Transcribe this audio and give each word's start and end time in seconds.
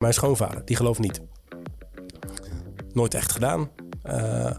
Mijn 0.00 0.14
schoonvader, 0.14 0.62
die 0.64 0.76
gelooft 0.76 0.98
niet. 0.98 1.20
Nooit 2.92 3.14
echt 3.14 3.32
gedaan. 3.32 3.70
Uh, 4.06 4.50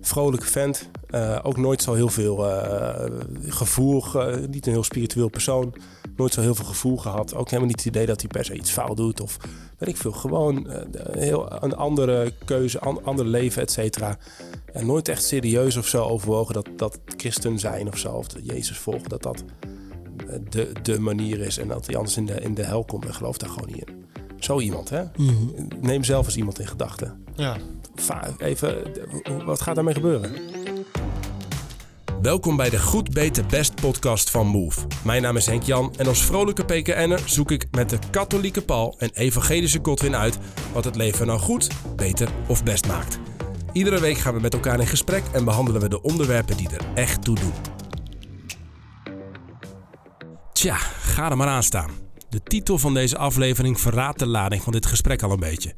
vrolijke 0.00 0.46
vent. 0.46 0.90
Uh, 1.10 1.38
ook 1.42 1.56
nooit 1.56 1.82
zo 1.82 1.94
heel 1.94 2.08
veel 2.08 2.46
uh, 2.46 3.04
gevoel. 3.48 4.04
niet 4.48 4.66
een 4.66 4.72
heel 4.72 4.82
spiritueel 4.82 5.28
persoon. 5.28 5.74
Nooit 6.16 6.32
zo 6.32 6.40
heel 6.40 6.54
veel 6.54 6.64
gevoel 6.64 6.96
gehad. 6.96 7.34
Ook 7.34 7.50
helemaal 7.50 7.68
niet 7.68 7.76
het 7.76 7.86
idee 7.86 8.06
dat 8.06 8.20
hij 8.20 8.30
per 8.30 8.44
se 8.44 8.54
iets 8.54 8.70
fout 8.70 8.96
doet. 8.96 9.20
Of 9.20 9.36
weet 9.78 9.88
ik 9.88 9.96
veel. 9.96 10.12
Gewoon 10.12 10.70
heel, 11.10 11.62
een 11.62 11.74
andere 11.74 12.32
keuze, 12.44 12.80
an, 12.80 13.04
ander 13.04 13.26
leven, 13.26 13.62
et 13.62 13.70
cetera. 13.70 14.18
En 14.72 14.86
nooit 14.86 15.08
echt 15.08 15.24
serieus 15.24 15.76
of 15.76 15.86
zo 15.86 16.04
overwogen 16.04 16.54
dat, 16.54 16.68
dat 16.76 16.98
christen 17.06 17.58
zijn 17.58 17.88
of 17.88 17.98
zo. 17.98 18.12
Of 18.12 18.26
Jezus 18.42 18.78
volgen, 18.78 19.08
dat 19.08 19.22
dat 19.22 19.44
de, 20.50 20.72
de 20.82 21.00
manier 21.00 21.40
is. 21.40 21.58
En 21.58 21.68
dat 21.68 21.86
hij 21.86 21.96
anders 21.96 22.16
in 22.16 22.26
de, 22.26 22.40
in 22.40 22.54
de 22.54 22.64
hel 22.64 22.84
komt. 22.84 23.04
En 23.04 23.14
gelooft 23.14 23.40
daar 23.40 23.50
gewoon 23.50 23.68
niet 23.68 23.88
in. 23.88 24.05
Zo 24.38 24.60
iemand, 24.60 24.90
hè? 24.90 25.02
Mm 25.16 25.68
Neem 25.80 26.04
zelf 26.04 26.26
eens 26.26 26.36
iemand 26.36 26.58
in 26.58 26.66
gedachten. 26.66 27.24
Ja. 27.34 27.56
Even, 28.38 28.92
wat 29.44 29.60
gaat 29.60 29.74
daarmee 29.74 29.94
gebeuren? 29.94 30.32
Welkom 32.22 32.56
bij 32.56 32.70
de 32.70 32.78
Goed 32.78 33.10
Beter 33.10 33.46
Best 33.46 33.74
podcast 33.74 34.30
van 34.30 34.46
Move. 34.46 34.86
Mijn 35.04 35.22
naam 35.22 35.36
is 35.36 35.46
Henk 35.46 35.62
Jan 35.62 35.94
en 35.96 36.06
als 36.06 36.24
vrolijke 36.24 36.64
PKN'er 36.64 37.22
zoek 37.24 37.50
ik 37.50 37.66
met 37.70 37.90
de 37.90 37.98
katholieke 38.10 38.62
Paul 38.62 38.94
en 38.98 39.10
evangelische 39.14 39.78
Godwin 39.82 40.16
uit 40.16 40.38
wat 40.72 40.84
het 40.84 40.96
leven 40.96 41.26
nou 41.26 41.38
goed, 41.38 41.68
beter 41.96 42.28
of 42.48 42.64
best 42.64 42.86
maakt. 42.86 43.18
Iedere 43.72 44.00
week 44.00 44.18
gaan 44.18 44.34
we 44.34 44.40
met 44.40 44.54
elkaar 44.54 44.80
in 44.80 44.86
gesprek 44.86 45.22
en 45.32 45.44
behandelen 45.44 45.80
we 45.80 45.88
de 45.88 46.02
onderwerpen 46.02 46.56
die 46.56 46.68
er 46.68 46.86
echt 46.94 47.24
toe 47.24 47.34
doen. 47.34 47.52
Tja, 50.52 50.76
ga 51.00 51.30
er 51.30 51.36
maar 51.36 51.48
aan 51.48 51.62
staan. 51.62 52.05
De 52.28 52.42
titel 52.42 52.78
van 52.78 52.94
deze 52.94 53.18
aflevering 53.18 53.80
verraadt 53.80 54.18
de 54.18 54.26
lading 54.26 54.62
van 54.62 54.72
dit 54.72 54.86
gesprek 54.86 55.22
al 55.22 55.30
een 55.30 55.40
beetje. 55.40 55.74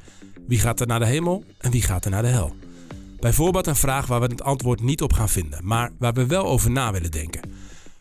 Wie 0.47 0.59
gaat 0.59 0.81
er 0.81 0.87
naar 0.87 0.99
de 0.99 1.07
hemel 1.07 1.45
en 1.59 1.71
wie 1.71 1.83
gaat 1.83 2.05
er 2.05 2.11
naar 2.11 2.23
de 2.23 2.29
hel? 2.29 2.55
Bijvoorbeeld 3.21 3.67
een 3.67 3.77
vraag 3.77 4.07
waar 4.07 4.21
we 4.21 4.27
het 4.27 4.43
antwoord 4.43 4.81
niet 4.81 5.03
op 5.03 5.13
gaan 5.13 5.29
vinden, 5.29 5.67
maar 5.67 5.91
waar 5.99 6.13
we 6.13 6.27
wel 6.27 6.47
over 6.47 6.71
na 6.71 6.93
willen 6.93 7.11
denken. 7.11 7.41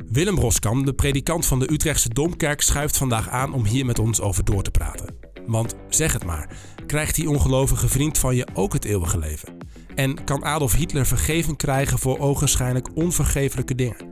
Willem 0.09 0.37
Roskam, 0.37 0.85
de 0.85 0.93
predikant 0.93 1.45
van 1.45 1.59
de 1.59 1.71
Utrechtse 1.71 2.09
Domkerk, 2.09 2.61
schuift 2.61 2.97
vandaag 2.97 3.29
aan 3.29 3.53
om 3.53 3.65
hier 3.65 3.85
met 3.85 3.99
ons 3.99 4.21
over 4.21 4.45
door 4.45 4.63
te 4.63 4.71
praten. 4.71 5.15
Want 5.47 5.75
zeg 5.89 6.13
het 6.13 6.25
maar, 6.25 6.49
krijgt 6.85 7.15
die 7.15 7.29
ongelovige 7.29 7.87
vriend 7.87 8.17
van 8.17 8.35
je 8.35 8.47
ook 8.53 8.73
het 8.73 8.85
eeuwige 8.85 9.17
leven? 9.17 9.57
En 9.95 10.23
kan 10.23 10.43
Adolf 10.43 10.73
Hitler 10.73 11.05
vergeving 11.05 11.57
krijgen 11.57 11.99
voor 11.99 12.19
ogenschijnlijk 12.19 12.87
onvergeeflijke 12.95 13.75
dingen? 13.75 14.09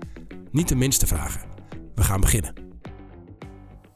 Niet 0.52 0.68
de 0.68 0.76
minste 0.76 1.08
vragen. 1.08 1.42
We 1.96 2.04
gaan 2.04 2.22
beginnen. 2.22 2.65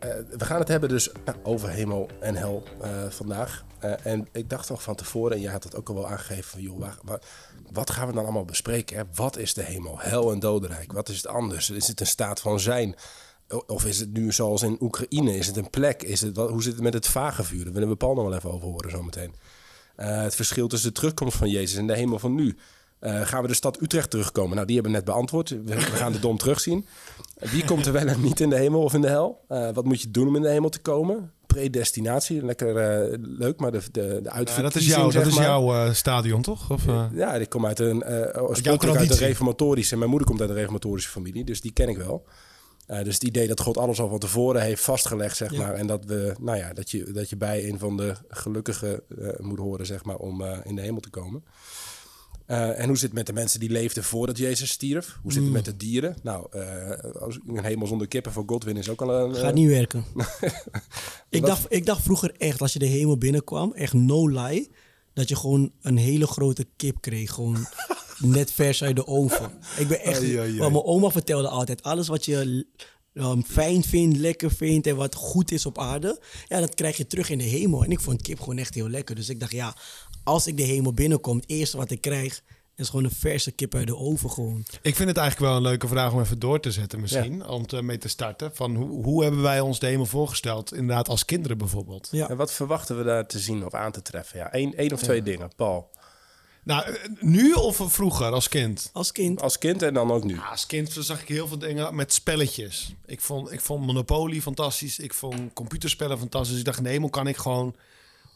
Uh, 0.06 0.10
we 0.38 0.46
gaan 0.46 0.60
het 0.60 0.68
hebben 0.68 0.90
dus 0.90 1.10
over 1.44 1.70
hemel 1.70 2.10
en 2.20 2.36
hel 2.36 2.64
uh, 2.84 3.10
vandaag. 3.10 3.66
Uh, 3.84 4.06
en 4.06 4.28
ik 4.32 4.50
dacht 4.50 4.70
nog 4.70 4.84
van 4.84 4.96
tevoren, 4.96 5.36
en 5.36 5.42
jij 5.42 5.52
had 5.52 5.64
het 5.64 5.76
ook 5.76 5.90
al 5.90 5.96
wel 5.96 6.08
aangegeven 6.08 6.44
van... 6.44 6.62
joh, 6.62 6.88
wat 7.72 7.90
gaan 7.90 8.08
we 8.08 8.14
dan 8.14 8.24
allemaal 8.24 8.46
bespreken? 8.46 9.08
Wat 9.16 9.38
is 9.38 9.54
de 9.54 9.64
hemel? 9.64 10.00
Hel 10.00 10.32
en 10.32 10.40
dodenrijk? 10.40 10.92
Wat 10.92 11.10
is 11.10 11.16
het 11.16 11.28
anders? 11.28 11.70
Is 11.70 11.88
het 11.88 12.00
een 12.00 12.08
staat 12.08 12.40
van 12.40 12.60
zijn? 12.60 12.96
Of 13.68 13.86
is 13.86 14.00
het 14.00 14.14
nu 14.14 14.32
zoals 14.32 14.62
in 14.62 14.78
Oekraïne? 14.80 15.38
Is 15.38 15.48
het 15.48 15.58
een 15.58 15.70
plek? 15.70 16.04
Is 16.04 16.22
het, 16.22 16.36
wat, 16.36 16.50
hoe 16.50 16.64
zit 16.64 16.74
het 16.74 16.84
met 16.84 16.94
het 16.94 17.08
vagevuur? 17.08 17.64
Daar 17.64 17.74
willen 17.74 17.90
we 17.90 17.96
Paul 17.96 18.16
nog 18.16 18.24
wel 18.24 18.36
even 18.36 18.52
over 18.52 18.68
horen 18.68 18.92
zometeen. 18.92 19.36
het 19.96 20.36
verschil 20.36 20.68
tussen 20.68 20.90
de 20.90 20.96
terugkomst 20.96 21.38
van 21.38 21.50
Jezus 21.50 21.78
en 21.78 21.88
de 21.88 21.96
hemel 21.96 22.20
van 22.20 22.36
nu... 22.36 22.58
Uh, 23.02 23.22
gaan 23.22 23.42
we 23.42 23.48
de 23.48 23.54
stad 23.54 23.82
Utrecht 23.82 24.10
terugkomen? 24.10 24.56
Nou, 24.56 24.66
die 24.66 24.76
hebben 24.76 24.92
we 24.92 24.98
net 24.98 25.08
beantwoord. 25.08 25.50
We, 25.50 25.64
we 25.64 25.82
gaan 25.82 26.12
de 26.12 26.20
dom 26.20 26.38
terugzien. 26.38 26.86
Wie 27.40 27.66
komt 27.66 27.86
er 27.86 27.94
wel 27.94 28.08
en 28.08 28.22
niet 28.22 28.40
in 28.40 28.50
de 28.50 28.56
hemel 28.56 28.82
of 28.82 28.94
in 28.94 29.02
de 29.02 29.08
hel? 29.08 29.46
Uh, 29.50 29.70
wat 29.74 29.86
moet 29.86 30.02
je 30.02 30.12
doen 30.12 30.28
om 30.28 30.36
in 30.36 30.42
de 30.42 30.50
hemel 30.50 30.70
te 30.70 30.80
komen? 30.80 31.32
Predestinatie, 31.46 32.46
lekker 32.46 32.68
uh, 33.10 33.18
leuk, 33.22 33.60
maar 33.60 33.72
de, 33.72 33.82
de, 33.92 34.20
de 34.24 34.30
ja, 34.46 34.62
dat 34.62 34.76
is, 34.76 34.86
jou, 34.86 35.12
dat 35.12 35.26
is 35.26 35.36
jouw 35.36 35.94
stadion, 35.94 36.42
toch? 36.42 36.72
Of, 36.72 36.86
ja, 37.14 37.34
ik 37.34 37.50
kom 37.50 37.66
uit 37.66 37.80
een, 37.80 38.06
oorspronkelijk 38.38 38.98
uit 38.98 39.12
een 39.12 39.18
reformatorische... 39.18 39.98
Mijn 39.98 40.10
moeder 40.10 40.28
komt 40.28 40.42
uit 40.42 40.50
een 40.50 40.56
reformatorische 40.56 41.10
familie, 41.10 41.44
dus 41.44 41.62
die 41.62 41.74
ken 41.74 41.90
ik 41.90 41.98
wel. 41.98 42.26
dus 42.86 43.14
het 43.14 43.24
idee 43.24 43.48
dat 43.48 43.60
God 43.60 43.78
alles 43.78 44.00
al 44.00 44.10
van 44.10 44.20
tevoren 44.20 44.62
heeft 44.62 44.84
vastgelegd, 44.84 45.38
zeg 45.38 45.52
ja. 45.52 45.58
maar. 45.58 45.74
En 45.74 45.88
dat, 45.88 46.06
we, 46.06 46.36
nou 46.40 46.58
ja, 46.58 46.74
dat, 46.74 46.92
je, 46.92 47.12
dat 47.12 47.30
je 47.30 47.38
bij 47.38 47.70
een 47.70 47.80
van 47.80 47.98
de 47.98 48.14
gelukkigen 48.30 49.02
moet 49.38 49.60
horen, 49.60 49.86
zeg 49.86 50.04
maar, 50.04 50.18
om 50.18 50.44
in 50.64 50.76
de 50.76 50.82
hemel 50.82 51.00
te 51.00 51.10
komen. 51.10 51.44
Uh, 52.52 52.80
en 52.80 52.88
hoe 52.88 52.98
zit 52.98 53.08
het 53.08 53.14
met 53.14 53.26
de 53.26 53.34
mensen 53.34 53.60
die 53.60 53.70
leefden 53.70 54.04
voordat 54.04 54.38
Jezus 54.38 54.70
stierf? 54.70 55.20
Hoe 55.22 55.32
zit 55.32 55.42
het 55.42 55.50
mm. 55.50 55.56
met 55.56 55.66
de 55.66 55.78
dieren? 55.78 56.16
Nou, 56.24 56.48
uh, 56.56 57.22
als 57.22 57.40
een 57.48 57.64
hemel 57.64 57.88
zonder 57.88 58.08
kippen 58.08 58.32
voor 58.32 58.44
Godwin 58.46 58.78
is 58.78 58.90
ook 58.90 59.02
al 59.02 59.14
een... 59.14 59.36
Gaat 59.36 59.54
niet 59.54 59.68
werken. 59.68 60.06
ik, 61.30 61.46
dacht, 61.46 61.66
ik 61.70 61.86
dacht 61.86 62.04
vroeger 62.04 62.36
echt, 62.38 62.62
als 62.62 62.74
je 62.74 62.80
de 62.80 62.86
hemel 62.86 63.18
binnenkwam, 63.18 63.74
echt 63.74 63.94
no 63.94 64.28
lie, 64.28 64.72
dat 65.14 65.30
je 65.30 65.36
gewoon 65.36 65.72
een 65.82 65.98
hele 65.98 66.28
grote 66.28 66.66
kip 66.76 67.02
kreeg. 67.02 67.32
Gewoon 67.32 67.68
net 68.18 68.52
vers 68.52 68.84
uit 68.84 68.96
de 68.96 69.08
oven. 69.08 69.52
Ik 69.78 69.88
ben 69.88 70.02
echt... 70.02 70.20
Ai, 70.20 70.38
ai, 70.38 70.62
ai. 70.62 70.72
mijn 70.72 70.84
oma 70.84 71.10
vertelde 71.10 71.48
altijd, 71.48 71.84
alles 71.84 72.08
wat 72.08 72.26
je 72.26 72.66
um, 73.14 73.44
fijn 73.44 73.84
vindt, 73.84 74.18
lekker 74.18 74.52
vindt 74.52 74.88
en 74.88 74.96
wat 74.96 75.16
goed 75.16 75.52
is 75.52 75.66
op 75.66 75.78
aarde, 75.78 76.22
ja, 76.48 76.60
dat 76.60 76.76
krijg 76.76 76.98
je 76.98 77.08
terug 77.08 77.30
in 77.30 77.38
de 77.38 77.44
hemel. 77.44 77.84
En 77.84 77.92
ik 77.92 78.00
vond 78.00 78.22
kip 78.22 78.40
gewoon 78.40 78.58
echt 78.58 78.74
heel 78.74 78.90
lekker. 78.90 79.16
Dus 79.16 79.30
ik 79.30 79.40
dacht, 79.40 79.52
ja, 79.52 79.76
als 80.30 80.48
ik 80.48 80.58
de 80.58 80.64
hemel 80.64 80.94
binnenkom, 80.94 81.36
het 81.36 81.50
eerste 81.50 81.78
wat 81.78 81.92
ik 81.92 82.02
krijg 82.02 82.42
is 82.76 82.90
gewoon 82.90 83.04
een 83.04 83.12
verse 83.12 83.52
kip 83.52 83.76
uit 83.76 83.88
de 83.88 83.96
oven 83.96 84.30
gewoon. 84.30 84.66
Ik 84.82 84.96
vind 84.96 85.10
het 85.10 85.18
eigenlijk 85.18 85.50
wel 85.50 85.56
een 85.56 85.62
leuke 85.62 85.88
vraag 85.88 86.14
om 86.14 86.20
even 86.20 86.40
door 86.40 86.60
te 86.60 86.72
zetten 86.72 87.00
misschien. 87.00 87.48
Om 87.48 87.68
te, 87.68 87.82
mee 87.82 87.98
te 87.98 88.08
starten. 88.08 88.56
Van 88.56 88.76
hoe, 88.76 89.04
hoe 89.04 89.24
hebben 89.24 89.42
wij 89.42 89.60
ons 89.60 89.80
de 89.80 89.88
hemel 89.88 90.06
voorgesteld? 90.06 90.74
Inderdaad 90.74 91.08
als 91.08 91.26
kinderen 91.26 91.58
bijvoorbeeld. 91.58 92.08
Ja. 92.12 92.30
En 92.30 92.38
wat 92.38 92.54
verwachten 92.54 92.98
we 92.98 93.04
daar 93.04 93.28
te 93.28 93.40
zien 93.40 93.66
of 93.66 93.74
aan 93.74 93.92
te 93.92 94.02
treffen? 94.02 94.40
Ja, 94.40 94.52
één, 94.52 94.76
één 94.78 94.94
of 94.94 95.02
twee 95.02 95.24
dingen. 95.24 95.52
Paul. 95.56 95.90
Nou, 96.64 96.84
eh, 96.84 96.94
nu 97.20 97.54
of 97.54 97.82
vroeger 97.86 98.32
als 98.32 98.50
kind? 98.50 98.90
Als 98.94 99.12
kind. 99.12 99.42
Als 99.42 99.58
kind 99.58 99.82
en 99.82 99.94
dan 99.94 100.12
ook 100.12 100.24
nu. 100.24 100.36
Ja, 100.36 100.48
als 100.50 100.66
kind 100.66 100.96
zag 101.00 101.22
ik 101.22 101.28
heel 101.28 101.48
veel 101.48 101.60
dingen 101.60 101.96
met 101.96 102.14
spelletjes. 102.14 102.94
Ik 103.06 103.22
vond, 103.22 103.52
ik 103.52 103.62
vond 103.62 103.86
Monopoly 103.86 104.42
fantastisch. 104.42 105.00
Ik 105.00 105.14
vond 105.14 105.54
computerspellen 105.54 106.20
fantastisch. 106.20 106.58
Ik 106.58 106.66
dacht, 106.66 106.82
nee, 106.82 107.10
kan 107.10 107.28
ik 107.28 107.38
gewoon 107.38 107.76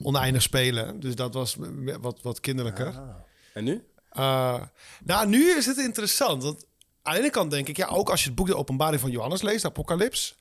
oneindig 0.03 0.41
spelen. 0.41 0.99
Dus 0.99 1.15
dat 1.15 1.33
was 1.33 1.55
wat, 2.01 2.19
wat 2.21 2.39
kinderlijker. 2.39 2.87
Ah. 2.87 3.09
En 3.53 3.63
nu? 3.63 3.83
Uh, 4.17 4.61
nou, 5.03 5.27
nu 5.27 5.55
is 5.57 5.65
het 5.65 5.77
interessant. 5.77 6.43
Want 6.43 6.65
aan 7.01 7.13
de 7.13 7.19
ene 7.19 7.29
kant 7.29 7.51
denk 7.51 7.67
ik, 7.67 7.77
ja, 7.77 7.87
ook 7.87 8.09
als 8.09 8.21
je 8.21 8.27
het 8.27 8.35
boek 8.35 8.47
De 8.47 8.57
Openbaring 8.57 9.01
van 9.01 9.11
Johannes 9.11 9.41
leest, 9.41 9.65
Apocalyps. 9.65 10.37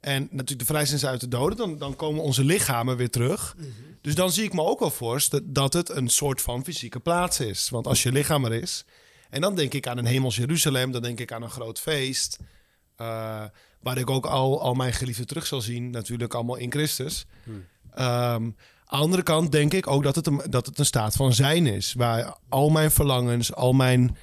En 0.00 0.22
natuurlijk 0.30 0.58
de 0.58 0.64
vrijzijn 0.64 1.10
uit 1.10 1.20
de 1.20 1.28
doden, 1.28 1.56
dan, 1.56 1.78
dan 1.78 1.96
komen 1.96 2.22
onze 2.22 2.44
lichamen 2.44 2.96
weer 2.96 3.10
terug. 3.10 3.54
Mhm. 3.56 3.68
Dus 4.00 4.14
dan 4.14 4.30
zie 4.30 4.44
ik 4.44 4.52
me 4.52 4.62
ook 4.62 4.80
wel 4.80 4.90
voor 4.90 5.28
dat 5.44 5.72
het 5.72 5.88
een 5.88 6.08
soort 6.08 6.42
van 6.42 6.64
fysieke 6.64 7.00
plaats 7.00 7.40
is. 7.40 7.68
Want 7.68 7.86
als 7.86 8.02
je 8.02 8.12
lichaam 8.12 8.44
er 8.44 8.52
is. 8.52 8.84
En 9.30 9.40
dan 9.40 9.54
denk 9.54 9.74
ik 9.74 9.86
aan 9.86 9.98
een 9.98 10.06
hemels 10.06 10.36
Jeruzalem, 10.36 10.92
dan 10.92 11.02
denk 11.02 11.20
ik 11.20 11.32
aan 11.32 11.42
een 11.42 11.50
groot 11.50 11.80
feest. 11.80 12.38
Uh, 13.00 13.44
waar 13.80 13.98
ik 13.98 14.10
ook 14.10 14.26
al, 14.26 14.60
al 14.60 14.74
mijn 14.74 14.92
geliefden 14.92 15.26
terug 15.26 15.46
zal 15.46 15.60
zien, 15.60 15.90
natuurlijk 15.90 16.34
allemaal 16.34 16.56
in 16.56 16.72
Christus. 16.72 17.26
Hmm. 17.44 17.66
Um, 17.98 18.56
de 18.56 18.75
andere 18.86 19.22
kant 19.22 19.52
denk 19.52 19.72
ik 19.72 19.86
ook 19.86 20.02
dat 20.02 20.14
het, 20.14 20.26
een, 20.26 20.42
dat 20.48 20.66
het 20.66 20.78
een 20.78 20.86
staat 20.86 21.16
van 21.16 21.32
zijn 21.32 21.66
is. 21.66 21.94
Waar 21.94 22.36
al 22.48 22.70
mijn 22.70 22.90
verlangens, 22.90 23.54
al 23.54 23.72
mijn 23.72 24.16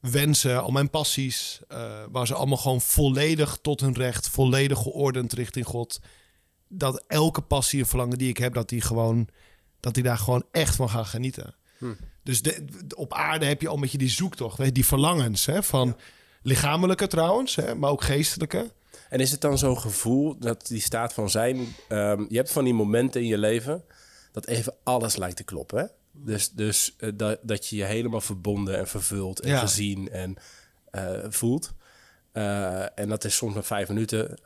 wensen, 0.00 0.62
al 0.62 0.70
mijn 0.70 0.90
passies, 0.90 1.60
uh, 1.72 2.02
waar 2.10 2.26
ze 2.26 2.34
allemaal 2.34 2.56
gewoon 2.56 2.80
volledig 2.80 3.58
tot 3.62 3.80
hun 3.80 3.94
recht, 3.94 4.28
volledig 4.28 4.78
geordend 4.78 5.32
richting 5.32 5.66
God. 5.66 6.00
Dat 6.68 7.04
elke 7.06 7.40
passie 7.40 7.80
en 7.80 7.86
verlangen 7.86 8.18
die 8.18 8.28
ik 8.28 8.36
heb, 8.36 8.54
dat 8.54 8.68
die 8.68 8.80
gewoon, 8.80 9.28
dat 9.80 9.94
die 9.94 10.02
daar 10.02 10.18
gewoon 10.18 10.44
echt 10.50 10.76
van 10.76 10.90
gaan 10.90 11.06
genieten. 11.06 11.54
Hm. 11.78 11.94
Dus 12.22 12.42
de, 12.42 12.64
op 12.96 13.12
aarde 13.12 13.46
heb 13.46 13.60
je 13.60 13.68
al 13.68 13.74
een 13.74 13.80
beetje 13.80 13.98
die 13.98 14.08
zoektocht, 14.08 14.58
weet, 14.58 14.74
die 14.74 14.86
verlangens 14.86 15.46
hè, 15.46 15.62
van 15.62 15.96
lichamelijke 16.42 17.06
trouwens, 17.06 17.56
hè, 17.56 17.74
maar 17.74 17.90
ook 17.90 18.02
geestelijke. 18.02 18.72
En 19.08 19.20
is 19.20 19.30
het 19.30 19.40
dan 19.40 19.58
zo'n 19.58 19.78
gevoel 19.78 20.38
dat 20.38 20.66
die 20.66 20.80
staat 20.80 21.12
van 21.12 21.30
zijn, 21.30 21.56
um, 21.88 22.26
je 22.28 22.36
hebt 22.36 22.52
van 22.52 22.64
die 22.64 22.74
momenten 22.74 23.20
in 23.20 23.26
je 23.26 23.38
leven 23.38 23.84
dat 24.36 24.46
even 24.46 24.74
alles 24.82 25.16
lijkt 25.16 25.36
te 25.36 25.44
kloppen. 25.44 25.78
Hè? 25.78 25.84
Dus, 26.12 26.50
dus 26.50 26.94
uh, 26.98 27.10
dat, 27.14 27.38
dat 27.42 27.66
je 27.66 27.76
je 27.76 27.84
helemaal 27.84 28.20
verbonden 28.20 28.78
en 28.78 28.86
vervuld 28.86 29.40
en 29.40 29.58
gezien 29.58 30.10
en 30.10 30.36
uh, 30.92 31.24
voelt. 31.28 31.74
Uh, 32.32 32.98
en 32.98 33.08
dat 33.08 33.24
is 33.24 33.36
soms 33.36 33.54
maar 33.54 33.64
vijf 33.64 33.88
minuten. 33.88 34.38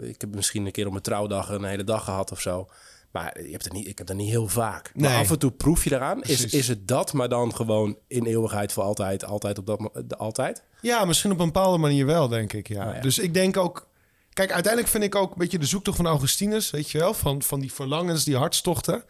ik 0.00 0.20
heb 0.20 0.34
misschien 0.34 0.66
een 0.66 0.72
keer 0.72 0.84
op 0.84 0.90
mijn 0.90 1.02
trouwdag 1.02 1.48
een 1.48 1.64
hele 1.64 1.84
dag 1.84 2.04
gehad 2.04 2.32
of 2.32 2.40
zo. 2.40 2.68
Maar 3.10 3.42
je 3.42 3.50
hebt 3.50 3.66
er 3.66 3.72
niet, 3.72 3.88
ik 3.88 3.98
heb 3.98 4.08
er 4.08 4.14
niet 4.14 4.28
heel 4.28 4.48
vaak. 4.48 4.90
Nee. 4.94 5.10
Maar 5.10 5.20
af 5.20 5.30
en 5.30 5.38
toe 5.38 5.50
proef 5.50 5.84
je 5.84 5.94
eraan. 5.94 6.22
Is, 6.22 6.44
is 6.44 6.68
het 6.68 6.88
dat, 6.88 7.12
maar 7.12 7.28
dan 7.28 7.54
gewoon 7.54 7.98
in 8.06 8.24
eeuwigheid 8.24 8.72
voor 8.72 8.82
altijd, 8.82 9.24
altijd 9.24 9.58
op 9.58 9.66
dat 9.66 10.18
altijd? 10.18 10.62
Ja, 10.80 11.04
misschien 11.04 11.32
op 11.32 11.38
een 11.38 11.46
bepaalde 11.46 11.78
manier 11.78 12.06
wel, 12.06 12.28
denk 12.28 12.52
ik. 12.52 12.68
Ja. 12.68 12.88
Oh 12.88 12.94
ja. 12.94 13.00
Dus 13.00 13.18
ik 13.18 13.34
denk 13.34 13.56
ook. 13.56 13.88
Kijk, 14.32 14.52
uiteindelijk 14.52 14.92
vind 14.92 15.04
ik 15.04 15.14
ook 15.14 15.30
een 15.30 15.38
beetje 15.38 15.58
de 15.58 15.66
zoektocht 15.66 15.96
van 15.96 16.06
Augustinus, 16.06 16.70
weet 16.70 16.90
je 16.90 16.98
wel, 16.98 17.14
van, 17.14 17.42
van 17.42 17.60
die 17.60 17.72
verlangens, 17.72 18.24
die 18.24 18.36
hartstochten. 18.36 19.04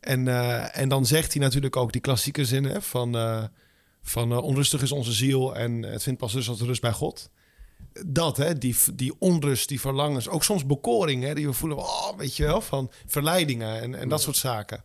En, 0.00 0.26
uh, 0.26 0.78
en 0.78 0.88
dan 0.88 1.06
zegt 1.06 1.32
hij 1.32 1.42
natuurlijk 1.42 1.76
ook 1.76 1.92
die 1.92 2.00
klassieke 2.00 2.44
zinnen 2.44 2.82
van, 2.82 3.16
uh, 3.16 3.44
van 4.02 4.32
uh, 4.32 4.42
onrustig 4.42 4.82
is 4.82 4.92
onze 4.92 5.12
ziel 5.12 5.56
en 5.56 5.82
het 5.82 6.02
vindt 6.02 6.18
pas 6.18 6.32
dus 6.32 6.48
als 6.48 6.60
rust 6.60 6.80
bij 6.80 6.92
God. 6.92 7.30
dat, 8.06 8.36
hè, 8.36 8.58
die, 8.58 8.76
die 8.94 9.14
onrust, 9.18 9.68
die 9.68 9.80
verlangens, 9.80 10.28
ook 10.28 10.44
soms 10.44 10.66
bekoring, 10.66 11.22
hè, 11.22 11.34
die 11.34 11.46
we 11.46 11.52
voelen, 11.52 11.78
oh, 11.78 12.16
weet 12.16 12.36
je 12.36 12.44
wel, 12.44 12.60
van 12.60 12.90
verleidingen 13.06 13.80
en, 13.80 13.94
en 13.94 14.08
dat 14.08 14.22
soort 14.22 14.36
zaken. 14.36 14.80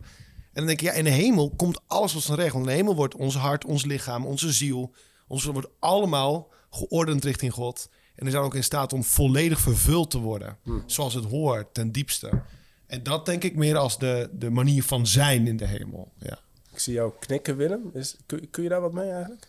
En 0.54 0.64
dan 0.64 0.66
denk 0.66 0.80
ik, 0.80 0.86
ja, 0.86 0.92
in 0.92 1.04
de 1.04 1.10
hemel 1.10 1.52
komt 1.56 1.80
alles 1.86 2.12
tot 2.12 2.22
zijn 2.22 2.38
recht. 2.38 2.52
Want 2.52 2.64
in 2.64 2.70
de 2.70 2.76
hemel 2.76 2.94
wordt 2.94 3.16
ons 3.16 3.36
hart, 3.36 3.64
ons 3.64 3.84
lichaam, 3.84 4.26
onze 4.26 4.52
ziel, 4.52 4.94
ons 5.28 5.44
wordt 5.44 5.68
allemaal 5.78 6.48
geordend 6.70 7.24
richting 7.24 7.52
God. 7.52 7.88
En 8.14 8.24
we 8.24 8.30
zijn 8.30 8.42
ook 8.42 8.54
in 8.54 8.64
staat 8.64 8.92
om 8.92 9.04
volledig 9.04 9.60
vervuld 9.60 10.10
te 10.10 10.18
worden, 10.18 10.58
zoals 10.86 11.14
het 11.14 11.24
hoort, 11.24 11.74
ten 11.74 11.92
diepste. 11.92 12.42
En 12.86 13.02
dat 13.02 13.26
denk 13.26 13.44
ik 13.44 13.56
meer 13.56 13.76
als 13.76 13.98
de, 13.98 14.28
de 14.32 14.50
manier 14.50 14.82
van 14.82 15.06
zijn 15.06 15.46
in 15.46 15.56
de 15.56 15.66
hemel. 15.66 16.12
Ja. 16.18 16.38
Ik 16.72 16.78
zie 16.78 16.94
jou 16.94 17.12
knikken, 17.18 17.56
Willem. 17.56 17.90
Is, 17.94 18.16
kun, 18.26 18.50
kun 18.50 18.62
je 18.62 18.68
daar 18.68 18.80
wat 18.80 18.92
mee 18.92 19.10
eigenlijk? 19.10 19.48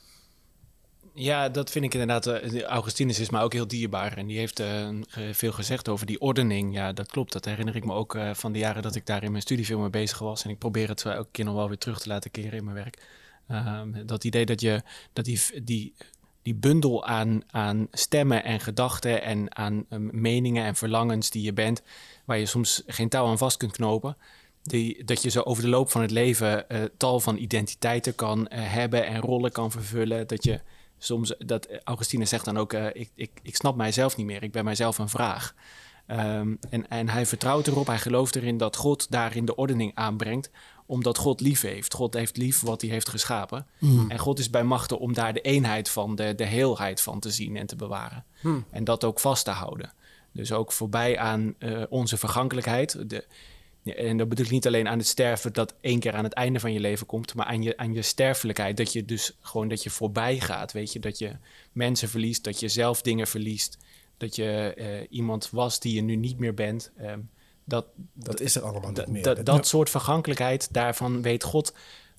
Ja, 1.13 1.49
dat 1.49 1.71
vind 1.71 1.85
ik 1.85 1.93
inderdaad. 1.93 2.27
eh, 2.27 2.61
Augustinus 2.61 3.19
is 3.19 3.29
mij 3.29 3.41
ook 3.41 3.53
heel 3.53 3.67
dierbaar. 3.67 4.17
En 4.17 4.27
die 4.27 4.37
heeft 4.37 4.59
eh, 4.59 4.87
eh, 4.87 4.95
veel 5.31 5.51
gezegd 5.51 5.89
over 5.89 6.05
die 6.05 6.19
ordening. 6.19 6.73
Ja, 6.73 6.93
dat 6.93 7.07
klopt. 7.07 7.31
Dat 7.33 7.45
herinner 7.45 7.75
ik 7.75 7.85
me 7.85 7.93
ook 7.93 8.15
eh, 8.15 8.33
van 8.33 8.51
de 8.51 8.59
jaren 8.59 8.81
dat 8.81 8.95
ik 8.95 9.05
daar 9.05 9.23
in 9.23 9.31
mijn 9.31 9.43
studie 9.43 9.65
veel 9.65 9.79
mee 9.79 9.89
bezig 9.89 10.19
was. 10.19 10.43
En 10.43 10.49
ik 10.49 10.57
probeer 10.57 10.87
het 10.87 10.99
zo 10.99 11.09
elke 11.09 11.29
keer 11.31 11.45
nog 11.45 11.55
wel 11.55 11.67
weer 11.67 11.77
terug 11.77 11.99
te 11.99 12.07
laten 12.09 12.31
keren 12.31 12.57
in 12.57 12.63
mijn 12.63 12.75
werk. 12.75 13.01
Ehm, 13.47 14.05
dat 14.05 14.23
idee 14.23 14.45
dat 14.45 14.61
je 14.61 14.81
dat 15.13 15.25
die, 15.25 15.41
die, 15.63 15.93
die 16.41 16.55
bundel 16.55 17.05
aan, 17.05 17.41
aan 17.47 17.87
stemmen 17.91 18.43
en 18.43 18.59
gedachten 18.59 19.21
en 19.21 19.55
aan 19.55 19.85
meningen 20.11 20.65
en 20.65 20.75
verlangens 20.75 21.29
die 21.29 21.43
je 21.43 21.53
bent, 21.53 21.81
waar 22.25 22.37
je 22.37 22.45
soms 22.45 22.83
geen 22.87 23.09
touw 23.09 23.25
aan 23.25 23.37
vast 23.37 23.57
kunt 23.57 23.71
knopen. 23.71 24.17
Die, 24.61 25.03
dat 25.03 25.21
je 25.21 25.29
zo 25.29 25.41
over 25.41 25.63
de 25.63 25.69
loop 25.69 25.91
van 25.91 26.01
het 26.01 26.11
leven 26.11 26.69
eh, 26.69 26.83
tal 26.97 27.19
van 27.19 27.37
identiteiten 27.37 28.15
kan 28.15 28.47
eh, 28.47 28.73
hebben 28.73 29.05
en 29.05 29.21
rollen 29.21 29.51
kan 29.51 29.71
vervullen. 29.71 30.27
Dat 30.27 30.43
je 30.43 30.61
soms, 30.97 31.35
dat 31.37 31.67
Augustinus 31.83 32.29
zegt 32.29 32.45
dan 32.45 32.57
ook, 32.57 32.73
eh, 32.73 32.85
ik, 32.93 33.09
ik, 33.15 33.31
ik 33.41 33.55
snap 33.55 33.75
mijzelf 33.75 34.17
niet 34.17 34.25
meer, 34.25 34.43
ik 34.43 34.51
ben 34.51 34.63
mijzelf 34.63 34.97
een 34.97 35.09
vraag. 35.09 35.53
Ehm, 36.07 36.55
en, 36.69 36.89
en 36.89 37.09
hij 37.09 37.25
vertrouwt 37.25 37.67
erop, 37.67 37.87
hij 37.87 37.97
gelooft 37.97 38.35
erin 38.35 38.57
dat 38.57 38.75
God 38.75 39.11
daarin 39.11 39.45
de 39.45 39.55
ordening 39.55 39.91
aanbrengt, 39.95 40.51
omdat 40.85 41.17
God 41.17 41.41
lief 41.41 41.61
heeft. 41.61 41.93
God 41.93 42.13
heeft 42.13 42.37
lief 42.37 42.61
wat 42.61 42.81
hij 42.81 42.89
heeft 42.89 43.09
geschapen. 43.09 43.67
En 44.07 44.17
God 44.17 44.39
is 44.39 44.49
bij 44.49 44.63
machten 44.63 44.99
om 44.99 45.13
daar 45.13 45.33
de 45.33 45.41
eenheid 45.41 45.89
van, 45.89 46.15
de, 46.15 46.35
de 46.35 46.45
heelheid 46.45 47.01
van 47.01 47.19
te 47.19 47.31
zien 47.31 47.57
en 47.57 47.65
te 47.65 47.75
bewaren. 47.75 48.25
En 48.69 48.83
dat 48.83 49.03
ook 49.03 49.19
vast 49.19 49.45
te 49.45 49.51
houden. 49.51 49.93
Dus 50.35 50.51
ook 50.51 50.71
voorbij 50.71 51.17
aan 51.17 51.55
eh, 51.59 51.83
onze 51.89 52.17
vergankelijkheid. 52.17 53.09
De, 53.09 53.25
en 53.83 54.17
dat 54.17 54.29
bedoel 54.29 54.45
ik 54.45 54.51
niet 54.51 54.67
alleen 54.67 54.87
aan 54.87 54.97
het 54.97 55.07
sterven 55.07 55.53
dat 55.53 55.75
één 55.81 55.99
keer 55.99 56.13
aan 56.13 56.23
het 56.23 56.33
einde 56.33 56.59
van 56.59 56.73
je 56.73 56.79
leven 56.79 57.05
komt, 57.05 57.35
maar 57.35 57.45
aan 57.45 57.63
je, 57.63 57.77
aan 57.77 57.93
je 57.93 58.01
sterfelijkheid. 58.01 58.77
Dat 58.77 58.93
je 58.93 59.05
dus 59.05 59.37
gewoon 59.41 59.67
dat 59.67 59.83
je 59.83 59.89
voorbij 59.89 60.39
gaat. 60.39 60.71
Weet 60.71 60.93
je, 60.93 60.99
dat 60.99 61.17
je 61.17 61.31
mensen 61.71 62.09
verliest, 62.09 62.43
dat 62.43 62.59
je 62.59 62.67
zelf 62.67 63.01
dingen 63.01 63.27
verliest. 63.27 63.77
Dat 64.17 64.35
je 64.35 64.73
eh, 64.77 64.87
iemand 65.09 65.49
was 65.49 65.79
die 65.79 65.95
je 65.95 66.01
nu 66.01 66.15
niet 66.15 66.39
meer 66.39 66.53
bent. 66.53 66.91
Ehm, 66.97 67.19
dat, 67.63 67.85
Dat 68.13 68.39
is 68.39 68.55
er 68.55 68.61
allemaal 68.61 68.91
niet 68.91 69.07
meer. 69.07 69.23
dat, 69.23 69.45
dat 69.45 69.67
soort 69.67 69.89
vergankelijkheid, 69.89 70.73
daarvan 70.73 71.21
weet 71.21 71.43
God 71.43 71.73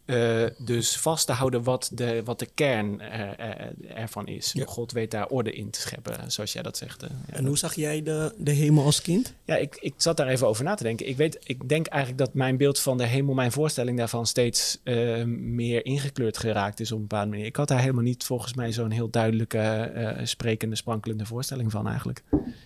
eh, 0.07 0.45
dus 0.59 0.97
vast 0.97 1.27
te 1.27 1.33
houden 1.33 1.63
wat 1.63 1.91
de, 1.93 2.23
wat 2.25 2.39
de 2.39 2.49
kern 2.55 3.01
eh, 3.01 3.39
eh, 3.39 3.73
ervan 3.95 4.27
is. 4.27 4.55
God 4.65 4.93
weet 4.93 5.11
daar 5.11 5.27
orde 5.27 5.53
in 5.53 5.71
te 5.71 5.81
scheppen, 5.81 6.31
zoals 6.31 6.53
jij 6.53 6.63
dat 6.63 6.77
zegt. 6.77 7.01
ja. 7.01 7.35
En 7.37 7.47
hoe 7.47 7.59
zag 7.59 7.75
jij 7.75 8.03
de, 8.03 8.35
de 8.39 8.51
hemel 8.51 8.85
als 8.85 9.03
kind? 9.03 9.35
Ja, 9.45 9.57
ik, 9.57 9.77
ik 9.81 9.95
zat 9.97 10.17
daar 10.17 10.29
even 10.29 10.47
over 10.47 10.65
na 10.65 10.75
te 10.75 10.83
denken. 10.83 11.09
Ik, 11.09 11.17
weet, 11.17 11.39
ik 11.45 11.69
denk 11.69 11.87
eigenlijk 11.87 12.25
dat 12.25 12.35
mijn 12.35 12.57
beeld 12.57 12.81
van 12.81 12.97
de 12.97 13.07
hemel, 13.07 13.35
mijn 13.35 13.53
voorstelling 13.53 13.99
daarvan, 13.99 14.27
steeds 14.27 14.81
meer 14.85 15.85
ingekleurd 15.85 16.39
geraakt 16.39 16.81
is 16.81 16.93
op 16.93 16.99
een 16.99 17.07
bepaalde 17.07 17.31
manier. 17.31 17.47
Ik 17.47 17.57
had 17.57 17.69
daar 17.69 17.81
helemaal 17.81 18.03
niet 18.03 18.25
volgens 18.25 18.55
mij 18.55 18.73
zo'n 18.73 18.91
heel 18.91 19.11
duidelijke, 19.11 20.21
sprekende, 20.23 20.77
sprankelende 20.77 21.27
voorstelling 21.27 21.71
van 21.71 21.89
eigenlijk. 21.89 22.23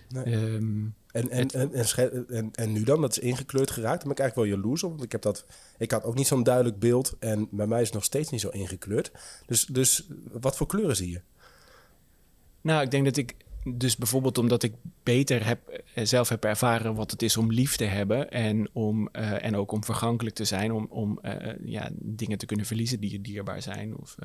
Nee. 0.09 0.23
Ehm, 0.23 0.83
En, 1.11 1.29
en, 1.29 1.49
en, 1.49 1.73
en, 1.73 1.85
sche- 1.85 2.25
en, 2.29 2.49
en 2.53 2.71
nu 2.71 2.83
dan? 2.83 3.01
Dat 3.01 3.11
is 3.11 3.19
ingekleurd 3.19 3.71
geraakt. 3.71 3.97
Daar 3.97 4.03
ben 4.03 4.11
ik 4.11 4.19
eigenlijk 4.19 4.49
wel 4.49 4.57
jaloers 4.59 4.83
op. 4.83 4.89
Want 4.89 5.03
ik, 5.03 5.11
heb 5.11 5.21
dat, 5.21 5.45
ik 5.77 5.91
had 5.91 6.03
ook 6.03 6.15
niet 6.15 6.27
zo'n 6.27 6.43
duidelijk 6.43 6.79
beeld. 6.79 7.15
En 7.19 7.47
bij 7.51 7.67
mij 7.67 7.79
is 7.79 7.85
het 7.85 7.95
nog 7.95 8.03
steeds 8.03 8.29
niet 8.29 8.41
zo 8.41 8.49
ingekleurd. 8.49 9.11
Dus, 9.45 9.65
dus 9.65 10.07
wat 10.31 10.57
voor 10.57 10.67
kleuren 10.67 10.95
zie 10.95 11.11
je? 11.11 11.21
Nou, 12.61 12.81
ik 12.83 12.91
denk 12.91 13.05
dat 13.05 13.17
ik 13.17 13.35
dus 13.63 13.97
bijvoorbeeld 13.97 14.37
omdat 14.37 14.63
ik 14.63 14.73
beter 15.03 15.45
heb, 15.45 15.81
eh, 15.93 16.05
zelf 16.05 16.29
heb 16.29 16.43
ervaren 16.43 16.95
wat 16.95 17.11
het 17.11 17.21
is 17.21 17.37
om 17.37 17.51
lief 17.51 17.75
te 17.75 17.83
hebben 17.83 18.31
en, 18.31 18.69
om, 18.73 19.09
eh, 19.11 19.45
en 19.45 19.55
ook 19.55 19.71
om 19.71 19.83
vergankelijk 19.83 20.35
te 20.35 20.45
zijn, 20.45 20.71
om, 20.71 20.87
om 20.89 21.19
eh, 21.21 21.53
ja, 21.65 21.89
dingen 21.93 22.37
te 22.37 22.45
kunnen 22.45 22.65
verliezen 22.65 22.99
die 22.99 23.11
je 23.11 23.21
dierbaar 23.21 23.61
zijn. 23.61 23.97
Of 23.97 24.15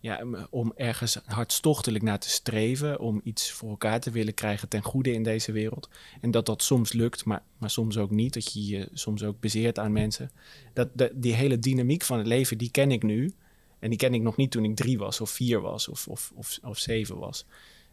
ja, 0.00 0.24
om- 0.50 0.72
ergens 0.76 1.20
hartstochtelijk 1.24 2.04
naar 2.04 2.18
te 2.18 2.30
streven, 2.30 3.00
om 3.00 3.20
iets 3.24 3.50
voor 3.50 3.70
elkaar 3.70 4.00
te 4.00 4.10
willen 4.10 4.34
krijgen 4.34 4.68
ten 4.68 4.82
goede 4.82 5.12
in 5.12 5.22
deze 5.22 5.52
wereld. 5.52 5.88
En 6.20 6.30
dat 6.30 6.46
dat 6.46 6.62
soms 6.62 6.92
lukt, 6.92 7.24
maar, 7.24 7.42
maar 7.58 7.70
soms 7.70 7.96
ook 7.98 8.10
niet. 8.10 8.34
Dat 8.34 8.52
je 8.52 8.66
je 8.66 8.88
soms 8.92 9.22
ook 9.22 9.40
bezeert 9.40 9.78
aan 9.78 9.92
mensen. 9.92 10.30
Dat, 10.72 10.88
dat, 10.92 11.10
die 11.14 11.34
hele 11.34 11.58
dynamiek 11.58 12.02
van 12.02 12.18
het 12.18 12.26
leven, 12.26 12.58
die 12.58 12.70
ken 12.70 12.90
ik 12.90 13.02
nu. 13.02 13.32
En 13.78 13.88
die 13.88 13.98
ken 13.98 14.14
ik 14.14 14.22
nog 14.22 14.36
niet 14.36 14.50
toen 14.50 14.64
ik 14.64 14.76
drie 14.76 14.98
was, 14.98 15.20
of 15.20 15.30
vier 15.30 15.60
was, 15.60 15.88
of, 15.88 16.08
of, 16.08 16.32
of, 16.34 16.58
of 16.62 16.78
zeven 16.78 17.18
was. 17.18 17.46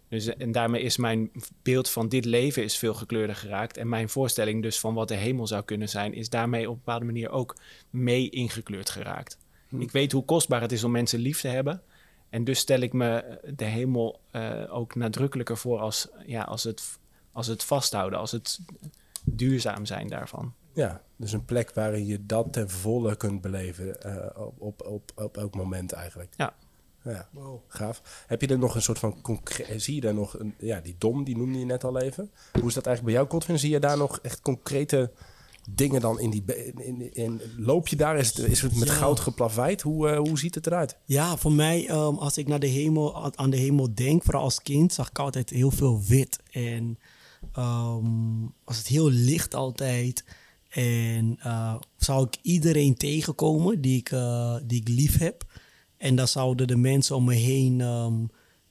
Dus, 0.10 0.26
eh, 0.26 0.42
en 0.42 0.52
daarmee 0.52 0.82
is 0.82 0.98
mijn 0.98 1.32
beeld 1.62 1.90
van 1.90 2.10
dit 2.10 2.26
leven 2.26 2.64
is 2.64 2.78
veel 2.78 2.94
gekleurder 2.94 3.36
geraakt. 3.36 3.78
En 3.78 3.90
mijn 3.90 4.10
voorstelling 4.10 4.62
dus 4.62 4.80
van 4.80 4.94
wat 4.94 5.08
de 5.08 5.16
hemel 5.16 5.48
zou 5.48 5.64
kunnen 5.64 5.90
zijn, 5.90 6.14
is 6.14 6.30
daarmee 6.30 6.70
op 6.70 6.74
een 6.74 6.82
bepaalde 6.86 7.06
manier 7.06 7.30
ook 7.30 7.56
mee 7.90 8.30
ingekleurd 8.30 8.90
geraakt. 8.90 9.38
Ik 9.78 9.92
weet 9.92 10.12
hoe 10.12 10.26
kostbaar 10.26 10.62
het 10.62 10.72
is 10.72 10.84
om 10.84 10.92
mensen 10.92 11.20
lief 11.20 11.42
te 11.42 11.48
hebben. 11.48 11.82
En 12.30 12.44
dus 12.44 12.60
stel 12.60 12.80
ik 12.80 12.94
me 12.94 13.18
eh, 13.18 13.52
de 13.56 13.66
hemel 13.66 14.20
eh, 14.32 14.64
ook 14.70 14.96
nadrukkelijker 14.96 15.58
voor 15.58 15.80
als, 15.80 16.08
ja, 16.26 16.42
als, 16.42 16.64
het, 16.64 17.00
als 17.32 17.48
het 17.48 17.64
vasthouden, 17.64 18.20
als 18.20 18.32
het 18.32 18.60
duurzaam 19.24 19.86
zijn 19.86 20.08
daarvan. 20.08 20.54
Ja, 20.74 21.02
dus 21.16 21.32
een 21.32 21.46
plek 21.46 21.74
waarin 21.74 22.06
je 22.06 22.26
dat 22.26 22.54
ten 22.54 22.70
volle 22.70 23.16
kunt 23.16 23.42
beleven. 23.42 23.98
op, 24.38 24.62
op, 24.62 24.82
op, 24.88 25.12
op 25.16 25.38
elk 25.38 25.56
moment 25.56 25.92
eigenlijk. 25.92 26.34
Ja. 26.38 26.54
Ja, 27.14 27.30
gaaf. 27.68 28.24
Heb 28.28 28.42
je 28.42 28.48
er 28.48 28.58
nog 28.60 28.76
een 28.76 28.82
soort 28.82 29.00
van 29.00 29.22
concreet... 29.22 29.82
Zie 29.84 29.96
je 29.96 30.02
daar 30.02 30.14
nog... 30.14 30.40
Een, 30.40 30.54
ja, 30.60 30.80
die 30.80 30.96
dom, 30.98 31.24
die 31.24 31.38
noemde 31.38 31.60
je 31.60 31.66
net 31.66 31.84
al 31.84 32.00
even. 32.00 32.32
Hoe 32.60 32.68
is 32.68 32.74
dat 32.74 32.86
eigenlijk 32.86 33.04
bij 33.04 33.14
jou, 33.14 33.30
Godwin? 33.30 33.60
Zie 33.60 33.70
je 33.72 33.80
daar 33.80 33.98
nog 33.98 34.20
echt 34.22 34.42
concrete 34.42 35.12
dingen 35.70 36.02
dan 36.02 36.20
in 36.20 36.30
die... 36.30 36.44
In, 36.46 36.82
in, 37.02 37.14
in- 37.16 37.42
loop 37.58 37.88
je 37.88 37.96
daar? 37.96 38.18
Is 38.18 38.28
het, 38.28 38.38
is 38.48 38.62
het 38.62 38.76
met 38.76 38.88
Ja. 38.88 38.94
goud 38.94 39.20
geplaveid? 39.20 39.82
Hoe, 39.82 40.10
eh, 40.10 40.18
hoe 40.18 40.40
ziet 40.40 40.56
het 40.56 40.68
eruit? 40.68 40.98
Ja, 41.06 41.38
voor 41.38 41.52
mij, 41.52 41.88
ehm, 41.88 42.16
als 42.16 42.38
ik 42.38 42.48
naar 42.48 42.60
de 42.60 42.68
hemel, 42.68 43.32
aan- 43.38 43.50
de 43.50 43.58
hemel 43.58 43.94
denk, 43.96 44.24
vooral 44.24 44.44
als 44.44 44.62
kind, 44.62 44.94
zag 44.94 45.10
ik 45.10 45.20
altijd 45.20 45.50
heel 45.50 45.72
veel 45.72 46.02
wit. 46.08 46.40
En 46.52 47.00
ehm, 47.54 48.42
was 48.64 48.78
het 48.78 48.88
heel 48.88 49.10
licht 49.10 49.56
altijd. 49.56 50.24
En 50.70 51.38
eh, 51.40 51.76
zou 51.98 52.26
ik 52.28 52.38
iedereen 52.42 52.96
tegenkomen 52.96 53.82
die 53.82 53.98
ik, 53.98 54.12
eh, 54.12 54.56
die 54.66 54.80
ik 54.82 54.88
lief 54.88 55.18
heb. 55.18 55.44
En 55.98 56.16
dan 56.16 56.28
zouden 56.28 56.68
de 56.68 56.76
mensen 56.76 57.16
om 57.16 57.24
me 57.24 57.34
heen, 57.34 57.82
ehm, 57.82 58.14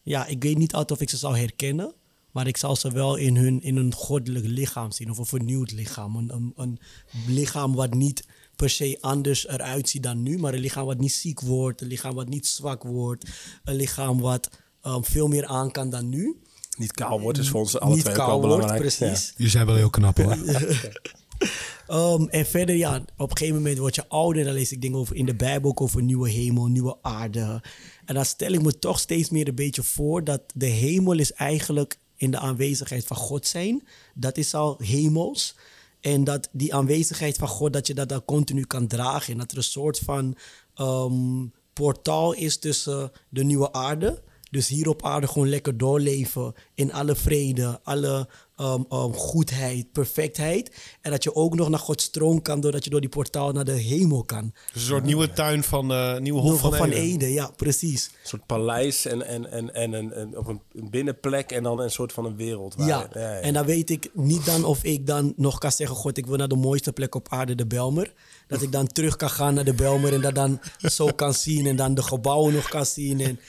ja, 0.03 0.27
ik 0.27 0.43
weet 0.43 0.59
niet 0.59 0.73
altijd 0.73 0.99
of 0.99 1.01
ik 1.01 1.11
ze 1.11 1.17
zou 1.17 1.39
herkennen. 1.39 1.95
Maar 2.33 2.47
ik 2.47 2.57
zal 2.57 2.77
ze 2.77 2.93
wel 2.93 3.17
in 3.17 3.37
hun, 3.37 3.63
in 3.63 3.77
hun 3.77 3.93
goddelijk 3.93 4.47
lichaam 4.47 4.91
zien. 4.91 5.11
Of 5.11 5.19
een 5.19 5.27
vernieuwd 5.27 5.73
lichaam. 5.73 6.17
Een, 6.17 6.33
een, 6.35 6.53
een 6.57 6.79
lichaam 7.27 7.75
wat 7.75 7.95
niet 7.95 8.27
per 8.57 8.71
se 8.71 8.99
anders 9.01 9.49
eruit 9.49 9.89
ziet 9.89 10.03
dan 10.03 10.23
nu. 10.23 10.39
Maar 10.39 10.55
een 10.55 10.61
lichaam 10.61 10.87
wat 10.87 10.99
niet 10.99 11.13
ziek 11.13 11.41
wordt. 11.41 11.81
Een 11.81 11.89
lichaam 11.89 12.15
wat 12.15 12.29
niet 12.29 12.47
zwak 12.47 12.83
wordt. 12.83 13.29
Een 13.65 13.75
lichaam 13.75 14.21
wat 14.21 14.51
ehm, 14.83 15.03
veel 15.03 15.29
meer 15.29 15.47
aan 15.47 15.71
kan 15.71 15.91
dan 15.91 16.09
nu. 16.09 16.41
Niet 16.79 16.93
kaal 16.93 17.21
wordt, 17.21 17.39
is 17.39 17.49
voor 17.49 17.61
ons 17.61 17.79
alle 17.79 17.95
niet 17.95 18.05
twee 18.05 18.13
ook 18.13 18.19
wel 18.19 18.29
kaal 18.29 18.41
wordt, 18.41 18.57
belangrijk. 18.57 18.97
precies. 18.97 19.33
Jullie 19.37 19.53
zijn 19.53 19.67
wel 19.67 19.75
heel 19.75 19.91
knap 19.91 20.17
hoor. 20.17 20.37
Ehm, 21.87 22.25
en 22.25 22.47
verder, 22.47 22.75
ja, 22.75 22.97
op 23.17 23.31
een 23.31 23.37
gegeven 23.37 23.57
moment 23.57 23.79
word 23.79 23.95
je 23.95 24.09
ouder. 24.09 24.45
Dan 24.45 24.55
lees 24.55 24.73
ik 24.73 24.81
dingen 24.81 24.99
over 24.99 25.17
in 25.17 25.27
de 25.27 25.35
Bijbel 25.35 25.73
over 25.77 26.03
nieuwe 26.03 26.31
hemel, 26.31 26.67
nieuwe 26.67 26.97
aarde. 27.03 27.63
En 28.05 28.15
dan 28.15 28.25
stel 28.25 28.53
ik 28.53 28.63
me 28.63 28.79
toch 28.79 28.99
steeds 28.99 29.31
meer 29.31 29.49
een 29.49 29.55
beetje 29.55 29.83
voor 29.83 30.25
dat 30.25 30.43
de 30.55 30.67
hemel 30.67 31.19
is 31.19 31.33
eigenlijk 31.33 31.99
in 32.17 32.31
de 32.31 32.39
aanwezigheid 32.39 33.05
van 33.05 33.17
God 33.17 33.47
zijn. 33.47 33.87
Dat 34.15 34.37
is 34.37 34.55
al 34.55 34.79
hemels. 34.83 35.57
En 36.01 36.25
dat 36.25 36.49
die 36.53 36.75
aanwezigheid 36.75 37.37
van 37.37 37.49
God, 37.49 37.73
dat 37.73 37.87
je 37.87 37.95
dat 37.95 38.09
dan 38.09 38.25
continu 38.25 38.65
kan 38.65 38.87
dragen. 38.87 39.33
En 39.33 39.39
dat 39.39 39.51
er 39.51 39.57
een 39.57 39.65
soort 39.65 39.99
van 39.99 40.37
ehm, 40.75 41.47
portaal 41.73 42.33
is 42.33 42.59
tussen 42.59 43.13
de 43.29 43.45
nieuwe 43.45 43.73
aarde. 43.73 44.23
Dus 44.51 44.69
hier 44.69 44.89
op 44.89 45.05
aarde 45.05 45.27
gewoon 45.27 45.49
lekker 45.49 45.77
doorleven 45.77 46.55
in 46.75 46.93
alle 46.93 47.17
vrede, 47.17 47.81
alle 47.83 48.29
ehm, 48.57 48.83
ehm, 48.89 49.13
goedheid, 49.13 49.93
perfectheid. 49.93 50.75
En 51.01 51.11
dat 51.11 51.23
je 51.23 51.35
ook 51.35 51.55
nog 51.55 51.69
naar 51.69 51.79
Gods 51.79 52.11
troon 52.11 52.43
kan 52.43 52.61
doordat 52.61 52.85
je 52.85 52.91
door 52.91 53.01
die 53.01 53.09
portaal 53.09 53.53
naar 53.53 53.65
de 53.65 53.73
hemel 53.73 54.25
kan. 54.25 54.53
Dus 54.73 54.83
een 54.83 54.89
soort 54.89 55.05
nieuwe 55.05 55.33
tuin 55.33 55.63
van 55.65 55.93
eh 55.93 56.19
nieuwe 56.19 56.41
hof 56.41 56.61
van, 56.61 56.75
van 56.75 56.91
Eden. 56.91 57.03
Ede, 57.03 57.33
ja, 57.33 57.51
precies. 57.57 58.05
Een 58.07 58.29
soort 58.29 58.47
paleis 58.47 59.07
en, 59.07 59.27
en, 59.27 59.51
en, 59.51 59.75
en 59.75 59.93
een, 59.93 60.21
een, 60.21 60.39
op 60.39 60.47
een, 60.47 60.61
een 60.73 60.91
binnenplek 60.91 61.51
en 61.53 61.63
dan 61.63 61.81
een 61.81 61.91
soort 61.91 62.13
van 62.13 62.25
een 62.25 62.37
wereld. 62.37 62.75
Waar, 62.75 62.87
Ja. 62.89 63.09
en 63.41 63.53
dan 63.55 63.65
weet 63.65 63.91
ik 63.91 64.11
niet 64.13 64.45
dan 64.45 64.65
of 64.65 64.85
ik 64.85 65.07
dan 65.07 65.33
nog 65.37 65.59
kan 65.59 65.73
zeggen... 65.73 65.97
God, 65.97 66.17
ik 66.19 66.27
wil 66.27 66.37
naar 66.37 66.49
de 66.49 66.57
mooiste 66.57 66.93
plek 66.93 67.15
op 67.15 67.29
aarde, 67.29 67.55
de 67.55 67.67
Belmer. 67.67 68.13
Dat 68.47 68.63
ik 68.63 68.73
dan 68.73 68.87
terug 68.87 69.17
kan 69.17 69.31
gaan 69.31 69.55
naar 69.55 69.65
de 69.65 69.75
Belmer 69.75 70.13
en 70.13 70.21
dat 70.21 70.35
dan 70.35 70.61
zo 70.79 71.07
kan 71.07 71.35
zien... 71.35 71.67
en 71.67 71.77
dan 71.77 71.95
de 71.95 72.03
gebouwen 72.03 72.55
nog 72.55 72.69
kan 72.69 72.87
zien. 72.87 73.21
En 73.21 73.41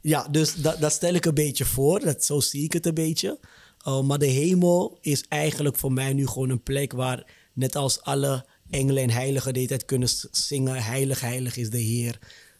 Ja, 0.00 0.26
dus 0.30 0.54
dat, 0.54 0.80
dat 0.80 0.92
stel 0.92 1.14
ik 1.14 1.24
een 1.24 1.34
beetje 1.34 1.64
voor. 1.64 2.00
Dat, 2.00 2.24
zo 2.24 2.40
zie 2.40 2.64
ik 2.64 2.72
het 2.72 2.86
een 2.86 2.94
beetje. 2.94 3.38
Uh, 3.84 4.00
maar 4.00 4.18
de 4.18 4.26
hemel 4.26 4.98
is 5.00 5.24
eigenlijk 5.28 5.76
voor 5.76 5.92
mij 5.92 6.12
nu 6.12 6.26
gewoon 6.26 6.50
een 6.50 6.62
plek 6.62 6.92
waar, 6.92 7.26
net 7.52 7.76
als 7.76 8.02
alle 8.02 8.46
engelen 8.70 9.02
en 9.02 9.10
heiligen 9.10 9.52
de 9.52 9.58
hele 9.58 9.70
tijd 9.70 9.84
kunnen 9.84 10.08
zingen: 10.30 10.82
Heilig, 10.82 11.20
heilig 11.20 11.56
is 11.56 11.70
de 11.70 11.78
Heer. 11.78 12.18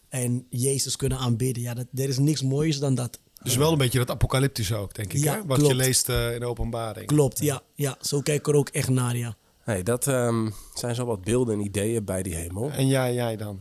En 0.09 0.45
Jezus 0.49 0.95
kunnen 0.95 1.17
aanbidden. 1.17 1.63
Ja, 1.63 1.73
dat, 1.73 1.85
er 1.93 2.09
is 2.09 2.17
niks 2.17 2.41
moois 2.41 2.79
dan 2.79 2.95
dat. 2.95 3.19
Dus 3.43 3.55
wel 3.55 3.71
een 3.71 3.77
beetje 3.77 3.99
dat 3.99 4.09
apocalyptische 4.09 4.75
ook, 4.75 4.93
denk 4.93 5.13
ik. 5.13 5.23
Ja, 5.23 5.33
hè? 5.33 5.45
Wat 5.45 5.57
klopt. 5.57 5.71
je 5.71 5.77
leest 5.77 6.09
uh, 6.09 6.33
in 6.33 6.39
de 6.39 6.45
openbaring. 6.45 7.07
Klopt, 7.07 7.39
ja. 7.39 7.61
ja. 7.75 7.97
Zo 8.01 8.21
kijk 8.21 8.39
ik 8.39 8.47
er 8.47 8.55
ook 8.55 8.69
echt 8.69 8.89
naar, 8.89 9.17
ja. 9.17 9.35
Hey, 9.63 9.83
dat 9.83 10.07
um, 10.07 10.53
zijn 10.73 10.95
zo 10.95 11.05
wat 11.05 11.23
beelden 11.23 11.53
en 11.53 11.65
ideeën 11.65 12.05
bij 12.05 12.23
die 12.23 12.35
hemel. 12.35 12.71
En 12.71 12.87
jij, 12.87 13.13
jij 13.13 13.35
dan? 13.35 13.59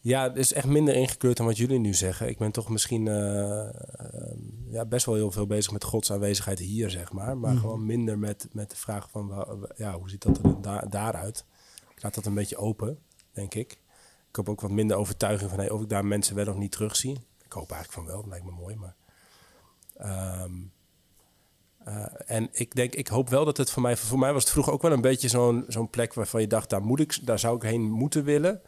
Ja, 0.00 0.22
het 0.22 0.36
is 0.36 0.52
echt 0.52 0.66
minder 0.66 0.94
ingekleurd 0.94 1.36
dan 1.36 1.46
wat 1.46 1.56
jullie 1.56 1.78
nu 1.78 1.94
zeggen. 1.94 2.28
Ik 2.28 2.38
ben 2.38 2.52
toch 2.52 2.68
misschien 2.68 3.06
uh, 3.06 3.14
uh, 3.14 3.68
ja, 4.70 4.84
best 4.84 5.06
wel 5.06 5.14
heel 5.14 5.30
veel 5.30 5.46
bezig 5.46 5.72
met 5.72 5.84
Gods 5.84 6.12
aanwezigheid 6.12 6.58
hier, 6.58 6.90
zeg 6.90 7.12
maar. 7.12 7.38
Maar 7.38 7.52
mm. 7.52 7.58
gewoon 7.58 7.86
minder 7.86 8.18
met, 8.18 8.48
met 8.52 8.70
de 8.70 8.76
vraag 8.76 9.10
van, 9.10 9.46
ja, 9.76 9.98
hoe 9.98 10.10
ziet 10.10 10.22
dat 10.22 10.38
er 10.38 10.60
da 10.60 10.80
daaruit? 10.80 11.44
Ik 11.94 12.02
laat 12.02 12.14
dat 12.14 12.26
een 12.26 12.34
beetje 12.34 12.56
open, 12.56 12.98
denk 13.32 13.54
ik. 13.54 13.72
Ik 14.28 14.36
heb 14.36 14.48
ook 14.48 14.60
wat 14.60 14.70
minder 14.70 14.96
overtuiging 14.96 15.50
van 15.50 15.58
hey, 15.58 15.70
of 15.70 15.80
ik 15.82 15.88
daar 15.88 16.04
mensen 16.04 16.34
wel 16.34 16.48
of 16.48 16.56
niet 16.56 16.72
terugzie. 16.72 17.16
Ik 17.44 17.52
hoop 17.52 17.70
eigenlijk 17.70 17.92
van 17.92 18.04
wel, 18.06 18.20
dat 18.20 18.30
lijkt 18.30 18.44
me 18.44 18.50
mooi. 18.50 18.76
Maar, 18.76 18.94
um, 20.44 20.72
uh, 21.88 22.06
en 22.26 22.48
ik 22.52 22.74
denk, 22.74 22.94
ik 22.94 23.08
hoop 23.08 23.28
wel 23.28 23.44
dat 23.44 23.56
het 23.56 23.70
voor 23.70 23.82
mij, 23.82 23.96
voor 23.96 24.18
mij 24.18 24.32
was 24.32 24.42
het 24.42 24.52
vroeger 24.52 24.72
ook 24.72 24.82
wel 24.82 24.92
een 24.92 25.00
beetje 25.00 25.28
zo'n 25.28 25.64
zo'n 25.68 25.90
plek 25.90 26.14
waarvan 26.14 26.40
je 26.40 26.46
dacht, 26.46 26.70
daar 26.70 26.82
moet 26.82 27.00
ik, 27.00 27.26
daar 27.26 27.38
zou 27.38 27.56
ik 27.56 27.62
heen 27.62 27.90
moeten 27.90 28.24
willen. 28.24 28.62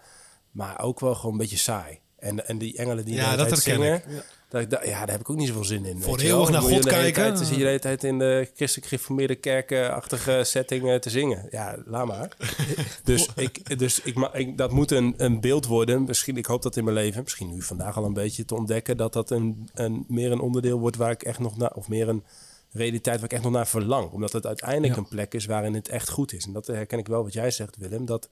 Maar 0.50 0.82
ook 0.82 1.00
wel 1.00 1.14
gewoon 1.14 1.32
een 1.32 1.38
beetje 1.38 1.56
saai. 1.56 1.98
En, 2.18 2.48
en 2.48 2.58
die 2.58 2.76
engelen 2.76 3.04
die 3.04 3.14
ja, 3.14 3.36
dat 3.36 3.58
zingen, 3.58 3.94
ik. 3.94 4.04
Ja. 4.08 4.22
Dat 4.48 4.70
ja, 4.70 4.78
daar 4.78 5.10
heb 5.10 5.20
ik 5.20 5.30
ook 5.30 5.36
niet 5.36 5.48
zoveel 5.48 5.64
zin 5.64 5.84
in. 5.84 6.02
Voor 6.02 6.18
eeuwig 6.18 6.50
naar 6.50 6.60
God 6.60 6.86
kijken. 6.86 7.34
Dan 7.34 7.44
zie 7.44 7.56
je 7.56 7.62
de 7.62 7.66
hele 7.66 7.78
tijd 7.78 8.04
in 8.04 8.18
de 8.18 8.50
christelijk 8.54 8.88
gereformeerde 8.88 9.34
kerkenachtige 9.34 10.40
setting 10.44 11.00
te 11.00 11.10
zingen. 11.10 11.46
Ja, 11.50 11.76
laat 11.84 12.06
maar. 12.06 12.36
dus 13.04 13.28
ik, 13.36 13.78
dus 13.78 14.00
ik, 14.00 14.16
ik, 14.32 14.58
dat 14.58 14.70
moet 14.70 14.90
een, 14.90 15.14
een 15.16 15.40
beeld 15.40 15.66
worden. 15.66 16.04
Misschien, 16.04 16.36
ik 16.36 16.46
hoop 16.46 16.62
dat 16.62 16.76
in 16.76 16.84
mijn 16.84 16.96
leven, 16.96 17.22
misschien 17.22 17.50
nu 17.50 17.62
vandaag 17.62 17.96
al 17.96 18.04
een 18.04 18.12
beetje 18.12 18.44
te 18.44 18.54
ontdekken, 18.54 18.96
dat 18.96 19.12
dat 19.12 19.30
een, 19.30 19.68
een, 19.74 20.04
meer 20.08 20.32
een 20.32 20.40
onderdeel 20.40 20.78
wordt 20.78 20.96
waar 20.96 21.10
ik 21.10 21.22
echt 21.22 21.38
nog 21.38 21.56
naar, 21.56 21.72
of 21.72 21.88
meer 21.88 22.08
een 22.08 22.24
realiteit 22.72 23.16
waar 23.16 23.24
ik 23.24 23.32
echt 23.32 23.42
nog 23.42 23.52
naar 23.52 23.66
verlang. 23.66 24.10
Omdat 24.10 24.32
het 24.32 24.46
uiteindelijk 24.46 24.94
ja. 24.94 24.98
een 24.98 25.08
plek 25.08 25.34
is 25.34 25.46
waarin 25.46 25.74
het 25.74 25.88
echt 25.88 26.08
goed 26.08 26.32
is. 26.32 26.44
En 26.44 26.52
dat 26.52 26.66
herken 26.66 26.98
ik 26.98 27.06
wel 27.06 27.22
wat 27.22 27.32
jij 27.32 27.50
zegt, 27.50 27.76
Willem. 27.76 28.06
Dat, 28.06 28.28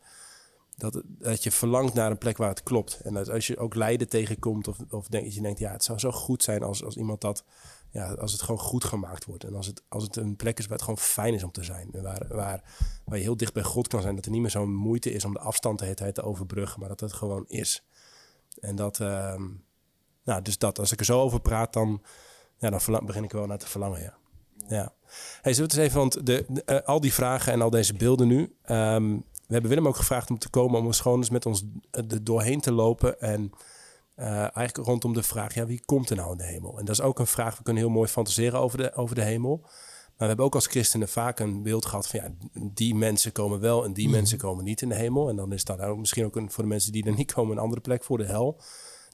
dat, 0.78 1.02
dat 1.06 1.42
je 1.42 1.50
verlangt 1.50 1.94
naar 1.94 2.10
een 2.10 2.18
plek 2.18 2.36
waar 2.36 2.48
het 2.48 2.62
klopt. 2.62 3.00
En 3.00 3.14
dat 3.14 3.30
als 3.30 3.46
je 3.46 3.58
ook 3.58 3.74
lijden 3.74 4.08
tegenkomt 4.08 4.68
of, 4.68 4.78
of 4.90 5.08
denk, 5.08 5.32
je 5.32 5.40
denkt, 5.40 5.58
ja, 5.58 5.72
het 5.72 5.84
zou 5.84 5.98
zo 5.98 6.10
goed 6.10 6.42
zijn 6.42 6.62
als, 6.62 6.84
als 6.84 6.96
iemand 6.96 7.20
dat, 7.20 7.44
ja, 7.90 8.12
als 8.12 8.32
het 8.32 8.42
gewoon 8.42 8.60
goed 8.60 8.84
gemaakt 8.84 9.24
wordt. 9.24 9.44
En 9.44 9.54
als 9.54 9.66
het, 9.66 9.82
als 9.88 10.02
het 10.02 10.16
een 10.16 10.36
plek 10.36 10.58
is 10.58 10.64
waar 10.64 10.76
het 10.76 10.82
gewoon 10.82 10.98
fijn 10.98 11.34
is 11.34 11.42
om 11.42 11.50
te 11.50 11.64
zijn. 11.64 11.88
En 11.92 12.02
waar, 12.02 12.26
waar, 12.28 12.62
waar 13.04 13.16
je 13.16 13.22
heel 13.22 13.36
dicht 13.36 13.52
bij 13.52 13.62
God 13.62 13.88
kan 13.88 14.02
zijn. 14.02 14.14
Dat 14.14 14.24
er 14.24 14.30
niet 14.30 14.40
meer 14.40 14.50
zo'n 14.50 14.74
moeite 14.74 15.12
is 15.12 15.24
om 15.24 15.32
de 15.32 15.38
afstand 15.38 15.78
de 15.78 16.12
te 16.12 16.22
overbruggen. 16.22 16.80
Maar 16.80 16.88
dat 16.88 17.00
het 17.00 17.12
gewoon 17.12 17.44
is. 17.46 17.84
En 18.60 18.76
dat, 18.76 19.00
uh, 19.00 19.34
nou, 20.24 20.42
dus 20.42 20.58
dat. 20.58 20.78
Als 20.78 20.92
ik 20.92 20.98
er 20.98 21.04
zo 21.04 21.20
over 21.20 21.40
praat, 21.40 21.72
dan, 21.72 22.02
ja, 22.58 22.70
dan 22.70 22.80
verlang, 22.80 23.06
begin 23.06 23.24
ik 23.24 23.32
wel 23.32 23.46
naar 23.46 23.58
te 23.58 23.66
verlangen, 23.66 24.00
ja. 24.00 24.16
Ja. 24.68 24.94
Hey, 25.40 25.52
zullen 25.52 25.70
eens 25.70 25.78
even, 25.78 25.98
want 25.98 26.26
de, 26.26 26.62
uh, 26.66 26.80
al 26.80 27.00
die 27.00 27.12
vragen 27.12 27.52
en 27.52 27.62
al 27.62 27.70
deze 27.70 27.94
beelden 27.94 28.28
nu. 28.28 28.54
Um, 28.70 29.24
we 29.48 29.54
hebben 29.54 29.70
Willem 29.70 29.88
ook 29.88 29.96
gevraagd 29.96 30.30
om 30.30 30.38
te 30.38 30.48
komen 30.48 30.80
om 30.80 30.86
eens 30.86 31.00
gewoon 31.00 31.18
eens 31.18 31.30
met 31.30 31.46
ons 31.46 31.64
er 31.90 32.24
doorheen 32.24 32.60
te 32.60 32.72
lopen. 32.72 33.20
En 33.20 33.52
uh, 34.16 34.26
eigenlijk 34.26 34.76
rondom 34.76 35.14
de 35.14 35.22
vraag, 35.22 35.54
ja, 35.54 35.66
wie 35.66 35.82
komt 35.84 36.10
er 36.10 36.16
nou 36.16 36.32
in 36.32 36.36
de 36.36 36.44
hemel? 36.44 36.78
En 36.78 36.84
dat 36.84 36.94
is 36.94 37.00
ook 37.00 37.18
een 37.18 37.26
vraag, 37.26 37.56
we 37.56 37.62
kunnen 37.62 37.82
heel 37.82 37.92
mooi 37.92 38.08
fantaseren 38.08 38.60
over 38.60 38.78
de, 38.78 38.94
over 38.94 39.14
de 39.14 39.22
hemel. 39.22 39.60
Maar 39.60 40.26
we 40.26 40.34
hebben 40.34 40.44
ook 40.44 40.54
als 40.54 40.66
christenen 40.66 41.08
vaak 41.08 41.38
een 41.38 41.62
beeld 41.62 41.86
gehad 41.86 42.08
van, 42.08 42.20
ja, 42.20 42.30
die 42.52 42.94
mensen 42.94 43.32
komen 43.32 43.60
wel 43.60 43.84
en 43.84 43.92
die 43.92 44.06
mm. 44.06 44.12
mensen 44.12 44.38
komen 44.38 44.64
niet 44.64 44.82
in 44.82 44.88
de 44.88 44.94
hemel. 44.94 45.28
En 45.28 45.36
dan 45.36 45.52
is 45.52 45.64
dat 45.64 45.80
ook 45.80 45.98
misschien 45.98 46.24
ook 46.24 46.36
een, 46.36 46.50
voor 46.50 46.62
de 46.62 46.68
mensen 46.68 46.92
die 46.92 47.04
er 47.04 47.14
niet 47.14 47.32
komen 47.32 47.56
een 47.56 47.62
andere 47.62 47.80
plek 47.80 48.04
voor 48.04 48.18
de 48.18 48.26
hel. 48.26 48.60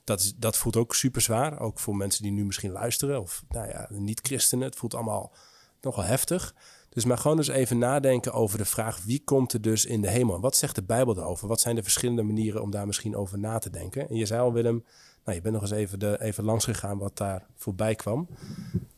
Dat, 0.04 0.20
is, 0.20 0.34
dat 0.36 0.56
voelt 0.56 0.76
ook 0.76 0.94
super 0.94 1.20
zwaar. 1.20 1.60
Ook 1.60 1.78
voor 1.78 1.96
mensen 1.96 2.22
die 2.22 2.32
nu 2.32 2.44
misschien 2.44 2.70
luisteren 2.70 3.20
of 3.20 3.44
nou 3.48 3.68
ja, 3.68 3.88
niet-christenen. 3.90 4.66
Het 4.66 4.76
voelt 4.76 4.94
allemaal 4.94 5.32
nogal 5.80 6.04
heftig. 6.04 6.54
Dus 6.94 7.04
maar 7.04 7.18
gewoon 7.18 7.36
eens 7.36 7.48
even 7.48 7.78
nadenken 7.78 8.32
over 8.32 8.58
de 8.58 8.64
vraag: 8.64 9.02
wie 9.04 9.22
komt 9.24 9.52
er 9.52 9.60
dus 9.60 9.84
in 9.84 10.00
de 10.00 10.10
hemel? 10.10 10.40
Wat 10.40 10.56
zegt 10.56 10.74
de 10.74 10.82
Bijbel 10.82 11.14
daarover? 11.14 11.48
Wat 11.48 11.60
zijn 11.60 11.74
de 11.74 11.82
verschillende 11.82 12.22
manieren 12.22 12.62
om 12.62 12.70
daar 12.70 12.86
misschien 12.86 13.16
over 13.16 13.38
na 13.38 13.58
te 13.58 13.70
denken? 13.70 14.08
En 14.08 14.16
je 14.16 14.26
zei 14.26 14.40
al, 14.40 14.52
Willem, 14.52 14.84
nou, 15.24 15.36
je 15.36 15.42
bent 15.42 15.54
nog 15.54 15.62
eens 15.62 15.70
even, 15.70 15.98
de, 15.98 16.16
even 16.20 16.44
langs 16.44 16.64
gegaan 16.64 16.98
wat 16.98 17.16
daar 17.16 17.46
voorbij 17.56 17.94
kwam. 17.94 18.28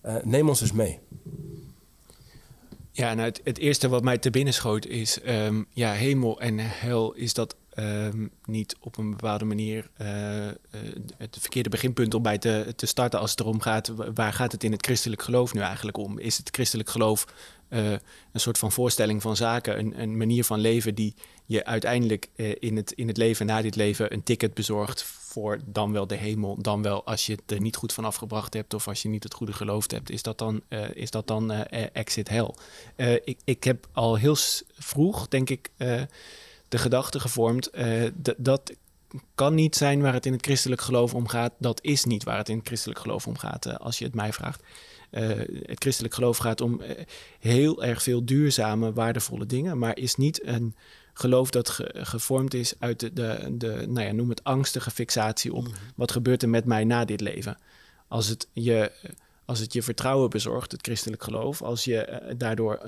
Uh, 0.05 0.15
neem 0.23 0.49
ons 0.49 0.61
eens 0.61 0.73
mee. 0.73 0.99
Ja, 2.93 3.15
nou, 3.15 3.33
het, 3.45 3.59
eerste 3.59 3.89
wat 3.89 4.03
mij 4.03 4.19
te 4.19 4.31
binnen 4.31 4.55
schoot 4.55 4.87
is: 4.87 5.19
um, 5.27 5.67
ja, 5.71 5.93
hemel 5.93 6.41
en 6.41 6.59
hel, 6.59 7.13
is 7.13 7.35
dat 7.35 7.57
um, 7.79 8.31
niet 8.45 8.77
op 8.81 8.99
een 8.99 9.11
bepaalde 9.11 9.45
manier 9.45 9.91
uh, 10.01 10.47
uh, 10.47 10.53
het 11.17 11.37
verkeerde 11.41 11.69
beginpunt 11.69 12.15
om 12.15 12.23
bij 12.23 12.39
te, 12.39 12.73
te 12.77 12.87
starten 12.87 13.21
als 13.21 13.31
het 13.31 13.41
erom 13.41 13.61
gaat, 13.61 13.93
waar 14.15 14.33
gaat 14.33 14.53
het 14.53 14.65
in 14.65 14.73
het 14.73 14.87
christelijk 14.87 15.23
geloof 15.23 15.55
nu 15.55 15.61
eigenlijk 15.61 15.97
om? 15.97 16.19
Is 16.19 16.37
het 16.37 16.49
christelijk 16.53 16.91
geloof 16.91 17.27
uh, 17.69 17.91
een 18.33 18.41
soort 18.41 18.59
van 18.59 18.73
voorstelling 18.73 19.23
van 19.23 19.37
zaken, 19.37 19.79
een, 19.79 20.01
een, 20.01 20.17
manier 20.17 20.45
van 20.45 20.59
leven 20.59 20.95
die 20.95 21.15
je 21.47 21.65
uiteindelijk 21.65 22.29
in, 22.59 22.77
het, 22.77 22.93
in 22.93 23.09
het 23.09 23.17
leven 23.17 23.47
na 23.47 23.63
dit 23.63 23.77
leven 23.77 24.13
een 24.13 24.23
ticket 24.23 24.55
bezorgt 24.55 25.03
voor 25.03 25.59
dan 25.65 25.93
wel 25.93 26.07
de 26.07 26.15
hemel, 26.15 26.63
dan 26.63 26.83
wel 26.83 27.05
als 27.05 27.27
je 27.27 27.33
het 27.33 27.51
er 27.51 27.61
niet 27.61 27.77
goed 27.77 27.93
van 27.93 28.05
afgebracht 28.05 28.55
hebt 28.55 28.75
of 28.75 28.89
als 28.89 29.03
je 29.03 29.09
niet 29.09 29.23
het 29.23 29.35
goede 29.35 29.53
geloofd 29.53 29.91
hebt, 29.91 30.11
is 30.11 30.23
dat 30.23 30.39
dan, 30.39 30.63
is 30.95 31.11
dat 31.11 31.27
dan 31.27 31.53
exit 31.53 32.29
hell? 32.29 32.51
ik, 33.25 33.39
ik 33.45 33.65
heb 33.65 33.87
al 33.93 34.15
heel 34.15 34.37
vroeg, 34.73 35.29
denk 35.29 35.51
ik 35.51 35.71
de 36.69 36.79
gedachte 36.79 37.21
gevormd. 37.21 37.71
Dat 38.37 38.73
kan 39.35 39.55
niet 39.55 39.77
zijn 39.77 40.01
waar 40.01 40.13
het 40.13 40.27
in 40.27 40.33
het 40.33 40.45
christelijk 40.45 40.81
geloof 40.81 41.15
om 41.15 41.29
gaat. 41.29 41.53
Dat 41.59 41.83
is 41.83 42.05
niet 42.05 42.25
waar 42.25 42.39
het 42.39 42.49
in 42.49 42.57
het 42.57 42.67
christelijk 42.67 43.01
geloof 43.01 43.27
om 43.27 43.39
gaat, 43.39 43.79
als 43.79 43.99
je 43.99 44.05
het 44.05 44.15
mij 44.15 44.33
vraagt. 44.33 44.63
Uh, 45.17 45.29
het 45.63 45.83
christelijk 45.83 46.15
geloof 46.15 46.37
gaat 46.37 46.61
om 46.61 46.81
heel 47.39 47.85
erg 47.85 48.03
veel 48.03 48.25
duurzame, 48.25 48.93
waardevolle 48.93 49.47
dingen, 49.47 49.79
maar 49.79 49.99
is 49.99 50.15
niet 50.15 50.47
een 50.47 50.75
geloof 51.13 51.51
dat 51.51 51.69
ge 51.69 51.91
gevormd 51.93 52.55
is 52.55 52.75
uit 52.79 53.01
de, 53.01 53.13
de, 53.13 53.55
de, 53.59 53.85
nou 53.89 54.07
ja, 54.07 54.13
noem 54.13 54.29
het 54.29 54.45
angstige 54.45 54.91
fixatie 54.91 55.53
op 55.53 55.69
wat 55.95 56.13
gebeurt 56.13 56.43
er 56.43 56.49
met 56.49 56.65
mij 56.65 56.85
na 56.85 57.05
dit 57.05 57.21
leven. 57.21 57.59
Als 58.09 58.29
het 58.29 58.49
je, 58.53 58.93
als 59.45 59.59
het 59.59 59.73
je 59.73 59.83
vertrouwen 59.83 60.31
bezorgt, 60.31 60.73
het 60.73 60.83
christelijk 60.83 61.23
geloof, 61.23 61.63
als 61.63 61.85
je 61.85 62.35
daardoor 62.37 62.81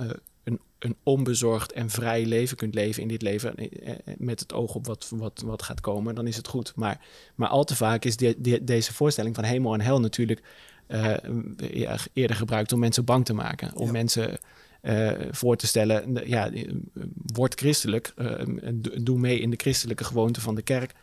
een, 0.49 0.61
een 0.79 0.97
onbezorgd 1.03 1.73
en 1.73 1.91
vrij 1.91 2.27
leven 2.27 2.57
kunt 2.57 2.75
leven 2.75 3.03
in 3.03 3.09
dit 3.09 3.23
leven 3.23 3.57
eh, 3.57 3.95
met 4.19 4.41
het 4.41 4.53
oog 4.53 4.75
op 4.75 4.87
wat, 4.87 5.13
wat, 5.15 5.43
wat 5.45 5.63
gaat 5.63 5.81
komen, 5.81 6.15
dan 6.15 6.27
is 6.27 6.37
het 6.37 6.49
goed. 6.49 6.73
Maar, 6.77 7.01
maar 7.35 7.49
al 7.49 7.65
te 7.65 7.77
vaak 7.77 8.05
is 8.05 8.17
de, 8.17 8.35
de, 8.39 8.65
deze 8.65 8.95
voorstelling 8.95 9.35
van 9.35 9.45
hemel 9.45 9.75
en 9.75 9.81
hel 9.81 10.01
natuurlijk 10.01 10.43
ja, 11.57 11.97
eerder 12.13 12.37
gebruikt 12.37 12.73
om 12.73 12.79
mensen 12.79 13.05
bang 13.05 13.25
te 13.25 13.35
maken. 13.35 13.77
Om 13.77 13.87
ja. 13.87 13.93
mensen 13.93 14.39
uh, 14.83 15.11
voor 15.31 15.57
te 15.57 15.67
stellen, 15.67 16.29
ja, 16.29 16.51
word 17.35 17.55
christelijk, 17.55 18.15
doe 19.01 19.19
mee 19.19 19.41
in 19.41 19.51
de 19.51 19.57
christelijke 19.57 20.05
gewoonte 20.05 20.41
van 20.41 20.55
de 20.55 20.63
kerk. 20.63 20.95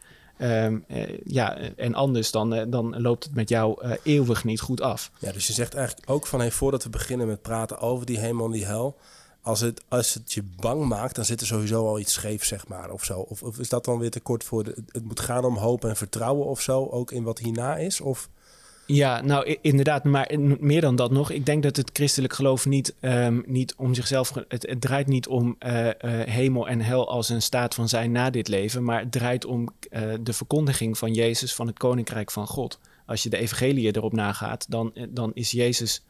Um, 0.42 0.86
uh, 0.88 1.04
ja, 1.24 1.58
en 1.58 1.94
anders 1.94 2.32
dan, 2.32 2.70
dan 2.70 3.02
loopt 3.02 3.24
het 3.24 3.36
met 3.36 3.50
jou 3.50 3.96
eeuwig 4.04 4.44
niet 4.44 4.62
goed 4.62 4.82
af. 4.82 5.12
Ja, 5.20 5.32
dus 5.32 5.48
je 5.48 5.54
zegt 5.54 5.74
eigenlijk 5.74 6.10
ook 6.10 6.28
van 6.28 6.40
hey, 6.40 6.52
voordat 6.52 6.84
we 6.84 6.90
beginnen 6.90 7.28
met 7.28 7.42
praten 7.42 7.80
over 7.80 8.06
die 8.06 8.20
hemel 8.20 8.46
en 8.46 8.52
die 8.52 8.66
hel, 8.66 8.98
als 9.42 9.60
het, 9.60 9.82
als 9.88 10.14
het 10.14 10.34
je 10.34 10.44
bang 10.60 10.86
maakt, 10.86 11.16
dan 11.16 11.26
zit 11.26 11.42
er 11.42 11.48
sowieso 11.48 11.88
al 11.88 12.00
iets 12.00 12.14
scheef, 12.14 12.46
zeg 12.46 12.68
maar, 12.68 12.92
of 12.92 13.04
zo. 13.04 13.20
Of, 13.20 13.44
of 13.44 13.60
is 13.60 13.70
dat 13.70 13.86
dan 13.86 14.00
weer 14.00 14.12
te 14.12 14.20
kort 14.20 14.44
voor... 14.44 14.64
De, 14.64 14.84
het 14.92 15.04
moet 15.04 15.20
gaan 15.20 15.46
om 15.46 15.58
hoop 15.58 15.86
en 15.86 15.96
vertrouwen 15.96 16.46
of 16.46 16.62
zo, 16.62 16.86
ook 16.86 17.12
in 17.12 17.24
wat 17.24 17.40
hierna 17.40 17.78
is? 17.78 18.02
Of... 18.02 18.30
Ja, 18.88 19.22
nou 19.22 19.58
inderdaad, 19.62 20.04
maar 20.04 20.32
meer 20.60 20.82
dan 20.82 20.96
dat 20.96 21.12
nog. 21.12 21.32
Ik 21.32 21.46
denk 21.46 21.64
dat 21.64 21.76
het 21.76 21.90
christelijk 21.94 22.34
geloof 22.34 22.66
niet, 22.66 22.96
um, 23.02 23.44
niet 23.46 23.76
om 23.76 23.94
zichzelf... 23.94 24.34
Het, 24.48 24.76
draait 24.80 25.08
niet 25.08 25.28
om 25.28 25.56
uh, 25.60 25.86
uh, 25.86 25.92
hemel 26.26 26.68
en 26.68 26.82
hel 26.82 27.10
als 27.10 27.30
een 27.30 27.42
staat 27.42 27.76
van 27.76 27.90
zijn 27.90 28.12
na 28.12 28.30
dit 28.30 28.48
leven... 28.48 28.84
maar 28.84 29.00
het 29.00 29.12
draait 29.12 29.46
om 29.46 29.70
uh, 29.90 30.14
de 30.22 30.34
verkondiging 30.34 30.98
van 30.98 31.14
Jezus 31.14 31.56
van 31.56 31.68
het 31.68 31.78
Koninkrijk 31.78 32.32
van 32.32 32.48
God. 32.48 32.80
Als 33.06 33.24
je 33.24 33.30
de 33.30 33.38
evangelie 33.38 33.96
erop 33.96 34.14
nagaat, 34.14 34.66
dan, 34.70 34.94
dan 35.10 35.32
is 35.34 35.52
Jezus 35.52 36.04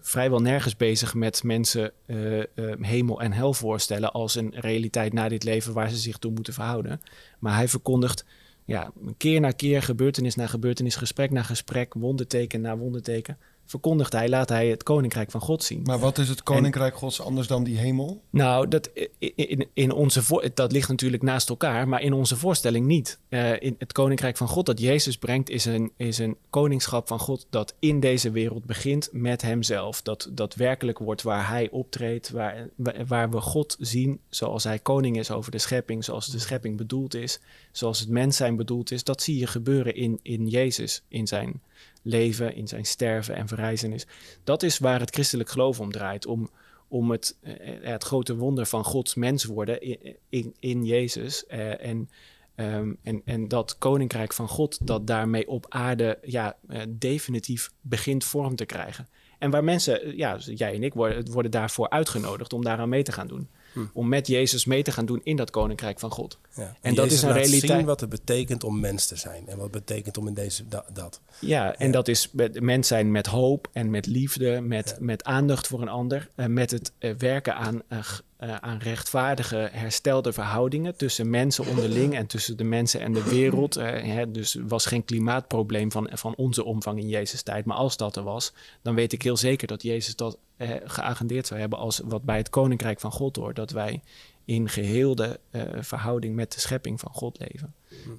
vrijwel 0.00 0.40
nergens 0.40 0.76
bezig 0.76 1.14
met 1.14 1.42
mensen 1.42 1.92
uh, 2.06 2.44
hemel 2.80 3.20
en 3.20 3.32
hel 3.32 3.54
voorstellen 3.54 4.12
als 4.12 4.34
een 4.34 4.52
realiteit 4.54 5.12
na 5.12 5.28
dit 5.28 5.44
leven 5.44 5.72
waar 5.72 5.90
ze 5.90 5.96
zich 5.96 6.18
toe 6.18 6.32
moeten 6.32 6.52
verhouden. 6.52 7.00
Maar 7.38 7.54
hij 7.54 7.68
verkondigt 7.68 8.24
ja, 8.70 8.92
keer 9.16 9.40
na 9.40 9.50
keer, 9.50 9.82
gebeurtenis 9.82 10.34
na 10.34 10.46
gebeurtenis, 10.46 10.96
gesprek 10.96 11.30
na 11.30 11.42
gesprek, 11.42 11.94
wonderteken 11.94 12.60
na 12.60 12.76
wonderteken, 12.76 13.38
verkondigt 13.70 14.12
hij, 14.12 14.28
laat 14.28 14.48
hij 14.48 14.68
het 14.68 14.82
koninkrijk 14.82 15.30
van 15.30 15.40
God 15.40 15.64
zien. 15.64 15.82
Maar 15.82 15.98
wat 15.98 16.18
is 16.18 16.28
het 16.28 16.42
koninkrijk 16.42 16.96
Gods 16.96 17.20
anders 17.20 17.46
dan 17.46 17.64
die 17.64 17.78
hemel? 17.78 18.22
Nou, 18.30 18.68
dat, 18.68 18.90
in, 19.18 19.68
in 19.72 19.92
onze 19.92 20.50
dat 20.54 20.72
ligt 20.72 20.88
natuurlijk 20.88 21.22
naast 21.22 21.48
elkaar, 21.48 21.88
maar 21.88 22.02
in 22.02 22.12
onze 22.12 22.36
voorstelling 22.36 22.86
niet. 22.86 23.18
Uh, 23.28 23.60
in 23.60 23.74
het 23.78 23.92
koninkrijk 23.92 24.36
van 24.36 24.48
God 24.48 24.66
dat 24.66 24.80
Jezus 24.80 25.18
brengt, 25.18 25.50
is 25.50 25.64
een, 25.64 25.92
is 25.96 26.18
een 26.18 26.36
koningschap 26.50 27.08
van 27.08 27.18
God 27.18 27.46
dat 27.50 27.74
in 27.78 28.00
deze 28.00 28.30
wereld 28.30 28.64
begint 28.64 29.08
met 29.12 29.42
Hemzelf. 29.42 30.02
Dat, 30.02 30.30
dat 30.32 30.54
werkelijk 30.54 30.98
wordt 30.98 31.22
waar 31.22 31.48
Hij 31.48 31.70
optreedt, 31.70 32.30
waar, 32.30 32.68
waar 33.06 33.30
we 33.30 33.40
God 33.40 33.76
zien 33.80 34.20
zoals 34.28 34.64
Hij 34.64 34.78
koning 34.78 35.18
is 35.18 35.30
over 35.30 35.50
de 35.50 35.58
schepping, 35.58 36.04
zoals 36.04 36.26
de 36.26 36.38
schepping 36.38 36.76
bedoeld 36.76 37.14
is, 37.14 37.40
zoals 37.72 38.00
het 38.00 38.08
mens 38.08 38.36
zijn 38.36 38.56
bedoeld 38.56 38.90
is. 38.90 39.04
Dat 39.04 39.22
zie 39.22 39.38
je 39.38 39.46
gebeuren 39.46 39.94
in, 39.94 40.18
in 40.22 40.48
Jezus, 40.48 41.02
in 41.08 41.26
zijn 41.26 41.60
leven, 42.02 42.54
in 42.54 42.68
zijn 42.68 42.84
sterven 42.84 43.34
en 43.34 43.48
verrijzenis. 43.48 44.06
Dat 44.44 44.62
is 44.62 44.78
waar 44.78 45.00
het 45.00 45.14
christelijk 45.14 45.50
geloof 45.50 45.80
om 45.80 45.92
draait. 45.92 46.26
Om, 46.26 46.50
om 46.88 47.10
het, 47.10 47.36
eh, 47.42 47.52
het 47.82 48.04
grote 48.04 48.36
wonder 48.36 48.66
van 48.66 48.84
Gods 48.84 49.14
mens 49.14 49.44
worden 49.44 49.80
in, 49.80 50.16
in, 50.28 50.54
in 50.58 50.84
Jezus. 50.84 51.44
Uh, 51.50 51.84
en, 51.84 52.10
um, 52.56 52.98
en, 53.02 53.22
en 53.24 53.48
dat 53.48 53.78
koninkrijk 53.78 54.32
van 54.32 54.48
God, 54.48 54.86
dat 54.86 55.06
daarmee 55.06 55.48
op 55.48 55.66
aarde 55.68 56.18
ja, 56.22 56.56
definitief 56.88 57.70
begint 57.80 58.24
vorm 58.24 58.56
te 58.56 58.64
krijgen. 58.64 59.08
En 59.38 59.50
waar 59.50 59.64
mensen, 59.64 60.16
ja, 60.16 60.36
jij 60.36 60.74
en 60.74 60.82
ik, 60.82 60.94
worden, 60.94 61.30
worden 61.30 61.50
daarvoor 61.50 61.88
uitgenodigd 61.88 62.52
om 62.52 62.64
daaraan 62.64 62.88
mee 62.88 63.02
te 63.02 63.12
gaan 63.12 63.26
doen. 63.26 63.48
Hm. 63.72 63.80
Om 63.92 64.08
met 64.08 64.26
Jezus 64.26 64.64
mee 64.64 64.82
te 64.82 64.92
gaan 64.92 65.06
doen 65.06 65.20
in 65.24 65.36
dat 65.36 65.50
koninkrijk 65.50 65.98
van 66.00 66.10
God. 66.10 66.38
Ja. 66.56 66.62
En, 66.62 66.76
en 66.80 66.94
dat 66.94 67.10
is 67.10 67.22
een 67.22 67.32
realiteit. 67.32 67.72
zien 67.72 67.84
wat 67.84 68.00
het 68.00 68.08
betekent 68.08 68.64
om 68.64 68.80
mens 68.80 69.06
te 69.06 69.16
zijn. 69.16 69.48
En 69.48 69.56
wat 69.56 69.74
het 69.74 69.84
betekent 69.84 70.18
om 70.18 70.26
in 70.26 70.34
deze 70.34 70.64
dat. 70.92 71.20
Ja, 71.40 71.76
en 71.76 71.90
dat 71.90 72.08
is 72.08 72.30
mens 72.52 72.88
zijn 72.88 73.10
met 73.10 73.26
hoop 73.26 73.68
en 73.72 73.90
met 73.90 74.06
liefde, 74.06 74.60
met, 74.60 74.96
met 75.00 75.24
aandacht 75.24 75.66
voor 75.66 75.82
een 75.82 75.88
ander. 75.88 76.28
Uh, 76.36 76.46
met 76.46 76.70
het 76.70 76.92
uh, 76.98 77.14
werken 77.18 77.54
aan, 77.54 77.82
uh, 77.88 78.08
aan 78.38 78.78
rechtvaardige, 78.78 79.68
herstelde 79.72 80.32
verhoudingen 80.32 80.96
tussen 80.96 81.30
mensen 81.30 81.66
onderling 81.66 82.14
en 82.14 82.26
tussen 82.26 82.56
de 82.56 82.64
mensen 82.64 83.00
en 83.00 83.12
de 83.12 83.24
wereld. 83.24 83.74
Hè, 83.74 84.30
dus 84.30 84.56
was 84.66 84.86
geen 84.86 85.04
klimaatprobleem 85.04 85.92
van, 85.92 86.10
van 86.12 86.34
onze 86.36 86.64
omvang 86.64 86.98
in 86.98 87.08
Jezus' 87.08 87.42
tijd. 87.42 87.64
Maar 87.64 87.76
als 87.76 87.96
dat 87.96 88.16
er 88.16 88.22
was, 88.22 88.52
dan 88.82 88.94
weet 88.94 89.12
ik 89.12 89.22
heel 89.22 89.36
zeker 89.36 89.66
dat 89.66 89.82
Jezus 89.82 90.16
dat 90.16 90.38
geagendeerd 90.84 91.46
zou 91.46 91.60
hebben 91.60 91.78
als 91.78 92.00
wat 92.04 92.22
bij 92.22 92.36
het 92.36 92.50
koninkrijk 92.50 93.00
van 93.00 93.12
God 93.12 93.36
hoort. 93.36 93.56
Dat 93.56 93.70
wij 93.70 94.02
in 94.44 94.68
geheel 94.68 95.14
de 95.14 95.40
uh, 95.50 95.62
verhouding 95.80 96.34
met 96.34 96.52
de 96.52 96.60
schepping 96.60 97.00
van 97.00 97.10
God 97.12 97.38
leven. 97.38 97.74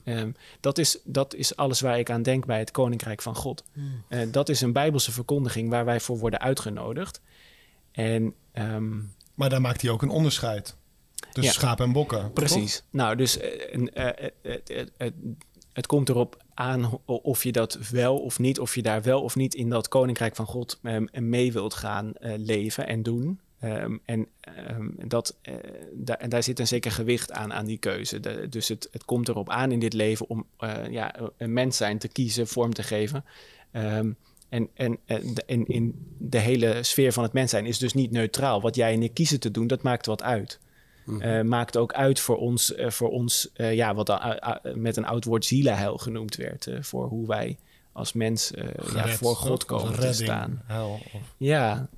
Um, 0.06 0.36
dat, 0.60 0.78
is, 0.78 1.00
dat 1.04 1.34
is 1.34 1.56
alles 1.56 1.82
waar 1.82 2.00
ik 2.00 2.10
aan 2.10 2.22
denk 2.22 2.46
bij 2.46 2.60
het 2.60 2.72
Koninkrijk 2.72 3.22
van 3.22 3.36
God. 3.36 3.64
Uh, 4.10 4.32
dat 4.32 4.50
is 4.50 4.62
een 4.62 4.74
bijbelse 4.74 5.12
verkondiging 5.12 5.70
waar 5.70 5.86
wij 5.86 6.00
voor 6.00 6.18
worden 6.18 6.40
uitgenodigd. 6.40 7.22
En, 7.92 8.34
um, 8.54 9.14
maar 9.34 9.50
daar 9.50 9.62
maakt 9.62 9.82
hij 9.82 9.92
ook 9.92 10.02
een 10.02 10.10
onderscheid 10.10 10.76
tussen 11.16 11.44
ja, 11.44 11.60
schapen 11.60 11.86
en 11.86 11.92
bokken. 11.92 12.34
Precies. 12.34 12.76
Toch? 12.76 12.86
Nou, 12.92 13.16
dus 13.16 13.38
uh, 13.38 14.10
het 15.74 15.88
komt 15.88 16.10
erop 16.10 16.41
aan 16.54 17.00
of 17.06 17.44
je 17.44 17.52
dat 17.52 17.78
wel 17.92 18.20
of 18.20 18.40
niet, 18.40 18.60
of 18.60 18.76
je 18.76 18.82
daar 18.82 19.02
wel 19.02 19.22
of 19.22 19.36
niet 19.36 19.56
in 19.56 19.70
dat 19.70 19.88
Koninkrijk 19.88 20.36
van 20.36 20.46
God 20.46 20.80
um, 20.84 21.08
mee 21.12 21.52
wilt 21.52 21.74
gaan 21.74 22.12
leven 22.38 22.88
en 22.88 23.04
doen. 23.04 23.40
Um, 23.64 24.02
en 24.06 24.28
um, 24.70 24.96
dat, 25.08 25.38
da 25.94 26.18
en 26.18 26.30
daar 26.30 26.44
zit 26.44 26.60
een 26.60 26.68
zeker 26.68 26.92
gewicht 26.92 27.32
aan, 27.32 27.54
aan 27.54 27.66
die 27.66 27.78
keuze. 27.78 28.48
Dus 28.50 28.68
het, 28.68 28.88
het 28.92 29.06
komt 29.06 29.28
erop 29.28 29.50
aan 29.50 29.72
in 29.72 29.80
dit 29.80 29.94
leven 29.94 30.30
om 30.30 30.46
uh, 30.60 30.74
ja, 30.90 31.16
een 31.38 31.54
mens 31.54 31.78
zijn 31.78 31.98
te 31.98 32.08
kiezen, 32.08 32.48
vorm 32.48 32.74
te 32.74 32.84
geven. 32.84 33.26
En, 33.72 34.70
en, 34.74 34.98
en 35.46 35.68
in 35.68 36.08
de 36.18 36.40
hele 36.40 36.84
sfeer 36.84 37.14
van 37.14 37.24
het 37.24 37.34
mens 37.34 37.50
zijn 37.50 37.66
is 37.66 37.78
dus 37.78 37.94
niet 37.94 38.12
neutraal. 38.12 38.62
Wat 38.62 38.76
jij 38.76 38.94
en 38.94 39.04
ik 39.04 39.14
kiezen 39.14 39.40
te 39.40 39.52
doen, 39.52 39.68
dat 39.68 39.82
maakt 39.82 40.06
wat 40.06 40.24
uit. 40.24 40.60
Mm 41.12 41.22
-hmm. 41.22 41.32
uh, 41.32 41.42
maakt 41.42 41.78
ook 41.78 41.94
uit 41.94 42.20
voor 42.20 42.38
ons, 42.38 42.74
voor 42.78 43.10
ons 43.10 43.52
ja, 43.54 43.94
wat 43.94 44.20
met 44.76 44.98
een 44.98 45.06
oud 45.06 45.26
woord 45.26 45.46
zielenheil 45.46 45.98
genoemd 45.98 46.36
werd. 46.36 46.68
voor 46.82 47.08
hoe 47.08 47.28
wij 47.28 47.58
als 47.92 48.14
mens 48.14 48.52
ja, 48.94 49.08
voor 49.08 49.36
God 49.36 49.66
komen 49.66 50.00
te 50.00 50.14
staan. 50.14 50.62
Hel, 50.66 51.00
of... 51.14 51.22
Ja, 51.38 51.90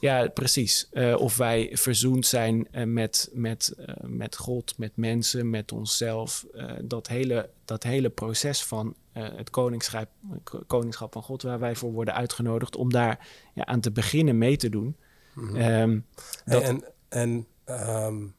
ja, 0.00 0.28
precies. 0.28 0.88
Uh, 0.92 1.20
of 1.20 1.36
wij 1.36 1.70
verzoend 1.72 2.26
zijn 2.26 2.68
uh, 2.72 2.84
met, 2.84 3.30
met, 3.32 3.74
uh, 3.78 3.86
met 4.02 4.36
God, 4.36 4.78
met 4.78 4.92
mensen, 4.94 5.50
met 5.50 5.72
onszelf. 5.72 6.46
dat, 6.82 7.08
hele, 7.08 7.50
dat 7.64 7.82
hele 7.82 8.10
proces 8.10 8.64
van 8.64 8.94
het 9.12 9.50
koningschap, 9.50 10.08
koningschap 10.66 11.12
van 11.12 11.22
God, 11.22 11.42
waar 11.42 11.58
wij 11.58 11.76
voor 11.76 11.92
worden 11.92 12.14
uitgenodigd 12.14 12.76
om 12.76 12.92
daar 12.92 13.28
ja, 13.54 13.66
aan 13.66 13.80
te 13.80 13.90
beginnen 13.90 14.38
mee 14.38 14.56
te 14.56 14.68
doen. 14.68 14.96
Mm 15.34 15.48
-hmm. 15.48 15.56
um, 15.56 16.06
dat... 16.44 16.62
En, 16.62 16.84
en 17.08 17.46
um, 17.66 18.34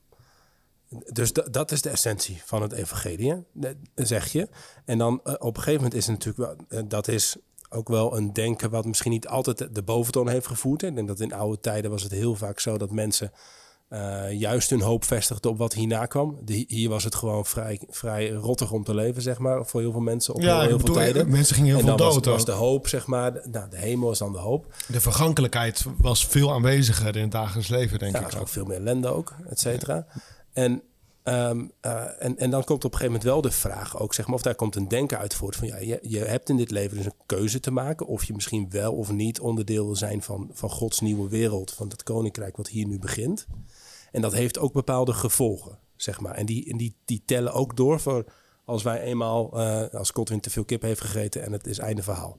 dus 1.12 1.34
dat 1.34 1.72
is 1.72 1.82
de 1.82 1.90
essentie 1.90 2.42
van 2.46 2.62
het 2.62 2.72
evangelie, 2.72 3.44
zeg 3.96 4.32
je. 4.32 4.50
En 4.86 4.98
dan 4.98 5.20
op 5.24 5.58
een 5.58 5.64
gegeven 5.64 5.74
moment 5.74 5.94
is 5.94 6.08
het 6.08 6.26
natuurlijk 6.26 6.58
wel, 6.70 6.88
dat 6.88 7.08
is 7.08 7.36
ook 7.70 7.88
wel 7.88 8.18
een 8.18 8.34
denken 8.34 8.70
wat 8.70 8.86
misschien 8.86 9.12
niet 9.12 9.28
altijd 9.28 9.76
de 9.76 9.84
boventoon 9.84 10.30
heeft 10.30 10.48
gevoerd. 10.48 10.84
Ik 10.84 10.96
denk 10.96 11.08
dat 11.08 11.20
in 11.20 11.34
oude 11.34 11.60
tijden 11.60 11.92
was 11.92 12.04
het 12.04 12.12
heel 12.12 12.36
vaak 12.36 12.60
zo 12.60 12.78
dat 12.78 12.92
mensen 12.92 13.32
uh, 13.90 14.32
juist 14.32 14.70
hun 14.70 14.82
hoop 14.82 15.04
vestigden 15.04 15.52
op 15.52 15.58
wat 15.58 15.74
hierna 15.74 16.06
kwam. 16.06 16.38
De, 16.44 16.66
hier 16.68 16.90
was 16.90 17.04
het 17.04 17.16
gewoon 17.16 17.46
vrij, 17.46 17.82
vrij 17.90 18.30
rottig 18.30 18.72
om 18.72 18.84
te 18.84 18.96
leven, 18.96 19.22
zeg 19.22 19.38
maar, 19.38 19.66
voor 19.66 19.82
heel 19.82 19.92
veel 19.92 20.02
mensen 20.02 20.34
op 20.34 20.42
ja, 20.42 20.62
heel, 20.62 20.80
veel 20.80 20.94
tijden. 20.94 21.30
Mensen 21.30 21.56
gingen 21.56 21.70
heel 21.70 21.80
en 21.80 21.86
veel 21.86 21.98
dan 21.98 22.08
dood. 22.08 22.26
was, 22.26 22.34
was 22.34 22.46
de 22.46 22.52
hoop, 22.52 22.88
zeg 22.88 23.08
maar, 23.08 23.34
de, 23.34 23.48
nou, 23.52 23.70
de 23.70 23.78
hemel 23.78 24.12
is 24.12 24.18
dan 24.18 24.32
de 24.32 24.38
hoop. 24.38 24.74
De 24.88 25.02
vergankelijkheid 25.02 25.86
was 25.98 26.28
veel 26.28 26.52
aanweziger 26.52 27.16
in 27.16 27.22
het 27.22 27.32
dagelijks 27.32 27.70
leven, 27.70 28.00
denk 28.00 28.14
ja, 28.14 28.20
ik. 28.20 28.26
Er 28.26 28.32
was 28.32 28.42
ook 28.42 28.48
veel 28.48 28.66
meer 28.66 28.78
ellende 28.78 29.08
ook, 29.08 29.36
et 29.50 29.60
cetera. 29.60 29.96
Ja. 29.96 30.22
En 30.54 30.84
Um, 31.24 31.72
uh, 31.86 32.24
en, 32.24 32.38
en 32.38 32.50
dan 32.50 32.64
komt 32.64 32.86
op 32.86 32.92
een 32.92 32.98
gegeven 32.98 33.06
moment 33.06 33.24
wel 33.24 33.42
de 33.42 33.52
vraag 33.52 34.00
ook, 34.00 34.14
zeg 34.14 34.26
maar, 34.26 34.36
of 34.36 34.42
daar 34.42 34.56
komt 34.56 34.76
een 34.76 34.88
denken 34.88 35.18
uit 35.18 35.34
voort 35.34 35.56
van 35.56 35.68
ja, 35.68 35.78
je, 35.78 36.00
je 36.02 36.20
hebt 36.20 36.50
in 36.50 36.58
dit 36.58 36.72
leven 36.72 36.98
dus 36.98 37.06
een 37.06 37.14
keuze 37.26 37.60
te 37.60 37.72
maken 37.72 38.06
of 38.06 38.24
je 38.24 38.34
misschien 38.34 38.70
wel 38.70 38.94
of 38.94 39.12
niet 39.12 39.40
onderdeel 39.40 39.86
wil 39.86 39.96
zijn 39.96 40.22
van, 40.22 40.50
van 40.54 40.70
Gods 40.70 41.00
nieuwe 41.00 41.30
wereld, 41.30 41.74
van 41.74 41.90
dat 41.90 42.04
koninkrijk 42.04 42.58
wat 42.58 42.68
hier 42.68 42.86
nu 42.86 43.00
begint. 43.00 43.48
En 44.12 44.22
dat 44.22 44.34
heeft 44.34 44.60
ook 44.60 44.74
bepaalde 44.74 45.14
gevolgen, 45.14 45.80
zeg 45.96 46.20
maar. 46.20 46.36
En 46.36 46.46
die, 46.46 46.70
en 46.70 46.78
die, 46.78 46.96
die 47.06 47.22
tellen 47.26 47.54
ook 47.54 47.78
door 47.78 48.00
voor 48.00 48.26
als 48.66 48.84
wij 48.84 49.02
eenmaal, 49.02 49.60
uh, 49.60 49.84
als 49.88 50.10
Godwin 50.10 50.40
te 50.40 50.50
veel 50.50 50.66
kip 50.66 50.82
heeft 50.82 51.02
gegeten 51.02 51.44
en 51.44 51.52
het 51.52 51.68
is 51.68 51.78
einde 51.78 52.04
verhaal. 52.04 52.38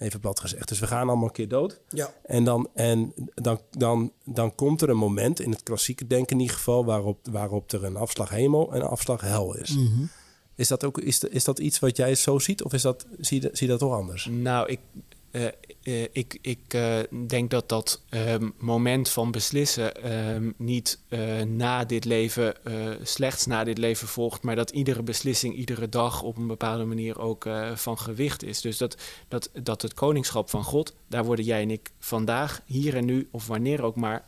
Even 0.00 0.20
plat 0.20 0.40
gezegd. 0.40 0.68
Dus 0.68 0.78
we 0.78 0.86
gaan 0.86 1.08
allemaal 1.08 1.26
een 1.26 1.32
keer 1.32 1.48
dood. 1.48 1.80
Ja. 1.88 2.14
En, 2.22 2.44
dan, 2.44 2.68
en 2.74 3.14
dan, 3.34 3.60
dan, 3.70 4.12
dan 4.24 4.54
komt 4.54 4.82
er 4.82 4.88
een 4.88 4.96
moment, 4.96 5.40
in 5.40 5.50
het 5.50 5.62
klassieke 5.62 6.06
denken 6.06 6.36
in 6.36 6.40
ieder 6.40 6.56
geval, 6.56 6.84
waarop, 6.84 7.18
waarop 7.30 7.72
er 7.72 7.84
een 7.84 7.96
afslag 7.96 8.28
hemel 8.28 8.72
en 8.72 8.80
een 8.80 8.86
afslag 8.86 9.20
hel 9.20 9.56
is. 9.56 9.76
Mm 9.76 9.86
-hmm. 9.86 10.10
Is 10.54 10.68
dat, 10.68 10.84
ook, 10.84 11.00
is, 11.00 11.24
is 11.24 11.44
dat 11.44 11.58
iets 11.58 11.78
wat 11.78 11.96
jij 11.96 12.14
zo 12.14 12.38
ziet 12.38 12.62
of 12.62 12.72
is 12.72 12.82
dat, 12.82 13.06
zie, 13.18 13.42
je, 13.42 13.50
zie 13.52 13.66
je 13.66 13.72
dat 13.72 13.78
toch 13.78 13.92
anders? 13.92 14.28
Nou, 14.30 14.68
ik, 14.68 14.80
uh, 15.32 16.04
ik, 16.12 16.38
ik 16.40 16.74
uh, 16.74 16.98
denk 17.26 17.50
dat 17.50 17.68
dat 17.68 18.00
um, 18.10 18.54
moment 18.58 19.08
van 19.08 19.30
beslissen 19.30 20.12
um, 20.12 20.54
niet 20.56 20.98
na 21.46 21.84
dit 21.84 22.04
leven, 22.04 22.54
slechts 23.02 23.46
na 23.46 23.64
dit 23.64 23.78
leven 23.78 24.08
volgt, 24.08 24.42
maar 24.42 24.56
dat 24.56 24.70
iedere 24.70 25.02
beslissing 25.02 25.54
iedere 25.54 25.88
dag 25.88 26.22
op 26.22 26.36
een 26.36 26.46
bepaalde 26.46 26.84
manier 26.84 27.20
ook 27.20 27.48
van 27.74 27.98
gewicht 27.98 28.42
is. 28.42 28.60
Dus 28.60 28.78
dat, 28.78 28.96
dat, 29.28 29.50
dat 29.62 29.82
het 29.82 29.94
koningschap 29.94 30.50
van 30.50 30.64
God, 30.64 30.94
daar 31.08 31.24
worden 31.24 31.44
jij 31.44 31.62
en 31.62 31.70
ik 31.70 31.90
vandaag, 31.98 32.60
hier 32.64 32.96
en 32.96 33.04
nu, 33.04 33.28
of 33.30 33.46
wanneer 33.46 33.82
ook 33.82 33.96
maar 33.96 34.24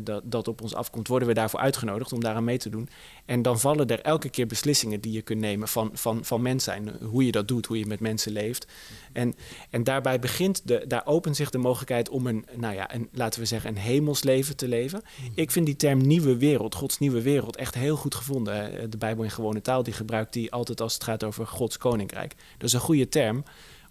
dat, 0.00 0.22
dat 0.24 0.48
op 0.48 0.62
ons 0.62 0.74
afkomt, 0.74 1.08
worden 1.08 1.28
we 1.28 1.34
daarvoor 1.34 1.60
uitgenodigd 1.60 2.12
om 2.12 2.20
daaraan 2.20 2.44
mee 2.44 2.58
te 2.58 2.68
doen. 2.68 2.88
En 3.24 3.42
dan 3.42 3.60
vallen 3.60 3.86
er 3.86 4.00
elke 4.00 4.28
keer 4.28 4.46
beslissingen 4.46 5.00
die 5.00 5.12
je 5.12 5.22
kunt 5.22 5.40
nemen 5.40 5.68
van, 5.68 5.90
van, 5.92 6.24
van 6.24 6.42
mens 6.42 6.64
zijn. 6.64 6.90
Hoe 7.02 7.26
je 7.26 7.32
dat 7.32 7.48
doet, 7.48 7.66
hoe 7.66 7.78
je 7.78 7.86
met 7.86 8.00
mensen 8.00 8.32
leeft. 8.32 8.66
En, 9.12 9.34
en 9.70 9.84
daarbij 9.84 10.18
begint 10.18 10.68
de, 10.68 10.84
daar 10.88 11.06
opent 11.06 11.36
zich 11.36 11.50
de 11.50 11.58
mogelijkheid 11.58 12.08
om 12.08 12.26
een, 12.26 12.46
nou 12.56 12.74
ja, 12.74 12.94
een, 12.94 13.08
laten 13.12 13.40
we 13.40 13.46
zeggen, 13.46 13.70
een 13.70 13.78
hemelsleven 13.78 14.56
te 14.56 14.68
leven. 14.68 15.02
Ik 15.34 15.50
vind 15.50 15.66
die 15.66 15.76
term 15.76 16.06
nieuwe 16.06 16.36
wereld, 16.36 16.74
Gods 16.74 16.98
nieuwe 16.98 17.22
wereld, 17.22 17.56
echt 17.56 17.74
heel 17.74 17.96
goed 17.96 18.14
gevonden. 18.14 18.90
De 18.90 18.98
Bijbel 18.98 19.24
in 19.24 19.30
gewone 19.30 19.60
taal, 19.60 19.82
die 19.82 19.92
gebruikt 19.92 20.32
die 20.32 20.52
altijd 20.52 20.80
als 20.80 20.94
het 20.94 21.04
gaat 21.04 21.24
over 21.24 21.46
Gods 21.46 21.78
koninkrijk. 21.78 22.34
Dat 22.58 22.68
is 22.68 22.72
een 22.72 22.80
goede 22.80 23.08
term 23.08 23.44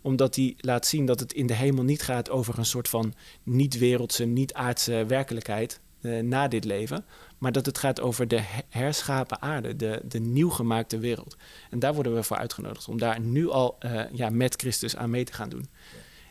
omdat 0.05 0.33
die 0.33 0.55
laat 0.57 0.85
zien 0.85 1.05
dat 1.05 1.19
het 1.19 1.33
in 1.33 1.47
de 1.47 1.53
hemel 1.53 1.83
niet 1.83 2.01
gaat 2.01 2.29
over 2.29 2.57
een 2.57 2.65
soort 2.65 2.89
van 2.89 3.13
niet-wereldse, 3.43 4.25
niet-aardse 4.25 5.05
werkelijkheid 5.07 5.79
uh, 6.05 6.19
na 6.19 6.47
dit 6.47 6.65
leven, 6.65 7.05
maar 7.37 7.51
dat 7.51 7.65
het 7.65 7.77
gaat 7.77 8.01
over 8.01 8.27
de 8.27 8.41
herschapen 8.69 9.41
aarde, 9.41 9.75
de, 9.75 10.01
de 10.03 10.19
nieuw 10.19 10.49
gemaakte 10.49 10.99
wereld. 10.99 11.35
En 11.69 11.79
daar 11.79 11.93
worden 11.93 12.15
we 12.15 12.23
voor 12.23 12.37
uitgenodigd 12.37 12.87
om 12.87 12.97
daar 12.97 13.19
nu 13.19 13.49
al 13.49 13.77
uh, 13.85 14.01
ja, 14.11 14.29
met 14.29 14.55
Christus 14.55 14.95
aan 14.95 15.09
mee 15.09 15.23
te 15.23 15.33
gaan 15.33 15.49
doen. 15.49 15.69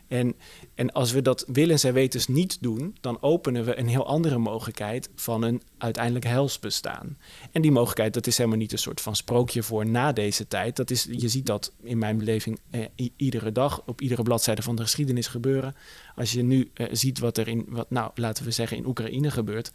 En, 0.07 0.35
en 0.75 0.91
als 0.91 1.11
we 1.11 1.21
dat 1.21 1.45
willens 1.47 1.83
en 1.83 1.93
wetens 1.93 2.27
niet 2.27 2.57
doen, 2.61 2.95
dan 3.01 3.21
openen 3.21 3.65
we 3.65 3.77
een 3.77 3.87
heel 3.87 4.07
andere 4.07 4.37
mogelijkheid 4.37 5.09
van 5.15 5.41
een 5.43 5.61
uiteindelijk 5.77 6.25
helsbestaan. 6.25 7.17
En 7.51 7.61
die 7.61 7.71
mogelijkheid, 7.71 8.13
dat 8.13 8.27
is 8.27 8.37
helemaal 8.37 8.57
niet 8.57 8.71
een 8.71 8.77
soort 8.77 9.01
van 9.01 9.15
sprookje 9.15 9.63
voor 9.63 9.85
na 9.85 10.11
deze 10.11 10.47
tijd. 10.47 10.75
Dat 10.75 10.91
is, 10.91 11.07
je 11.11 11.29
ziet 11.29 11.45
dat 11.45 11.73
in 11.83 11.97
mijn 11.97 12.17
beleving 12.17 12.59
eh, 12.69 12.81
iedere 13.15 13.51
dag 13.51 13.81
op 13.85 14.01
iedere 14.01 14.23
bladzijde 14.23 14.61
van 14.61 14.75
de 14.75 14.81
geschiedenis 14.81 15.27
gebeuren. 15.27 15.75
Als 16.15 16.31
je 16.31 16.43
nu 16.43 16.71
eh, 16.73 16.87
ziet 16.91 17.19
wat 17.19 17.37
er 17.37 17.47
in, 17.47 17.65
wat, 17.69 17.89
nou, 17.89 18.11
laten 18.15 18.45
we 18.45 18.51
zeggen, 18.51 18.77
in 18.77 18.85
Oekraïne 18.85 19.31
gebeurt, 19.31 19.71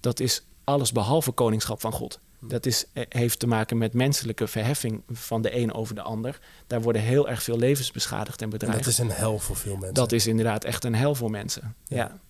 dat 0.00 0.20
is 0.20 0.44
alles 0.64 0.92
behalve 0.92 1.32
koningschap 1.32 1.80
van 1.80 1.92
God. 1.92 2.20
Dat 2.40 2.66
is, 2.66 2.84
eh, 2.92 3.04
heeft 3.08 3.38
te 3.38 3.46
maken 3.46 3.78
met 3.78 3.92
menselijke 3.92 4.46
verheffing 4.46 5.02
van 5.08 5.42
de 5.42 5.56
een 5.56 5.74
over 5.74 5.94
de 5.94 6.02
ander. 6.02 6.40
Daar 6.66 6.82
worden 6.82 7.02
heel 7.02 7.28
erg 7.28 7.42
veel 7.42 7.58
levens 7.58 7.90
beschadigd 7.90 8.42
en 8.42 8.50
bedreigd. 8.50 8.78
dat 8.78 8.92
is 8.92 8.98
een 8.98 9.10
hel 9.10 9.38
voor 9.38 9.56
veel 9.56 9.76
mensen. 9.76 9.94
Dat 9.94 10.12
is 10.12 10.26
inderdaad 10.26 10.64
echt 10.64 10.84
een 10.84 10.94
hel 10.94 11.14
voor 11.14 11.30
mensen. 11.30 11.76
Ja. 11.84 12.20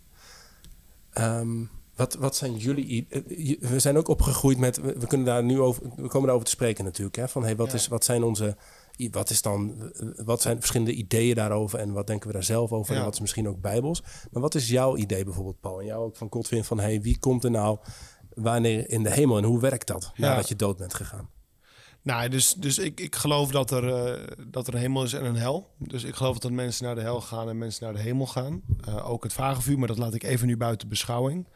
Ehm, 1.12 1.64
wat, 1.96 2.14
wat 2.14 2.36
zijn 2.36 2.56
jullie. 2.56 3.06
Eh, 3.10 3.20
we 3.60 3.78
zijn 3.78 3.96
ook 3.96 4.08
opgegroeid 4.08 4.58
met. 4.58 4.76
We 4.76 5.06
kunnen 5.06 5.26
daar 5.26 5.44
nu 5.44 5.60
over. 5.60 5.82
We 5.82 6.08
komen 6.08 6.22
daarover 6.22 6.44
te 6.44 6.50
spreken 6.50 6.84
natuurlijk. 6.84 7.16
Hè, 7.16 7.28
van 7.28 7.42
hey, 7.42 7.56
wat, 7.56 7.72
is, 7.72 7.88
wat 7.88 8.04
zijn 8.04 8.22
onze. 8.22 8.56
Wat, 9.10 9.30
is 9.30 9.42
dan, 9.42 9.92
wat 10.24 10.42
zijn 10.42 10.56
verschillende 10.56 10.92
ideeën 10.92 11.34
daarover 11.34 11.78
en 11.78 11.92
wat 11.92 12.06
denken 12.06 12.26
we 12.26 12.32
daar 12.32 12.44
zelf 12.44 12.72
over 12.72 12.96
en 12.96 13.04
wat 13.04 13.14
is 13.14 13.20
misschien 13.20 13.48
ook 13.48 13.60
bijbels. 13.60 14.02
Maar 14.30 14.42
wat 14.42 14.54
is 14.54 14.68
jouw 14.68 14.96
idee 14.96 15.24
bijvoorbeeld, 15.24 15.60
Paul? 15.60 15.80
En 15.80 15.86
jou 15.86 16.04
ook 16.04 16.16
van 16.16 16.28
Godwin 16.30 16.64
van 16.64 16.80
hey, 16.80 17.00
wie 17.00 17.18
komt 17.18 17.44
er 17.44 17.50
nou 17.50 17.78
wanneer 18.36 18.90
in 18.90 19.02
de 19.02 19.12
hemel 19.12 19.36
en 19.36 19.44
hoe 19.44 19.60
werkt 19.60 19.86
dat 19.86 20.12
nadat 20.16 20.48
je 20.48 20.56
dood 20.56 20.76
bent 20.76 20.94
gegaan? 20.94 21.28
Nou, 22.02 22.28
dus, 22.28 22.54
dus 22.54 22.78
ik, 22.78 23.00
ik 23.00 23.16
geloof 23.16 23.50
dat 23.50 23.70
er, 23.70 23.84
uh, 23.84 24.26
dat 24.46 24.66
er 24.66 24.74
een 24.74 24.80
hemel 24.80 25.02
is 25.02 25.12
en 25.12 25.24
een 25.24 25.36
hel. 25.36 25.70
Dus 25.78 26.04
ik 26.04 26.14
geloof 26.14 26.38
dat 26.38 26.50
mensen 26.50 26.84
naar 26.84 26.94
de 26.94 27.00
hel 27.00 27.20
gaan 27.20 27.48
en 27.48 27.58
mensen 27.58 27.84
naar 27.84 27.92
de 27.92 28.00
hemel 28.00 28.26
gaan. 28.26 28.62
Uh, 28.88 29.10
ook 29.10 29.22
het 29.22 29.32
vagevuur, 29.32 29.78
maar 29.78 29.88
dat 29.88 29.98
laat 29.98 30.14
ik 30.14 30.22
even 30.22 30.46
nu 30.46 30.56
buiten 30.56 30.88
beschouwing. 30.88 31.46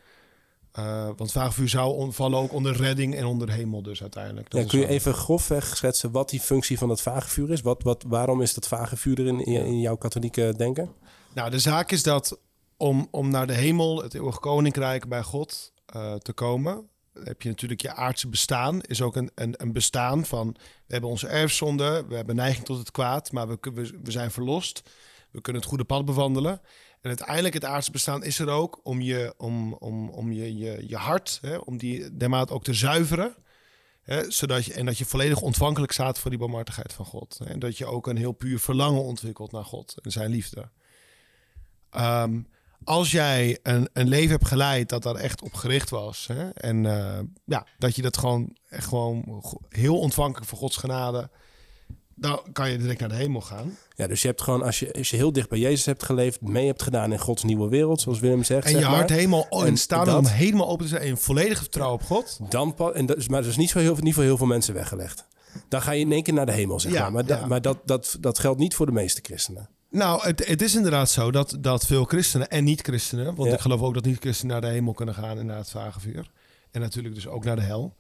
Uh, 0.78 1.08
want 1.16 1.32
vagevuur 1.32 1.68
zou 1.68 2.12
vallen 2.12 2.38
ook 2.38 2.52
onder 2.52 2.76
redding 2.76 3.14
en 3.14 3.24
onder 3.24 3.50
hemel 3.50 3.82
dus 3.82 4.00
uiteindelijk. 4.00 4.52
ja, 4.52 4.64
kun 4.64 4.78
je 4.78 4.86
even 4.86 5.14
grofweg 5.14 5.76
schetsen 5.76 6.10
wat 6.10 6.30
die 6.30 6.40
functie 6.40 6.78
van 6.78 6.88
dat 6.88 7.00
vagevuur 7.00 7.50
is? 7.50 7.60
Wat, 7.60 7.82
wat, 7.82 8.04
waarom 8.08 8.40
is 8.42 8.54
dat 8.54 8.68
vagevuur 8.68 9.18
er 9.18 9.26
in, 9.26 9.44
in 9.44 9.80
jouw 9.80 9.96
katholieke 9.96 10.54
denken? 10.56 10.90
Nou, 11.34 11.50
de 11.50 11.58
zaak 11.58 11.90
is 11.90 12.02
dat 12.02 12.38
om, 12.76 13.08
om 13.10 13.30
naar 13.30 13.46
de 13.46 13.54
hemel, 13.54 14.02
het 14.02 14.14
eeuwige 14.14 14.40
koninkrijk 14.40 15.08
bij 15.08 15.22
God, 15.22 15.72
uh, 15.96 16.14
te 16.14 16.33
komen, 16.33 16.88
heb 17.24 17.42
je 17.42 17.48
natuurlijk 17.48 17.83
je 17.83 17.94
aardse 17.94 18.29
bestaan. 18.29 18.81
Is 18.81 19.03
ook 19.03 19.16
een, 19.16 19.31
een, 19.35 19.55
een, 19.57 19.72
bestaan 19.72 20.24
van. 20.24 20.57
We 20.59 20.92
hebben 20.92 21.11
onze 21.11 21.26
erfzonde, 21.26 22.05
we 22.09 22.14
hebben 22.14 22.37
neiging 22.37 22.64
tot 22.66 22.79
het 22.79 22.90
kwaad, 22.90 23.33
maar 23.33 23.48
we, 23.48 23.59
we, 23.61 23.98
we 24.03 24.11
zijn 24.11 24.31
verlost. 24.31 24.83
We 25.31 25.40
kunnen 25.40 25.62
het 25.62 25.70
goede 25.70 25.85
pad 25.85 26.05
bewandelen. 26.05 26.61
En 27.00 27.09
uiteindelijk 27.09 27.55
het 27.55 27.64
aardse 27.64 27.90
bestaan 27.90 28.24
is 28.24 28.38
er 28.38 28.48
ook 28.48 28.81
om 28.83 29.00
je, 29.00 29.35
om, 29.37 29.72
om, 29.72 30.09
om 30.09 30.33
je, 30.33 30.57
je, 30.57 30.88
je 30.88 30.96
hart, 30.96 31.38
hè, 31.42 31.57
om 31.57 31.76
die 31.76 32.16
dermate 32.16 32.53
ook 32.53 32.64
te 32.64 32.74
zuiveren. 32.74 33.35
Hè, 34.03 34.31
zodat 34.31 34.64
je, 34.64 34.72
en 34.72 34.87
dat 34.87 34.98
je 34.98 35.05
volledig 35.05 35.40
ontvankelijk 35.40 35.92
staat 35.92 36.18
voor 36.18 36.31
die 36.31 36.38
barmhartigheid 36.38 36.92
van 36.92 37.05
God. 37.05 37.40
En 37.44 37.59
dat 37.59 37.79
je 37.79 37.87
ook 37.87 38.07
een 38.07 38.16
heel 38.16 38.33
puur 38.33 38.59
verlangen 38.59 39.03
ontwikkelt 39.03 39.53
naar 39.53 39.64
God 39.64 39.94
en 40.03 40.11
zijn 40.11 40.31
liefde. 40.31 40.68
Um, 41.96 42.46
als 42.90 43.11
jij 43.11 43.59
een, 43.62 43.88
een 43.92 44.09
leven 44.09 44.31
hebt 44.31 44.46
geleid 44.46 44.88
dat 44.88 45.03
daar 45.03 45.14
echt 45.14 45.42
op 45.42 45.55
gericht 45.55 45.90
was. 45.90 46.26
Hè, 46.26 46.50
en 46.50 46.85
uh, 46.85 47.18
ja, 47.44 47.66
dat 47.79 47.96
je 47.96 48.03
dat 48.03 48.16
gewoon, 48.16 48.57
echt 48.68 48.87
gewoon 48.87 49.42
heel 49.68 49.98
ontvankelijk 49.98 50.48
voor 50.48 50.59
Gods 50.59 50.76
genade. 50.76 51.31
Dan 52.14 52.40
kan 52.53 52.70
je 52.70 52.79
direct 52.79 53.00
naar 53.00 53.09
de 53.09 53.14
hemel 53.14 53.40
gaan. 53.40 53.76
Ja, 53.94 54.07
dus 54.07 54.22
je 54.22 54.29
hebt 54.29 54.42
gewoon, 54.42 54.62
als 54.62 54.79
je, 54.79 54.92
als 54.92 55.11
je 55.11 55.16
heel 55.16 55.33
dicht 55.33 55.48
bij 55.48 55.59
Jezus 55.59 55.87
hebt 55.87 56.03
geleefd, 56.03 56.40
mee 56.40 56.66
hebt 56.66 56.83
gedaan 56.83 57.12
in 57.12 57.18
Gods 57.18 57.42
nieuwe 57.42 57.68
wereld, 57.68 58.00
zoals 58.00 58.20
Willem 58.20 58.44
zegt. 58.44 58.66
En 58.66 58.79
je 58.79 58.85
hart 58.85 59.11
helemaal 59.11 59.46
en 59.48 59.76
staan 59.76 60.05
dat, 60.05 60.18
om 60.18 60.26
helemaal 60.26 60.68
open 60.68 60.85
te 60.85 60.90
zijn 60.90 61.03
en 61.03 61.18
volledig 61.18 61.59
vertrouwen 61.59 62.00
op 62.00 62.07
God. 62.07 62.38
Dan, 62.48 62.76
en 62.94 63.07
dat 63.07 63.16
is, 63.16 63.29
maar 63.29 63.40
dat 63.40 63.50
is 63.50 63.57
niet, 63.57 63.70
zo 63.70 63.79
heel, 63.79 63.96
niet 64.00 64.14
voor 64.14 64.22
heel 64.22 64.37
veel 64.37 64.46
mensen 64.46 64.74
weggelegd. 64.74 65.26
Dan 65.68 65.83
ga 65.83 65.92
je 65.92 66.00
in 66.00 66.12
één 66.12 66.22
keer 66.22 66.35
naar 66.35 66.46
de 66.46 66.53
hemel, 66.53 66.81
zeg 66.81 66.92
ja, 66.92 67.11
maar. 67.11 67.24
Maar, 67.24 67.38
ja. 67.38 67.46
maar 67.46 67.62
dat, 67.62 67.79
dat, 67.85 68.16
dat 68.20 68.38
geldt 68.38 68.59
niet 68.59 68.74
voor 68.74 68.87
de 68.87 68.92
meeste 68.92 69.20
christenen. 69.22 69.68
Nou, 69.90 70.22
het, 70.22 70.46
het, 70.46 70.62
is 70.62 70.74
inderdaad 70.74 71.11
zo 71.11 71.31
dat, 71.31 71.57
dat 71.61 71.87
veel 71.87 72.05
christenen 72.05 72.48
en 72.48 72.64
niet-christenen... 72.64 73.35
want 73.35 73.53
ik 73.53 73.61
geloof 73.61 73.81
ook 73.81 73.94
dat 73.94 74.05
niet-christenen 74.05 74.53
naar 74.53 74.70
de 74.70 74.76
hemel 74.76 74.92
kunnen 74.92 75.14
gaan 75.14 75.38
en 75.38 75.46
naar 75.46 75.57
het 75.57 75.70
vagevuur. 75.70 76.31
En 76.70 76.81
natuurlijk 76.81 77.14
dus 77.14 77.26
ook 77.26 77.44
naar 77.44 77.57
de 77.57 77.62
hel. 77.62 77.94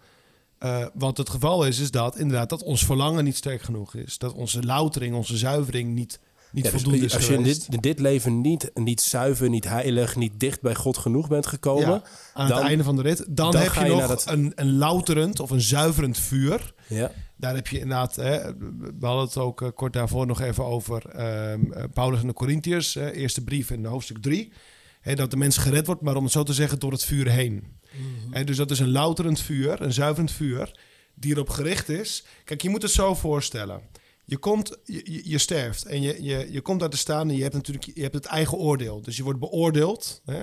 Uh, 0.60 0.86
want 0.94 1.16
het 1.16 1.30
geval 1.30 1.66
is, 1.66 1.78
is 1.78 1.90
dat 1.90 2.18
inderdaad 2.18 2.48
dat 2.48 2.62
ons 2.62 2.84
verlangen 2.84 3.24
niet 3.24 3.36
sterk 3.36 3.62
genoeg 3.62 3.94
is. 3.94 4.18
Dat 4.18 4.32
onze 4.32 4.62
loutering, 4.62 5.14
onze 5.14 5.36
zuivering 5.36 5.94
niet, 5.94 6.20
niet 6.52 6.64
ja, 6.64 6.70
dus 6.70 6.82
voldoende 6.82 7.14
Als 7.14 7.26
je 7.26 7.34
in 7.34 7.42
dit, 7.42 7.66
in 7.70 7.80
dit, 7.80 7.98
leven 7.98 8.40
niet, 8.40 8.70
niet 8.74 9.00
zuiver, 9.00 9.48
niet 9.48 9.64
heilig, 9.64 10.16
niet 10.16 10.40
dicht 10.40 10.60
bij 10.60 10.74
God 10.74 10.98
genoeg 10.98 11.28
bent 11.28 11.46
gekomen... 11.46 11.88
Ja, 11.88 12.02
aan 12.32 12.48
dan, 12.48 12.58
het 12.58 12.66
einde 12.66 12.84
van 12.84 12.96
de 12.96 13.02
rit, 13.02 13.24
dan, 13.28 13.50
dan 13.50 13.62
heb 13.62 13.74
je, 13.74 13.84
je 13.84 13.90
nog 13.90 14.06
dat... 14.06 14.26
een, 14.28 14.52
een 14.54 14.76
louterend 14.76 15.40
of 15.40 15.50
een 15.50 15.60
zuiverend 15.60 16.18
vuur... 16.18 16.74
Ja 16.86 17.12
daar 17.40 17.54
heb 17.54 17.66
je 17.66 17.78
inderdaad, 17.78 18.16
hè, 18.16 18.54
we 18.98 19.06
hadden 19.06 19.24
het 19.24 19.36
ook 19.36 19.60
uh, 19.60 19.68
kort 19.74 19.92
daarvoor 19.92 20.26
nog 20.26 20.40
even 20.40 20.64
over 20.64 21.20
um, 21.50 21.72
Paulus 21.92 22.20
en 22.20 22.26
de 22.26 22.32
Corinthiërs, 22.32 22.96
uh, 22.96 23.16
eerste 23.16 23.44
brief 23.44 23.70
in 23.70 23.84
hoofdstuk 23.84 24.18
3. 24.18 24.52
Hè, 25.00 25.14
dat 25.14 25.30
de 25.30 25.36
mens 25.36 25.56
gered 25.56 25.86
wordt, 25.86 26.00
maar 26.00 26.16
om 26.16 26.22
het 26.22 26.32
zo 26.32 26.42
te 26.42 26.52
zeggen, 26.52 26.78
door 26.78 26.92
het 26.92 27.04
vuur 27.04 27.28
heen. 27.28 27.52
Mm 27.52 28.32
-hmm. 28.32 28.44
dus 28.44 28.56
dat 28.56 28.70
is 28.70 28.78
een 28.78 28.90
louterend 28.90 29.40
vuur, 29.40 29.82
een 29.82 29.92
zuiverend 29.92 30.32
vuur, 30.32 30.78
die 31.14 31.32
erop 31.32 31.48
gericht 31.48 31.88
is. 31.88 32.24
Kijk, 32.44 32.62
je 32.62 32.68
moet 32.68 32.82
het 32.82 32.90
zo 32.90 33.14
voorstellen. 33.14 33.80
Je, 34.30 34.38
komt, 34.38 34.78
je, 34.84 35.20
je 35.24 35.38
sterft 35.38 35.84
en 35.84 36.02
je, 36.02 36.22
je, 36.22 36.52
je 36.52 36.60
komt 36.60 36.80
daar 36.80 36.90
te 36.90 36.96
staan 36.96 37.28
en 37.28 37.36
je 37.36 37.42
hebt 37.42 37.54
natuurlijk 37.54 37.84
je 37.94 38.02
hebt 38.02 38.14
het 38.14 38.24
eigen 38.24 38.58
oordeel. 38.58 39.02
Dus 39.02 39.16
je 39.16 39.22
wordt 39.22 39.38
beoordeeld 39.38 40.22
hè, 40.24 40.42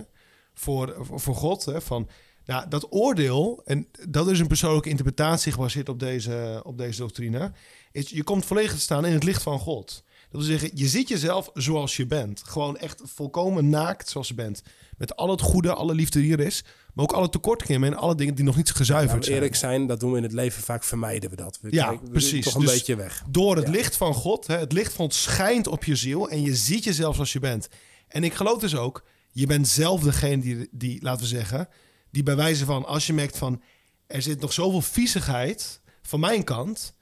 voor, 0.54 0.96
voor 1.00 1.36
God. 1.36 1.66
Hè, 1.66 1.82
van 1.82 2.10
nou, 2.46 2.70
dat 2.70 2.88
oordeel, 2.90 3.62
en 3.66 3.88
dat 4.10 4.30
is 4.30 4.40
een 4.40 4.48
persoonlijke 4.48 4.90
interpretatie 4.90 5.52
gebaseerd 5.52 5.90
op 5.90 6.00
deze, 6.00 6.62
op 6.64 6.78
deze 6.78 7.00
doctrine, 7.00 7.52
is 7.92 8.10
je 8.10 8.24
komt 8.24 8.46
volledig 8.46 8.72
te 8.72 8.80
staan 8.80 9.06
in 9.06 9.14
het 9.14 9.24
licht 9.24 9.44
van 9.44 9.60
God. 9.60 10.04
Dat 10.30 10.42
wil 10.42 10.50
zeggen, 10.50 10.72
je 10.74 10.88
ziet 10.88 11.08
jezelf 11.08 11.50
zoals 11.54 11.98
je 11.98 12.06
bent. 12.06 12.44
Gewoon 12.44 12.78
echt 12.78 13.02
volkomen 13.04 13.70
naakt 13.70 14.10
zoals 14.10 14.28
je 14.28 14.34
bent. 14.34 14.64
Met 14.98 15.16
al 15.16 15.30
het 15.30 15.42
goede, 15.42 15.74
alle 15.74 15.94
liefde 15.94 16.22
die 16.22 16.32
er 16.32 16.40
is. 16.40 16.64
Maar 16.94 17.06
ook 17.06 17.12
alle 17.12 17.30
tekortkomingen 17.30 17.92
en 17.92 17.98
alle 17.98 18.16
dingen 18.16 18.36
die 18.36 18.46
nog 18.46 18.56
niet 18.56 18.72
gezuiverd 18.72 19.24
zijn. 19.24 19.36
Eerlijk 19.36 19.56
zijn, 19.56 19.88
dat 19.88 20.00
doen 20.00 20.12
we 20.12 20.18
in 20.18 20.24
het 20.24 20.32
leven 20.32 20.64
vaak, 20.64 20.84
vermijden 20.84 21.30
we 21.30 21.36
dat. 21.36 21.60
We 21.62 21.68
ja, 21.72 22.00
precies. 22.12 22.46
Toch 22.46 22.56
een 22.56 22.62
dus 22.62 22.72
beetje 22.74 22.96
weg. 22.96 23.24
Door 23.30 23.56
het 23.56 23.68
licht 23.68 23.98
van 23.98 24.14
God, 24.14 24.48
hè, 24.48 24.58
het 24.58 24.72
licht 24.72 24.94
van 24.94 25.06
God 25.06 25.14
schijnt 25.14 25.68
op 25.68 25.84
je 25.84 25.96
ziel. 25.96 26.30
En 26.30 26.42
je 26.42 26.56
ziet 26.56 26.84
jezelf 26.84 27.16
zoals 27.16 27.34
je 27.34 27.40
bent. 27.40 27.68
En 28.08 28.24
ik 28.24 28.34
geloof 28.34 28.60
dus 28.60 28.76
ook, 28.76 29.04
je 29.32 29.46
bent 29.46 29.68
zelf 29.68 30.02
degene 30.02 30.42
die, 30.42 30.68
die 30.72 31.02
laten 31.02 31.22
we 31.22 31.28
zeggen 31.28 31.70
die 32.12 32.24
bij 32.24 32.36
wijze 32.36 32.66
van, 32.66 32.86
als 32.86 33.08
je 33.08 33.14
merkt 33.14 33.38
van, 33.38 33.62
er 34.08 34.22
zit 34.22 34.40
nog 34.40 34.54
zoveel 34.54 34.82
viezigheid 34.82 35.82
van 36.02 36.20
mijn 36.20 36.44
kant, 36.44 36.94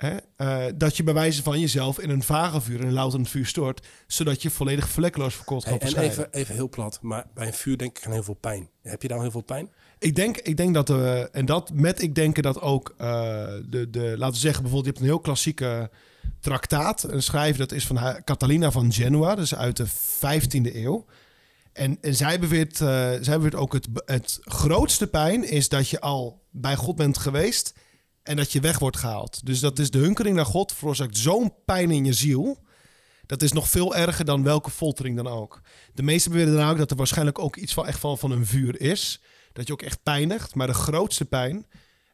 hè, 0.00 0.16
uh, 0.36 0.72
dat 0.74 0.96
je 0.96 1.02
bij 1.02 1.14
wijze 1.14 1.42
van 1.42 1.60
jezelf 1.60 1.98
in 1.98 2.10
een 2.10 2.22
vagevuur, 2.22 2.80
een 2.80 2.92
louterend 2.92 3.28
vuur 3.28 3.46
stort, 3.46 3.86
zodat 4.06 4.42
je 4.42 4.50
volledig 4.50 4.88
vlekkeloos 4.88 5.34
verkocht 5.34 5.66
gaat 5.66 5.82
hey, 5.82 5.94
En 5.94 6.02
even, 6.02 6.32
even 6.32 6.54
heel 6.54 6.68
plat, 6.68 6.98
maar 7.02 7.26
bij 7.34 7.46
een 7.46 7.52
vuur 7.52 7.78
denk 7.78 7.98
ik 7.98 8.06
aan 8.06 8.12
heel 8.12 8.22
veel 8.22 8.34
pijn. 8.34 8.68
Heb 8.82 9.02
je 9.02 9.08
daar 9.08 9.20
heel 9.20 9.30
veel 9.30 9.42
pijn? 9.42 9.70
Ik 9.98 10.16
denk, 10.16 10.36
ik 10.36 10.56
denk 10.56 10.74
dat, 10.74 10.90
uh, 10.90 11.36
en 11.36 11.46
dat 11.46 11.72
met 11.72 12.02
ik 12.02 12.14
denken 12.14 12.42
dat 12.42 12.60
ook 12.60 12.94
uh, 13.00 13.06
de, 13.68 13.90
de, 13.90 14.14
laten 14.16 14.34
we 14.34 14.40
zeggen, 14.40 14.62
bijvoorbeeld, 14.62 14.84
je 14.84 14.90
hebt 14.90 14.98
een 14.98 15.14
heel 15.14 15.20
klassieke 15.20 15.90
traktaat, 16.40 17.02
een 17.02 17.22
schrijver, 17.22 17.58
dat 17.58 17.72
is 17.72 17.86
van 17.86 18.22
Catalina 18.24 18.70
van 18.70 18.92
Genua, 18.92 19.34
dus 19.34 19.54
uit 19.54 19.76
de 19.76 19.86
15e 19.88 20.74
eeuw. 20.74 21.06
En, 21.72 21.98
en 22.00 22.14
zij, 22.14 22.40
beweert, 22.40 22.76
zij 22.76 23.36
beweert 23.36 23.54
ook 23.54 23.72
het, 23.72 23.88
het 24.04 24.38
grootste 24.40 25.06
pijn 25.06 25.50
is 25.50 25.68
dat 25.68 25.88
je 25.88 26.00
al 26.00 26.42
bij 26.50 26.76
God 26.76 26.96
bent 26.96 27.18
geweest 27.18 27.74
en 28.22 28.36
dat 28.36 28.52
je 28.52 28.60
weg 28.60 28.78
wordt 28.78 28.96
gehaald. 28.96 29.46
Dus 29.46 29.60
dat 29.60 29.78
is 29.78 29.90
de 29.90 29.98
hunkering 29.98 30.36
naar 30.36 30.46
God 30.46 30.72
veroorzaakt 30.72 31.16
zo'n 31.16 31.54
pijn 31.64 31.90
in 31.90 32.04
je 32.04 32.12
ziel. 32.12 32.58
Dat 33.26 33.42
is 33.42 33.52
nog 33.52 33.68
veel 33.68 33.96
erger 33.96 34.24
dan 34.24 34.42
welke 34.42 34.70
foltering 34.70 35.16
dan 35.16 35.26
ook. 35.26 35.60
De 35.94 36.02
meesten 36.02 36.32
beweren 36.32 36.54
dan 36.54 36.68
ook 36.68 36.78
dat 36.78 36.90
er 36.90 36.96
waarschijnlijk 36.96 37.38
ook 37.38 37.56
iets 37.56 37.72
van, 37.72 37.86
echt 37.86 37.98
van, 37.98 38.18
van 38.18 38.30
een 38.30 38.46
vuur 38.46 38.80
is. 38.80 39.20
Dat 39.52 39.66
je 39.66 39.72
ook 39.72 39.82
echt 39.82 40.02
pijnigt. 40.02 40.54
Maar 40.54 40.66
de 40.66 40.74
grootste 40.74 41.24
pijn 41.24 41.66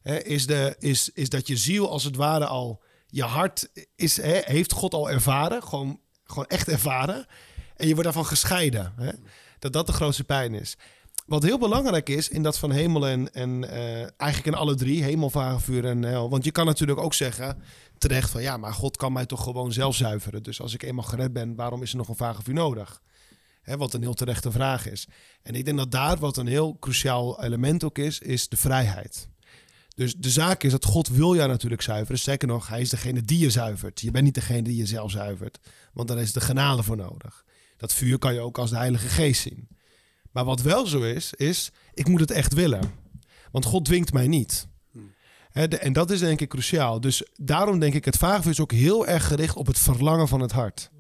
hè, 0.03 0.23
is, 0.23 0.47
de, 0.47 0.77
is, 0.79 1.11
is 1.14 1.29
dat 1.29 1.47
je 1.47 1.57
ziel 1.57 1.90
als 1.90 2.05
het 2.05 2.16
ware 2.16 2.47
al... 2.47 2.83
Je 3.09 3.23
hart 3.23 3.69
is, 3.95 4.16
hè, 4.16 4.40
heeft 4.45 4.73
God 4.73 4.95
al 4.95 5.11
ervaren. 5.11 5.62
Gewoon, 5.62 6.01
gewoon 6.25 6.47
echt 6.47 6.69
ervaren. 6.69 7.27
En 7.77 7.87
je 7.87 7.92
wordt 7.92 8.05
daarvan 8.05 8.27
gescheiden. 8.27 8.92
Hè 8.97 9.11
dat 9.59 9.73
dat 9.73 9.87
de 9.87 9.92
grootste 9.92 10.25
pijn 10.25 10.55
is. 10.55 10.77
Wat 11.27 11.43
heel 11.43 11.59
belangrijk 11.59 12.09
is 12.09 12.29
in 12.29 12.43
dat 12.43 12.59
van 12.59 12.71
hemel 12.71 13.07
en, 13.07 13.33
en 13.33 13.62
uh, 13.62 14.01
eigenlijk 14.01 14.47
in 14.47 14.55
alle 14.55 14.75
drie, 14.75 15.03
hemel, 15.03 15.31
vuur 15.61 15.85
en 15.85 16.03
hel. 16.03 16.31
Want 16.31 16.45
je 16.45 16.51
kan 16.51 16.67
natuurlijk 16.67 16.99
ook 16.99 17.15
zeggen, 17.15 17.62
terecht 17.99 18.31
van 18.31 18.43
ja, 18.43 18.57
maar 18.57 18.73
God 18.73 18.97
kan 18.97 19.12
mij 19.12 19.27
toch 19.27 19.43
gewoon 19.43 19.73
zelf 19.73 19.97
zuiveren. 19.97 20.43
Dus 20.43 20.61
als 20.61 20.75
ik 20.75 20.83
eenmaal 20.83 21.05
gered 21.05 21.33
ben, 21.33 21.55
waarom 21.55 21.83
is 21.83 21.91
er 21.91 21.97
nog 21.97 22.09
een 22.09 22.35
vuur 22.43 22.55
nodig? 22.55 23.03
Hè, 23.62 23.77
wat 23.77 23.95
een 23.95 24.03
heel 24.03 24.15
terechte 24.15 24.51
vraag 24.51 24.91
is. 24.91 25.07
En 25.43 25.55
ik 25.55 25.65
denk 25.65 25.77
dat 25.77 25.91
daar 25.91 26.17
wat 26.19 26.37
een 26.37 26.47
heel 26.47 26.77
cruciaal 26.81 27.43
element 27.43 27.85
ook 27.85 27.99
is, 27.99 28.19
is 28.19 28.49
de 28.49 28.57
vrijheid. 28.57 29.29
Dus 29.97 30.15
de 30.15 30.31
zaak 30.31 30.62
is 30.62 30.71
dat 30.71 30.85
God 30.85 31.09
wil 31.09 31.35
jou 31.35 31.49
natuurlijk 31.49 31.83
zuiveren. 31.83 32.19
Zeker 32.19 32.49
nog, 32.49 32.69
hij 32.69 32.81
is 32.81 32.91
degene 32.91 33.23
die 33.23 33.39
je 33.39 33.51
zuivert. 33.51 34.01
Je 34.01 34.11
bent 34.11 34.25
niet 34.25 34.35
degene 34.35 34.62
die 34.62 34.77
jezelf 34.77 35.11
zuivert. 35.11 35.59
Want 35.93 36.09
daar 36.09 36.19
is 36.19 36.33
de 36.33 36.41
genade 36.41 36.83
voor 36.83 36.97
nodig. 36.97 37.45
Dat 37.77 37.93
vuur 37.93 38.19
kan 38.19 38.35
je 38.35 38.41
ook 38.41 38.59
als 38.59 38.71
de 38.71 38.77
Heilige 38.77 39.09
Geest 39.09 39.43
zien. 39.43 39.69
Maar 40.37 40.44
wat 40.44 40.61
wel 40.62 40.87
zo 40.87 41.01
is, 41.01 41.33
is 41.35 41.70
ik 41.94 42.09
moet 42.09 42.20
het 42.20 42.31
echt 42.31 42.55
willen. 42.55 42.81
Want 43.51 43.64
God 43.64 43.85
dwingt 43.85 44.12
mij 44.12 44.27
niet. 44.27 44.66
De- 45.53 45.79
en 45.79 45.92
dat 45.92 46.11
is 46.11 46.20
denk 46.20 46.40
ik 46.40 46.49
cruciaal. 46.49 47.01
Dus 47.01 47.22
daarom 47.35 47.79
denk 47.79 47.94
ik, 47.94 48.05
het 48.05 48.16
vagevuur 48.16 48.51
is 48.53 48.61
ook 48.61 48.72
heel 48.72 49.07
erg 49.07 49.27
gericht 49.27 49.57
op 49.57 49.66
het 49.66 49.79
verlangen 49.79 50.29
van 50.29 50.40
het 50.40 50.53
hart. 50.53 50.90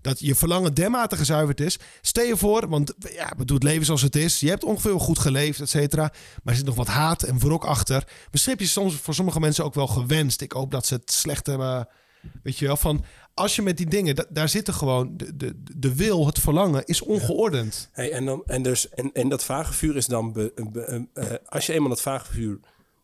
Dat 0.00 0.20
je 0.20 0.34
verlangen 0.34 0.74
dermate 0.74 1.16
gezuiverd 1.16 1.60
is. 1.60 1.78
Stel 2.00 2.24
je 2.24 2.36
voor, 2.36 2.68
want 2.68 2.94
ja, 2.98 3.32
bedoel, 3.36 3.56
het 3.56 3.66
leven 3.66 3.84
zoals 3.84 4.02
het 4.02 4.16
is. 4.16 4.40
Je 4.40 4.48
hebt 4.48 4.64
ongeveer 4.64 4.90
wel 4.90 5.00
goed 5.00 5.18
geleefd, 5.18 5.60
et 5.60 5.68
cetera. 5.70 6.02
Maar 6.02 6.52
er 6.52 6.56
zit 6.56 6.66
nog 6.66 6.74
wat 6.74 6.86
haat 6.86 7.22
en 7.22 7.38
wrok 7.38 7.64
achter. 7.64 8.08
Misschien 8.30 8.52
heb 8.52 8.62
je 8.62 8.68
soms 8.68 8.94
voor 8.94 9.14
sommige 9.14 9.40
mensen 9.40 9.64
ook 9.64 9.74
wel 9.74 9.86
gewenst. 9.86 10.40
Ik 10.40 10.52
hoop 10.52 10.70
dat 10.70 10.86
ze 10.86 10.94
het 10.94 11.12
slecht 11.12 11.46
hebben. 11.46 11.88
Weet 12.42 12.58
je 12.58 12.66
wel, 12.66 12.76
van 12.76 13.04
als 13.38 13.56
je 13.56 13.62
met 13.62 13.76
die 13.76 13.86
dingen, 13.88 14.14
da- 14.16 14.24
daar 14.28 14.48
zitten 14.48 14.74
gewoon 14.74 15.16
de, 15.16 15.36
de, 15.36 15.62
de 15.76 15.94
wil, 15.94 16.26
het 16.26 16.38
verlangen 16.38 16.84
is 16.84 17.02
ongeordend. 17.02 17.88
Hey, 17.92 18.12
en, 18.12 18.24
dan, 18.24 18.42
en, 18.46 18.62
dus, 18.62 18.88
en, 18.88 19.10
en 19.12 19.28
dat 19.28 19.44
vagevuur 19.44 19.96
is 19.96 20.06
dan... 20.06 20.32
Be, 20.32 20.52
be- 20.72 21.06
eh, 21.14 21.26
als 21.48 21.66
je 21.66 21.72
eenmaal 21.72 21.88
dat 21.88 22.00
vagevuur 22.00 22.58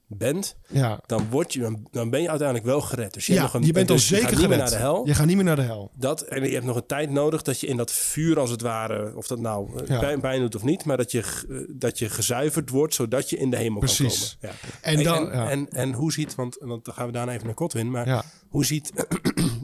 bent... 0.06 0.56
Ja, 0.68 1.00
dan, 1.06 1.30
word 1.30 1.52
je, 1.52 1.60
dan- 1.60 1.88
dan 1.90 2.10
ben 2.10 2.22
je 2.22 2.28
uiteindelijk 2.28 2.66
wel 2.68 2.80
gered. 2.80 3.14
Dus 3.14 3.26
je, 3.26 3.32
hebt 3.32 3.44
ja 3.46 3.52
nog 3.52 3.60
een, 3.60 3.66
je 3.66 3.72
bent 3.72 3.90
al 3.90 3.96
dus 3.96 4.08
je 4.08 4.14
zeker 4.14 4.28
gaat 4.30 4.38
niet 4.38 4.48
meer 4.48 4.56
gered. 4.58 4.70
naar 4.72 4.80
de 4.80 4.84
hel. 4.86 5.06
Je 5.06 5.14
gaat 5.14 5.26
niet 5.26 5.36
meer 5.36 5.44
naar 5.44 5.56
de 5.56 5.62
hel. 5.62 5.90
Dat, 5.94 6.20
en 6.20 6.44
je 6.44 6.52
hebt 6.52 6.64
nog 6.64 6.76
een 6.76 6.86
tijd 6.86 7.10
nodig 7.10 7.42
dat 7.42 7.60
je 7.60 7.66
in 7.66 7.76
dat 7.76 7.92
vuur 7.92 8.38
als 8.38 8.50
het 8.50 8.60
ware... 8.60 9.16
of 9.16 9.26
dat 9.26 9.38
nou 9.38 9.80
eh, 9.82 9.86
Ja. 9.88 9.98
pijn, 9.98 10.20
pijn 10.20 10.40
doet 10.40 10.54
of 10.54 10.62
niet... 10.62 10.84
maar 10.84 10.96
dat 10.96 11.10
je, 11.10 11.20
eh, 11.20 11.56
dat 11.68 11.98
je 11.98 12.08
gezuiverd 12.08 12.70
wordt... 12.70 12.94
zodat 12.94 13.30
je 13.30 13.36
in 13.36 13.50
de 13.50 13.56
hemel 13.56 13.78
Precies. 13.78 14.36
kan 14.40 14.50
komen. 14.50 14.62
Ja. 14.72 14.78
En 14.88 14.94
Hey, 14.94 15.04
dan- 15.04 15.30
en, 15.30 15.48
en, 15.50 15.68
en 15.70 15.92
hoe 15.92 16.12
ziet... 16.12 16.34
Want, 16.34 16.56
want 16.60 16.84
dan 16.84 16.94
gaan 16.94 17.06
we 17.06 17.12
daarna 17.12 17.32
even 17.32 17.46
naar 17.46 17.54
Kotwin. 17.54 17.90
Maar 17.90 18.24
hoe 18.48 18.64
ziet 18.64 18.92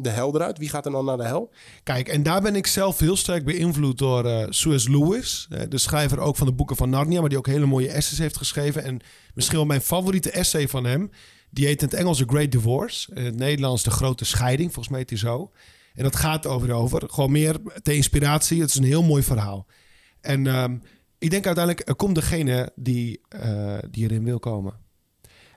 de 0.03 0.09
hel 0.09 0.35
eruit? 0.35 0.59
Wie 0.59 0.69
gaat 0.69 0.87
er 0.87 0.93
dan 0.93 1.05
naar 1.05 1.17
de 1.17 1.25
hel? 1.25 1.51
Kijk, 1.83 2.09
en 2.09 2.23
daar 2.23 2.43
ben 2.43 2.57
ik 2.57 2.67
zelf 2.67 2.99
heel 2.99 3.17
sterk 3.17 3.45
beïnvloed 3.45 3.99
door 3.99 4.49
C.S. 4.49 4.89
Lewis. 4.89 5.47
eh, 5.51 5.61
de 5.69 5.79
schrijver 5.79 6.19
ook 6.19 6.37
van 6.37 6.47
de 6.47 6.53
boeken 6.53 6.77
van 6.77 6.91
Narnia, 6.91 7.21
maar 7.21 7.29
die 7.29 7.39
ook 7.39 7.47
hele 7.47 7.67
mooie 7.67 7.89
essays 7.89 8.19
heeft 8.19 8.37
geschreven. 8.37 8.85
En 8.85 9.01
misschien 9.35 9.57
wel 9.57 9.67
mijn 9.67 9.81
favoriete 9.81 10.31
essay 10.31 10.69
van 10.69 10.85
hem. 10.85 11.11
Die 11.51 11.67
heet 11.67 11.83
in 11.83 11.89
het 11.89 11.97
Engels 11.97 12.19
The 12.19 12.25
Great 12.27 12.51
Divorce. 12.53 13.15
In 13.15 13.25
het 13.25 13.37
Nederlands 13.37 13.83
De 13.83 13.91
Grote 13.91 14.25
Scheiding, 14.25 14.73
volgens 14.73 14.89
mij 14.89 14.99
heet 14.99 15.09
die 15.09 15.19
zo. 15.19 15.51
En 15.95 16.03
dat 16.03 16.17
gaat 16.17 16.47
over 16.47 16.73
over. 16.73 17.03
Gewoon 17.11 17.33
meer 17.33 17.57
ter 17.83 17.95
inspiratie. 17.95 18.61
Het 18.61 18.71
is 18.71 18.77
een 18.77 18.85
heel 18.85 19.03
mooi 19.03 19.23
verhaal. 19.23 19.67
En 20.21 20.47
ehm, 20.47 20.77
ik 21.19 21.31
denk 21.31 21.47
uiteindelijk, 21.47 21.89
er 21.89 21.95
komt 21.95 22.15
degene 22.15 22.73
die, 22.75 23.21
eh, 23.29 23.79
die 23.91 24.05
erin 24.05 24.25
wil 24.25 24.39
komen. 24.39 24.75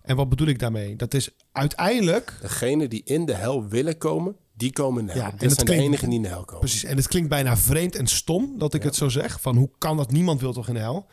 En 0.04 0.16
wat 0.16 0.30
bedoel 0.30 0.48
ik 0.48 0.60
daarmee? 0.60 0.96
Dat 0.96 1.14
is 1.14 1.30
uiteindelijk 1.52 2.38
Degene 2.42 2.88
die 2.88 3.02
in 3.04 3.26
de 3.26 3.34
hel 3.34 3.68
willen 3.68 3.98
komen... 3.98 4.36
die 4.54 4.72
komen 4.72 5.08
hel. 5.08 5.16
Ja, 5.16 5.32
en 5.38 5.48
het 5.48 5.54
zijn 5.54 5.66
de 5.66 5.84
enigen 5.84 6.08
die 6.08 6.18
in 6.18 6.24
de 6.24 6.30
hel 6.30 6.46
komen. 6.46 6.60
Precies, 6.60 6.84
en 6.84 6.98
het 6.98 7.08
klinkt 7.08 7.30
bijna 7.30 7.58
vreemd 7.58 7.96
en 7.96 8.08
stom 8.08 8.58
dat 8.58 8.74
ik 8.74 8.84
het 8.84 8.96
zo 8.96 9.10
zeg. 9.10 9.42
Van 9.42 9.56
hoe 9.58 9.70
kan 9.78 9.98
dat? 9.98 10.12
Niemand 10.12 10.42
wil 10.42 10.54
toch 10.54 10.68
in 10.68 10.74
de 10.74 10.80
hel? 10.80 11.08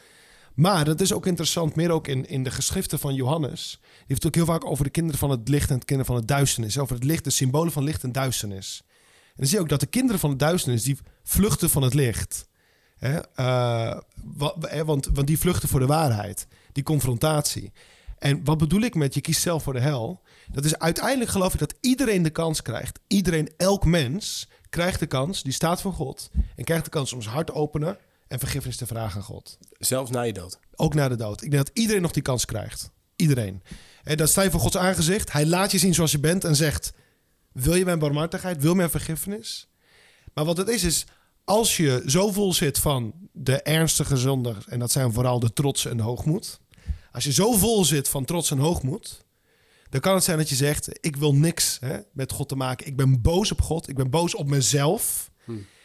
Maar 0.54 0.84
dat 0.84 1.00
is 1.00 1.12
ook 1.12 1.26
interessant, 1.26 1.74
meer 1.76 1.90
ook 1.90 2.08
in, 2.08 2.28
in 2.28 2.42
de 2.42 2.50
geschriften 2.50 2.98
van 2.98 3.14
Johannes. 3.14 3.78
Die 3.80 4.04
heeft 4.06 4.22
het 4.22 4.26
ook 4.26 4.34
heel 4.34 4.54
vaak 4.54 4.64
over 4.64 4.84
de 4.84 4.90
kinderen 4.90 5.18
van 5.18 5.30
het 5.30 5.48
licht 5.48 5.70
en 5.70 5.78
de 5.78 5.84
kinderen 5.84 6.12
van 6.12 6.20
het 6.20 6.28
duisternis. 6.28 6.78
Over 6.78 6.94
het 6.94 7.04
licht, 7.04 7.24
de 7.24 7.30
symbolen 7.30 7.72
van 7.72 7.84
licht 7.84 8.02
en 8.02 8.12
duisternis. 8.12 8.82
En 9.26 9.36
dan 9.36 9.46
zie 9.46 9.56
je 9.56 9.62
ook 9.62 9.68
dat 9.68 9.80
de 9.80 9.86
kinderen 9.86 10.20
van 10.20 10.30
het 10.30 10.38
duisternis, 10.38 10.82
die 10.82 10.98
vluchten 11.22 11.70
van 11.70 11.82
het 11.82 11.94
licht. 11.94 12.48
Hè? 12.96 13.20
Eh, 13.34 13.98
want, 14.84 15.08
want 15.12 15.26
die 15.26 15.38
vluchten 15.38 15.68
voor 15.68 15.80
de 15.80 15.86
waarheid, 15.86 16.46
die 16.72 16.82
confrontatie. 16.82 17.72
En 18.20 18.44
wat 18.44 18.58
bedoel 18.58 18.80
ik 18.80 18.94
met 18.94 19.14
je 19.14 19.20
kiest 19.20 19.42
zelf 19.42 19.62
voor 19.62 19.72
de 19.72 19.80
hel? 19.80 20.22
Dat 20.52 20.64
is 20.64 20.78
uiteindelijk 20.78 21.30
geloof 21.30 21.52
ik 21.52 21.58
dat 21.58 21.74
iedereen 21.80 22.22
de 22.22 22.30
kans 22.30 22.62
krijgt. 22.62 22.98
Iedereen, 23.06 23.52
elk 23.56 23.84
mens 23.84 24.48
krijgt 24.68 25.00
de 25.00 25.06
kans, 25.06 25.42
die 25.42 25.52
staat 25.52 25.80
voor 25.80 25.92
God. 25.92 26.30
En 26.56 26.64
krijgt 26.64 26.84
de 26.84 26.90
kans 26.90 27.12
om 27.12 27.22
zijn 27.22 27.34
hart 27.34 27.46
te 27.46 27.54
openen 27.54 27.98
en 28.28 28.38
vergiffenis 28.38 28.76
te 28.76 28.86
vragen 28.86 29.16
aan 29.16 29.26
God. 29.26 29.58
Zelfs 29.78 30.10
na 30.10 30.22
je 30.22 30.32
dood. 30.32 30.58
Ook 30.74 30.94
na 30.94 31.08
de 31.08 31.16
dood. 31.16 31.42
Ik 31.42 31.50
denk 31.50 31.66
dat 31.66 31.76
iedereen 31.76 32.02
nog 32.02 32.12
die 32.12 32.22
kans 32.22 32.44
krijgt. 32.44 32.90
Iedereen. 33.16 33.62
En 34.02 34.16
dan 34.16 34.28
sta 34.28 34.42
je 34.42 34.50
voor 34.50 34.60
Gods 34.60 34.76
aangezicht. 34.76 35.32
Hij 35.32 35.46
laat 35.46 35.70
je 35.70 35.78
zien 35.78 35.94
zoals 35.94 36.12
je 36.12 36.20
bent 36.20 36.44
en 36.44 36.56
zegt... 36.56 36.92
Wil 37.52 37.74
je 37.74 37.84
mijn 37.84 37.98
barmhartigheid? 37.98 38.60
Wil 38.60 38.70
je 38.70 38.76
mijn 38.76 38.90
vergiffenis? 38.90 39.68
Maar 40.34 40.44
wat 40.44 40.56
het 40.56 40.68
is, 40.68 40.82
is... 40.82 41.06
Als 41.44 41.76
je 41.76 42.02
zo 42.06 42.30
vol 42.30 42.52
zit 42.52 42.78
van 42.78 43.14
de 43.32 43.62
ernstige 43.62 44.16
zonde... 44.16 44.56
en 44.66 44.78
dat 44.78 44.92
zijn 44.92 45.12
vooral 45.12 45.40
de 45.40 45.52
trots 45.52 45.86
en 45.86 45.96
de 45.96 46.02
hoogmoed... 46.02 46.60
Als 47.12 47.24
je 47.24 47.32
zo 47.32 47.52
vol 47.52 47.84
zit 47.84 48.08
van 48.08 48.24
trots 48.24 48.50
en 48.50 48.58
hoogmoed... 48.58 49.24
dan 49.90 50.00
kan 50.00 50.14
het 50.14 50.24
zijn 50.24 50.38
dat 50.38 50.48
je 50.48 50.54
zegt... 50.54 50.88
ik 51.00 51.16
wil 51.16 51.34
niks 51.34 51.78
hè, 51.80 51.98
met 52.12 52.32
God 52.32 52.48
te 52.48 52.56
maken. 52.56 52.86
Ik 52.86 52.96
ben 52.96 53.22
boos 53.22 53.52
op 53.52 53.60
God. 53.60 53.88
Ik 53.88 53.96
ben 53.96 54.10
boos 54.10 54.34
op 54.34 54.48
mezelf. 54.48 55.30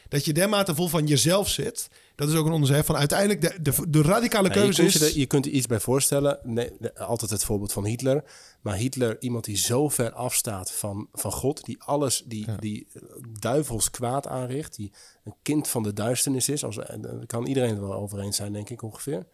Dat 0.08 0.26
je 0.26 0.34
dermate 0.34 0.76
vol 0.76 0.88
van 0.88 1.08
jezelf 1.08 1.50
zit... 1.50 1.90
dat 2.16 2.30
is 2.30 2.36
ook 2.36 2.46
een 2.46 2.52
onderzoek 2.52 2.86
van 2.86 2.96
uiteindelijk... 2.96 3.42
de, 3.42 3.62
de, 3.62 3.90
de 3.90 4.02
radicale 4.02 4.48
Ja, 4.48 4.54
je, 4.54 4.60
keuze 4.60 4.82
kunt 4.82 4.96
is... 4.96 5.14
je, 5.14 5.20
je 5.20 5.26
kunt 5.26 5.46
er 5.46 5.52
iets 5.52 5.68
bij 5.68 5.80
voorstellen. 5.80 6.40
Nee, 6.44 6.72
altijd 6.98 7.32
het 7.32 7.44
voorbeeld 7.44 7.74
van 7.74 7.86
Hitler. 7.86 8.24
Maar 8.62 8.76
Hitler, 8.76 9.22
iemand 9.22 9.46
die 9.46 9.58
zo 9.58 9.90
ver 9.90 10.12
afstaat 10.12 10.72
van, 10.72 11.08
van 11.14 11.32
God, 11.32 11.66
die 11.66 11.84
alles, 11.84 12.24
die, 12.26 12.48
die 12.60 12.88
eh, 12.94 13.02
duivels 13.40 13.90
kwaad 13.92 14.28
aanricht, 14.28 14.76
die 14.76 14.92
een 15.24 15.36
kind 15.42 15.68
van 15.68 15.84
de 15.84 15.94
duisternis 15.94 16.50
is. 16.50 16.64
Als, 16.64 16.76
daar 16.76 17.26
kan 17.26 17.46
iedereen 17.46 17.70
het 17.70 17.80
wel 17.80 17.94
over 17.94 18.20
eens 18.20 18.36
zijn, 18.36 18.54
denk 18.54 18.70
ik 18.70 18.82
ongeveer. 18.82 19.28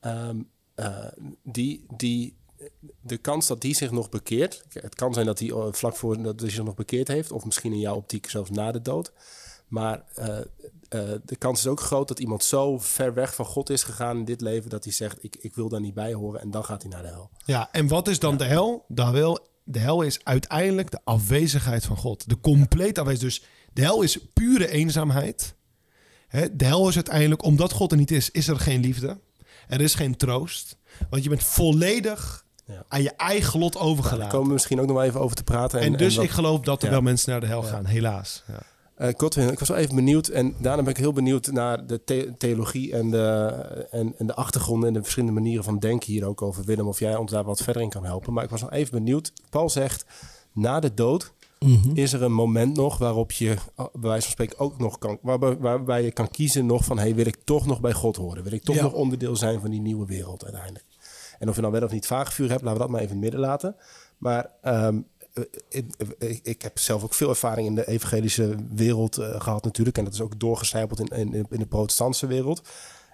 Ehm, 0.00 0.40
eh, 0.80 1.06
die, 1.42 1.84
die, 1.96 2.36
de 3.00 3.16
kans 3.16 3.46
dat 3.46 3.60
die 3.60 3.74
zich 3.74 3.90
nog 3.90 4.08
bekeert. 4.08 4.64
Het 4.72 4.94
kan 4.94 5.14
zijn 5.14 5.26
dat 5.26 5.38
hij 5.38 5.48
eh, 5.48 5.66
vlak 5.70 5.96
voor 5.96 6.22
dat 6.22 6.40
hij 6.40 6.50
zich 6.50 6.64
nog 6.64 6.74
bekeerd 6.74 7.08
heeft, 7.08 7.32
of 7.32 7.44
misschien 7.44 7.72
in 7.72 7.78
jouw 7.78 7.96
optiek 7.96 8.30
zelfs 8.30 8.50
na 8.50 8.72
de 8.72 8.82
dood. 8.82 9.12
Maar 9.68 10.04
eh, 10.14 10.38
de 11.24 11.36
kans 11.38 11.58
is 11.58 11.66
ook 11.66 11.80
groot 11.80 12.08
dat 12.08 12.18
iemand 12.18 12.44
zo 12.44 12.78
ver 12.78 13.14
weg 13.14 13.34
van 13.34 13.44
God 13.44 13.70
is 13.70 13.82
gegaan 13.82 14.18
in 14.18 14.24
dit 14.24 14.40
leven 14.40 14.70
dat 14.70 14.84
hij 14.84 14.92
zegt: 14.92 15.24
ik, 15.24 15.36
ik 15.40 15.54
wil 15.54 15.68
daar 15.68 15.80
niet 15.80 15.94
bij 15.94 16.12
horen 16.12 16.40
en 16.40 16.50
dan 16.50 16.64
gaat 16.64 16.82
hij 16.82 16.90
naar 16.90 17.02
de 17.02 17.08
hel. 17.08 17.30
Ja, 17.44 17.68
en 17.72 17.88
wat 17.88 18.08
is 18.08 18.18
dan 18.18 18.36
de 18.36 18.44
hel? 18.44 18.84
Dan 18.88 19.12
wel, 19.12 19.48
de 19.64 19.78
hel 19.78 20.02
is 20.02 20.24
uiteindelijk 20.24 20.90
de 20.90 21.00
afwezigheid 21.04 21.84
van 21.84 21.96
God. 21.96 22.28
De 22.28 22.40
complete 22.40 23.00
afwezigheid. 23.00 23.40
Dus 23.40 23.48
de 23.72 23.82
hel 23.82 24.02
is 24.02 24.18
pure 24.32 24.68
eenzaamheid. 24.68 25.54
De 26.52 26.64
hel 26.64 26.88
is 26.88 26.94
uiteindelijk, 26.94 27.42
omdat 27.42 27.72
God 27.72 27.90
er 27.90 27.98
niet 27.98 28.10
is, 28.10 28.30
is 28.30 28.48
er 28.48 28.60
geen 28.60 28.80
liefde. 28.80 29.18
Er 29.70 29.80
is 29.80 29.94
geen 29.94 30.16
troost. 30.16 30.76
Want 31.10 31.22
je 31.22 31.28
bent 31.28 31.42
volledig 31.44 32.44
Ja. 32.66 32.84
aan 32.88 33.02
je 33.02 33.10
eigen 33.10 33.58
lot 33.60 33.72
Nou, 33.74 33.84
daar 33.84 33.92
overgelaten. 33.92 34.28
komen 34.30 34.46
we 34.46 34.52
misschien 34.52 34.80
ook 34.80 34.86
nog 34.86 34.96
wel 34.96 35.04
even 35.04 35.20
over 35.20 35.36
te 35.36 35.44
praten. 35.44 35.80
en, 35.80 35.92
dus 35.92 36.14
wat- 36.16 36.24
ik 36.24 36.30
geloof 36.30 36.60
dat 36.60 36.80
er 36.80 36.86
Ja. 36.86 36.92
wel 36.92 37.02
mensen 37.02 37.30
naar 37.30 37.40
de 37.40 37.46
hel 37.46 37.62
gaan, 37.62 37.84
helaas. 37.86 38.42
Ja. 38.46 38.62
Godwin, 39.16 39.48
ik 39.50 39.58
was 39.58 39.68
wel 39.68 39.76
even 39.76 39.94
benieuwd 39.94 40.28
en 40.28 40.54
daarna 40.58 40.82
ben 40.82 40.92
ik 40.92 40.96
heel 40.98 41.12
benieuwd 41.12 41.46
naar 41.46 41.86
de 41.86 42.04
the- 42.04 42.34
theologie 42.38 42.92
en 42.92 43.10
de, 43.10 43.46
en, 43.90 44.14
en 44.18 44.26
de 44.26 44.34
achtergronden 44.34 44.88
en 44.88 44.94
de 44.94 45.00
verschillende 45.02 45.34
manieren 45.40 45.64
van 45.64 45.78
denken 45.78 46.12
hier 46.12 46.24
ook 46.26 46.42
over. 46.42 46.64
Willem, 46.64 46.86
of 46.88 46.98
jij 46.98 47.16
ons 47.16 47.30
daar 47.30 47.44
wat 47.44 47.62
verder 47.62 47.82
in 47.82 47.88
kan 47.90 48.04
helpen. 48.04 48.32
Maar 48.32 48.44
ik 48.44 48.50
was 48.50 48.60
nog 48.60 48.70
even 48.70 48.92
benieuwd. 48.92 49.32
Paul 49.50 49.70
zegt, 49.70 50.04
na 50.52 50.80
de 50.80 50.94
dood 50.94 51.32
is 51.94 52.12
er 52.12 52.22
een 52.22 52.32
moment 52.32 52.76
nog 52.76 52.98
waarop 52.98 53.32
je, 53.32 53.50
eh, 53.50 53.86
bij 53.92 54.10
wijze 54.10 54.22
van 54.22 54.32
spreken, 54.32 54.58
ook 54.58 54.78
nog 54.78 54.98
kan, 54.98 55.18
waarbij, 55.22 55.56
waarbij 55.56 56.02
je 56.02 56.10
kan 56.10 56.30
kiezen 56.30 56.66
nog 56.66 56.84
van, 56.84 56.98
hey, 56.98 57.14
wil 57.14 57.26
ik 57.26 57.36
toch 57.44 57.66
nog 57.66 57.80
bij 57.80 57.92
God 57.92 58.16
horen? 58.16 58.42
Wil 58.42 58.52
ik 58.52 58.62
toch 58.62 58.74
Ja. 58.76 58.82
nog 58.82 58.92
onderdeel 58.92 59.36
zijn 59.36 59.60
van 59.60 59.70
die 59.70 59.80
nieuwe 59.80 60.06
wereld 60.06 60.44
uiteindelijk? 60.44 60.84
En 61.38 61.48
of 61.48 61.56
je 61.56 61.62
dan 61.62 61.70
wel 61.70 61.82
of 61.82 61.90
niet 61.92 62.06
vagevuur 62.06 62.48
hebt, 62.48 62.62
laten 62.62 62.76
we 62.76 62.82
dat 62.82 62.90
maar 62.92 63.00
even 63.00 63.16
in 63.16 63.22
het 63.22 63.32
midden 63.32 63.48
laten. 63.48 63.76
Maar 64.18 64.50
ehm, 64.62 65.00
eh, 65.32 65.42
ik, 65.68 65.94
ik, 66.18 66.40
ik 66.42 66.62
heb 66.62 66.78
zelf 66.78 67.04
ook 67.04 67.14
veel 67.14 67.28
ervaring 67.28 67.66
in 67.66 67.74
de 67.74 67.88
evangelische 67.88 68.56
wereld 68.74 69.18
eh, 69.18 69.40
gehad 69.40 69.64
natuurlijk. 69.64 69.98
En 69.98 70.04
dat 70.04 70.12
is 70.12 70.20
ook 70.20 70.40
doorgecijpeld 70.40 71.00
in, 71.00 71.32
in, 71.34 71.46
in 71.50 71.58
de 71.58 71.66
protestantse 71.66 72.26
wereld. 72.26 72.62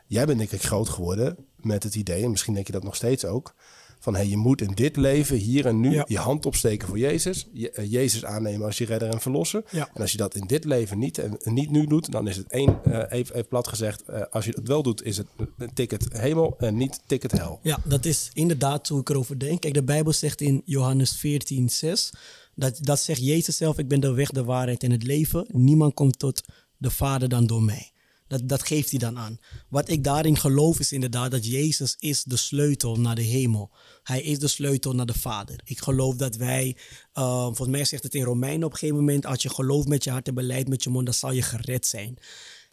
Jij 0.07 0.27
bent 0.27 0.39
denk 0.39 0.51
ik 0.51 0.63
groot 0.63 0.89
geworden 0.89 1.37
met 1.57 1.83
het 1.83 1.95
idee, 1.95 2.25
en 2.25 2.31
misschien 2.31 2.55
denk 2.55 2.67
je 2.67 2.73
dat 2.73 2.83
nog 2.83 2.97
steeds 2.97 3.25
ook... 3.25 3.55
van 3.99 4.15
hey, 4.15 4.27
je 4.29 4.37
moet 4.37 4.61
in 4.61 4.73
dit 4.75 4.97
leven, 4.97 5.37
hier 5.37 5.67
en 5.67 5.81
nu, 5.81 5.91
Ja. 5.93 6.05
je 6.09 6.19
hand 6.19 6.47
opsteken 6.47 6.89
voor 6.89 6.99
Jezus. 6.99 7.47
Je, 7.53 7.71
eh, 7.71 7.91
Jezus 7.93 8.25
aannemen 8.25 8.67
als 8.67 8.79
je 8.79 8.85
redder 8.85 9.09
en 9.09 9.21
verlosser. 9.21 9.65
Ja. 9.71 9.91
En 9.95 10.01
als 10.01 10.11
je 10.13 10.17
dat 10.19 10.35
in 10.35 10.47
dit 10.47 10.65
leven 10.65 10.99
niet, 10.99 11.19
en 11.19 11.39
niet 11.45 11.71
nu 11.71 11.87
doet, 11.87 12.11
dan 12.13 12.29
is 12.29 12.37
het 12.37 12.51
één, 12.51 12.79
eh, 12.85 13.19
even, 13.19 13.35
even 13.35 13.49
plat 13.49 13.69
gezegd... 13.69 14.03
eh, 14.03 14.21
als 14.31 14.45
je 14.45 14.51
het 14.57 14.69
wel 14.69 14.83
doet, 14.83 15.03
is 15.03 15.17
het 15.17 15.27
een 15.59 15.75
ticket 15.75 16.07
hemel 16.13 16.55
en 16.59 16.77
niet 16.77 17.01
ticket 17.07 17.33
hel. 17.33 17.59
Ja, 17.63 17.79
dat 17.85 18.05
is 18.05 18.31
inderdaad 18.33 18.89
hoe 18.89 19.01
ik 19.01 19.09
erover 19.09 19.39
denk. 19.39 19.61
Kijk, 19.61 19.75
de 19.75 19.83
Bijbel 19.85 20.13
zegt 20.13 20.41
in 20.41 20.63
Johannes 20.65 21.17
14, 21.17 21.69
6, 21.69 22.13
dat, 22.55 22.79
dat 22.83 23.01
zegt 23.01 23.25
Jezus 23.25 23.57
zelf, 23.57 23.79
ik 23.79 23.89
ben 23.89 24.01
de 24.01 24.13
weg, 24.13 24.31
de 24.31 24.45
waarheid 24.45 24.83
en 24.83 24.91
het 24.91 25.03
leven. 25.03 25.47
Niemand 25.53 25.95
komt 25.95 26.19
tot 26.19 26.43
de 26.77 26.91
Vader 26.91 27.29
dan 27.29 27.47
door 27.47 27.63
mij. 27.63 27.91
Dat, 28.29 28.49
dat 28.49 28.62
geeft 28.62 28.91
hij 28.91 28.99
dan 28.99 29.19
aan. 29.19 29.39
Wat 29.69 29.89
ik 29.89 30.05
daarin 30.05 30.37
geloof 30.37 30.79
is 30.79 30.93
inderdaad 30.93 31.31
dat 31.31 31.47
Jezus 31.47 31.97
is 31.99 32.23
de 32.23 32.37
sleutel 32.37 32.97
naar 32.97 33.15
de 33.15 33.23
hemel. 33.23 33.71
Hij 34.03 34.23
is 34.23 34.39
de 34.39 34.49
sleutel 34.49 34.93
naar 34.93 35.07
de 35.07 35.19
Vader. 35.19 35.61
Ik 35.65 35.81
geloof 35.81 36.17
dat 36.17 36.37
wij, 36.37 36.77
uh, 37.15 37.45
volgens 37.45 37.69
mij 37.69 37.85
zegt 37.85 38.03
het 38.03 38.15
in 38.15 38.23
Romeinen 38.23 38.67
op 38.67 38.73
een 38.73 38.79
gegeven 38.79 38.99
moment, 39.01 39.27
als 39.27 39.43
je 39.43 39.51
gelooft 39.51 39.89
met 39.89 40.05
je 40.05 40.11
hart 40.11 40.29
en 40.29 40.35
beleid 40.35 40.69
met 40.69 40.83
je 40.83 40.91
mond, 40.91 41.05
dan 41.05 41.15
zal 41.15 41.33
je 41.33 41.43
gered 41.43 41.87
zijn. 41.87 42.19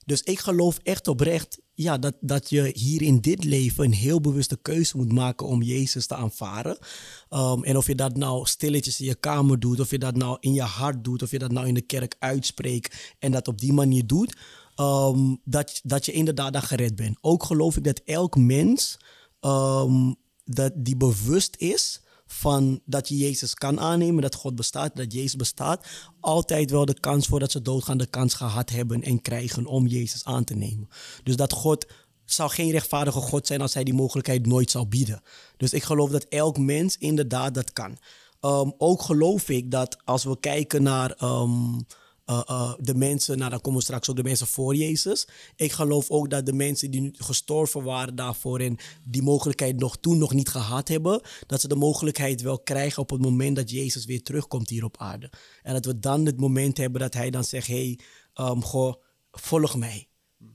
Dus 0.06 0.22
ik 0.22 0.40
geloof 0.40 0.78
echt 0.84 1.08
oprecht 1.08 1.62
ja, 1.76 1.98
dat, 1.98 2.16
dat 2.20 2.50
je 2.50 2.72
hier 2.74 3.02
in 3.02 3.20
dit 3.20 3.44
leven 3.44 3.84
een 3.84 3.94
heel 3.94 4.22
bewuste 4.22 4.58
keuze 4.62 4.98
moet 4.98 5.12
maken 5.12 5.48
om 5.48 5.62
Jezus 5.62 6.06
te 6.06 6.16
aanvaren. 6.16 6.78
Um, 7.30 7.64
en 7.64 7.78
of 7.78 7.88
je 7.88 7.96
dat 7.96 8.18
nou 8.18 8.46
stilletjes 8.46 9.00
in 9.00 9.06
je 9.06 9.16
kamer 9.16 9.60
doet, 9.60 9.80
of 9.80 9.92
je 9.92 9.98
dat 9.98 10.16
nou 10.16 10.38
in 10.40 10.54
je 10.54 10.62
hart 10.62 11.04
doet, 11.04 11.22
of 11.22 11.32
je 11.32 11.40
dat 11.40 11.52
nou 11.52 11.68
in 11.68 11.74
de 11.74 11.82
kerk 11.82 12.16
uitspreekt 12.20 13.16
en 13.20 13.32
dat 13.32 13.48
op 13.48 13.60
die 13.60 13.74
manier 13.74 14.08
doet. 14.08 14.36
Ehm, 14.76 15.36
dat, 15.44 15.80
dat 15.84 16.06
je 16.06 16.12
inderdaad 16.12 16.54
dan 16.54 16.62
gered 16.62 16.96
bent. 16.96 17.18
Ook 17.22 17.44
geloof 17.44 17.78
ik 17.78 17.84
dat 17.84 18.02
elk 18.06 18.36
mens 18.36 18.98
ehm, 19.40 20.14
dat 20.46 20.72
die 20.76 20.98
bewust 20.98 21.56
is 21.58 22.02
van 22.26 22.80
dat 22.86 23.08
je 23.08 23.18
Jezus 23.18 23.54
kan 23.54 23.80
aannemen, 23.80 24.22
dat 24.22 24.36
God 24.36 24.56
bestaat, 24.56 24.96
dat 24.96 25.14
Jezus 25.14 25.36
bestaat, 25.36 25.86
altijd 26.20 26.72
wel 26.72 26.86
de 26.86 27.00
kans 27.00 27.28
voordat 27.28 27.52
ze 27.52 27.62
doodgaan, 27.62 27.98
de 27.98 28.06
kans 28.06 28.34
gehad 28.34 28.70
hebben 28.70 29.02
en 29.02 29.22
krijgen 29.22 29.66
om 29.66 29.88
Jezus 29.88 30.26
aan 30.26 30.44
te 30.44 30.56
nemen. 30.56 30.88
Dus 31.24 31.36
dat 31.36 31.54
God 31.54 31.86
zou 32.26 32.50
geen 32.50 32.72
rechtvaardige 32.72 33.20
God 33.20 33.48
zijn 33.48 33.62
als 33.62 33.74
hij 33.74 33.84
die 33.84 33.94
mogelijkheid 33.94 34.46
nooit 34.46 34.72
zou 34.72 34.86
bieden. 34.86 35.22
Dus 35.58 35.74
ik 35.74 35.84
geloof 35.84 36.10
dat 36.10 36.26
elk 36.30 36.58
mens 36.58 36.98
inderdaad 36.98 37.54
dat 37.54 37.74
kan. 37.74 37.98
Ehm, 38.40 38.72
ook 38.78 39.02
geloof 39.02 39.50
ik 39.50 39.72
dat 39.72 39.98
als 40.06 40.24
we 40.24 40.40
kijken 40.40 40.84
naar 40.84 41.16
eh, 42.26 42.42
eh, 42.46 42.74
de 42.80 42.96
mensen, 42.96 43.38
nou 43.38 43.50
dan 43.50 43.62
komen 43.62 43.82
straks 43.82 44.10
ook 44.10 44.16
de 44.16 44.24
mensen 44.24 44.48
voor 44.48 44.76
Jezus. 44.76 45.28
Ik 45.56 45.72
geloof 45.72 46.10
ook 46.10 46.30
dat 46.30 46.46
de 46.46 46.54
mensen 46.54 46.92
die 46.92 47.02
nu 47.02 47.14
gestorven 47.18 47.84
waren 47.84 48.16
daarvoor 48.16 48.60
en 48.60 48.78
die 49.04 49.22
mogelijkheid 49.22 49.80
nog 49.80 49.98
toen 49.98 50.18
nog 50.18 50.34
niet 50.34 50.50
gehad 50.50 50.88
hebben, 50.88 51.22
dat 51.48 51.62
ze 51.62 51.68
de 51.68 51.76
mogelijkheid 51.76 52.42
wel 52.42 52.60
krijgen 52.60 53.02
op 53.02 53.10
het 53.10 53.22
moment 53.22 53.56
dat 53.56 53.70
Jezus 53.70 54.06
weer 54.06 54.24
terugkomt 54.24 54.70
hier 54.70 54.84
op 54.84 54.98
aarde. 54.98 55.32
En 55.62 55.74
dat 55.74 55.86
we 55.86 56.00
dan 56.00 56.26
het 56.26 56.40
moment 56.40 56.78
hebben 56.78 57.02
dat 57.02 57.14
hij 57.14 57.30
dan 57.30 57.44
zegt, 57.44 57.68
hey, 57.68 58.00
um, 58.36 58.64
goh, 58.64 58.94
volg 59.32 59.76
mij. 59.76 60.08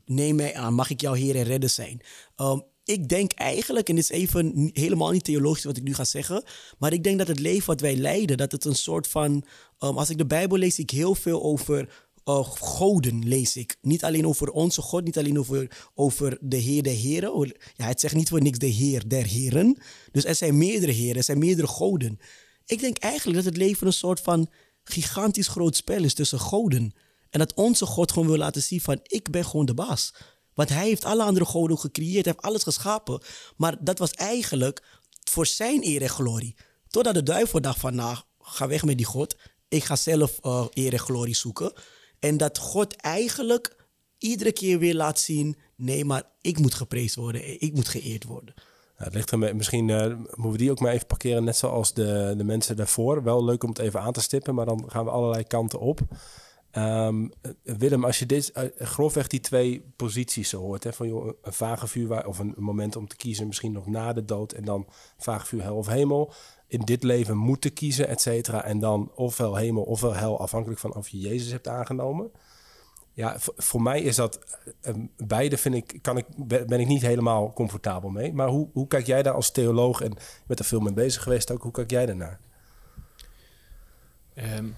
Neem 0.05 0.37
mij 0.37 0.55
aan, 0.55 0.75
mag 0.75 0.91
ik 0.91 1.01
jouw 1.01 1.13
Heer 1.13 1.37
en 1.37 1.43
redder 1.43 1.71
zijn? 1.71 2.01
Um, 2.37 2.63
ik 2.89 3.09
denk 3.09 3.33
eigenlijk, 3.33 3.89
en 3.89 3.95
dit 3.95 4.05
is 4.05 4.11
even 4.11 4.71
helemaal 4.73 5.11
niet 5.11 5.25
theologisch 5.25 5.65
wat 5.65 5.77
ik 5.77 5.83
nu 5.83 5.95
ga 5.95 6.05
zeggen, 6.05 6.45
maar 6.79 6.93
ik 6.93 7.05
denk 7.05 7.19
dat 7.19 7.29
het 7.29 7.39
leven 7.39 7.67
wat 7.67 7.81
wij 7.81 7.97
leiden, 7.97 8.37
dat 8.37 8.53
het 8.53 8.65
een 8.65 8.75
soort 8.75 9.07
van, 9.07 9.33
um, 9.79 9.99
als 9.99 10.11
ik 10.11 10.19
de 10.19 10.27
Bijbel 10.27 10.59
lees, 10.59 10.79
ik 10.79 10.91
heel 10.91 11.15
veel 11.15 11.43
over 11.43 12.07
uh, 12.25 12.49
goden 12.51 13.29
lees 13.29 13.57
ik. 13.57 13.77
Niet 13.81 14.05
alleen 14.05 14.27
over 14.27 14.51
onze 14.51 14.83
God, 14.83 15.05
niet 15.05 15.19
alleen 15.19 15.39
over, 15.39 15.91
over 15.95 16.39
de 16.41 16.57
Heer 16.57 16.83
der 16.83 16.95
Heren. 16.95 17.53
Ja, 17.77 17.87
het 17.87 18.01
zegt 18.01 18.15
niet 18.15 18.29
voor 18.29 18.43
niks 18.43 18.59
de 18.59 18.67
Heer 18.67 19.09
der 19.09 19.27
Heren. 19.27 19.79
Dus 20.13 20.25
er 20.25 20.35
zijn 20.35 20.59
meerdere 20.59 20.93
heren, 20.93 21.17
er 21.17 21.23
zijn 21.23 21.39
meerdere 21.39 21.67
goden. 21.67 22.19
Ik 22.67 22.81
denk 22.81 22.99
eigenlijk 22.99 23.37
dat 23.37 23.47
het 23.47 23.57
leven 23.57 23.87
een 23.87 23.93
soort 23.93 24.21
van 24.21 24.49
gigantisch 24.85 25.49
groot 25.49 25.77
spel 25.77 26.05
is 26.05 26.15
tussen 26.15 26.41
goden. 26.41 26.93
En 27.31 27.39
dat 27.39 27.55
onze 27.55 27.87
God 27.87 28.13
gewoon 28.13 28.29
wil 28.29 28.37
laten 28.37 28.63
zien 28.63 28.81
van 28.81 29.01
ik 29.03 29.31
ben 29.31 29.45
gewoon 29.45 29.67
de 29.67 29.75
baas. 29.75 30.13
Want 30.59 30.71
hij 30.71 30.87
heeft 30.87 31.05
alle 31.05 31.23
andere 31.23 31.45
goden 31.45 31.79
gecreëerd, 31.79 32.25
hij 32.25 32.33
heeft 32.33 32.47
alles 32.47 32.63
geschapen. 32.63 33.21
Maar 33.57 33.77
dat 33.81 33.99
was 33.99 34.11
eigenlijk 34.11 34.83
voor 35.25 35.47
zijn 35.47 35.85
eer 35.85 36.03
en 36.03 36.09
glorie. 36.09 36.57
Totdat 36.89 37.15
de 37.15 37.23
duivel 37.23 37.61
dacht 37.61 37.81
van, 37.81 37.95
nou, 37.95 38.17
ga 38.41 38.69
weg 38.69 38.85
met 38.85 38.97
die 38.97 39.07
God. 39.07 39.37
Ik 39.69 39.85
ga 39.85 39.97
zelf 39.97 40.39
uh, 40.43 40.65
eer 40.71 40.93
en 40.93 40.99
glorie 40.99 41.35
zoeken. 41.35 41.73
En 42.19 42.37
dat 42.37 42.59
God 42.59 42.97
eigenlijk 42.97 43.77
iedere 44.19 44.53
keer 44.53 44.79
weer 44.79 44.95
laat 44.95 45.19
zien, 45.19 45.57
nee, 45.77 46.05
maar 46.05 46.23
ik 46.41 46.59
moet 46.59 46.75
geprezen 46.75 47.23
worden, 47.23 47.61
ik 47.61 47.75
moet 47.75 47.89
geëerd 47.89 48.25
worden. 48.25 48.55
het 48.95 49.15
ligt 49.15 49.31
er 49.31 49.57
misschien 49.57 49.89
uh, 49.89 50.07
moeten 50.07 50.51
we 50.51 50.57
die 50.57 50.71
ook 50.71 50.81
maar 50.81 50.93
even 50.93 51.07
parkeren, 51.07 51.45
net 51.45 51.57
zoals 51.57 51.95
de, 51.95 52.35
de 52.37 52.45
mensen 52.45 52.77
daarvoor. 52.77 53.23
Wel 53.23 53.45
leuk 53.45 53.63
om 53.63 53.69
het 53.69 53.79
even 53.79 54.01
aan 54.01 54.13
te 54.13 54.21
stippen, 54.21 54.55
maar 54.55 54.67
dan 54.67 54.85
gaan 54.91 55.05
we 55.05 55.11
allerlei 55.11 55.45
kanten 55.45 55.81
op. 55.81 56.01
Um, 56.77 57.33
Willem, 57.63 58.05
als 58.05 58.19
je 58.19 58.27
dit 58.27 58.53
uh, 58.57 58.63
grofweg 58.79 59.27
die 59.27 59.41
twee 59.41 59.93
posities 59.97 60.49
zo 60.49 60.61
hoort, 60.61 60.85
hè, 60.85 60.93
van 60.93 61.09
joh, 61.09 61.33
een 61.43 61.53
vage 61.53 61.87
vuur 61.87 62.09
waar, 62.09 62.27
of 62.27 62.39
een, 62.39 62.55
moment 62.57 62.97
om 62.97 63.09
te 63.09 63.17
kiezen, 63.17 63.47
misschien 63.47 63.73
nog 63.73 63.87
na 63.87 64.13
de 64.13 64.25
dood 64.25 64.53
en 64.53 64.65
dan 64.65 64.87
vage 65.19 65.47
vuur, 65.47 65.63
hel 65.63 65.77
of 65.77 65.87
hemel. 65.87 66.33
In 66.67 66.81
dit 66.81 67.03
leven 67.03 67.37
moeten 67.37 67.73
kiezen, 67.73 68.09
et 68.09 68.21
cetera. 68.21 68.65
En 68.65 68.79
dan 68.79 69.13
ofwel 69.15 69.57
hemel 69.57 69.83
ofwel 69.83 70.15
hel, 70.15 70.41
afhankelijk 70.41 70.81
van 70.81 70.95
of 70.95 71.09
je 71.09 71.19
Jezus 71.19 71.51
hebt 71.51 71.69
aangenomen. 71.69 72.31
Ja, 73.13 73.37
voor 73.39 73.83
mij 73.83 74.01
is 74.01 74.17
dat 74.17 74.39
uh, 74.83 74.95
beide 75.17 75.57
vind 75.57 75.75
ik, 75.75 75.99
kan 76.03 76.17
ik, 76.17 76.27
ben 76.47 76.81
ik 76.81 76.87
niet 76.87 77.03
helemaal 77.03 77.53
comfortabel 77.53 78.11
mee. 78.11 78.33
Maar 78.33 78.49
hoe, 78.49 78.69
hoe 78.73 78.87
kijk 78.87 79.07
jij 79.07 79.23
daar 79.23 79.35
als 79.35 79.51
theoloog 79.51 80.01
en 80.01 80.17
met 80.47 80.59
er 80.59 80.65
veel 80.65 80.81
mee 80.81 80.93
bezig 80.93 81.23
geweest 81.23 81.51
ook, 81.51 81.63
hoe 81.63 81.73
kijk 81.73 81.91
jij 81.91 82.07
daarnaar? 82.07 82.41
Um 84.35 84.75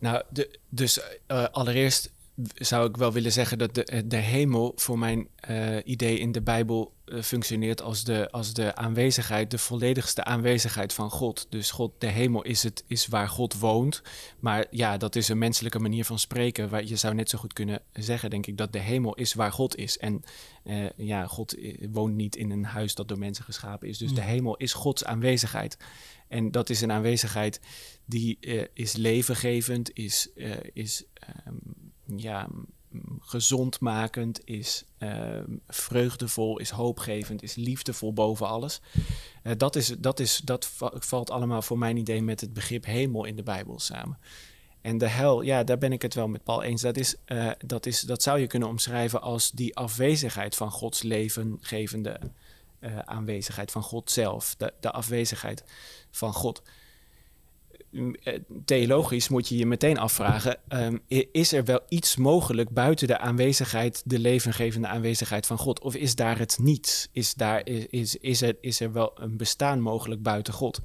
nou, 0.00 0.22
de, 0.30 0.58
dus 0.68 1.00
uh, 1.28 1.44
allereerst 1.50 2.12
zou 2.54 2.88
ik 2.88 2.96
wel 2.96 3.12
willen 3.12 3.32
zeggen 3.32 3.58
dat 3.58 3.74
de, 3.74 4.06
de 4.06 4.16
hemel 4.16 4.72
voor 4.76 4.98
mijn 4.98 5.28
uh, 5.50 5.76
idee 5.84 6.18
in 6.18 6.32
de 6.32 6.42
Bijbel 6.42 6.92
uh, 7.06 7.22
functioneert 7.22 7.82
als 7.82 8.04
de, 8.04 8.30
als 8.30 8.52
de 8.54 8.74
aanwezigheid, 8.74 9.50
de 9.50 9.58
volledigste 9.58 10.24
aanwezigheid 10.24 10.92
van 10.92 11.10
God. 11.10 11.46
Dus 11.50 11.70
God, 11.70 11.92
de 11.98 12.06
hemel 12.06 12.42
is, 12.42 12.62
het, 12.62 12.84
is 12.86 13.06
waar 13.06 13.28
God 13.28 13.58
woont. 13.58 14.02
Maar 14.38 14.66
ja, 14.70 14.96
dat 14.96 15.16
is 15.16 15.28
een 15.28 15.38
menselijke 15.38 15.78
manier 15.78 16.04
van 16.04 16.18
spreken. 16.18 16.68
Waar 16.68 16.84
je 16.84 16.96
zou 16.96 17.14
net 17.14 17.30
zo 17.30 17.38
goed 17.38 17.52
kunnen 17.52 17.82
zeggen, 17.92 18.30
denk 18.30 18.46
ik, 18.46 18.56
dat 18.56 18.72
de 18.72 18.78
hemel 18.78 19.14
is 19.14 19.34
waar 19.34 19.52
God 19.52 19.76
is. 19.76 19.98
En 19.98 20.22
uh, 20.64 20.90
ja, 20.96 21.26
God 21.26 21.56
woont 21.90 22.14
niet 22.14 22.36
in 22.36 22.50
een 22.50 22.64
huis 22.64 22.94
dat 22.94 23.08
door 23.08 23.18
mensen 23.18 23.44
geschapen 23.44 23.88
is. 23.88 23.98
Dus 23.98 24.14
de 24.14 24.22
hemel 24.22 24.56
is 24.56 24.72
Gods 24.72 25.04
aanwezigheid. 25.04 25.76
En 26.28 26.50
dat 26.50 26.70
is 26.70 26.80
een 26.80 26.92
aanwezigheid 26.92 27.60
die 28.10 28.36
uh, 28.40 28.64
is 28.72 28.92
levengevend, 28.92 29.90
is, 29.94 30.28
uh, 30.34 30.56
is 30.72 31.04
um, 31.46 31.58
ja, 32.16 32.48
gezondmakend, 33.20 34.40
is 34.44 34.84
uh, 34.98 35.40
vreugdevol, 35.68 36.58
is 36.58 36.70
hoopgevend, 36.70 37.42
is 37.42 37.54
liefdevol 37.54 38.12
boven 38.12 38.46
alles. 38.46 38.80
Uh, 39.42 39.52
dat, 39.56 39.76
is, 39.76 39.94
dat, 39.98 40.20
is, 40.20 40.40
dat 40.44 40.70
valt 40.94 41.30
allemaal 41.30 41.62
voor 41.62 41.78
mijn 41.78 41.96
idee 41.96 42.22
met 42.22 42.40
het 42.40 42.52
begrip 42.52 42.84
hemel 42.84 43.24
in 43.24 43.36
de 43.36 43.42
Bijbel 43.42 43.78
samen. 43.78 44.18
En 44.80 44.98
de 44.98 45.08
hel, 45.08 45.40
ja, 45.42 45.64
daar 45.64 45.78
ben 45.78 45.92
ik 45.92 46.02
het 46.02 46.14
wel 46.14 46.28
met 46.28 46.44
Paul 46.44 46.62
eens. 46.62 46.82
Dat, 46.82 46.96
is, 46.96 47.14
uh, 47.26 47.50
dat, 47.66 47.86
is, 47.86 48.00
dat 48.00 48.22
zou 48.22 48.38
je 48.38 48.46
kunnen 48.46 48.68
omschrijven 48.68 49.22
als 49.22 49.50
die 49.50 49.76
afwezigheid 49.76 50.56
van 50.56 50.70
Gods 50.70 51.02
levengevende 51.02 52.20
aanwezigheid, 53.04 53.70
van 53.70 53.82
God 53.82 54.10
zelf, 54.10 54.54
de, 54.58 54.72
de 54.80 54.90
afwezigheid 54.90 55.64
van 56.10 56.32
God. 56.32 56.62
Eh, 57.92 58.34
theologisch 58.64 59.28
moet 59.28 59.48
je 59.48 59.56
je 59.56 59.66
meteen 59.66 59.98
afvragen: 59.98 60.58
um, 60.68 61.00
is 61.32 61.52
er 61.52 61.64
wel 61.64 61.80
iets 61.88 62.16
mogelijk 62.16 62.70
buiten 62.70 63.06
de 63.06 63.18
aanwezigheid, 63.18 64.02
de 64.04 64.18
levengevende 64.18 64.88
aanwezigheid 64.88 65.46
van 65.46 65.58
God? 65.58 65.80
Of 65.80 65.94
is 65.94 66.14
daar 66.14 66.38
het 66.38 66.58
niet? 66.60 67.08
Is, 67.12 67.34
daar, 67.34 67.66
is, 67.66 68.16
is, 68.16 68.42
er, 68.42 68.56
is 68.60 68.80
er 68.80 68.92
wel 68.92 69.12
een 69.14 69.36
bestaan 69.36 69.80
mogelijk 69.80 70.22
buiten 70.22 70.52
God? 70.54 70.80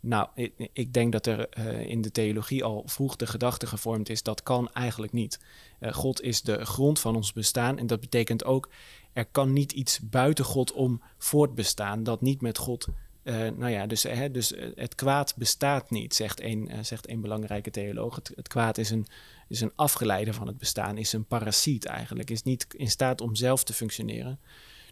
Nou, 0.00 0.28
ik, 0.72 0.92
denk 0.92 1.12
dat 1.12 1.26
er 1.26 1.48
uh, 1.58 1.80
in 1.86 2.00
de 2.00 2.10
theologie 2.10 2.64
al 2.64 2.82
vroeg 2.86 3.16
de 3.16 3.26
gedachte 3.26 3.66
gevormd 3.66 4.08
is: 4.08 4.22
dat 4.22 4.42
kan 4.42 4.72
eigenlijk 4.72 5.12
niet. 5.12 5.38
Uh, 5.80 5.92
God 5.92 6.22
is 6.22 6.42
de 6.42 6.64
grond 6.64 7.00
van 7.00 7.16
ons 7.16 7.32
bestaan 7.32 7.78
en 7.78 7.86
dat 7.86 8.00
betekent 8.00 8.44
ook: 8.44 8.68
er 9.12 9.26
kan 9.26 9.52
niet 9.52 9.72
iets 9.72 10.00
buiten 10.00 10.44
God 10.44 10.72
om 10.72 11.02
voortbestaan 11.18 12.02
dat 12.02 12.20
niet 12.20 12.40
met 12.40 12.58
God 12.58 12.88
nou 13.32 13.68
ja, 13.68 13.86
dus, 13.86 14.02
hè, 14.02 14.30
dus 14.30 14.54
eh, 14.54 14.68
het 14.74 14.94
kwaad 14.94 15.34
bestaat 15.36 15.90
niet, 15.90 16.14
zegt 16.14 16.40
een, 16.42 16.70
uh, 16.72 16.78
zegt 16.82 17.08
een 17.10 17.20
belangrijke 17.20 17.70
theoloog. 17.70 18.14
Het, 18.14 18.32
het, 18.34 18.48
kwaad 18.48 18.78
is 18.78 18.90
een, 18.90 19.06
is 19.48 19.60
een 19.60 19.72
afgeleide 19.74 20.32
van 20.32 20.46
het 20.46 20.58
bestaan, 20.58 20.98
is 20.98 21.12
een 21.12 21.24
parasiet 21.24 21.84
eigenlijk, 21.84 22.30
is 22.30 22.42
niet 22.42 22.66
in 22.70 22.90
staat 22.90 23.20
om 23.20 23.34
zelf 23.34 23.64
te 23.64 23.72
functioneren. 23.72 24.38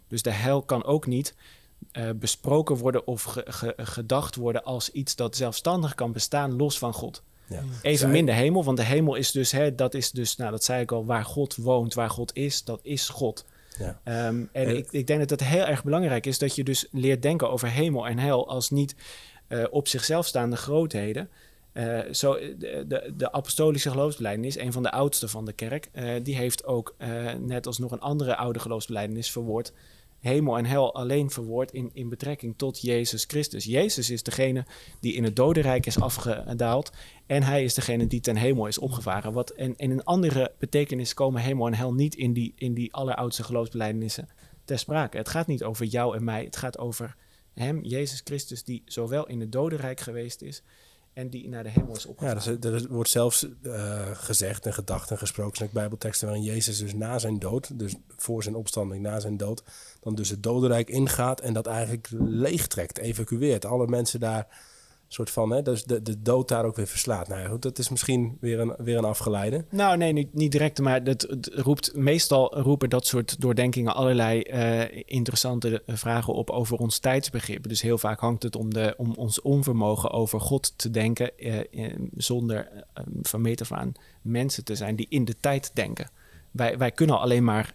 Dus 0.09 0.23
de 0.23 0.31
hel 0.31 0.63
kan 0.63 0.85
ook 0.85 1.07
niet 1.07 1.35
uh, 1.93 2.11
besproken 2.17 2.77
worden 2.77 3.07
of 3.07 3.23
ge, 3.23 3.45
ge, 3.47 3.75
gedacht 3.77 4.35
worden 4.35 4.65
als 4.65 4.91
iets 4.91 5.17
dat 5.17 5.37
zelfstandig 5.37 5.95
kan 5.95 6.13
bestaan 6.13 6.57
los 6.57 6.79
van 6.79 6.93
God. 6.93 7.23
Ja. 7.49 7.63
Evenmin 7.83 8.27
de 8.27 8.33
hemel, 8.33 8.65
want 8.65 8.77
de 8.77 8.85
hemel 8.85 9.15
is 9.15 9.31
dus, 9.31 9.53
hè, 9.53 9.75
dat 9.75 9.95
is 9.95 10.11
dus, 10.11 10.37
nou 10.37 10.51
dat 10.51 10.65
zei 10.65 10.83
ik 10.83 10.93
al, 10.93 11.05
waar 11.05 11.25
God 11.25 11.57
woont, 11.57 11.95
waar 11.95 12.11
God 12.11 12.35
is, 12.35 12.65
dat 12.65 12.81
is 12.83 13.09
God. 13.09 13.45
Ja. 13.79 14.29
Um, 14.29 14.49
en 14.53 14.77
ik, 14.77 14.93
ik, 14.93 15.07
denk 15.07 15.21
dat 15.21 15.31
het 15.31 15.45
heel 15.45 15.65
erg 15.65 15.85
belangrijk 15.85 16.27
is 16.27 16.39
dat 16.39 16.55
je 16.55 16.65
dus 16.65 16.87
leert 16.91 17.23
denken 17.23 17.51
over 17.51 17.71
hemel 17.71 18.07
en 18.07 18.19
hel 18.19 18.49
als 18.49 18.71
niet 18.71 18.95
uh, 19.49 19.65
op 19.71 19.89
zichzelf 19.89 20.27
staande 20.27 20.57
grootheden. 20.57 21.29
Uh, 21.73 22.01
zo, 22.13 22.35
de, 22.35 22.85
de, 22.89 23.13
de, 23.17 23.33
apostolische 23.33 23.91
geloofsbelijdenis, 23.91 24.59
een 24.59 24.73
van 24.73 24.83
de 24.83 24.91
oudste 24.91 25.29
van 25.29 25.45
de 25.45 25.53
kerk, 25.53 25.89
uh, 25.95 26.13
die 26.23 26.37
heeft 26.37 26.65
ook, 26.65 26.95
net 27.39 27.67
als 27.67 27.79
nog 27.79 27.91
een 27.91 28.01
andere 28.01 28.37
oude 28.37 28.59
geloofsbelijdenis, 28.59 29.31
verwoord 29.31 29.73
hemel 30.21 30.59
en 30.59 30.65
hel 30.65 30.95
alleen 30.95 31.31
verwoord 31.31 31.73
in, 31.73 31.91
in 31.93 32.09
betrekking 32.09 32.55
tot 32.57 32.81
Jezus 32.81 33.25
Christus. 33.25 33.65
Jezus 33.65 34.11
is 34.11 34.23
degene 34.23 34.65
die 35.01 35.15
in 35.15 35.25
het 35.25 35.37
dodenrijk 35.37 35.87
is 35.87 36.01
afgedaald 36.01 36.93
en 37.27 37.43
hij 37.43 37.65
is 37.65 37.75
degene 37.75 38.07
die 38.07 38.21
ten 38.21 38.37
hemel 38.37 38.67
is 38.67 38.79
opgevaren. 38.79 39.33
Wat, 39.33 39.51
en, 39.51 39.77
in 39.77 39.91
een 39.91 40.05
andere 40.05 40.53
betekenis 40.59 41.15
komen 41.15 41.43
hemel 41.43 41.67
en 41.67 41.75
hel 41.75 41.95
niet 41.95 42.15
in 42.15 42.33
die, 42.33 42.53
in 42.57 42.75
die 42.75 42.93
alleroudste 42.93 43.43
geloofsbelijdenissen 43.43 44.29
ter 44.65 44.79
sprake. 44.79 45.17
Het 45.17 45.29
gaat 45.29 45.47
niet 45.47 45.65
over 45.65 45.87
jou 45.87 46.17
en 46.17 46.25
mij, 46.25 46.45
het 46.45 46.57
gaat 46.57 46.79
over 46.79 47.17
hem, 47.55 47.85
Jezus 47.85 48.21
Christus, 48.25 48.65
die 48.65 48.83
zowel 48.85 49.27
in 49.27 49.41
het 49.41 49.53
dodenrijk 49.53 50.01
geweest 50.01 50.43
is 50.43 50.63
en 51.17 51.31
die 51.31 51.49
naar 51.49 51.63
de 51.63 51.71
hemel 51.71 51.97
is 51.97 52.07
opgevaren. 52.07 52.59
Ja, 52.61 52.71
er, 52.71 52.87
wordt 52.89 53.11
zelfs 53.11 53.47
uh, 53.63 54.07
gezegd 54.13 54.67
en 54.67 54.75
gedacht 54.75 55.11
en 55.11 55.19
gesproken 55.19 55.65
in 55.65 55.71
bijbelteksten 55.73 56.27
waarin 56.29 56.45
Jezus 56.45 56.79
dus 56.79 56.95
na 56.95 57.19
zijn 57.19 57.39
dood, 57.39 57.79
dus 57.79 57.95
voor 58.17 58.43
zijn 58.43 58.55
opstanding, 58.55 59.03
na 59.03 59.21
zijn 59.21 59.37
dood, 59.37 59.63
dan 60.07 60.15
dus 60.15 60.31
het 60.31 60.43
dodenrijk 60.43 60.89
ingaat 60.89 61.41
en 61.41 61.53
dat 61.53 61.67
eigenlijk 61.67 62.09
leegtrekt, 62.19 62.99
evacueert. 62.99 63.65
Alle 63.65 63.87
mensen 63.87 64.21
daar 64.21 64.47
soort 65.09 65.31
van, 65.31 65.51
hè, 65.51 65.63
dus 65.63 65.85
de, 65.85 66.03
de 66.03 66.23
dood 66.23 66.49
daar 66.49 66.65
ook 66.65 66.77
weer 66.77 66.87
verslaat. 66.87 67.29
Nou 67.29 67.41
ja, 67.41 67.57
dat 67.61 67.79
is 67.79 67.89
misschien 67.89 68.37
weer 68.41 68.61
een, 68.61 68.75
weer 68.79 68.99
een 68.99 69.05
afgeleide. 69.05 69.65
Nou, 69.71 69.97
nee, 69.97 70.13
niet, 70.13 70.35
niet 70.35 70.53
direct, 70.53 70.81
maar 70.81 71.03
het 71.03 71.49
roept, 71.53 71.97
meestal 71.97 72.61
roepen 72.61 72.91
dat 72.91 73.07
soort 73.07 73.41
doordenkingen 73.41 73.95
allerlei 73.95 74.43
uh, 74.47 75.03
interessante 75.05 75.83
vragen 75.87 76.35
op 76.35 76.51
over 76.51 76.77
ons 76.77 76.99
tijdsbegrip. 76.99 77.69
Dus 77.69 77.83
heel 77.83 77.99
vaak 77.99 78.21
hangt 78.21 78.43
het 78.43 78.57
om, 78.57 78.75
de, 78.75 78.95
om 78.97 79.13
ons 79.17 79.41
onvermogen 79.41 80.11
over 80.11 80.41
God 80.41 80.79
te 80.79 80.91
denken, 80.91 81.31
uh, 81.37 81.95
zonder 82.17 82.69
uh, 82.73 83.05
van 83.23 83.41
meet 83.41 83.73
aan 83.73 83.93
mensen 84.23 84.65
te 84.65 84.75
zijn 84.75 84.97
die 84.97 85.07
in 85.09 85.25
de 85.25 85.37
tijd 85.41 85.71
denken. 85.75 86.11
Wij, 86.57 86.79
wij 86.79 86.91
kunnen 86.91 87.21
alleen 87.21 87.45
maar 87.45 87.75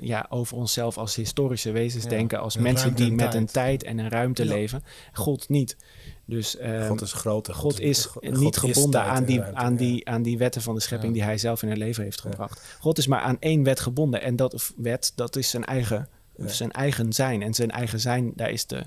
ja, 0.00 0.26
over 0.28 0.56
onszelf 0.56 0.98
als 0.98 1.14
historische 1.14 1.70
wezens 1.70 2.04
ja, 2.04 2.10
denken, 2.10 2.40
als 2.40 2.56
mensen 2.56 2.94
die 2.94 3.12
met 3.12 3.30
tijd. 3.30 3.34
een 3.34 3.46
tijd 3.46 3.82
en 3.82 3.98
een 3.98 4.08
ruimte 4.08 4.44
ja. 4.44 4.52
leven. 4.52 4.84
God 5.12 5.48
niet. 5.48 5.76
Dus, 6.24 6.56
uh, 6.56 6.86
God 6.86 7.00
is 7.00 7.12
groter. 7.12 7.54
God 7.54 7.80
is 7.80 8.04
God, 8.04 8.22
niet 8.22 8.36
God 8.36 8.56
gebonden 8.56 9.00
is 9.00 9.06
aan, 9.06 9.24
die, 9.24 9.38
ruimte, 9.38 9.58
aan, 9.58 9.76
die, 9.76 10.08
aan 10.08 10.22
die 10.22 10.38
wetten 10.38 10.62
van 10.62 10.74
de 10.74 10.80
schepping 10.80 11.12
die 11.12 11.22
hij 11.22 11.38
zelf 11.38 11.62
in 11.62 11.68
het 11.68 11.78
leven 11.78 12.02
heeft 12.04 12.20
gebracht. 12.20 12.76
God 12.80 12.98
is 12.98 13.06
maar 13.06 13.20
aan 13.20 13.36
één 13.40 13.62
wet 13.62 13.80
gebonden. 13.80 14.22
En 14.22 14.36
dat 14.36 14.72
wet, 14.76 15.12
dat 15.14 15.36
is 15.36 15.50
zijn 15.50 15.64
eigen, 15.64 16.08
zijn 16.36 16.72
eigen 16.72 17.12
zijn. 17.12 17.42
En 17.42 17.54
zijn 17.54 17.70
eigen 17.70 18.00
zijn, 18.00 18.32
daar 18.34 18.50
is 18.50 18.66
de 18.66 18.86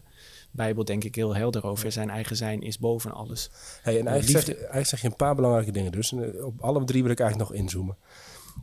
Bijbel 0.52 0.86
denk 0.86 1.04
ik 1.04 1.16
heel 1.16 1.36
helder 1.36 1.66
over. 1.66 1.92
Zijn 1.92 2.10
eigen 2.10 2.36
zijn 2.36 2.62
is 2.62 2.80
boven 2.80 3.12
alles. 3.12 3.50
Hey, 3.82 4.00
en 4.00 4.08
eigenlijk 4.08 4.46
zeg, 4.46 4.56
eigenlijk 4.56 4.88
zeg 4.88 5.02
je 5.02 5.08
een 5.08 5.16
paar 5.16 5.36
belangrijke 5.36 5.72
dingen 5.72 5.92
dus. 5.92 6.12
En 6.12 6.46
op 6.46 6.62
alle 6.62 6.84
drie 6.84 7.04
wil 7.04 7.12
ik 7.12 7.20
eigenlijk 7.20 7.50
nog 7.50 7.60
inzoomen. 7.60 7.98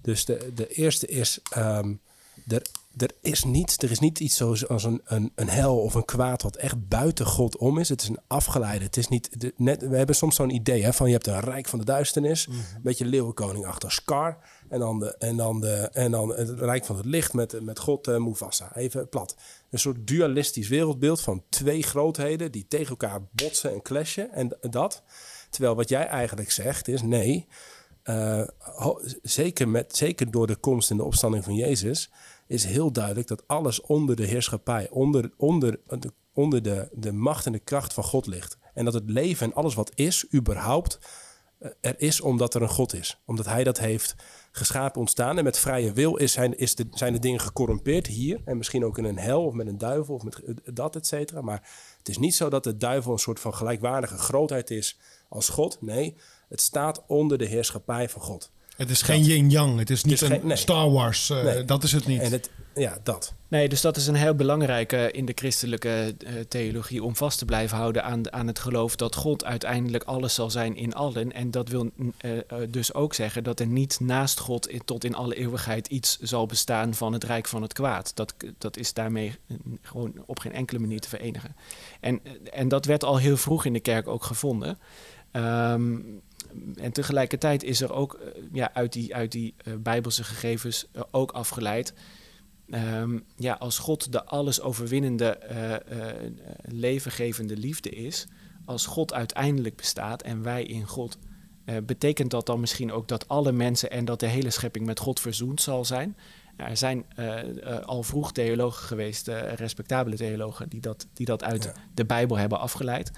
Dus 0.03 0.25
de, 0.25 0.51
de 0.55 0.69
eerste 0.69 1.07
is... 1.07 1.41
Um, 1.57 2.01
er, 2.49 2.63
er 2.97 3.11
is 3.21 3.45
niets, 3.45 3.77
er 3.77 3.91
is 3.91 3.99
niet 3.99 4.21
iets 4.21 4.37
zoals 4.37 4.69
als 4.69 4.85
een, 4.85 5.01
een, 5.05 5.33
een 5.35 5.49
hel 5.49 5.79
of 5.79 5.95
een 5.95 6.05
kwaad 6.05 6.43
wat 6.43 6.57
echt 6.57 6.89
buiten 6.89 7.27
God 7.27 7.57
om 7.57 7.79
is. 7.79 7.89
Het 7.89 8.03
is 8.03 8.09
een 8.09 8.21
afgeleide. 8.27 8.85
Het 8.85 8.97
is 8.97 9.09
niet, 9.09 9.41
de, 9.41 9.55
net, 9.57 9.89
we 9.89 9.97
hebben 9.97 10.17
soms 10.17 10.37
zo'n 10.37 10.55
idee 10.55 10.83
hè, 10.83 10.93
van 10.93 11.07
je 11.07 11.13
hebt 11.13 11.27
een 11.27 11.41
rijk 11.41 11.69
van 11.69 11.79
de 11.79 11.85
duisternis, 11.85 12.47
mm 12.47 12.55
-hmm. 12.55 12.63
een 12.75 12.83
beetje 12.83 13.05
leeuwenkoning 13.05 13.67
achter 13.67 13.93
Scar. 13.93 14.39
En 14.69 14.79
dan, 14.79 14.99
de, 14.99 15.17
en, 15.17 15.37
dan 15.37 15.61
de, 15.61 15.89
en 15.93 16.11
dan 16.11 16.29
het 16.29 16.51
rijk 16.51 16.85
van 16.85 16.97
het 16.97 17.05
licht 17.05 17.33
met, 17.33 17.61
met 17.63 17.79
God 17.79 18.09
uh, 18.09 18.17
Mufasa. 18.17 18.77
Even 18.77 19.09
plat. 19.09 19.37
Een 19.71 19.79
soort 19.79 20.07
dualistisch 20.07 20.69
wereldbeeld 20.69 21.21
van 21.21 21.43
twee 21.49 21.83
grootheden 21.83 22.53
die 22.53 22.67
tegen 22.69 22.89
elkaar 22.89 23.21
botsen 23.33 23.73
en 23.73 23.83
clashen. 23.83 24.33
En 24.33 24.57
dat. 24.61 25.03
Terwijl 25.51 25.75
wat 25.75 25.89
jij 25.89 26.07
eigenlijk 26.07 26.51
zegt 26.51 26.89
is 26.89 27.03
nee. 27.03 27.47
Uh, 28.05 28.43
zeker, 29.23 29.69
met, 29.69 29.97
zeker 29.97 30.31
door 30.31 30.47
de 30.47 30.57
komst 30.57 30.91
en 30.91 30.97
de 30.97 31.05
opstanding 31.05 31.45
van 31.45 31.55
Jezus 31.55 32.11
is 32.47 32.65
heel 32.65 32.93
duidelijk 32.93 33.29
dat 33.29 33.47
alles 33.47 33.81
onder 33.81 34.17
de 34.17 34.27
heerschappij, 34.27 34.89
onder, 34.91 35.31
onder, 35.37 35.81
onder 36.33 36.63
de, 36.63 36.89
de 36.93 37.13
macht 37.13 37.47
en 37.47 37.53
de 37.53 37.59
kracht 37.59 37.93
van 37.93 38.05
God 38.05 38.27
ligt. 38.27 38.59
En 38.75 38.85
dat 38.85 38.95
het 38.95 39.11
leven 39.11 39.47
en 39.47 39.55
alles 39.55 39.75
wat 39.75 39.93
is, 39.95 40.27
überhaupt, 40.35 40.99
er 41.81 42.01
is 42.01 42.21
omdat 42.21 42.55
er 42.55 42.63
een 42.63 42.69
God 42.69 42.95
is. 42.95 43.21
Omdat 43.25 43.47
hij 43.47 43.65
dat 43.65 43.79
heeft 43.79 44.15
geschapen 44.53 45.01
ontstaan. 45.01 45.39
En 45.39 45.45
met 45.45 45.59
vrije 45.59 45.93
wil 45.93 46.17
is 46.17 46.33
zijn, 46.33 46.59
is 46.59 46.75
de, 46.75 46.87
zijn 46.91 47.13
de 47.13 47.19
dingen 47.19 47.41
gecorrumpeerd 47.41 48.07
hier. 48.07 48.41
En 48.45 48.57
misschien 48.57 48.85
ook 48.85 48.99
in 48.99 49.05
een 49.05 49.19
hel 49.19 49.45
of 49.45 49.53
met 49.53 49.67
een 49.67 49.79
duivel 49.79 50.15
of 50.15 50.23
met 50.23 50.43
dat, 50.65 50.97
et 50.97 51.07
cetera. 51.07 51.41
Maar 51.41 51.69
het 51.99 52.09
is 52.09 52.19
niet 52.19 52.35
zo 52.35 52.49
dat 52.49 52.65
de 52.65 52.77
duivel 52.77 53.13
een 53.13 53.19
soort 53.19 53.41
van 53.41 53.55
gelijkwaardige 53.55 54.19
grootheid 54.19 54.71
is 54.71 54.99
als 55.29 55.49
God. 55.49 55.83
Nee, 55.83 56.17
het 56.51 56.61
staat 56.61 57.03
onder 57.07 57.39
de 57.39 57.47
heerschappij 57.47 58.09
van 58.09 58.23
God. 58.23 58.51
Het 58.77 58.91
is 58.91 59.03
geen 59.03 59.25
yin-yang. 59.25 59.79
Het 59.79 59.91
is 59.91 60.05
niet 60.05 60.21
het 60.21 60.31
is 60.31 60.39
een 60.39 60.47
nee. 60.47 60.57
Star 60.57 60.91
Wars. 60.91 61.31
Uh, 61.31 61.43
nee. 61.43 61.65
Dat 61.65 61.83
is 61.83 61.93
het 61.93 62.07
niet. 62.07 62.21
En 62.21 62.33
het, 62.33 62.51
ja, 62.75 62.99
dat. 63.03 63.35
Nee, 63.49 63.69
dus 63.69 63.81
dat 63.81 63.97
is 63.97 64.07
een 64.07 64.15
heel 64.15 64.35
belangrijke 64.35 65.11
in 65.11 65.25
de 65.25 65.33
christelijke 65.35 66.15
uh, 66.19 66.31
theologie 66.49 67.05
om 67.05 67.17
vast 67.17 67.39
te 67.39 67.45
blijven 67.45 67.77
houden 67.77 68.05
aan, 68.05 68.33
aan 68.33 68.47
het 68.47 68.59
geloof 68.59 68.97
dat 68.97 69.15
God 69.15 69.45
uiteindelijk 69.45 70.05
alles 70.05 70.35
zal 70.35 70.51
zijn 70.51 70.77
in 70.77 70.95
allen. 70.95 71.33
En 71.33 71.51
dat 71.51 71.69
wil 71.69 71.91
uh, 71.97 72.39
dus 72.69 72.95
ook 72.95 73.15
zeggen 73.15 73.45
dat 73.45 73.61
er 73.61 73.67
niet 73.67 74.01
naast 74.01 74.39
God 74.39 74.69
in, 74.69 74.85
tot 74.85 75.05
in 75.05 75.15
alle 75.15 75.35
eeuwigheid 75.35 75.87
iets 75.87 76.19
zal 76.21 76.47
bestaan 76.47 76.95
van 76.95 77.13
het 77.13 77.25
rijk 77.25 77.47
van 77.49 77.63
het 77.63 77.73
kwaad. 77.73 78.13
Dat, 78.15 78.35
dat 78.59 78.77
is 78.77 78.93
daarmee 78.93 79.35
gewoon 79.83 80.13
op 80.27 80.39
geen 80.39 80.53
enkele 80.53 80.81
manier 80.81 81.01
te 81.01 81.09
verenigen. 81.09 81.57
En, 82.01 82.21
en 82.53 82.69
dat 82.69 82.85
werd 82.85 83.05
al 83.05 83.17
heel 83.17 83.37
vroeg 83.37 83.65
in 83.65 83.73
de 83.73 83.81
kerk 83.81 84.09
ook 84.09 84.25
gevonden. 84.25 84.79
Um, 85.33 86.21
en 86.75 86.93
tegelijkertijd 86.93 87.63
is 87.63 87.81
er 87.81 87.93
ook 87.93 88.21
uh, 88.21 88.43
ja, 88.53 88.75
uit 88.75 88.93
die, 88.93 89.15
uit 89.15 89.33
die 89.33 89.55
uh, 89.65 89.75
bijbelse 89.79 90.25
gegevens 90.25 90.87
uh, 90.93 91.03
ook 91.11 91.31
afgeleid. 91.31 91.95
Um, 92.67 93.25
ja, 93.37 93.53
als 93.53 93.79
God 93.79 94.13
de 94.13 94.25
alles 94.25 94.61
overwinnende, 94.61 95.39
levengevende 96.63 97.57
liefde 97.57 97.91
is, 97.91 98.27
als 98.65 98.87
God 98.87 99.13
uiteindelijk 99.13 99.77
bestaat 99.77 100.23
en 100.23 100.43
wij 100.43 100.63
in 100.63 100.87
God, 100.87 101.19
betekent 101.83 102.31
dat 102.31 102.47
dan 102.47 102.61
misschien 102.61 102.93
ook 102.93 103.09
dat 103.09 103.29
alle 103.29 103.53
mensen 103.53 103.91
en 103.91 104.05
dat 104.05 104.21
de 104.21 104.27
hele 104.27 104.51
schepping 104.51 104.87
met 104.87 104.99
God 104.99 105.21
verzoend 105.21 105.61
zal 105.61 105.85
zijn? 105.85 106.17
Nou, 106.57 106.71
er 106.71 106.77
zijn 106.77 107.07
al 107.85 108.03
vroeg 108.03 108.33
theologen 108.33 108.87
geweest, 108.87 109.29
respectabele 109.55 110.17
theologen, 110.17 110.69
die 110.69 110.81
dat, 110.81 111.07
die 111.15 111.27
dat 111.27 111.45
uit 111.45 111.65
ja. 111.65 111.73
de 111.95 112.05
Bijbel 112.05 112.37
hebben 112.37 112.59
afgeleid. 112.59 113.11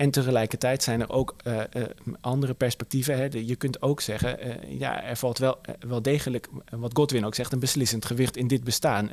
En 0.00 0.10
tegelijkertijd 0.10 0.82
zijn 0.82 1.00
er 1.00 1.10
ook 1.10 1.36
uh, 1.44 1.60
uh, 1.76 1.82
andere 2.20 2.54
perspectieven. 2.54 3.16
Hè. 3.16 3.28
Je 3.32 3.56
kunt 3.56 3.82
ook 3.82 4.00
zeggen, 4.00 4.46
uh, 4.46 4.78
ja, 4.78 5.04
er 5.04 5.16
valt 5.16 5.38
wel, 5.38 5.58
wel 5.80 6.02
degelijk, 6.02 6.48
wat 6.70 6.96
Godwin 6.96 7.24
ook 7.24 7.34
zegt, 7.34 7.52
een 7.52 7.58
beslissend 7.58 8.04
gewicht 8.04 8.36
in 8.36 8.46
dit 8.46 8.64
bestaan. 8.64 9.10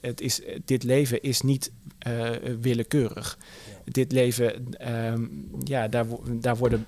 het 0.00 0.20
is, 0.20 0.40
dit 0.64 0.82
leven 0.82 1.22
is 1.22 1.40
niet 1.40 1.72
willekeurig. 2.60 3.38
Ja. 3.40 3.92
Dit 3.92 4.12
leven, 4.12 4.74
um, 5.12 5.48
ja, 5.64 5.88
daar, 5.88 6.06
daar, 6.40 6.56
worden, 6.56 6.86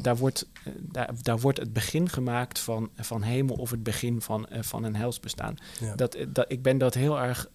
daar, 0.00 0.16
wordt, 0.16 0.46
daar, 0.80 1.10
daar 1.22 1.38
wordt 1.38 1.58
het 1.58 1.72
begin 1.72 2.08
gemaakt 2.08 2.58
van, 2.58 2.90
van 2.96 3.22
hemel 3.22 3.56
of 3.56 3.70
het 3.70 3.82
begin 3.82 4.20
van, 4.20 4.46
van 4.50 4.84
een 4.84 4.96
helsbestaan. 4.96 5.56
Ja. 5.80 5.94
Dat, 5.94 6.16
dat, 6.28 6.44
ik 6.48 6.62
ben 6.62 6.78
dat 6.78 6.94
heel 6.94 7.20
erg 7.20 7.50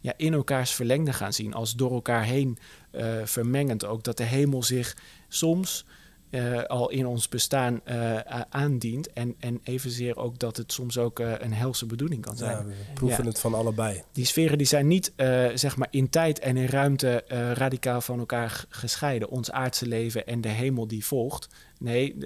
ja, 0.00 0.12
in 0.16 0.32
elkaars 0.32 0.70
verlengde 0.70 1.12
gaan 1.12 1.32
zien, 1.32 1.54
als 1.54 1.74
door 1.74 1.92
elkaar 1.92 2.24
heen 2.24 2.58
uh, 2.92 3.04
vermengend 3.24 3.84
ook. 3.84 4.04
Dat 4.04 4.16
de 4.16 4.24
hemel 4.24 4.62
zich 4.62 4.96
soms 5.28 5.84
uh, 6.30 6.62
al 6.62 6.90
in 6.90 7.06
ons 7.06 7.28
bestaan 7.28 7.80
uh, 7.88 8.18
aandient. 8.48 9.12
En, 9.12 9.34
en 9.38 9.60
evenzeer 9.64 10.16
ook 10.16 10.38
dat 10.38 10.56
het 10.56 10.72
soms 10.72 10.98
ook 10.98 11.18
een 11.18 11.52
helse 11.52 11.86
bedoeling 11.86 12.22
kan 12.22 12.36
zijn. 12.36 12.56
Ja, 12.56 12.64
we 12.64 12.72
proeven 12.94 13.24
ja. 13.24 13.30
het 13.30 13.40
van 13.40 13.54
allebei. 13.54 14.02
Die 14.12 14.24
sferen 14.24 14.58
die 14.58 14.66
zijn 14.66 14.86
niet 14.86 15.12
zeg 15.54 15.76
maar 15.76 15.88
in 15.90 16.08
tijd 16.08 16.38
en 16.38 16.56
in 16.56 16.66
ruimte 16.66 17.24
radicaal 17.54 18.00
van 18.00 18.18
elkaar 18.18 18.64
gescheiden. 18.68 19.28
Ons 19.28 19.50
aardse 19.50 19.86
leven 19.86 20.26
en 20.26 20.40
de 20.40 20.48
hemel 20.48 20.86
die 20.86 21.04
volgt. 21.04 21.48
Nee, 21.78 22.16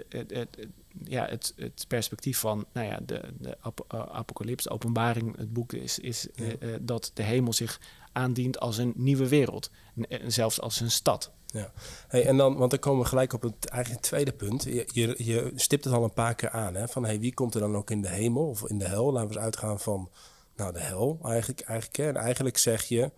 ja, 1.05 1.27
het, 1.27 1.53
het 1.57 1.85
perspectief 1.89 2.39
van 2.39 2.67
nou 2.73 2.87
ja, 2.87 3.01
de, 3.07 3.23
de 3.39 3.57
ap 3.61 3.85
apocalyps, 3.89 4.65
de 4.65 4.71
openbaring, 4.71 5.37
het 5.37 5.53
boek 5.53 5.73
is, 5.73 5.99
is 5.99 6.27
ja. 6.35 6.79
dat 6.81 7.11
de 7.15 7.23
hemel 7.23 7.53
zich 7.53 7.81
aandient 8.13 8.61
als 8.61 8.79
een 8.79 8.93
nieuwe 8.97 9.29
wereld. 9.29 9.71
En 10.09 10.33
zelfs 10.33 10.61
als 10.61 10.81
een 10.81 10.91
stad. 10.91 11.31
Ja, 11.47 11.73
hey, 12.09 12.27
en 12.27 12.37
dan, 12.37 12.57
want 12.57 12.71
dan 12.71 12.81
komen 12.81 13.03
we 13.03 13.09
gelijk 13.09 13.33
op 13.33 13.43
het 13.43 13.69
eigenlijk 13.69 14.03
tweede 14.03 14.33
punt. 14.33 14.63
Je, 14.63 14.89
je, 14.93 15.15
je 15.25 15.53
stipt 15.55 15.85
het 15.85 15.93
al 15.95 16.05
een 16.05 16.13
paar 16.13 16.35
keer 16.35 16.51
aan, 16.51 16.75
hè? 16.75 16.89
van 16.89 17.05
hey, 17.05 17.21
wie 17.21 17.35
komt 17.35 17.55
er 17.55 17.61
dan 17.61 17.77
ook 17.77 17.91
in 17.91 18.03
de 18.03 18.09
hemel 18.09 18.49
of 18.49 18.69
in 18.69 18.79
de 18.79 18.87
hel? 18.89 19.13
Laten 19.13 19.29
we 19.29 19.35
eens 19.35 19.45
uitgaan 19.45 19.81
van 19.81 20.11
nou, 20.57 20.73
de 20.73 20.81
hel 20.81 21.19
eigenlijk. 21.23 21.61
eigenlijk 21.61 21.99
hè? 21.99 22.09
En 22.09 22.17
eigenlijk 22.17 22.59
zeg 22.59 22.85
je, 22.85 23.11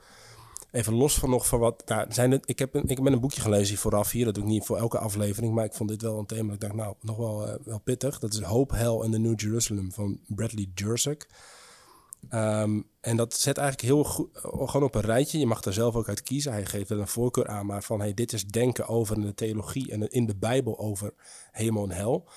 even 0.71 0.95
los 0.95 1.15
van 1.15 1.31
nog 1.31 1.47
van 1.47 1.59
wat. 1.59 1.83
Nou, 1.87 2.13
zijn 2.13 2.31
het, 2.31 2.43
ik, 2.49 2.59
heb 2.59 2.75
een, 2.75 2.89
ik 2.89 2.97
heb 2.97 3.07
een 3.07 3.21
boekje 3.21 3.41
gelezen 3.41 3.77
vooraf 3.77 4.11
hier. 4.11 4.25
Dat 4.25 4.35
doe 4.35 4.43
ik 4.43 4.49
niet 4.49 4.65
voor 4.65 4.77
elke 4.77 4.99
aflevering. 4.99 5.55
Maar 5.55 5.65
ik 5.65 5.75
vond 5.75 5.89
dit 5.89 6.03
wel 6.03 6.19
een 6.19 6.27
thema. 6.27 6.53
Ik 6.53 6.61
dacht, 6.61 6.75
nou, 6.75 6.95
nog 7.01 7.17
wel, 7.17 7.49
uh, 7.49 7.55
wel 7.65 7.81
pittig. 7.81 8.19
Dat 8.19 8.33
is 8.33 8.41
Hope, 8.41 8.77
Hell 8.77 9.01
en 9.01 9.11
the 9.11 9.19
New 9.19 9.41
Jerusalem 9.41 9.93
van 9.93 10.21
Bradley 10.27 10.71
Jersek. 10.75 11.29
Um, 12.31 12.87
en 13.01 13.17
dat 13.17 13.35
zet 13.35 13.57
eigenlijk 13.57 13.89
heel 13.89 14.05
goed 14.05 14.29
gewoon 14.33 14.83
op 14.83 14.95
een 14.95 15.01
rijtje. 15.01 15.39
Je 15.39 15.47
mag 15.47 15.61
daar 15.61 15.73
zelf 15.73 15.95
ook 15.95 16.09
uit 16.09 16.23
kiezen. 16.23 16.53
Hij 16.53 16.67
geeft 16.67 16.89
wel 16.89 16.99
een 16.99 17.09
voorkeur 17.09 17.47
aan, 17.47 17.67
maar 17.67 17.83
van 17.83 18.01
hey, 18.01 18.15
dit 18.15 18.33
is 18.33 18.47
denken 18.47 18.89
over 18.89 19.21
de 19.21 19.35
theologie 19.35 19.93
en 19.93 20.11
in 20.11 20.27
de 20.27 20.37
Bijbel 20.37 20.79
over 20.79 21.15
hemel 21.51 21.83
en 21.85 21.91
hel. 21.91 22.29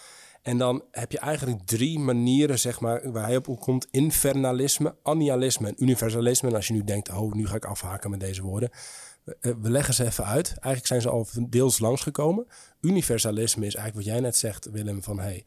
En 0.42 0.58
dan 0.58 0.84
heb 0.92 1.12
je 1.12 1.20
eigenlijk 1.20 1.66
drie 1.66 2.00
manieren, 2.00 2.60
zeg 2.60 2.80
maar, 2.80 3.12
waar 3.12 3.26
hij 3.26 3.36
op 3.36 3.60
komt: 3.60 3.88
infernalisme, 3.92 4.96
annihilisme 5.04 5.68
en 5.68 5.84
universalisme. 5.84 6.50
En 6.50 6.56
als 6.56 6.68
je 6.68 6.74
nu 6.74 6.84
denkt, 6.84 7.10
oh, 7.10 7.34
nu 7.34 7.48
ga 7.48 7.56
ik 7.56 7.66
afhaken 7.66 8.10
met 8.10 8.20
deze 8.20 8.42
woorden. 8.42 8.70
We 9.40 9.70
leggen 9.70 9.94
ze 9.94 10.06
even 10.06 10.26
uit. 10.26 10.48
Eigenlijk 10.48 10.86
zijn 10.86 11.02
ze 11.02 11.10
al 11.10 11.28
deels 11.50 11.80
langsgekomen. 11.80 12.48
Universalisme 12.82 13.66
is 13.66 13.76
eigenlijk 13.76 14.06
wat 14.06 14.16
jij 14.16 14.24
net 14.24 14.38
zegt, 14.38 14.70
Willem, 14.72 15.04
van 15.04 15.20
hey, 15.20 15.46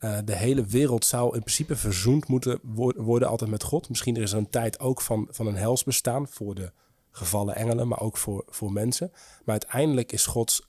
uh, 0.00 0.18
de 0.24 0.36
hele 0.36 0.64
wereld 0.64 1.04
zou 1.04 1.34
in 1.34 1.40
principe 1.40 1.76
verzoend 1.76 2.28
moeten 2.28 2.58
worden 2.96 3.28
altijd 3.28 3.50
met 3.50 3.62
God. 3.62 3.88
Misschien 3.88 4.16
is 4.16 4.32
er 4.32 4.38
een 4.38 4.50
tijd 4.50 4.80
ook 4.80 5.00
van, 5.00 5.28
van 5.30 5.46
een 5.46 5.56
helsbestaan 5.56 6.28
voor 6.28 6.54
de 6.54 6.72
gevallen 7.10 7.54
engelen, 7.54 7.88
maar 7.88 8.00
ook 8.00 8.16
voor, 8.16 8.44
voor 8.48 8.72
mensen. 8.72 9.10
Maar 9.12 9.58
uiteindelijk 9.60 10.12
is 10.12 10.26
Gods 10.26 10.68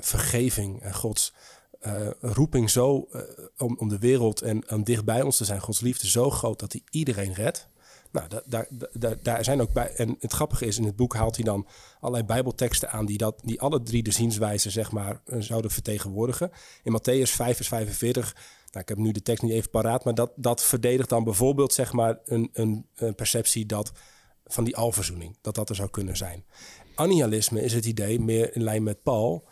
vergeving 0.00 0.82
en 0.82 0.94
Gods 0.94 1.32
roeping 2.20 2.70
zo 2.70 3.08
om, 3.58 3.76
om 3.78 3.88
de 3.88 3.98
wereld 3.98 4.42
en 4.42 4.70
om 4.70 4.84
dicht 4.84 5.04
bij 5.04 5.22
ons 5.22 5.36
te 5.36 5.44
zijn, 5.44 5.60
Gods 5.60 5.80
liefde 5.80 6.08
zo 6.08 6.30
groot 6.30 6.58
dat 6.58 6.72
hij 6.72 6.82
iedereen 6.90 7.32
redt. 7.32 7.68
Nou, 8.14 8.28
daar, 8.46 8.68
daar, 8.92 9.16
daar 9.22 9.44
zijn 9.44 9.60
ook 9.60 9.72
bij. 9.72 9.94
En 9.94 10.16
het 10.20 10.32
grappige 10.32 10.66
is, 10.66 10.78
in 10.78 10.84
het 10.84 10.96
boek 10.96 11.14
haalt 11.14 11.36
hij 11.36 11.44
dan 11.44 11.66
allerlei 12.00 12.24
Bijbelteksten 12.26 12.90
aan 12.90 13.06
die, 13.06 13.18
dat, 13.18 13.40
die 13.44 13.60
alle 13.60 13.82
drie 13.82 14.02
de 14.02 14.10
zienswijzen, 14.10 14.70
zeg 14.70 14.92
maar, 14.92 15.20
eh, 15.24 15.40
zouden 15.40 15.70
vertegenwoordigen. 15.70 16.50
In 16.82 16.98
Matthäus 16.98 17.30
5 17.30 17.56
vers 17.56 17.68
45. 17.68 18.34
Nou, 18.70 18.80
ik 18.80 18.88
heb 18.88 18.98
nu 18.98 19.12
de 19.12 19.22
tekst 19.22 19.42
niet 19.42 19.52
even 19.52 19.70
paraat, 19.70 20.04
maar 20.04 20.14
dat, 20.14 20.32
dat 20.36 20.64
verdedigt 20.64 21.08
dan 21.08 21.24
bijvoorbeeld 21.24 21.72
zeg 21.72 21.92
maar, 21.92 22.18
een, 22.24 22.50
een, 22.52 22.86
perceptie 23.14 23.66
dat, 23.66 23.92
van 24.44 24.64
die 24.64 24.76
alverzoening, 24.76 25.36
dat 25.40 25.54
dat 25.54 25.68
er 25.68 25.74
zou 25.74 25.90
kunnen 25.90 26.16
zijn. 26.16 26.44
Annihilisme 26.94 27.62
is 27.62 27.72
het 27.74 27.84
idee, 27.84 28.20
meer 28.20 28.54
in 28.56 28.62
lijn 28.62 28.82
met 28.82 29.02
Paul, 29.02 29.48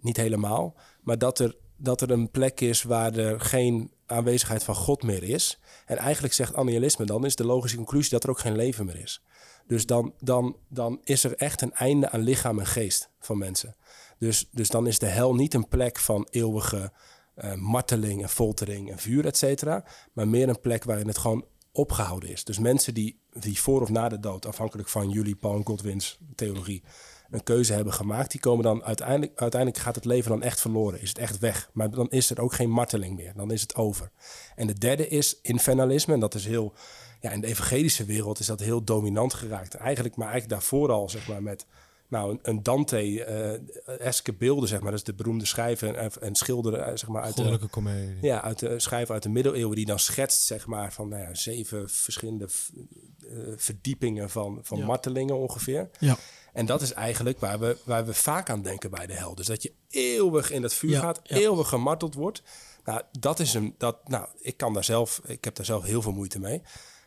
niet 0.00 0.16
helemaal, 0.16 0.74
maar 1.02 1.18
dat 1.18 1.38
er, 1.38 1.56
dat 1.76 2.00
er 2.00 2.10
een 2.10 2.30
plek 2.30 2.60
is 2.60 2.82
waar 2.82 3.14
er 3.14 3.40
geen 3.40 3.90
aanwezigheid 4.06 4.64
van 4.64 4.74
God 4.74 5.02
meer 5.02 5.22
is. 5.22 5.58
En 5.86 5.96
eigenlijk 5.96 6.34
zegt 6.34 6.54
annihilisme 6.54 7.04
dan, 7.04 7.24
is 7.24 7.36
de 7.36 7.44
logische 7.44 7.76
conclusie 7.76 8.10
dat 8.10 8.24
er 8.24 8.30
ook 8.30 8.38
geen 8.38 8.56
leven 8.56 8.86
meer 8.86 9.00
is. 9.00 9.22
Dus 9.66 9.86
dan, 9.86 10.14
dan, 10.20 10.56
dan 10.68 11.00
is 11.04 11.24
er 11.24 11.34
echt 11.34 11.60
een 11.60 11.72
einde 11.72 12.10
aan 12.10 12.20
lichaam 12.20 12.58
en 12.58 12.66
geest 12.66 13.10
van 13.18 13.38
mensen. 13.38 13.76
Dus, 14.18 14.48
dus 14.50 14.68
dan 14.68 14.86
is 14.86 14.98
de 14.98 15.06
hel 15.06 15.34
niet 15.34 15.54
een 15.54 15.68
plek 15.68 15.98
van 15.98 16.26
eeuwige 16.30 16.92
uh, 17.36 17.54
marteling 17.54 18.22
en 18.22 18.28
foltering 18.28 18.90
en 18.90 18.98
vuur, 18.98 19.26
et 19.26 19.36
cetera. 19.36 19.84
Maar 20.12 20.28
meer 20.28 20.48
een 20.48 20.60
plek 20.60 20.84
waarin 20.84 21.06
het 21.06 21.18
gewoon 21.18 21.44
opgehouden 21.72 22.28
is. 22.28 22.44
Dus 22.44 22.58
mensen 22.58 22.94
die, 22.94 23.20
die 23.32 23.60
voor 23.60 23.80
of 23.80 23.88
na 23.88 24.08
de 24.08 24.20
dood, 24.20 24.46
afhankelijk 24.46 24.88
van 24.88 25.10
jullie 25.10 25.36
Paul 25.36 25.62
Godwins 25.62 26.18
theologie, 26.34 26.82
een 27.30 27.42
keuze 27.42 27.72
hebben 27.72 27.92
gemaakt, 27.92 28.30
die 28.30 28.40
komen 28.40 28.64
dan 28.64 28.84
uiteindelijk, 28.84 29.40
uiteindelijk 29.40 29.82
gaat 29.82 29.94
het 29.94 30.04
leven 30.04 30.30
dan 30.30 30.42
echt 30.42 30.60
verloren. 30.60 31.00
Is 31.00 31.08
het 31.08 31.18
echt 31.18 31.38
weg. 31.38 31.70
Maar 31.72 31.90
dan 31.90 32.10
is 32.10 32.30
er 32.30 32.40
ook 32.40 32.52
geen 32.52 32.70
marteling 32.70 33.16
meer. 33.16 33.32
Dan 33.36 33.50
is 33.50 33.60
het 33.60 33.74
over. 33.74 34.10
En 34.54 34.66
de 34.66 34.78
derde 34.78 35.08
is 35.08 35.38
infernalisme. 35.42 36.14
En 36.14 36.20
dat 36.20 36.34
is 36.34 36.46
heel, 36.46 36.74
ja, 37.20 37.30
in 37.30 37.40
de 37.40 37.46
evangelische 37.46 38.04
wereld 38.04 38.38
is 38.38 38.46
dat 38.46 38.60
heel 38.60 38.84
dominant 38.84 39.34
geraakt. 39.34 39.74
Eigenlijk, 39.74 40.16
maar 40.16 40.28
eigenlijk 40.28 40.60
daarvoor 40.60 40.90
al, 40.90 41.08
zeg 41.08 41.28
maar, 41.28 41.42
met 41.42 41.66
nou, 42.08 42.38
een, 42.42 42.62
Dante-eske 42.62 44.32
beelden, 44.32 44.68
zeg 44.68 44.80
maar. 44.80 44.90
Dat 44.90 45.00
is 45.00 45.06
de 45.06 45.14
beroemde 45.14 45.44
schrijver 45.44 45.94
en, 45.94 46.10
en 46.20 46.34
schilder, 46.34 46.74
eh, 46.74 46.96
zeg 46.96 47.08
maar. 47.08 47.22
Uit 47.22 47.34
Goddelijke 47.34 47.66
komedie. 47.66 48.18
Ja, 48.20 48.42
uit 48.42 48.58
de 48.58 48.78
schrijver 48.78 49.14
uit 49.14 49.22
de 49.22 49.28
middeleeuwen 49.28 49.76
die 49.76 49.86
dan 49.86 49.98
schetst, 49.98 50.42
zeg 50.42 50.66
maar, 50.66 50.92
van 50.92 51.08
nou 51.08 51.22
ja, 51.22 51.34
zeven 51.34 51.90
verschillende 51.90 52.48
uh, 53.18 53.38
verdiepingen 53.56 54.30
van, 54.30 54.58
van 54.62 54.82
martelingen 54.82 55.38
ongeveer. 55.38 55.90
Ja. 55.98 56.16
En 56.56 56.66
dat 56.66 56.82
is 56.82 56.92
eigenlijk 56.92 57.40
waar 57.40 57.58
we, 57.58 57.76
waar 57.84 58.06
we 58.06 58.14
vaak 58.14 58.50
aan 58.50 58.62
denken 58.62 58.90
bij 58.90 59.06
de 59.06 59.12
hel. 59.12 59.34
Dus 59.34 59.46
dat 59.46 59.62
je 59.62 59.72
eeuwig 59.88 60.50
in 60.50 60.62
het 60.62 60.74
vuur 60.74 60.98
gaat, 60.98 61.20
eeuwig 61.22 61.68
gemarteld 61.68 62.14
wordt. 62.14 62.42
Nou, 62.84 63.02
dat 63.18 63.40
is 63.40 63.54
een. 63.54 63.74
Dat, 63.78 64.08
nou, 64.08 64.28
ik 64.40 64.56
kan 64.56 64.72
daar 64.72 64.84
zelf, 64.84 65.20
ik 65.24 65.44
heb 65.44 65.54
daar 65.54 65.66
zelf 65.66 65.84
heel 65.84 66.02
veel 66.02 66.12
moeite 66.12 66.38
mee. 66.38 66.62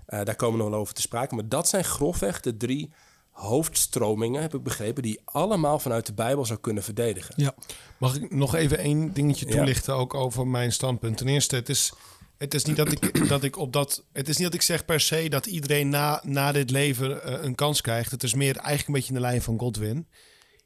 Uh, 0.07 0.23
daar 0.23 0.35
komen 0.35 0.57
we 0.57 0.63
nog 0.63 0.71
wel 0.71 0.79
over 0.79 0.93
te 0.93 1.01
sprake. 1.01 1.35
Maar 1.35 1.47
dat 1.47 1.67
zijn 1.67 1.83
grofweg 1.83 2.39
de 2.39 2.57
drie 2.57 2.91
hoofdstromingen, 3.31 4.41
heb 4.41 4.53
ik 4.53 4.63
begrepen, 4.63 5.03
die 5.03 5.21
allemaal 5.25 5.79
vanuit 5.79 6.05
de 6.05 6.13
Bijbel 6.13 6.45
zou 6.45 6.59
kunnen 6.59 6.83
verdedigen. 6.83 7.33
Ja. 7.37 7.53
Mag 7.97 8.15
ik 8.15 8.33
nog 8.33 8.55
even 8.55 8.77
één 8.77 9.13
dingetje 9.13 9.45
toelichten, 9.45 9.95
ook 9.95 10.13
over 10.13 10.47
mijn 10.47 10.71
standpunt? 10.71 11.17
Ten 11.17 11.27
eerste, 11.27 11.55
het 11.55 11.69
is, 11.69 11.93
het 12.39 12.53
is 12.53 12.63
niet 12.63 12.75
dat 12.75 12.91
ik, 12.91 13.19
dat 13.29 13.43
ik 13.43 13.57
op 13.57 13.73
dat. 13.73 14.03
Het 14.13 14.29
is 14.29 14.37
niet 14.37 14.45
dat 14.45 14.53
ik 14.53 14.61
zeg 14.61 14.85
per 14.85 14.99
se 14.99 15.29
dat 15.29 15.45
iedereen 15.45 15.89
na, 15.89 16.21
na 16.25 16.51
dit 16.51 16.71
leven 16.71 17.11
uh, 17.11 17.43
een 17.43 17.55
kans 17.55 17.81
krijgt. 17.81 18.11
Het 18.11 18.23
is 18.23 18.33
meer 18.33 18.55
eigenlijk 18.55 18.87
een 18.87 18.93
beetje 18.93 19.13
in 19.13 19.15
de 19.15 19.27
lijn 19.27 19.41
van 19.41 19.59
Godwin. 19.59 20.07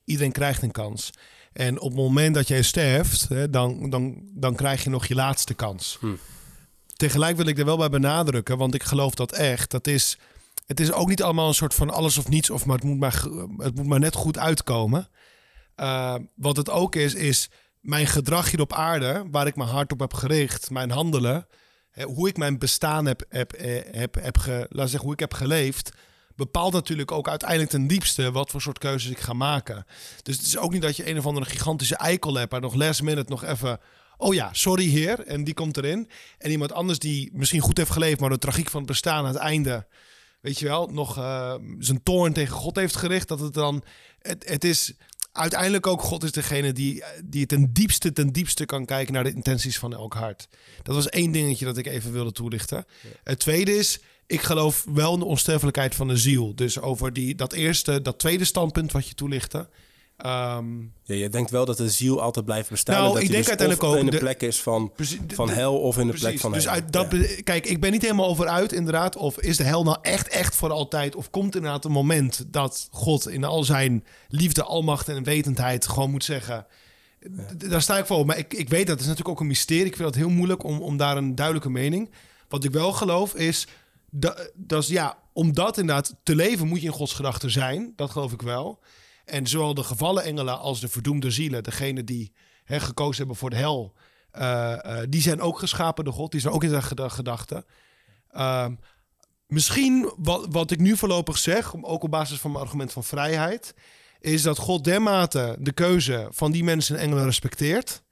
Iedereen 0.06 0.32
krijgt 0.32 0.62
een 0.62 0.72
kans. 0.72 1.10
En 1.54 1.80
op 1.80 1.90
het 1.90 2.00
moment 2.00 2.36
dat 2.36 2.48
jij 2.48 2.62
sterft, 2.62 3.28
hè, 3.30 3.50
dan, 3.50 3.90
dan, 3.90 4.22
dan 4.34 4.56
krijg 4.56 4.84
je 4.84 4.90
nog 4.90 5.06
je 5.06 5.16
laatste 5.16 5.54
kans. 5.54 5.98
Hm. 6.00 6.08
Tegelijk 6.96 7.38
wil 7.38 7.46
ik 7.46 7.58
er 7.58 7.66
wel 7.66 7.78
bij 7.78 7.90
benadrukken, 7.90 8.58
want 8.58 8.74
ik 8.74 8.84
geloof 8.84 9.16
dat 9.16 9.32
echt. 9.32 9.72
Dat 9.72 9.88
is 9.88 10.18
het 10.66 10.80
is 10.80 10.92
ook 10.92 11.08
niet 11.08 11.24
allemaal 11.24 11.48
een 11.48 11.54
soort 11.54 11.74
van 11.74 11.90
alles 11.90 12.18
of 12.18 12.30
niets, 12.30 12.50
of 12.50 12.66
maar 12.66 12.76
het 12.76 12.86
moet 12.86 13.00
maar, 13.00 13.24
het 13.58 13.76
moet 13.76 13.86
maar 13.86 14.00
net 14.00 14.16
goed 14.16 14.38
uitkomen. 14.38 15.08
Uh, 15.76 16.16
wat 16.36 16.58
het 16.58 16.70
ook 16.70 16.96
is, 16.96 17.14
is 17.14 17.50
mijn 17.80 18.08
gedrag 18.08 18.52
hier 18.52 18.62
op 18.62 18.74
aarde, 18.74 19.26
waar 19.32 19.48
ik 19.48 19.56
mijn 19.56 19.70
hart 19.70 19.92
op 19.92 20.00
heb 20.00 20.14
gericht, 20.14 20.70
mijn 20.70 20.92
handelen, 20.92 21.48
hoe 22.02 22.28
ik 22.28 22.38
mijn 22.38 22.60
bestaan 22.60 23.06
heb, 23.06 23.26
heb, 23.30 23.54
eh, 23.54 23.82
heb, 23.92 24.16
heb, 24.16 24.38
ge, 24.38 24.66
laat 24.70 24.90
zeggen, 24.90 25.04
hoe 25.04 25.14
ik 25.14 25.20
heb 25.20 25.34
geleefd, 25.34 25.92
bepaalt 26.36 26.74
natuurlijk 26.74 27.12
ook 27.12 27.28
uiteindelijk 27.28 27.70
ten 27.70 27.88
diepste 27.88 28.32
wat 28.32 28.50
voor 28.50 28.62
soort 28.62 28.80
keuzes 28.80 29.12
ik 29.12 29.20
ga 29.20 29.34
maken. 29.34 29.86
Dus 30.22 30.38
het 30.38 30.46
is 30.46 30.58
ook 30.58 30.72
niet 30.72 30.82
dat 30.82 30.96
je 30.96 31.10
een 31.10 31.18
of 31.18 31.26
andere 31.26 31.46
gigantische 31.46 31.96
eikel 31.96 32.36
hebt, 32.36 32.52
maar 32.52 32.62
nog 32.62 32.74
last 32.74 33.02
minute 33.02 33.30
nog 33.32 33.44
even 33.44 33.80
oh 34.18 34.34
ja, 34.34 34.50
sorry 34.52 34.86
heer, 34.86 35.20
en 35.20 35.44
die 35.44 35.54
komt 35.54 35.78
erin. 35.78 36.10
En 36.38 36.52
iemand 36.52 36.72
anders 36.72 37.00
die 37.00 37.30
misschien 37.34 37.62
goed 37.62 37.78
heeft 37.78 37.92
geleefd, 37.92 38.20
maar 38.20 38.30
de 38.30 38.38
tragiek 38.38 38.70
van 38.70 38.82
het 38.82 38.90
bestaan 38.90 39.18
aan 39.18 39.26
het 39.26 39.36
einde 39.36 39.86
weet 40.44 40.60
je 40.60 40.66
wel, 40.66 40.88
nog 40.88 41.18
uh, 41.18 41.56
zijn 41.80 42.04
toorn 42.04 42.34
tegen 42.34 42.56
God 42.56 42.76
heeft 42.76 42.96
gericht. 42.96 43.28
Dat 43.28 43.40
het 43.40 43.54
dan, 43.54 43.84
het, 44.20 44.50
het 44.50 44.64
is 44.64 44.94
uiteindelijk 45.34 45.88
ook 45.88 46.02
God 46.02 46.24
is 46.24 46.32
degene 46.32 46.72
die, 46.74 47.04
die 47.26 47.46
ten 47.46 47.74
diepste, 47.74 48.14
ten 48.14 48.32
diepste 48.32 48.66
kan 48.66 48.86
kijken 48.86 49.14
naar 49.14 49.24
de 49.24 49.34
intenties 49.34 49.80
van 49.80 49.94
elk 49.94 50.14
hart. 50.14 50.48
Dat 50.84 50.96
was 50.96 51.10
één 51.10 51.32
dingetje 51.32 51.66
dat 51.66 51.78
ik 51.78 51.86
even 51.86 52.12
wilde 52.12 52.32
toelichten. 52.32 52.86
Het 53.24 53.40
tweede 53.40 53.76
is, 53.76 54.00
ik 54.28 54.42
geloof 54.42 54.86
wel 54.94 55.14
in 55.14 55.20
de 55.20 55.26
onsterfelijkheid 55.26 55.96
van 55.96 56.08
de 56.08 56.18
ziel. 56.18 56.56
Dus 56.56 56.80
over 56.80 57.14
die, 57.14 57.36
dat 57.36 57.54
eerste, 57.54 58.02
dat 58.02 58.20
tweede 58.20 58.46
standpunt 58.46 58.92
wat 58.92 59.08
je 59.08 59.14
toelichtte. 59.14 59.70
Um, 60.26 60.94
ja, 61.04 61.16
je 61.16 61.30
denkt 61.30 61.52
wel 61.52 61.66
dat 61.66 61.78
de 61.78 61.90
ziel 61.90 62.22
altijd 62.22 62.46
blijft 62.46 62.70
bestaan. 62.70 63.02
Nou, 63.02 63.14
dat 63.14 63.22
ik 63.22 63.28
denk 63.28 63.40
dus 63.40 63.48
uiteindelijk 63.48 63.88
ook 63.88 63.96
in 63.96 64.10
de, 64.10 64.18
plek 64.18 64.42
is 64.42 64.62
van, 64.62 64.92
van 65.28 65.50
hel 65.50 65.80
of 65.80 65.98
in 65.98 66.08
de 66.08 66.14
plek 66.14 66.40
van 66.40 66.52
dus 66.52 66.68
uit 66.68 66.94
dat, 66.94 67.08
Kijk, 67.44 67.66
ik 67.66 67.82
ben 67.82 67.92
niet 67.92 68.02
helemaal 68.02 68.28
over 68.28 68.48
uit, 68.48 68.72
inderdaad. 68.72 69.16
Of 69.16 69.40
is 69.40 69.58
de 69.58 69.64
hel 69.64 69.84
nou 69.84 69.98
echt, 70.02 70.28
echt 70.28 70.56
voor 70.56 70.72
altijd? 70.72 71.16
Of 71.16 71.30
komt 71.30 71.56
inderdaad 71.56 71.86
een 71.86 71.92
moment 71.92 72.46
dat 72.48 72.88
God 72.92 73.30
in 73.30 73.44
al 73.44 73.64
zijn 73.64 74.06
liefde, 74.28 74.64
almacht 74.64 75.10
en 75.10 75.24
wetendheid 75.24 75.88
gewoon 75.88 76.12
moet 76.12 76.24
zeggen. 76.24 76.66
Daar 77.58 77.82
sta 77.82 77.98
ik 77.98 78.06
voor. 78.06 78.26
Maar 78.26 78.38
ik, 78.38 78.54
ik 78.54 78.70
weet 78.70 78.88
dat 78.88 78.90
het 78.90 79.00
is 79.00 79.08
natuurlijk 79.08 79.36
ook 79.36 79.40
een 79.40 79.48
mysterie. 79.48 79.86
Ik 79.86 79.96
vind 79.96 80.08
het 80.08 80.18
heel 80.18 80.30
moeilijk 80.30 80.64
om, 80.64 80.82
om 80.82 80.98
daar 80.98 81.18
een 81.18 81.36
duidelijke 81.36 81.70
mening. 81.70 82.12
Wat 82.48 82.64
ik 82.64 82.72
wel 82.72 82.92
geloof 82.92 83.36
is. 83.36 83.68
Dat, 84.10 84.52
dat 84.56 84.84
is 84.84 84.90
ja, 84.90 85.18
om 85.34 85.54
dat 85.54 85.78
inderdaad 85.78 86.16
te 86.24 86.36
leven 86.36 86.68
moet 86.68 86.82
je 86.82 86.88
in 86.88 86.94
Gods 86.94 87.14
gedachten 87.14 87.52
zijn. 87.52 87.94
Dat 87.96 88.12
geloof 88.12 88.32
ik 88.32 88.42
wel. 88.42 88.80
En 89.26 89.48
zowel 89.48 89.74
de 89.74 89.84
gevallen 89.84 90.24
engelen 90.24 90.60
als 90.60 90.80
de 90.80 90.88
verdoemde 90.88 91.32
zielen, 91.32 91.64
degene 91.64 92.04
die 92.04 92.34
hè, 92.64 92.80
gekozen 92.80 93.18
hebben 93.18 93.36
voor 93.36 93.50
de 93.50 93.56
hel, 93.56 93.94
uh, 94.38 95.00
die 95.10 95.22
zijn 95.22 95.42
ook 95.42 95.60
geschapen 95.60 96.04
door 96.04 96.14
God. 96.14 96.32
Die 96.32 96.42
zijn 96.42 96.54
ook 96.54 96.64
in 96.64 96.70
zijn 96.70 97.12
gedachten. 97.12 97.66
Uh, 98.32 98.68
misschien 99.48 100.14
wat, 100.18 100.46
wat 100.50 100.72
ik 100.72 100.80
nu 100.80 100.98
voorlopig 100.98 101.38
zeg, 101.38 101.76
ook 101.82 102.04
op 102.04 102.12
basis 102.12 102.40
van 102.40 102.52
mijn 102.52 102.64
argument 102.64 102.92
van 102.92 103.04
vrijheid, 103.04 103.74
is 104.20 104.42
dat 104.42 104.58
God 104.58 104.84
dermate 104.84 105.56
de 105.60 105.72
keuze 105.72 106.28
van 106.32 106.52
die 106.52 106.64
mensen 106.64 106.96
en 106.96 107.02
engelen 107.02 107.26
respecteert. 107.26 108.04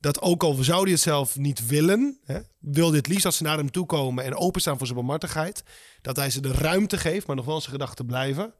Dat 0.00 0.20
ook 0.20 0.42
al 0.42 0.54
zouden 0.54 0.84
die 0.84 0.94
het 0.94 1.02
zelf 1.02 1.36
niet 1.36 1.66
willen, 1.66 2.18
hè, 2.24 2.40
wil 2.58 2.90
dit 2.90 3.06
liefst 3.06 3.22
dat 3.22 3.34
ze 3.34 3.42
naar 3.42 3.56
hem 3.56 3.70
toe 3.70 3.86
komen 3.86 4.24
en 4.24 4.34
openstaan 4.34 4.76
voor 4.76 4.86
zijn 4.86 4.98
barmhartigheid. 4.98 5.62
Dat 6.00 6.16
hij 6.16 6.30
ze 6.30 6.40
de 6.40 6.52
ruimte 6.52 6.98
geeft, 6.98 7.26
maar 7.26 7.36
nog 7.36 7.44
wel 7.44 7.60
zijn 7.60 7.72
gedachten 7.72 8.06
blijven. 8.06 8.54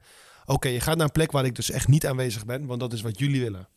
Oké, 0.47 0.69
je 0.69 0.81
gaat 0.81 0.97
naar 0.97 1.07
een 1.07 1.13
plek 1.13 1.33
waar 1.33 1.45
ik 1.45 1.57
dus 1.57 1.71
echt 1.71 1.89
niet 1.89 2.07
aanwezig 2.07 2.45
ben, 2.45 2.67
want 2.67 2.81
dat 2.81 2.93
is 2.93 3.01
wat 3.01 3.19
jullie 3.19 3.41
willen. 3.41 3.69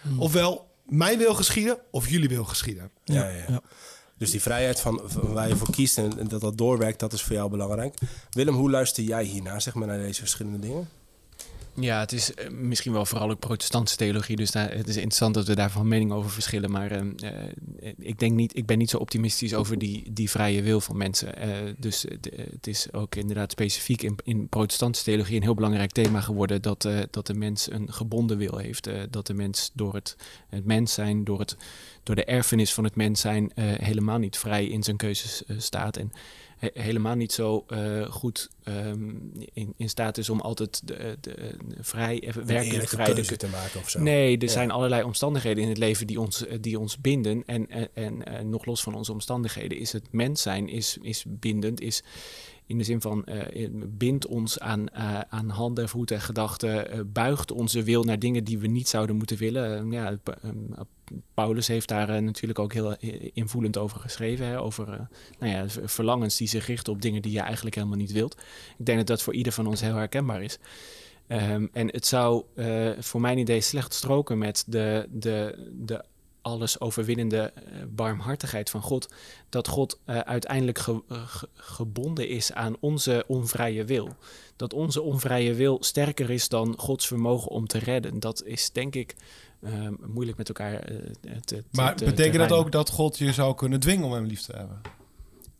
Hmm. 0.00 0.20
Ofwel 0.20 0.70
mijn 0.84 1.18
wil 1.18 1.34
geschieden, 1.34 1.78
of 1.90 2.08
jullie 2.08 2.28
wil 2.28 2.44
geschieden. 2.44 2.90
Ja, 3.04 3.28
ja, 3.28 3.44
ja. 3.48 3.60
Dus 4.18 4.30
die 4.30 4.42
vrijheid 4.42 4.80
van, 4.80 5.00
waar 5.12 5.48
je 5.48 5.56
voor 5.56 5.70
kiest 5.70 5.98
en 5.98 6.28
dat 6.28 6.40
dat 6.40 6.58
doorwerkt, 6.58 7.00
dat 7.00 7.12
is 7.12 7.22
voor 7.22 7.36
jou 7.36 7.50
belangrijk. 7.50 7.98
Willem, 8.30 8.54
hoe 8.54 8.70
luister 8.70 9.04
jij 9.04 9.24
hiernaar, 9.24 9.62
zeg 9.62 9.74
maar, 9.74 9.86
naar 9.86 9.98
deze 9.98 10.20
verschillende 10.20 10.58
dingen? 10.58 10.88
Ja, 11.76 12.00
het 12.00 12.12
is 12.12 12.34
eh, 12.34 12.50
misschien 12.50 12.92
wel 12.92 13.06
vooral 13.06 13.30
ook 13.30 13.38
protestantse 13.38 13.96
theologie. 13.96 14.36
Dus 14.36 14.50
daar, 14.50 14.70
het 14.70 14.88
is 14.88 14.96
interessant 14.96 15.34
dat 15.34 15.46
we 15.46 15.54
daar 15.54 15.70
van 15.70 15.88
mening 15.88 16.12
over 16.12 16.30
verschillen. 16.30 16.70
Maar 16.70 16.92
uh, 16.92 17.02
ik, 17.98 18.18
denk 18.18 18.34
niet, 18.34 18.56
ik 18.56 18.66
ben 18.66 18.78
niet 18.78 18.90
zo 18.90 18.98
optimistisch 18.98 19.54
over 19.54 19.78
die, 19.78 20.12
die 20.12 20.30
vrije 20.30 20.62
wil 20.62 20.80
van 20.80 20.96
mensen. 20.96 21.34
dus 21.78 22.04
het 22.50 22.66
is 22.66 22.92
ook 22.92 23.14
inderdaad 23.14 23.50
specifiek 23.50 24.02
in, 24.02 24.16
in 24.24 24.48
protestantse 24.48 25.04
theologie 25.04 25.36
een 25.36 25.42
heel 25.42 25.54
belangrijk 25.54 25.90
thema 25.90 26.20
geworden. 26.20 26.62
Dat, 26.62 26.88
dat 27.10 27.26
de 27.26 27.34
mens 27.34 27.70
een 27.70 27.92
gebonden 27.92 28.38
wil 28.38 28.58
heeft. 28.58 28.88
dat 29.10 29.26
de 29.26 29.34
mens 29.34 29.70
door 29.72 29.94
het, 29.94 30.16
het 30.48 30.64
mens 30.64 30.92
zijn, 30.92 31.24
door, 31.24 31.38
het, 31.38 31.56
door 32.02 32.14
de 32.14 32.24
erfenis 32.24 32.74
van 32.74 32.84
het 32.84 32.96
mens 32.96 33.20
zijn, 33.20 33.52
helemaal 33.60 34.18
niet 34.18 34.38
vrij 34.38 34.66
in 34.66 34.82
zijn 34.82 34.96
keuzes 34.96 35.42
staat. 35.56 35.96
En 35.96 36.12
helemaal 36.58 37.14
niet 37.14 37.32
zo 37.32 37.64
uh, 37.68 38.10
goed 38.10 38.50
um, 38.64 39.32
in, 39.52 39.74
in 39.76 39.88
staat 39.88 40.18
is 40.18 40.30
om 40.30 40.40
altijd 40.40 40.86
de, 40.86 41.16
de, 41.20 41.56
vrij, 41.80 42.32
werkelijk 42.44 42.88
vrij 42.88 43.14
de, 43.14 43.36
te 43.36 43.48
maken 43.48 43.80
of 43.80 43.90
zo. 43.90 44.00
Nee, 44.00 44.38
er 44.38 44.48
zijn 44.48 44.70
allerlei 44.70 45.02
omstandigheden 45.02 45.62
in 45.62 45.68
het 45.68 45.78
leven 45.78 46.06
die 46.06 46.20
ons, 46.20 46.46
eh, 46.46 46.58
die 46.60 46.78
ons 46.78 47.00
binden. 47.00 47.42
En, 47.46 47.70
en, 47.94 48.24
en, 48.24 48.50
nog 48.50 48.64
los 48.64 48.82
van 48.82 48.94
onze 48.94 49.12
omstandigheden 49.12 49.78
is 49.78 49.92
het 49.92 50.12
mens 50.12 50.42
zijn 50.42 50.68
is, 50.68 50.98
is 51.02 51.24
bindend, 51.28 51.80
is, 51.80 52.02
in 52.66 52.78
de 52.78 52.84
zin 52.84 53.00
van 53.00 53.26
uh, 53.28 53.68
bindt 53.86 54.26
ons 54.26 54.58
aan, 54.60 54.86
uh, 54.96 55.20
aan 55.28 55.48
handen, 55.48 55.88
voeten 55.88 56.16
en 56.16 56.22
gedachten, 56.22 56.94
uh, 56.94 57.00
buigt 57.06 57.52
onze 57.52 57.82
wil 57.82 58.02
naar 58.02 58.18
dingen 58.18 58.44
die 58.44 58.58
we 58.58 58.66
niet 58.66 58.88
zouden 58.88 59.16
moeten 59.16 59.36
willen. 59.36 59.90
ja, 59.90 60.18
Paulus 61.34 61.66
heeft 61.66 61.88
daar 61.88 62.22
natuurlijk 62.22 62.58
ook 62.58 62.72
heel 62.72 62.96
invoelend 63.32 63.78
over 63.78 64.00
geschreven, 64.00 64.46
hè, 64.46 64.60
over 64.60 65.08
nou 65.38 65.52
ja, 65.52 65.64
verlangens 65.84 66.36
die 66.36 66.48
zich 66.48 66.66
richten 66.66 66.92
op 66.92 67.02
dingen 67.02 67.22
die 67.22 67.32
je 67.32 67.40
eigenlijk 67.40 67.74
helemaal 67.74 67.96
niet 67.96 68.12
wilt. 68.12 68.36
Ik 68.78 68.86
denk 68.86 68.98
dat 68.98 69.06
dat 69.06 69.22
voor 69.22 69.34
ieder 69.34 69.52
van 69.52 69.66
ons 69.66 69.80
heel 69.80 69.94
herkenbaar 69.94 70.42
is. 70.42 70.58
Um, 71.28 71.68
en 71.72 71.86
het 71.90 72.06
zou 72.06 72.44
voor 72.98 73.20
mijn 73.20 73.38
idee 73.38 73.60
slecht 73.60 73.94
stroken 73.94 74.38
met 74.38 74.64
de, 74.66 75.08
de, 75.10 75.68
de 75.72 76.04
alles 76.44 76.80
overwinnende 76.80 77.38
eh, 77.54 77.62
barmhartigheid 77.88 78.70
van 78.70 78.82
God, 78.82 79.08
dat 79.48 79.68
God 79.68 79.98
uh, 80.06 80.18
uiteindelijk 80.18 80.78
ge, 80.78 81.02
uh, 81.08 81.18
gebonden 81.54 82.28
is 82.28 82.52
aan 82.52 82.76
onze 82.80 83.24
onvrije 83.26 83.84
wil. 83.84 84.16
Dat 84.56 84.72
onze 84.72 85.02
onvrije 85.02 85.54
wil 85.54 85.76
sterker 85.80 86.30
is 86.30 86.48
dan 86.48 86.74
Gods 86.76 87.06
vermogen 87.06 87.50
om 87.50 87.66
te 87.66 87.78
redden. 87.78 88.20
Dat 88.20 88.44
is 88.44 88.70
denk 88.72 88.94
ik 88.94 89.14
uh, 89.60 89.88
moeilijk 90.06 90.38
met 90.38 90.48
elkaar 90.48 90.90
uh, 90.92 90.98
te, 91.44 91.64
Maar 91.70 91.96
te, 91.96 92.04
betekent 92.04 92.32
te 92.32 92.38
dat 92.38 92.52
ook 92.58 92.72
dat 92.72 92.90
God 92.90 93.18
je 93.18 93.32
zou 93.32 93.54
kunnen 93.54 93.80
dwingen 93.80 94.06
om 94.06 94.12
hem 94.12 94.24
lief 94.24 94.40
te 94.40 94.52
hebben? 94.52 94.80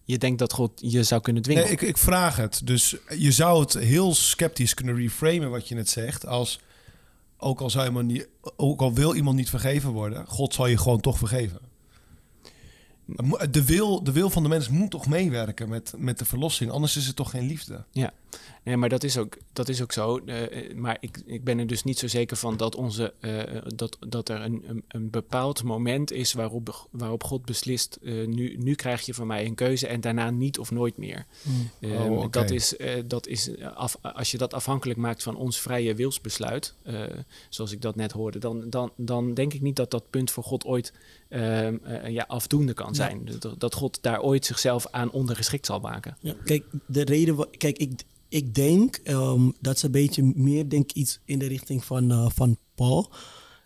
Je 0.04 0.18
denkt 0.18 0.38
dat 0.38 0.52
God 0.52 0.72
je 0.76 1.02
zou 1.02 1.20
kunnen 1.20 1.42
dwingen? 1.42 1.62
Nee, 1.62 1.72
ik, 1.72 1.80
ik 1.80 1.98
vraag 1.98 2.36
het. 2.36 2.60
Dus 2.64 2.96
je 3.18 3.32
zou 3.32 3.60
het 3.60 3.72
heel 3.72 4.14
sceptisch 4.14 4.74
kunnen 4.74 4.96
reframen 4.96 5.50
wat 5.50 5.68
je 5.68 5.74
net 5.74 5.88
zegt 5.88 6.26
als 6.26 6.60
ook 7.36 7.60
al, 7.60 7.70
zou 7.70 7.86
iemand 7.86 8.06
niet, 8.06 8.28
ook 8.56 8.80
al 8.80 8.94
wil 8.94 9.14
iemand 9.14 9.36
niet 9.36 9.50
vergeven 9.50 9.90
worden, 9.90 10.26
God 10.26 10.54
zal 10.54 10.66
je 10.66 10.78
gewoon 10.78 11.00
toch 11.00 11.18
vergeven. 11.18 11.58
De 13.50 13.64
wil, 13.64 14.02
de 14.02 14.12
wil 14.12 14.30
van 14.30 14.42
de 14.42 14.48
mens 14.48 14.68
moet 14.68 14.90
toch 14.90 15.06
meewerken 15.06 15.68
met, 15.68 15.94
met 15.96 16.18
de 16.18 16.24
verlossing, 16.24 16.70
anders 16.70 16.96
is 16.96 17.06
het 17.06 17.16
toch 17.16 17.30
geen 17.30 17.46
liefde. 17.46 17.84
Ja, 17.90 18.12
nee, 18.64 18.76
maar 18.76 18.88
dat 18.88 19.02
is 19.02 19.18
ook, 19.18 19.36
dat 19.52 19.68
is 19.68 19.82
ook 19.82 19.92
zo. 19.92 20.20
Uh, 20.26 20.74
maar 20.74 20.96
ik, 21.00 21.22
ik 21.26 21.44
ben 21.44 21.58
er 21.58 21.66
dus 21.66 21.84
niet 21.84 21.98
zo 21.98 22.06
zeker 22.06 22.36
van 22.36 22.56
dat, 22.56 22.74
onze, 22.74 23.12
uh, 23.20 23.40
dat, 23.74 23.96
dat 24.08 24.28
er 24.28 24.40
een, 24.40 24.64
een, 24.66 24.84
een, 24.88 25.10
bepaald 25.10 25.62
moment 25.62 26.12
is 26.12 26.32
waarop, 26.32 26.88
waarop 26.90 27.24
God 27.24 27.44
beslist: 27.44 27.98
uh, 28.02 28.26
nu, 28.26 28.56
nu 28.56 28.74
krijg 28.74 29.06
je 29.06 29.14
van 29.14 29.26
mij 29.26 29.46
een 29.46 29.54
keuze 29.54 29.86
en 29.86 30.00
daarna 30.00 30.30
niet 30.30 30.58
of 30.58 30.70
nooit 30.70 30.96
meer. 30.96 31.26
Mm. 31.42 31.92
Oh, 31.92 32.10
okay. 32.10 32.28
dat 32.30 32.50
is, 32.50 32.76
dat 33.06 33.26
is 33.26 33.50
af, 33.74 33.96
als 34.02 34.30
je 34.30 34.38
dat 34.38 34.54
afhankelijk 34.54 34.98
maakt 34.98 35.22
van 35.22 35.36
ons 35.36 35.60
vrije 35.60 35.94
wilsbesluit, 35.94 36.74
zoals 37.48 37.72
ik 37.72 37.82
dat 37.82 37.96
net 37.96 38.12
hoorde, 38.12 38.38
dan, 38.38 38.70
dan, 38.70 38.92
dan 38.96 39.34
denk 39.34 39.52
ik 39.52 39.60
niet 39.60 39.76
dat 39.76 39.90
dat 39.90 40.10
punt 40.10 40.30
voor 40.30 40.44
God 40.44 40.64
ooit 40.64 40.92
ja, 42.08 42.24
afdoende 42.28 42.72
kan 42.72 42.94
zijn. 42.94 43.22
Ja. 43.24 43.32
Dat, 43.38 43.60
dat 43.60 43.74
God 43.74 43.98
daar 44.02 44.22
ooit 44.22 44.44
zichzelf 44.44 44.86
aan 44.90 45.10
ondergeschikt 45.10 45.66
zal 45.66 45.80
maken. 45.80 46.16
Ja, 46.20 46.34
kijk, 46.44 46.64
de 46.86 47.04
reden. 47.04 47.48
Kijk, 47.50 47.78
ik, 47.78 47.90
ik 48.34 48.54
denk 48.54 49.00
um, 49.04 49.52
dat 49.60 49.78
ze 49.78 49.86
een 49.86 49.92
beetje 49.92 50.32
meer 50.34 50.68
denk 50.68 50.92
iets 50.92 51.20
in 51.24 51.38
de 51.38 51.46
richting 51.46 51.84
van, 51.84 52.12
uh, 52.12 52.26
van 52.34 52.56
Paul. 52.74 53.12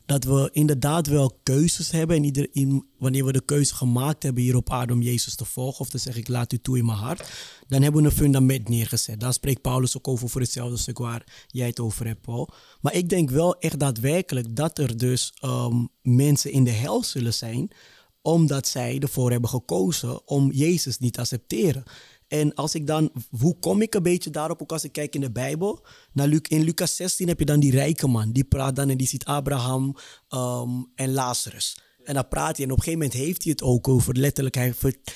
Dat 0.07 0.25
we 0.25 0.49
inderdaad 0.53 1.07
wel 1.07 1.39
keuzes 1.43 1.91
hebben. 1.91 2.17
En 2.17 2.25
ieder, 2.25 2.49
in, 2.53 2.87
wanneer 2.99 3.25
we 3.25 3.33
de 3.33 3.45
keuze 3.45 3.75
gemaakt 3.75 4.23
hebben 4.23 4.43
hier 4.43 4.57
op 4.57 4.71
aarde 4.71 4.93
om 4.93 5.03
Jezus 5.03 5.35
te 5.35 5.45
volgen, 5.45 5.81
of 5.81 5.89
te 5.89 5.99
zeggen 5.99 6.23
ik 6.23 6.29
laat 6.29 6.53
u 6.53 6.59
toe 6.59 6.79
in 6.79 6.85
mijn 6.85 6.99
hart, 6.99 7.31
dan 7.69 7.83
hebben 7.83 8.03
we 8.03 8.09
een 8.09 8.15
fundament 8.15 8.69
neergezet. 8.69 9.21
Daar 9.21 9.33
spreekt 9.33 9.63
Paulus 9.63 9.97
ook 9.97 10.09
over 10.09 10.29
voor 10.29 10.41
hetzelfde 10.41 10.77
stuk 10.77 10.99
waar 10.99 11.45
jij 11.47 11.67
het 11.67 11.81
over 11.81 12.07
hebt, 12.07 12.21
Paul. 12.21 12.49
Maar 12.81 12.95
ik 12.95 13.09
denk 13.09 13.31
wel 13.31 13.59
echt 13.59 13.79
daadwerkelijk 13.79 14.57
dat 14.57 14.79
er 14.79 14.97
dus 14.97 15.35
um, 15.45 15.89
mensen 16.03 16.53
in 16.53 16.65
de 16.65 16.71
hel 16.71 17.05
zullen 17.05 17.35
zijn, 17.35 17.71
omdat 18.23 18.69
zij 18.69 18.99
ervoor 18.99 19.31
hebben 19.31 19.51
gekozen 19.51 20.29
om 20.29 20.53
Jezus 20.53 20.99
niet 20.99 21.13
te 21.13 21.21
accepteren. 21.21 21.85
En 22.29 22.55
als 22.55 22.75
ik 22.75 22.87
dan, 22.87 23.13
hoe 23.39 23.59
kom 23.59 23.83
ik 23.83 23.95
een 23.95 24.03
beetje 24.03 24.31
daarop? 24.31 24.63
Ook 24.63 24.73
als 24.73 24.85
ik 24.85 24.93
kijk 24.93 25.15
in 25.15 25.21
de 25.21 25.31
Bijbel. 25.31 25.87
Naar 26.13 26.39
in 26.43 26.63
Lucas 26.63 26.97
16 26.97 27.29
heb 27.29 27.39
je 27.39 27.45
dan 27.45 27.61
die 27.61 27.71
rijke 27.71 28.07
man. 28.07 28.33
Die 28.33 28.45
praat 28.45 28.77
dan 28.77 28.89
en 28.89 28.97
die 28.97 29.07
ziet 29.07 29.25
Abraham 29.25 29.97
um, 30.31 30.93
en 30.95 31.13
Lazarus. 31.13 31.79
En 32.05 32.15
dan 32.15 32.29
praat 32.29 32.57
hij. 32.57 32.67
En 32.67 32.73
op 32.73 32.79
een 32.79 32.85
gegeven 32.85 33.07
moment 33.07 33.27
heeft 33.27 33.43
hij 33.43 33.53
het 33.53 33.63
ook 33.63 33.89
over 33.89 34.17
letterlijk, 34.17 34.55
hij, 34.55 34.75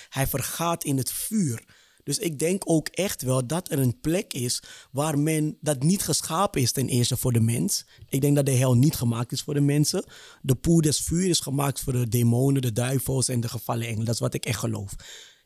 hij 0.08 0.26
vergaat 0.26 0.84
in 0.84 0.96
het 0.96 1.12
vuur. 1.12 1.64
Dus 2.04 2.18
ik 2.18 2.38
denk 2.38 2.62
ook 2.64 2.88
echt 2.88 3.22
wel 3.22 3.46
dat 3.46 3.70
er 3.70 3.78
een 3.78 4.00
plek 4.00 4.32
is 4.32 4.62
waar 4.90 5.18
men 5.18 5.56
dat 5.60 5.82
niet 5.82 6.02
geschapen 6.02 6.60
is 6.60 6.72
ten 6.72 6.88
eerste 6.88 7.16
voor 7.16 7.32
de 7.32 7.40
mens. 7.40 7.84
Ik 8.08 8.20
denk 8.20 8.36
dat 8.36 8.46
de 8.46 8.52
hel 8.52 8.74
niet 8.74 8.94
gemaakt 8.94 9.32
is 9.32 9.42
voor 9.42 9.54
de 9.54 9.60
mensen. 9.60 10.04
De 10.42 10.54
poel 10.54 10.80
des 10.80 11.00
vuur 11.00 11.28
is 11.28 11.40
gemaakt 11.40 11.80
voor 11.80 11.92
de 11.92 12.08
demonen, 12.08 12.62
de 12.62 12.72
duivels 12.72 13.28
en 13.28 13.40
de 13.40 13.48
gevallen 13.48 13.86
engelen. 13.86 14.04
Dat 14.04 14.14
is 14.14 14.20
wat 14.20 14.34
ik 14.34 14.44
echt 14.44 14.58
geloof. 14.58 14.94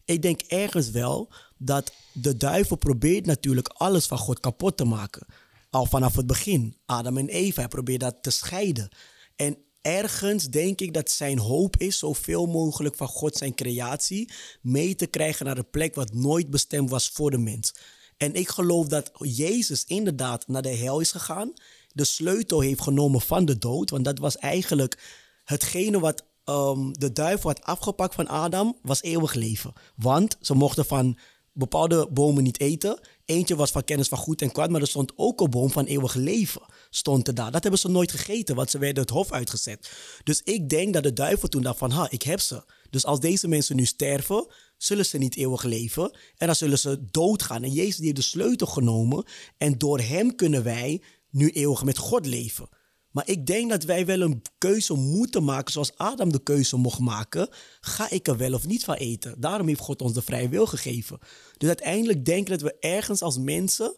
Ik 0.07 0.23
denk 0.23 0.41
ergens 0.41 0.91
wel 0.91 1.29
dat 1.57 1.93
de 2.13 2.37
duivel 2.37 2.77
probeert 2.77 3.27
natuurlijk 3.27 3.69
alles 3.69 4.07
van 4.07 4.19
God 4.19 4.41
kapot 4.41 4.77
te 4.77 4.85
maken. 4.85 5.27
Al 5.71 5.87
vanaf 5.87 6.17
het 6.17 6.27
begin. 6.27 6.77
Adam 6.87 7.17
en 7.17 7.29
Eva, 7.29 7.61
hij 7.61 7.69
probeert 7.69 8.01
dat 8.01 8.23
te 8.23 8.31
scheiden. 8.31 8.89
En 9.37 9.57
ergens 9.81 10.49
denk 10.49 10.81
ik 10.81 10.95
dat 10.95 11.11
zijn 11.11 11.39
hoop 11.39 11.77
is 11.77 11.99
zoveel 11.99 12.47
mogelijk 12.47 12.97
van 12.97 13.09
God, 13.09 13.37
zijn 13.37 13.55
creatie, 13.55 14.33
mee 14.61 14.95
te 14.95 15.07
krijgen 15.07 15.47
naar 15.47 15.59
een 15.59 15.71
plek 15.71 15.95
wat 15.95 16.13
nooit 16.13 16.51
bestemd 16.51 16.91
was 16.91 17.09
voor 17.09 17.31
de 17.31 17.39
mens. 17.39 17.75
En 18.17 18.35
ik 18.35 18.49
geloof 18.49 18.87
dat 18.87 19.11
Jezus 19.19 19.85
inderdaad 19.85 20.49
naar 20.49 20.63
de 20.63 20.77
hel 20.77 21.01
is 21.01 21.11
gegaan, 21.11 21.53
de 21.93 22.05
sleutel 22.05 22.61
heeft 22.61 22.81
genomen 22.81 23.21
van 23.21 23.45
de 23.45 23.59
dood, 23.59 23.91
want 23.91 24.05
dat 24.05 24.19
was 24.19 24.37
eigenlijk 24.37 25.25
hetgene 25.45 26.01
wat 26.01 26.26
um, 26.49 26.99
de 26.99 27.13
duivel 27.13 27.51
had 27.51 27.63
afgepakt 27.63 28.15
van 28.15 28.29
Adam, 28.29 28.77
was 28.83 29.03
eeuwig 29.03 29.35
leven. 29.35 29.73
Want 29.97 30.37
ze 30.41 30.55
mochten 30.55 30.85
van 30.85 31.19
bepaalde 31.53 32.09
bomen 32.11 32.43
niet 32.43 32.61
eten. 32.61 33.01
Eentje 33.25 33.57
was 33.57 33.71
van 33.71 33.85
kennis 33.85 34.09
van 34.09 34.19
goed 34.19 34.43
en 34.43 34.53
kwaad, 34.53 34.71
maar 34.71 34.81
er 34.81 34.87
stond 34.87 35.13
ook 35.17 35.41
een 35.41 35.51
boom 35.51 35.71
van 35.71 35.85
eeuwig 35.85 36.15
leven. 36.15 36.63
Stond 36.91 37.29
er 37.29 37.35
daar. 37.35 37.51
Dat 37.51 37.63
hebben 37.63 37.81
ze 37.81 37.89
nooit 37.89 38.11
gegeten, 38.11 38.55
want 38.55 38.71
ze 38.71 38.79
werden 38.79 39.03
het 39.03 39.13
hof 39.13 39.33
uitgezet. 39.33 39.91
Dus 40.25 40.43
ik 40.43 40.69
denk 40.69 40.95
dat 40.95 41.03
de 41.03 41.13
duivel 41.13 41.49
toen 41.49 41.63
dacht 41.63 41.79
van, 41.79 41.91
ha, 41.91 42.11
ik 42.11 42.23
heb 42.23 42.41
ze. 42.41 42.65
Dus 42.91 43.05
als 43.05 43.21
deze 43.21 43.49
mensen 43.49 43.77
nu 43.77 43.85
sterven, 43.85 44.47
zullen 44.77 45.07
ze 45.07 45.19
niet 45.19 45.37
eeuwig 45.37 45.63
leven. 45.63 46.17
En 46.37 46.47
dan 46.47 46.57
zullen 46.57 46.79
ze 46.79 47.05
doodgaan. 47.11 47.63
En 47.63 47.73
Jezus 47.73 47.97
die 47.97 48.05
heeft 48.05 48.17
de 48.17 48.23
sleutel 48.23 48.67
genomen. 48.67 49.25
En 49.59 49.79
door 49.79 50.01
hem 50.01 50.35
kunnen 50.35 50.65
wij 50.65 51.03
nu 51.31 51.51
eeuwig 51.51 51.85
met 51.85 51.99
God 51.99 52.27
leven. 52.27 52.69
Maar 53.17 53.29
ik 53.29 53.47
denk 53.47 53.71
dat 53.71 53.85
wij 53.85 54.07
wel 54.07 54.21
een 54.21 54.43
keuze 54.59 54.95
moeten 54.95 55.45
maken 55.45 55.73
zoals 55.73 55.97
Adam 55.97 56.33
de 56.33 56.43
keuze 56.43 56.77
mocht 56.77 56.99
maken. 56.99 57.49
Ga 57.81 58.11
ik 58.11 58.29
er 58.29 58.37
wel 58.37 58.53
of 58.53 58.67
niet 58.67 58.85
van 58.85 58.95
eten? 58.95 59.41
Daarom 59.41 59.69
heeft 59.69 59.81
God 59.81 60.03
ons 60.03 60.13
de 60.13 60.23
vrije 60.23 60.49
wil 60.49 60.67
gegeven. 60.67 61.19
Dus 61.57 61.69
uiteindelijk 61.69 62.25
denk 62.25 62.41
ik 62.41 62.49
dat 62.49 62.61
we 62.61 62.77
ergens 62.81 63.23
als 63.23 63.39
mensen 63.39 63.97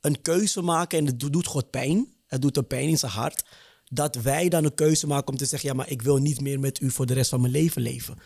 een 0.00 0.22
keuze 0.22 0.62
maken 0.62 0.98
en 0.98 1.06
het 1.06 1.20
doet 1.20 1.46
God 1.46 1.70
pijn. 1.70 2.12
Het 2.26 2.42
doet 2.42 2.56
hem 2.56 2.66
pijn 2.66 2.88
in 2.88 2.98
zijn 2.98 3.12
hart. 3.12 3.44
Dat 3.88 4.16
wij 4.16 4.48
dan 4.48 4.64
een 4.64 4.74
keuze 4.74 5.06
maken 5.06 5.32
om 5.32 5.36
te 5.36 5.46
zeggen, 5.46 5.68
ja, 5.68 5.74
maar 5.74 5.90
ik 5.90 6.02
wil 6.02 6.16
niet 6.16 6.40
meer 6.40 6.60
met 6.60 6.80
u 6.80 6.90
voor 6.90 7.06
de 7.06 7.14
rest 7.14 7.30
van 7.30 7.40
mijn 7.40 7.52
leven 7.52 7.82
leven. 7.82 8.18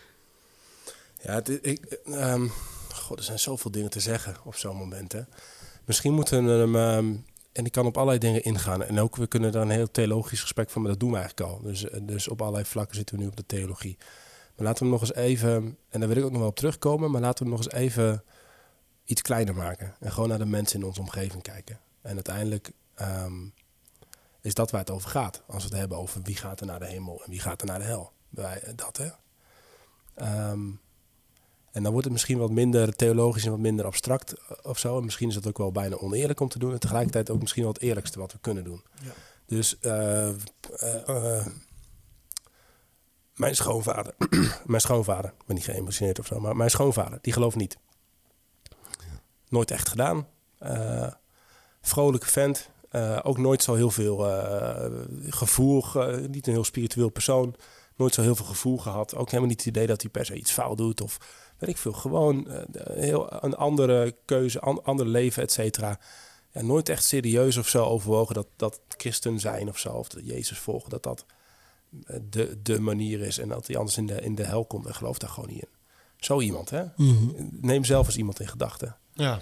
Ja, 1.23 1.33
het, 1.33 1.49
ik, 1.61 1.99
um, 2.07 2.51
God, 2.93 3.17
er 3.17 3.23
zijn 3.23 3.39
zoveel 3.39 3.71
dingen 3.71 3.89
te 3.89 3.99
zeggen 3.99 4.35
op 4.43 4.55
zo'n 4.55 4.77
moment. 4.77 5.11
Hè. 5.11 5.21
Misschien 5.85 6.13
moeten 6.13 6.45
we 6.45 6.51
hem... 6.51 6.75
Um, 6.75 7.25
en 7.55 7.65
ik 7.65 7.71
kan 7.71 7.85
op 7.85 7.95
allerlei 7.95 8.19
dingen 8.19 8.43
ingaan. 8.43 8.83
En 8.83 8.99
ook, 8.99 9.15
we 9.15 9.27
kunnen 9.27 9.51
daar 9.51 9.61
een 9.61 9.69
heel 9.69 9.91
theologisch 9.91 10.41
gesprek 10.41 10.69
van, 10.69 10.81
maar 10.81 10.91
dat 10.91 10.99
doen 10.99 11.11
we 11.11 11.17
eigenlijk 11.17 11.51
al. 11.51 11.61
Dus, 11.61 11.85
dus 12.01 12.27
op 12.27 12.41
allerlei 12.41 12.65
vlakken 12.65 12.95
zitten 12.95 13.15
we 13.15 13.21
nu 13.21 13.27
op 13.27 13.35
de 13.35 13.45
theologie. 13.45 13.97
Maar 14.55 14.65
laten 14.65 14.85
we 14.85 14.91
nog 14.91 15.01
eens 15.01 15.13
even, 15.13 15.77
en 15.89 15.99
daar 15.99 16.09
wil 16.09 16.17
ik 16.17 16.23
ook 16.23 16.31
nog 16.31 16.39
wel 16.39 16.49
op 16.49 16.55
terugkomen, 16.55 17.11
maar 17.11 17.21
laten 17.21 17.43
we 17.43 17.49
nog 17.49 17.59
eens 17.59 17.71
even 17.71 18.23
iets 19.05 19.21
kleiner 19.21 19.55
maken. 19.55 19.95
En 19.99 20.11
gewoon 20.11 20.29
naar 20.29 20.37
de 20.37 20.45
mensen 20.45 20.79
in 20.79 20.85
onze 20.85 20.99
omgeving 20.99 21.41
kijken. 21.41 21.79
En 22.01 22.13
uiteindelijk 22.13 22.71
um, 23.01 23.53
is 24.41 24.53
dat 24.53 24.71
waar 24.71 24.81
het 24.81 24.91
over 24.91 25.09
gaat. 25.09 25.43
Als 25.47 25.63
we 25.63 25.69
het 25.69 25.79
hebben 25.79 25.97
over 25.97 26.21
wie 26.21 26.35
gaat 26.35 26.59
er 26.59 26.65
naar 26.65 26.79
de 26.79 26.87
hemel 26.87 27.23
en 27.23 27.29
wie 27.29 27.39
gaat 27.39 27.61
er 27.61 27.67
naar 27.67 27.79
de 27.79 27.85
hel. 27.85 28.11
Wij, 28.29 28.61
dat 28.75 28.97
hè. 28.97 29.09
Um, 30.51 30.79
en 31.75 31.83
dan 31.83 31.91
wordt 31.91 32.03
het 32.03 32.13
misschien 32.13 32.37
wat 32.37 32.51
minder 32.51 32.95
theologisch 32.95 33.45
en 33.45 33.51
wat 33.51 33.59
minder 33.59 33.85
abstract 33.85 34.33
of 34.63 34.79
zo. 34.79 34.97
En 34.97 35.03
misschien 35.03 35.27
is 35.27 35.33
dat 35.33 35.47
ook 35.47 35.57
wel 35.57 35.71
bijna 35.71 35.95
oneerlijk 35.95 36.39
om 36.39 36.49
te 36.49 36.59
doen. 36.59 36.71
En 36.71 36.79
tegelijkertijd 36.79 37.29
ook 37.29 37.39
misschien 37.39 37.63
wel 37.63 37.71
het 37.71 37.81
eerlijkste 37.81 38.19
wat 38.19 38.31
we 38.31 38.37
kunnen 38.41 38.63
doen. 38.63 38.83
Ja. 39.03 39.11
Dus 39.45 39.77
uh, 39.81 40.27
uh, 40.27 41.07
uh, 41.07 41.45
mijn 43.35 43.55
schoonvader, 43.55 44.15
mijn 44.65 44.81
schoonvader, 44.81 45.29
ik 45.39 45.45
ben 45.45 45.55
niet 45.55 45.65
geëmotioneerd 45.65 46.19
of 46.19 46.25
zo, 46.25 46.39
maar 46.39 46.55
mijn 46.55 46.69
schoonvader, 46.69 47.19
die 47.21 47.33
gelooft 47.33 47.55
niet. 47.55 47.77
Nooit 49.49 49.71
echt 49.71 49.89
gedaan. 49.89 50.27
Uh, 50.63 51.07
vrolijke 51.81 52.27
vent. 52.27 52.69
Uh, 52.91 53.19
ook 53.23 53.37
nooit 53.37 53.63
zo 53.63 53.73
heel 53.73 53.91
veel 53.91 54.27
uh, 54.27 54.85
gevoel, 55.29 55.83
niet 56.27 56.47
een 56.47 56.53
heel 56.53 56.63
spiritueel 56.63 57.09
persoon. 57.09 57.55
Nooit 57.95 58.13
zo 58.13 58.21
heel 58.21 58.35
veel 58.35 58.45
gevoel 58.45 58.77
gehad. 58.77 59.15
Ook 59.15 59.27
helemaal 59.27 59.49
niet 59.49 59.59
het 59.59 59.67
idee 59.67 59.87
dat 59.87 60.01
hij 60.01 60.11
per 60.11 60.25
se 60.25 60.35
iets 60.35 60.51
fout 60.51 60.77
doet 60.77 61.01
of 61.01 61.17
weet 61.57 61.69
ik 61.69 61.77
veel. 61.77 61.93
Gewoon 61.93 62.47
uh, 62.47 62.57
heel 62.93 63.43
een 63.43 63.55
andere 63.55 64.15
keuze, 64.25 64.59
an, 64.59 64.83
ander 64.83 65.07
leven, 65.07 65.43
et 65.43 65.51
cetera. 65.51 65.99
Ja, 66.51 66.61
nooit 66.61 66.89
echt 66.89 67.03
serieus 67.03 67.57
of 67.57 67.67
zo 67.67 67.83
overwogen 67.83 68.35
dat, 68.35 68.47
dat 68.55 68.79
christen 68.97 69.39
zijn 69.39 69.69
of 69.69 69.77
zo, 69.77 69.89
of 69.89 70.07
dat 70.09 70.25
Jezus 70.25 70.57
volgen, 70.57 70.89
dat 70.89 71.03
dat 71.03 71.25
de, 72.29 72.61
de 72.61 72.79
manier 72.79 73.21
is 73.21 73.37
en 73.37 73.47
dat 73.47 73.67
hij 73.67 73.77
anders 73.77 73.97
in 73.97 74.05
de, 74.05 74.21
in 74.21 74.35
de 74.35 74.43
hel 74.43 74.65
komt 74.65 74.85
en 74.85 74.95
gelooft 74.95 75.21
daar 75.21 75.29
gewoon 75.29 75.49
niet 75.49 75.61
in. 75.61 75.69
Zo 76.17 76.41
iemand, 76.41 76.69
hè? 76.69 76.83
Mm 76.83 76.91
-hmm. 76.95 77.49
Neem 77.51 77.83
zelf 77.83 78.07
eens 78.07 78.17
iemand 78.17 78.39
in 78.39 78.47
gedachten. 78.47 78.95
Ja. 79.13 79.39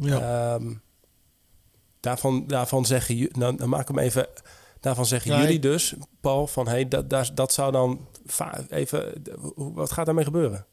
Ja. 0.00 0.54
Ehm, 0.54 0.74
daarvan, 2.00 2.46
daarvan 2.46 2.86
zeggen 2.86 3.16
jullie, 3.16 3.38
nou, 3.38 3.56
dan 3.56 3.68
maak 3.68 3.88
hem 3.88 3.98
even. 3.98 4.28
Daarvan 4.80 5.06
zeggen 5.06 5.30
Ja, 5.30 5.40
jullie 5.40 5.58
dus, 5.58 5.94
Paul, 6.20 6.46
van 6.46 6.68
hey, 6.68 6.88
dat, 6.88 7.10
dat, 7.10 7.30
dat 7.34 7.52
zou 7.52 7.72
dan 7.72 8.08
even. 8.68 9.22
Wat 9.54 9.92
gaat 9.92 10.06
daarmee 10.06 10.24
gebeuren? 10.24 10.66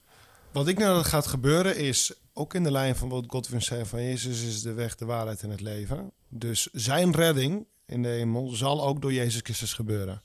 Wat 0.54 0.68
ik 0.68 0.78
nou 0.78 0.95
dat 0.95 1.06
gaat 1.06 1.28
gebeuren 1.28 1.78
is, 1.78 2.14
ook 2.34 2.54
in 2.54 2.64
de 2.64 2.72
lijn 2.72 2.95
van 2.95 3.10
wat 3.10 3.24
Godwin 3.28 3.62
zei 3.62 3.86
van 3.86 4.04
Jezus 4.04 4.41
is 4.41 4.62
de 4.62 4.74
weg, 4.74 4.95
de 4.95 5.06
waarheid 5.06 5.41
en 5.41 5.49
het 5.49 5.62
leven. 5.62 6.12
Dus 6.30 6.68
zijn 6.72 7.12
redding 7.12 7.68
in 7.86 8.01
de 8.04 8.10
hemel 8.10 8.49
zal 8.49 8.84
ook 8.84 9.01
door 9.01 9.14
Jezus 9.14 9.41
Christus 9.43 9.74
gebeuren. 9.74 10.24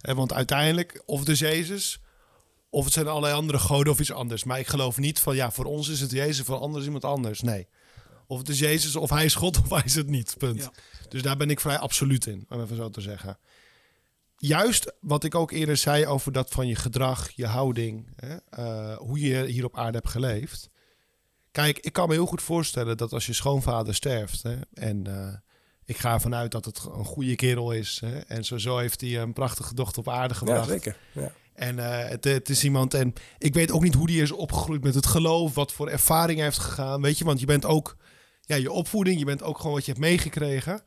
Want 0.00 0.32
uiteindelijk, 0.32 1.02
of 1.06 1.18
het 1.18 1.28
is 1.28 1.38
Jezus, 1.38 2.00
of 2.70 2.84
het 2.84 2.92
zijn 2.92 3.06
allerlei 3.06 3.34
andere 3.34 3.58
goden 3.58 3.92
of 3.92 4.00
iets 4.00 4.12
anders. 4.12 4.44
Maar 4.44 4.58
ik 4.58 4.66
geloof 4.66 4.98
niet 4.98 5.20
van, 5.20 5.36
ja, 5.36 5.50
voor 5.50 5.64
ons 5.64 5.88
is 5.88 6.00
het 6.00 6.10
Jezus, 6.10 6.46
voor 6.46 6.58
anderen 6.58 6.80
is 6.80 6.84
iemand 6.84 7.04
anders. 7.04 7.40
Nee. 7.40 7.66
Of 8.26 8.38
het 8.38 8.48
is 8.48 8.58
Jezus, 8.58 8.96
of 8.96 9.10
hij 9.10 9.24
is 9.24 9.34
God, 9.34 9.58
of 9.62 9.70
hij 9.70 9.82
is 9.84 9.94
het 9.94 10.08
niet. 10.08 10.34
Punt. 10.38 10.60
Ja. 10.60 10.72
Dus 11.08 11.22
daar 11.22 11.36
ben 11.36 11.50
ik 11.50 11.60
vrij 11.60 11.78
absoluut 11.78 12.26
in, 12.26 12.46
om 12.48 12.62
even 12.62 12.76
zo 12.76 12.90
te 12.90 13.00
zeggen. 13.00 13.38
Juist 14.36 14.92
wat 15.00 15.24
ik 15.24 15.34
ook 15.34 15.50
eerder 15.50 15.76
zei 15.76 16.06
over 16.06 16.32
dat 16.32 16.50
van 16.50 16.66
je 16.66 16.74
gedrag, 16.74 17.30
je 17.30 17.46
houding, 17.46 18.06
hè, 18.16 18.36
eh, 18.50 18.96
hoe 18.96 19.20
je 19.20 19.44
hier 19.44 19.64
op 19.64 19.76
aarde 19.76 19.98
hebt 19.98 20.08
geleefd. 20.10 20.70
Kijk, 21.50 21.78
ik 21.78 21.92
kan 21.92 22.08
me 22.08 22.14
heel 22.14 22.26
goed 22.26 22.42
voorstellen 22.42 22.96
dat 22.96 23.12
als 23.12 23.26
je 23.26 23.32
schoonvader 23.32 23.94
sterft, 23.94 24.42
hè, 24.42 24.56
en 24.74 25.06
eh, 25.06 25.34
ik 25.84 25.96
ga 25.96 26.12
ervan 26.12 26.34
uit 26.34 26.50
dat 26.50 26.64
het 26.64 26.88
een 26.96 27.04
goede 27.04 27.34
kerel 27.36 27.72
is, 27.72 28.00
hè, 28.04 28.18
en 28.18 28.44
zo, 28.44 28.58
zo 28.58 28.78
heeft 28.78 29.00
hij 29.00 29.18
een 29.20 29.32
prachtige 29.32 29.74
dochter 29.74 29.98
op 29.98 30.08
aarde 30.08 30.34
Ja, 30.34 30.38
gebracht. 30.38 30.68
zeker. 30.68 30.96
Ja. 31.12 31.32
En 31.54 31.78
eh, 31.78 32.08
het, 32.08 32.24
het 32.24 32.48
is 32.48 32.64
iemand, 32.64 32.94
en 32.94 33.12
ik 33.38 33.54
weet 33.54 33.70
ook 33.70 33.82
niet 33.82 33.94
hoe 33.94 34.06
die 34.06 34.22
is 34.22 34.30
opgegroeid 34.32 34.82
met 34.82 34.94
het 34.94 35.06
geloof, 35.06 35.54
wat 35.54 35.72
voor 35.72 35.88
ervaring 35.88 36.36
hij 36.36 36.46
heeft 36.46 36.58
gegaan, 36.58 37.02
weet 37.02 37.18
je, 37.18 37.24
want 37.24 37.40
je 37.40 37.46
bent 37.46 37.64
ook, 37.64 37.96
ja, 38.40 38.56
je 38.56 38.72
opvoeding, 38.72 39.18
je 39.18 39.24
bent 39.24 39.42
ook 39.42 39.56
gewoon 39.58 39.72
wat 39.74 39.84
je 39.84 39.90
hebt 39.92 40.04
meegekregen. 40.04 40.82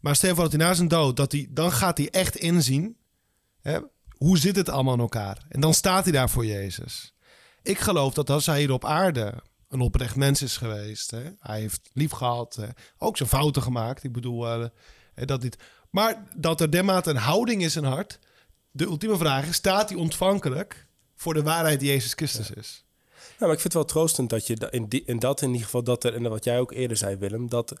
Maar 0.00 0.16
stel 0.16 0.34
voor 0.34 0.42
dat 0.42 0.52
hij 0.52 0.60
na 0.60 0.74
zijn 0.74 0.88
dood, 0.88 1.16
dat 1.16 1.32
hij, 1.32 1.46
dan 1.50 1.72
gaat 1.72 1.98
hij 1.98 2.10
echt 2.10 2.36
inzien, 2.36 2.96
hè, 3.60 3.78
hoe 4.16 4.38
zit 4.38 4.56
het 4.56 4.68
allemaal 4.68 4.94
in 4.94 5.00
elkaar? 5.00 5.44
En 5.48 5.60
dan 5.60 5.74
staat 5.74 6.04
hij 6.04 6.12
daar 6.12 6.30
voor 6.30 6.46
Jezus. 6.46 7.14
Ik 7.62 7.78
geloof 7.78 8.14
dat 8.14 8.30
als 8.30 8.46
hij 8.46 8.58
hier 8.58 8.72
op 8.72 8.84
aarde 8.84 9.34
een 9.68 9.80
oprecht 9.80 10.16
mens 10.16 10.42
is 10.42 10.56
geweest, 10.56 11.10
hè, 11.10 11.22
hij 11.38 11.60
heeft 11.60 11.90
lief 11.92 12.10
gehad, 12.10 12.54
hè, 12.54 12.66
ook 12.98 13.16
zijn 13.16 13.28
fouten 13.28 13.62
gemaakt, 13.62 14.04
ik 14.04 14.12
bedoel, 14.12 14.46
eh, 14.46 14.66
hè, 15.14 15.24
dat 15.24 15.40
dit, 15.40 15.56
maar 15.90 16.28
dat 16.36 16.60
er 16.60 16.70
dermate 16.70 17.10
een 17.10 17.16
houding 17.16 17.62
is 17.62 17.76
in 17.76 17.84
hart, 17.84 18.18
de 18.70 18.84
ultieme 18.84 19.16
vraag 19.16 19.46
is: 19.46 19.54
staat 19.54 19.88
hij 19.88 19.98
ontvankelijk 19.98 20.86
voor 21.16 21.34
de 21.34 21.42
waarheid 21.42 21.80
die 21.80 21.88
Jezus 21.88 22.12
Christus 22.12 22.50
is? 22.50 22.84
Nou, 23.10 23.52
maar 23.52 23.52
ik 23.52 23.60
vind 23.60 23.62
het 23.62 23.72
wel 23.72 23.84
troostend 23.84 24.30
dat 24.30 24.46
je 24.46 24.68
in, 24.70 24.88
die, 24.88 25.02
in 25.04 25.18
dat 25.18 25.42
in 25.42 25.48
ieder 25.48 25.64
geval, 25.64 25.82
dat 25.82 26.04
er, 26.04 26.14
en 26.14 26.28
wat 26.28 26.44
jij 26.44 26.58
ook 26.58 26.72
eerder 26.72 26.96
zei, 26.96 27.16
Willem, 27.16 27.48
dat, 27.48 27.80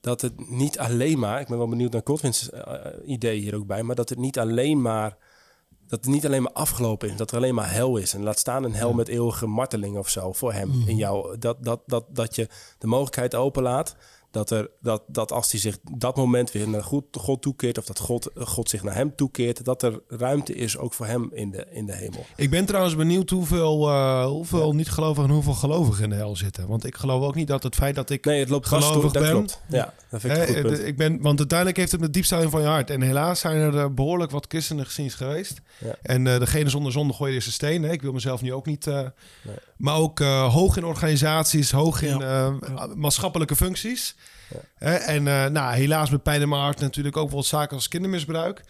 dat 0.00 0.20
het 0.20 0.50
niet 0.50 0.78
alleen 0.78 1.18
maar, 1.18 1.40
ik 1.40 1.46
ben 1.48 1.58
wel 1.58 1.68
benieuwd 1.68 1.92
naar 1.92 2.02
Godwin's 2.04 2.50
eh, 2.50 2.74
idee 3.04 3.40
hier 3.40 3.54
ook 3.54 3.66
bij, 3.66 3.82
maar 3.82 3.96
dat 3.96 4.08
het 4.08 4.18
niet 4.18 4.38
alleen 4.38 4.82
maar, 4.82 5.16
dat 5.86 6.04
het 6.04 6.14
niet 6.14 6.26
alleen 6.26 6.42
maar 6.42 6.52
afgelopen 6.52 7.10
is, 7.10 7.16
dat 7.16 7.30
er 7.30 7.36
alleen 7.36 7.54
maar 7.54 7.72
hel 7.72 7.96
is. 7.96 8.14
En 8.14 8.22
laat 8.22 8.38
staan 8.38 8.64
een 8.64 8.74
hel 8.74 8.92
met 8.92 9.08
eeuwige 9.08 9.46
marteling 9.46 9.96
of 9.96 10.08
zo 10.08 10.32
voor 10.32 10.52
hem 10.52 10.82
in 10.86 10.96
jou. 10.96 11.38
Dat, 11.38 11.64
dat, 11.64 11.80
dat, 11.86 12.04
dat 12.08 12.34
je 12.34 12.48
de 12.78 12.86
mogelijkheid 12.86 13.34
openlaat. 13.34 13.96
Dat, 14.30 14.50
er, 14.50 14.70
dat, 14.80 15.02
dat 15.06 15.32
als 15.32 15.50
hij 15.50 15.60
zich 15.60 15.78
dat 15.98 16.16
moment 16.16 16.52
weer 16.52 16.68
naar 16.68 16.82
God, 16.82 17.04
God 17.12 17.42
toekeert, 17.42 17.78
of 17.78 17.84
dat 17.84 17.98
God, 17.98 18.30
God 18.34 18.68
zich 18.68 18.82
naar 18.82 18.94
hem 18.94 19.16
toekeert, 19.16 19.64
dat 19.64 19.82
er 19.82 20.00
ruimte 20.08 20.54
is 20.54 20.76
ook 20.78 20.92
voor 20.92 21.06
hem 21.06 21.30
in 21.32 21.50
de, 21.50 21.66
in 21.70 21.86
de 21.86 21.94
hemel. 21.94 22.26
Ik 22.36 22.50
ben 22.50 22.64
trouwens 22.64 22.96
benieuwd 22.96 23.30
hoeveel, 23.30 23.88
eh, 23.88 24.24
hoeveel 24.26 24.74
niet-gelovigen 24.74 25.24
en 25.28 25.34
hoeveel 25.34 25.52
gelovigen 25.54 26.04
in 26.04 26.10
de 26.10 26.16
hel 26.16 26.36
zitten. 26.36 26.66
Want 26.68 26.84
ik 26.86 26.96
geloof 26.96 27.22
ook 27.22 27.34
niet 27.34 27.46
dat 27.48 27.62
het 27.62 27.74
feit 27.74 27.94
dat 27.94 28.10
ik. 28.10 28.24
Nee, 28.24 28.40
het 28.40 28.48
loopt 28.48 28.66
gelovig 28.66 29.12
door. 29.12 29.22
Ben. 29.22 29.30
klopt. 29.32 29.60
Ja, 29.68 29.94
dat 30.10 30.20
vind 30.20 30.32
ik 30.32 30.38
Hè, 30.38 30.46
een 30.48 30.54
goed 30.54 30.62
punt. 30.62 30.78
eh, 30.80 30.86
ik 30.86 30.96
ben, 30.96 31.20
want 31.22 31.38
uiteindelijk 31.38 31.78
heeft 31.78 31.92
het 31.92 32.00
met 32.00 32.12
diepstelling 32.12 32.50
van 32.50 32.60
je 32.60 32.66
hart. 32.66 32.90
En 32.90 33.00
helaas 33.02 33.40
zijn 33.40 33.56
er 33.56 33.78
eh, 33.78 33.86
behoorlijk 33.90 34.30
wat 34.30 34.44
christenen 34.48 34.84
gezien 34.84 35.10
geweest. 35.10 35.60
Ja. 35.78 35.94
En 36.02 36.26
eh, 36.26 36.38
degene 36.38 36.68
zonder 36.68 36.92
zonde 36.92 37.12
gooien 37.12 37.28
de 37.30 37.34
eerste 37.36 37.52
steen. 37.52 37.82
Hè. 37.82 37.92
Ik 37.92 38.02
wil 38.02 38.12
mezelf 38.12 38.42
nu 38.42 38.52
ook 38.52 38.66
niet. 38.66 38.86
eh, 38.86 39.06
Maar 39.78 39.96
ook 39.96 40.20
eh, 40.20 40.52
hoog 40.52 40.76
in 40.76 40.84
organisaties, 40.84 41.70
hoog 41.70 42.02
in 42.02 42.22
eh, 42.22 42.54
maatschappelijke 42.94 43.56
functies. 43.56 44.16
En 44.78 45.26
eh, 45.28 45.46
nou, 45.46 45.74
helaas 45.74 46.10
met 46.10 46.22
pijn 46.22 46.40
in 46.40 46.48
mijn 46.48 46.60
hart 46.62 46.80
natuurlijk 46.80 47.16
ook 47.16 47.30
wel 47.30 47.42
zaken 47.42 47.76
als 47.76 47.88
kindermisbruik. 47.88 48.64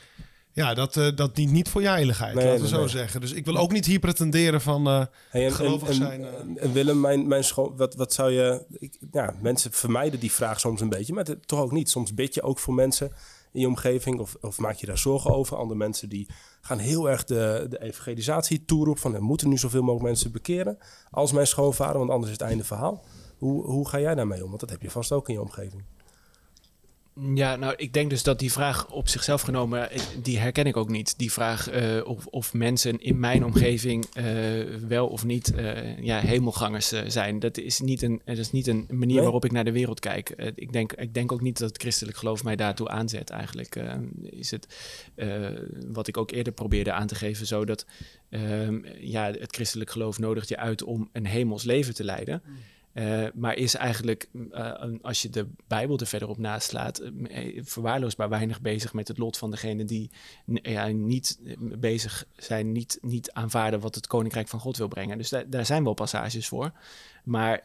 Ja, 0.52 0.74
dat, 0.74 0.94
dat 1.14 1.34
dient 1.36 1.52
niet 1.52 1.68
voor 1.68 1.82
je 1.82 1.88
heiligheid, 1.88 2.34
Nee, 2.34 2.44
laten 2.44 2.56
we 2.61 2.66
nee, 2.66 2.74
zo 2.74 2.80
nee. 2.80 2.88
zeggen. 2.88 3.20
Dus 3.20 3.32
ik 3.32 3.44
wil 3.44 3.56
ook 3.56 3.72
niet 3.72 3.86
hier 3.86 3.98
pretenderen 3.98 4.61
van... 4.61 4.86
eh, 4.86 5.02
Hey, 5.30 5.44
en, 5.44 5.52
gelovig 5.52 5.88
en, 5.88 5.94
zijn, 5.94 6.24
en, 6.24 6.59
en 6.59 6.72
Willem, 6.72 7.00
mijn, 7.00 7.28
mijn 7.28 7.44
school, 7.44 7.74
wat, 7.76 7.94
wat 7.94 8.12
zou 8.12 8.30
je... 8.32 8.64
Ik, 8.78 8.98
ja, 9.12 9.34
mensen 9.40 9.72
vermijden 9.72 10.20
die 10.20 10.32
vraag 10.32 10.61
soms 10.61 10.80
een 10.80 10.88
beetje, 10.88 11.12
maar 11.14 11.24
het- 11.24 11.48
toch 11.48 11.61
ook 11.61 11.72
niet. 11.72 11.90
Soms 11.90 12.14
bid 12.14 12.34
je 12.34 12.42
ook 12.42 12.59
voor 12.59 12.74
mensen 12.74 13.12
in 13.53 13.61
je 13.61 13.66
omgeving 13.66 14.20
of, 14.20 14.36
of 14.40 14.59
maak 14.59 14.74
je 14.74 14.86
daar 14.86 14.99
zorgen 14.99 15.34
over. 15.34 15.57
Andere 15.57 15.78
mensen 15.78 16.09
die 16.09 16.28
gaan 16.61 16.78
heel 16.78 17.11
erg 17.11 17.24
de, 17.24 17.66
de 17.68 17.82
evangelisatie 17.82 18.64
toeroepen 18.64 19.03
van... 19.03 19.14
er 19.14 19.22
moeten 19.22 19.49
nu 19.49 19.59
zoveel 19.59 19.82
mogelijk 19.82 20.05
mensen 20.05 20.32
bekeren 20.32 20.78
als 21.11 21.32
mijn 21.32 21.46
schoonvader, 21.46 21.99
want 21.99 22.11
anders 22.11 22.32
is 22.32 22.38
het 22.38 22.49
einde 22.49 22.64
verhaal. 22.64 23.05
Hoe, 23.38 23.64
hoe 23.64 23.88
ga 23.88 24.01
jij 24.01 24.14
daarmee 24.14 24.42
om? 24.42 24.49
Want 24.49 24.61
dat 24.61 24.70
heb 24.70 24.82
je 24.82 24.90
vast 24.90 25.12
ook 25.12 25.28
in 25.28 25.34
je 25.34 25.40
omgeving. 25.40 25.84
Ja, 27.21 27.57
nou, 27.57 27.75
ik 27.77 27.93
denk 27.93 28.11
dus 28.11 28.23
dat 28.23 28.39
die 28.39 28.53
vraag 28.53 28.91
op 28.91 29.09
zichzelf 29.09 29.41
genomen, 29.41 29.91
eh, 29.91 30.01
die 30.23 30.39
herken 30.39 30.66
ik 30.66 30.77
ook 30.77 30.89
niet. 30.89 31.19
Die 31.19 31.33
vraag 31.33 31.69
eh, 31.69 32.07
of, 32.07 32.27
of 32.27 32.55
mensen 32.55 33.01
in 33.01 33.19
mijn 33.19 33.45
omgeving 33.45 34.07
eh, 34.12 34.25
wel 34.89 35.09
of 35.09 35.25
niet 35.25 35.53
ja, 36.01 36.19
hemelgangers 36.19 36.93
zijn. 37.07 37.39
Dat 37.39 37.59
is 37.59 37.81
niet 37.81 38.03
een, 38.03 38.21
dat 38.25 38.39
is 38.39 38.53
niet 38.53 38.66
een 38.66 38.87
manier 38.91 39.07
Nee? 39.14 39.23
waarop 39.23 39.45
ik 39.45 39.53
naar 39.53 39.64
de 39.64 39.73
wereld 39.73 40.01
kijk. 40.01 40.31
Ik, 40.55 40.73
denk, 40.73 40.93
ik 40.93 41.14
denk 41.14 41.33
ook 41.33 41.41
niet 41.41 41.59
dat 41.59 41.69
het 41.69 41.81
christelijk 41.81 42.16
geloof 42.16 42.45
mij 42.45 42.57
daartoe 42.57 42.89
aanzet. 42.89 43.31
Eigenlijk 43.31 43.83
is 44.23 44.51
het 44.51 44.66
wat 45.87 46.09
ik 46.09 46.16
ook 46.16 46.31
eerder 46.31 46.53
probeerde 46.53 46.93
aan 46.93 47.07
te 47.07 47.14
geven, 47.14 47.47
zo 47.47 47.64
dat 47.64 47.87
ehm, 48.29 48.81
ja, 49.01 49.25
het 49.25 49.55
christelijk 49.55 49.91
geloof 49.91 50.19
nodigt 50.19 50.49
je 50.49 50.57
uit 50.57 50.83
om 50.83 51.09
een 51.12 51.27
hemels 51.27 51.64
leven 51.64 51.95
te 51.95 52.05
leiden. 52.05 52.43
Eh, 52.99 53.26
maar 53.34 53.57
is 53.57 53.74
eigenlijk, 53.74 54.28
eh, 54.51 54.72
een- 54.74 54.99
als 55.03 55.22
je 55.22 55.30
de 55.30 55.46
Bijbel 55.66 55.99
er 55.99 56.07
verder 56.07 56.28
op 56.28 56.38
naslaat, 56.38 56.99
eh, 56.99 57.61
verwaarloosbaar 57.64 58.28
weinig 58.28 58.61
bezig 58.61 58.92
met 58.92 59.09
het 59.09 59.18
lot 59.18 59.36
van 59.38 59.51
degenen 59.51 59.86
die 59.86 60.11
ja, 60.62 60.86
niet 60.86 61.38
eh, 61.44 61.55
bezig 61.78 62.24
zijn, 62.36 62.72
niet, 62.72 62.99
niet 63.01 63.32
aanvaarden 63.32 63.80
wat 63.80 63.94
het 63.94 64.07
Koninkrijk 64.07 64.49
van 64.49 64.61
God 64.61 64.76
wil 64.76 64.88
brengen. 64.88 65.18
Dus 65.18 65.34
daar, 65.49 65.66
zijn 65.66 65.84
wel 65.84 65.94
passages 65.94 66.49
voor. 66.49 66.72
Maar 67.24 67.62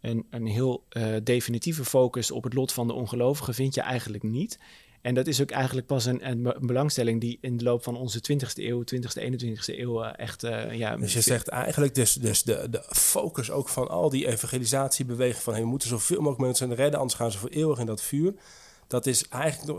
een, 0.00 0.26
een 0.30 0.46
heel 0.46 0.84
eh, 0.88 1.14
definitieve 1.22 1.84
focus 1.84 2.30
op 2.30 2.44
het 2.44 2.54
lot 2.54 2.72
van 2.72 2.86
de 2.86 2.92
ongelovigen 2.92 3.54
vind 3.54 3.74
je 3.74 3.80
eigenlijk 3.80 4.22
niet. 4.22 4.58
En 5.02 5.14
dat 5.14 5.26
is 5.26 5.40
ook 5.42 5.50
eigenlijk 5.50 5.86
pas 5.86 6.04
een, 6.04 6.30
een 6.30 6.42
be- 6.42 6.54
een 6.60 6.66
belangstelling 6.66 7.20
die 7.20 7.38
in 7.40 7.56
de 7.56 7.64
loop 7.64 7.82
van 7.82 7.96
onze 7.96 8.20
20e 8.32 8.36
eeuw, 8.54 8.82
20e, 8.94 9.22
21e 9.22 9.78
eeuw 9.78 10.02
eh, 10.02 10.12
echt 10.16 10.42
eh, 10.44 10.72
ja, 10.72 10.96
Dus 10.96 11.12
je 11.12 11.20
zegt 11.20 11.48
eigenlijk 11.48 11.94
dus, 11.94 12.12
dus 12.12 12.42
de, 12.42 12.66
de 12.70 12.82
focus 12.88 13.50
ook 13.50 13.68
van 13.68 13.88
al 13.88 14.10
die 14.10 14.26
evangelisatiebewegingen 14.26 15.42
van 15.42 15.52
hey, 15.52 15.62
we 15.62 15.68
moeten 15.68 15.88
zoveel 15.88 16.16
mogelijk 16.16 16.40
mensen 16.40 16.74
redden, 16.74 17.00
anders 17.00 17.18
gaan 17.18 17.32
ze 17.32 17.38
voor 17.38 17.48
eeuwig 17.48 17.78
in 17.78 17.86
dat 17.86 18.02
vuur. 18.02 18.34
Dat 18.88 19.06
is 19.06 19.28
eigenlijk 19.28 19.78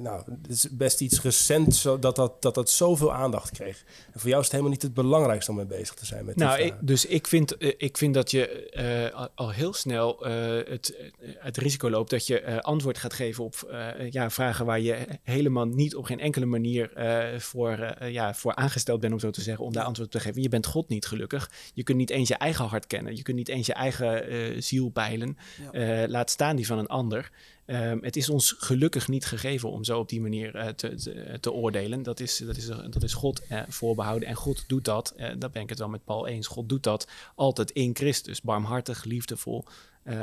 nou, 0.00 0.22
het 0.42 0.48
is 0.48 0.68
best 0.70 1.00
iets 1.00 1.22
recent 1.22 1.74
zo, 1.74 1.98
dat, 1.98 2.16
dat, 2.16 2.42
dat 2.42 2.54
dat 2.54 2.70
zoveel 2.70 3.12
aandacht 3.14 3.50
kreeg. 3.50 3.84
En 4.12 4.20
voor 4.20 4.28
jou 4.28 4.36
is 4.40 4.46
het 4.46 4.50
helemaal 4.50 4.72
niet 4.72 4.82
het 4.82 4.94
belangrijkste 4.94 5.50
om 5.50 5.56
mee 5.56 5.66
bezig 5.66 5.94
te 5.94 6.06
zijn 6.06 6.24
met 6.24 6.34
die 6.36 6.44
Nou, 6.44 6.58
ik, 6.60 6.66
vragen. 6.66 6.86
dus 6.86 7.06
ik 7.06 7.26
vind, 7.26 7.56
eh, 7.56 7.72
ik 7.76 7.96
vind 7.96 8.14
dat 8.14 8.30
je 8.30 8.70
eh, 8.70 9.26
al- 9.34 9.50
heel 9.50 9.72
snel 9.72 10.26
eh, 10.26 10.32
het, 10.70 10.96
eh, 10.96 11.08
het 11.38 11.56
risico 11.56 11.90
loopt 11.90 12.10
dat 12.10 12.26
je 12.26 12.40
eh, 12.40 12.58
antwoord 12.58 12.98
gaat 12.98 13.12
geven 13.12 13.44
op 13.44 13.54
eh, 13.70 14.10
ja, 14.10 14.30
vragen 14.30 14.66
waar 14.66 14.80
je 14.80 15.06
helemaal 15.22 15.66
niet 15.66 15.94
op 15.96 16.04
geen 16.04 16.20
enkele 16.20 16.46
manier 16.46 16.92
eh, 16.92 17.38
voor, 17.40 17.70
eh, 17.78 18.12
ja, 18.12 18.34
voor 18.34 18.54
aangesteld 18.54 19.00
bent, 19.00 19.12
om 19.12 19.18
zo 19.18 19.30
te 19.30 19.40
zeggen, 19.42 19.64
om 19.64 19.72
daar 19.72 19.84
antwoord 19.84 20.14
op 20.14 20.20
te 20.20 20.26
geven. 20.26 20.42
Je 20.42 20.48
bent 20.48 20.66
God 20.66 20.88
niet 20.88 21.06
gelukkig. 21.06 21.50
Je 21.74 21.82
kunt 21.82 21.98
niet 21.98 22.10
eens 22.10 22.28
je 22.28 22.34
eigen 22.36 22.64
hart 22.64 22.86
kennen. 22.86 23.16
Je 23.16 23.22
kunt 23.22 23.36
niet 23.36 23.48
eens 23.48 23.66
je 23.66 23.74
eigen 23.74 24.28
eh, 24.28 24.60
ziel 24.60 24.88
peilen. 24.88 25.36
Eh, 25.72 26.02
laat 26.06 26.30
staan 26.30 26.56
die 26.56 26.66
van 26.66 26.78
een 26.78 26.86
ander. 26.86 27.30
Ehm, 27.66 27.98
het 28.00 28.16
is 28.16 28.28
ons 28.28 28.54
gelukkig 28.58 29.08
niet 29.08 29.26
gegeven 29.26 29.70
om 29.70 29.84
zo 29.84 29.98
op 29.98 30.08
die 30.08 30.20
manier 30.20 30.54
eh, 30.54 30.68
te, 30.68 30.94
te, 30.94 31.38
te 31.40 31.52
oordelen. 31.52 32.02
Dat 32.02 32.20
is, 32.20 32.38
dat 32.38 32.56
is, 32.56 32.66
dat 32.66 33.02
is 33.02 33.14
God 33.14 33.46
eh, 33.46 33.62
voorbehouden. 33.68 34.28
En 34.28 34.34
God 34.34 34.64
doet 34.66 34.84
dat, 34.84 35.12
eh 35.16 35.30
daar 35.38 35.50
ben 35.50 35.62
ik 35.62 35.68
het 35.68 35.78
wel 35.78 35.88
met 35.88 36.04
Paul 36.04 36.26
eens. 36.26 36.46
God 36.46 36.68
doet 36.68 36.82
dat 36.82 37.08
altijd 37.34 37.70
in 37.70 37.94
Christus. 37.94 38.42
Barmhartig, 38.42 39.04
liefdevol, 39.04 39.64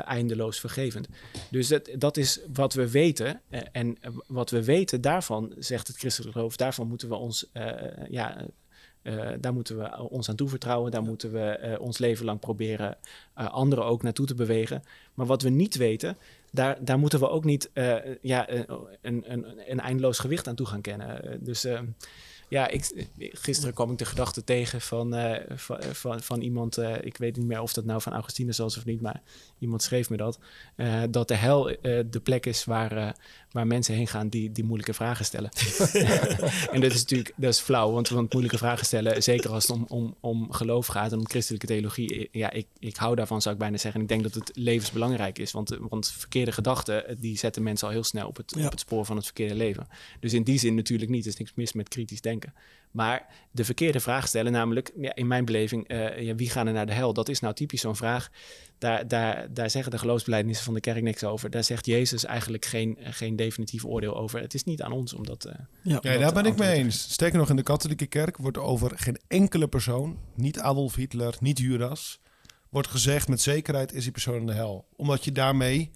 eindeloos 0.05 0.59
vergevend. 0.59 1.07
Dus 1.51 1.67
dat, 1.67 1.89
dat 1.97 2.17
is 2.17 2.39
wat 2.53 2.73
we 2.73 2.89
weten. 2.91 3.41
En 3.71 3.97
wat 4.27 4.49
we 4.49 4.63
weten 4.63 5.01
daarvan, 5.01 5.53
zegt 5.57 5.87
het 5.87 5.97
christelijk 5.97 6.33
geloof, 6.33 6.55
daarvan 6.55 6.87
moeten 6.87 7.09
we 7.09 7.15
ons 7.15 7.45
ja, 8.09 8.45
daar 9.39 9.53
moeten 9.53 9.77
we 9.77 10.09
ons 10.09 10.29
aan 10.29 10.35
toevertrouwen. 10.35 10.91
Daar 10.91 11.03
moeten 11.03 11.31
we 11.31 11.77
ons 11.79 11.97
leven 11.97 12.25
lang 12.25 12.39
proberen 12.39 12.97
anderen 13.33 13.85
ook 13.85 14.03
naartoe 14.03 14.25
te 14.25 14.35
bewegen. 14.35 14.83
Maar 15.13 15.25
wat 15.25 15.41
we 15.41 15.49
niet 15.49 15.75
weten, 15.75 16.17
daar, 16.53 16.85
daar 16.85 16.99
moeten 16.99 17.19
we 17.19 17.29
ook 17.29 17.43
niet 17.43 17.69
eh, 17.73 17.95
ja, 18.21 18.49
een, 18.49 18.65
een, 19.01 19.23
een, 19.31 19.71
een 19.71 19.79
eindeloos 19.79 20.19
gewicht 20.19 20.47
aan 20.47 20.55
toe 20.55 20.65
gaan 20.65 20.81
kennen. 20.81 21.23
Eh, 21.23 21.37
dus 21.39 21.63
eh, 21.63 21.79
Ja, 22.49 22.67
ik, 22.67 23.07
gisteren 23.17 23.73
kwam 23.73 23.91
ik 23.91 23.97
de 23.97 24.05
gedachte 24.05 24.43
tegen 24.43 24.81
van, 24.81 25.15
eh, 25.15 25.57
van, 25.91 26.21
van, 26.21 26.41
iemand, 26.41 26.77
ik 27.01 27.17
weet 27.17 27.37
niet 27.37 27.45
meer 27.45 27.61
of 27.61 27.73
dat 27.73 27.85
nou 27.85 28.01
van 28.01 28.13
Augustinus 28.13 28.57
was 28.57 28.77
of 28.77 28.85
niet, 28.85 29.01
maar 29.01 29.21
iemand 29.59 29.81
schreef 29.81 30.09
me 30.09 30.17
dat. 30.17 30.39
Dat 31.09 31.27
de 31.27 31.35
hel 31.35 31.63
de 31.81 32.21
plek 32.23 32.45
is 32.45 32.65
waar, 32.65 33.15
waar 33.53 33.67
mensen 33.67 33.95
heen 33.95 34.07
gaan 34.07 34.27
die, 34.27 34.51
die 34.51 34.63
moeilijke 34.63 34.93
vragen 34.93 35.25
stellen. 35.25 35.49
en 36.73 36.81
dat 36.81 36.91
is 36.91 36.99
natuurlijk 36.99 37.33
dat 37.35 37.53
is 37.53 37.59
flauw, 37.59 37.91
want, 37.91 38.09
want 38.09 38.31
moeilijke 38.31 38.57
vragen 38.57 38.85
stellen, 38.85 39.23
zeker 39.23 39.49
als 39.49 39.67
het 39.67 39.71
om, 39.71 39.85
om, 39.87 40.15
om 40.19 40.51
geloof 40.51 40.87
gaat 40.87 41.11
en 41.11 41.17
om 41.17 41.29
christelijke 41.29 41.67
theologie, 41.67 42.29
ja, 42.31 42.51
ik, 42.51 42.67
ik 42.79 42.95
hou 42.95 43.15
daarvan, 43.15 43.41
zou 43.41 43.53
ik 43.55 43.61
bijna 43.61 43.77
zeggen. 43.77 43.99
En 43.99 44.01
ik 44.01 44.11
denk 44.11 44.23
dat 44.23 44.33
het 44.33 44.57
levensbelangrijk 44.57 45.39
is, 45.39 45.51
want, 45.51 45.77
want 45.89 46.11
verkeerde 46.11 46.51
gedachten, 46.51 47.17
die 47.19 47.37
zetten 47.37 47.63
mensen 47.63 47.87
al 47.87 47.93
heel 47.93 48.03
snel 48.03 48.27
op 48.27 48.37
het, 48.37 48.55
op 48.55 48.71
het 48.71 48.79
spoor 48.79 49.05
van 49.05 49.15
het 49.15 49.25
verkeerde 49.25 49.55
leven. 49.55 49.87
Dus 50.19 50.33
in 50.33 50.43
die 50.43 50.59
zin 50.59 50.75
natuurlijk 50.75 51.11
niet, 51.11 51.25
er 51.25 51.31
is 51.31 51.37
niks 51.37 51.53
mis 51.55 51.73
met 51.73 51.89
kritisch 51.89 52.21
denken. 52.21 52.53
Maar 52.93 53.27
de 53.51 53.65
verkeerde 53.65 53.99
vraag 53.99 54.27
stellen, 54.27 54.51
namelijk 54.51 54.91
ja, 54.95 55.15
in 55.15 55.27
mijn 55.27 55.45
beleving, 55.45 55.91
uh, 55.91 56.19
ja, 56.21 56.35
wie 56.35 56.49
gaan 56.49 56.67
er 56.67 56.73
naar 56.73 56.85
de 56.85 56.93
hel? 56.93 57.13
Dat 57.13 57.29
is 57.29 57.39
nou 57.39 57.53
typisch 57.53 57.81
zo'n 57.81 57.95
vraag. 57.95 58.29
Daar, 58.77 59.07
daar, 59.07 59.53
daar 59.53 59.69
zeggen 59.69 59.91
de 59.91 59.97
geloofsbeleidnissen 59.97 60.65
van 60.65 60.73
de 60.73 60.79
kerk 60.79 61.01
niks 61.01 61.23
over. 61.23 61.49
Daar 61.49 61.63
zegt 61.63 61.85
Jezus 61.85 62.25
eigenlijk 62.25 62.65
geen, 62.65 62.97
geen 63.01 63.35
definitief 63.35 63.85
oordeel 63.85 64.17
over. 64.17 64.41
Het 64.41 64.53
is 64.53 64.63
niet 64.63 64.81
aan 64.81 64.91
ons 64.91 65.13
om 65.13 65.25
dat. 65.25 65.45
Uh, 65.45 65.53
ja, 65.81 65.99
ja 66.01 66.17
daar 66.17 66.33
ben 66.33 66.45
ik 66.45 66.57
mee 66.57 66.73
eens. 66.73 67.11
Sterker 67.11 67.39
nog, 67.39 67.49
in 67.49 67.55
de 67.55 67.63
katholieke 67.63 68.05
kerk 68.05 68.37
wordt 68.37 68.57
over 68.57 68.91
geen 68.95 69.19
enkele 69.27 69.67
persoon, 69.67 70.17
niet 70.35 70.59
Adolf 70.59 70.95
Hitler, 70.95 71.35
niet 71.39 71.59
Judas, 71.59 72.19
wordt 72.69 72.87
gezegd 72.87 73.27
met 73.27 73.41
zekerheid 73.41 73.93
is 73.93 74.03
die 74.03 74.11
persoon 74.11 74.39
in 74.39 74.45
de 74.45 74.53
hel. 74.53 74.87
Omdat 74.95 75.23
je 75.23 75.31
daarmee 75.31 75.91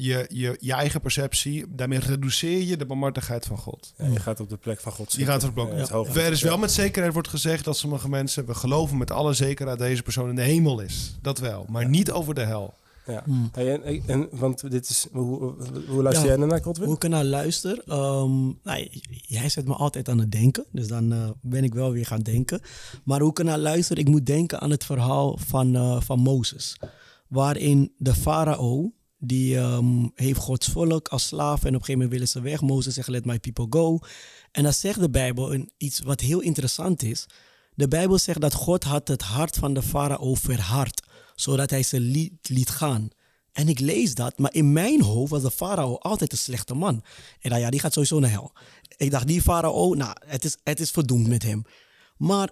je, 0.00 0.26
je, 0.28 0.56
je 0.60 0.72
eigen 0.72 1.00
perceptie, 1.00 1.64
daarmee 1.68 1.98
reduceer 1.98 2.62
je 2.62 2.76
de 2.76 2.86
barmhartigheid 2.86 3.46
van 3.46 3.58
God. 3.58 3.92
Ja, 3.96 4.06
je 4.06 4.20
gaat 4.20 4.40
op 4.40 4.48
de 4.48 4.56
plek 4.56 4.80
van 4.80 4.92
God 4.92 5.12
zitten. 5.12 5.20
Je 5.20 5.40
gaat 5.40 5.48
op 5.48 5.54
de 5.54 5.66
plek. 5.66 5.88
Ja. 6.14 6.22
Er 6.22 6.32
is 6.32 6.42
wel 6.42 6.58
met 6.58 6.72
zekerheid 6.72 7.12
wordt 7.12 7.28
gezegd 7.28 7.64
dat 7.64 7.76
sommige 7.76 8.08
mensen, 8.08 8.46
we 8.46 8.54
geloven 8.54 8.98
met 8.98 9.10
alle 9.10 9.32
zekerheid 9.32 9.78
dat 9.78 9.88
deze 9.88 10.02
persoon 10.02 10.28
in 10.28 10.34
de 10.34 10.42
hemel 10.42 10.80
is. 10.80 11.16
Dat 11.22 11.38
wel, 11.38 11.66
maar 11.68 11.88
niet 11.88 12.10
over 12.10 12.34
de 12.34 12.44
hel. 12.44 12.74
Ja. 13.06 13.22
Hmm. 13.24 13.50
En, 13.52 14.02
en, 14.06 14.28
want 14.30 14.70
dit 14.70 14.88
is, 14.88 15.06
hoe, 15.12 15.54
hoe 15.88 16.02
luister 16.02 16.26
jij 16.26 16.36
naar 16.36 16.62
Godwin? 16.62 16.86
Hoe 16.86 16.96
ik 16.96 17.08
naar 17.08 17.24
luister? 17.24 17.82
Um, 17.88 18.58
nou, 18.62 18.88
jij 19.26 19.48
zet 19.48 19.66
me 19.66 19.74
altijd 19.74 20.08
aan 20.08 20.18
het 20.18 20.32
denken, 20.32 20.64
dus 20.72 20.88
dan 20.88 21.12
uh, 21.12 21.28
ben 21.40 21.64
ik 21.64 21.74
wel 21.74 21.92
weer 21.92 22.06
gaan 22.06 22.20
denken. 22.20 22.60
Maar 23.04 23.20
hoe 23.20 23.30
ik 23.30 23.42
naar 23.42 23.58
luister, 23.58 23.98
ik 23.98 24.08
moet 24.08 24.26
denken 24.26 24.60
aan 24.60 24.70
het 24.70 24.84
verhaal 24.84 25.38
van, 25.46 25.76
uh, 25.76 26.00
van 26.00 26.18
Mozes. 26.18 26.76
Waarin 27.28 27.92
de 27.98 28.14
farao, 28.14 28.92
die 29.18 29.56
um, 29.56 30.12
heeft 30.14 30.40
Gods 30.40 30.66
volk 30.66 31.08
als 31.08 31.26
slaaf 31.26 31.52
en 31.52 31.54
op 31.54 31.64
een 31.64 31.70
gegeven 31.72 31.92
moment 31.92 32.10
willen 32.10 32.28
ze 32.28 32.40
weg. 32.40 32.60
Mozes 32.60 32.94
zegt, 32.94 33.08
let 33.08 33.24
my 33.24 33.38
people 33.38 33.66
go. 33.70 33.98
En 34.52 34.62
dan 34.62 34.72
zegt 34.72 35.00
de 35.00 35.10
Bijbel 35.10 35.66
iets 35.76 36.00
wat 36.00 36.20
heel 36.20 36.40
interessant 36.40 37.02
is. 37.02 37.26
De 37.74 37.88
Bijbel 37.88 38.18
zegt 38.18 38.40
dat 38.40 38.54
God 38.54 38.84
had 38.84 39.08
het 39.08 39.22
hart 39.22 39.56
van 39.56 39.74
de 39.74 39.82
farao 39.82 40.34
verhard, 40.34 41.02
zodat 41.34 41.70
hij 41.70 41.82
ze 41.82 42.00
liet, 42.00 42.48
liet 42.48 42.70
gaan. 42.70 43.08
En 43.52 43.68
ik 43.68 43.80
lees 43.80 44.14
dat, 44.14 44.38
maar 44.38 44.54
in 44.54 44.72
mijn 44.72 45.02
hoofd 45.02 45.30
was 45.30 45.42
de 45.42 45.50
farao 45.50 45.96
altijd 45.96 46.32
een 46.32 46.38
slechte 46.38 46.74
man. 46.74 47.02
En 47.40 47.50
dan 47.50 47.60
ja, 47.60 47.70
die 47.70 47.80
gaat 47.80 47.92
sowieso 47.92 48.18
naar 48.18 48.30
hel. 48.30 48.52
Ik 48.96 49.10
dacht, 49.10 49.26
die 49.26 49.42
farao, 49.42 49.94
nou, 49.94 50.16
het 50.26 50.44
is, 50.44 50.56
het 50.62 50.80
is 50.80 50.90
verdoemd 50.90 51.28
met 51.28 51.42
hem. 51.42 51.62
Maar 52.16 52.50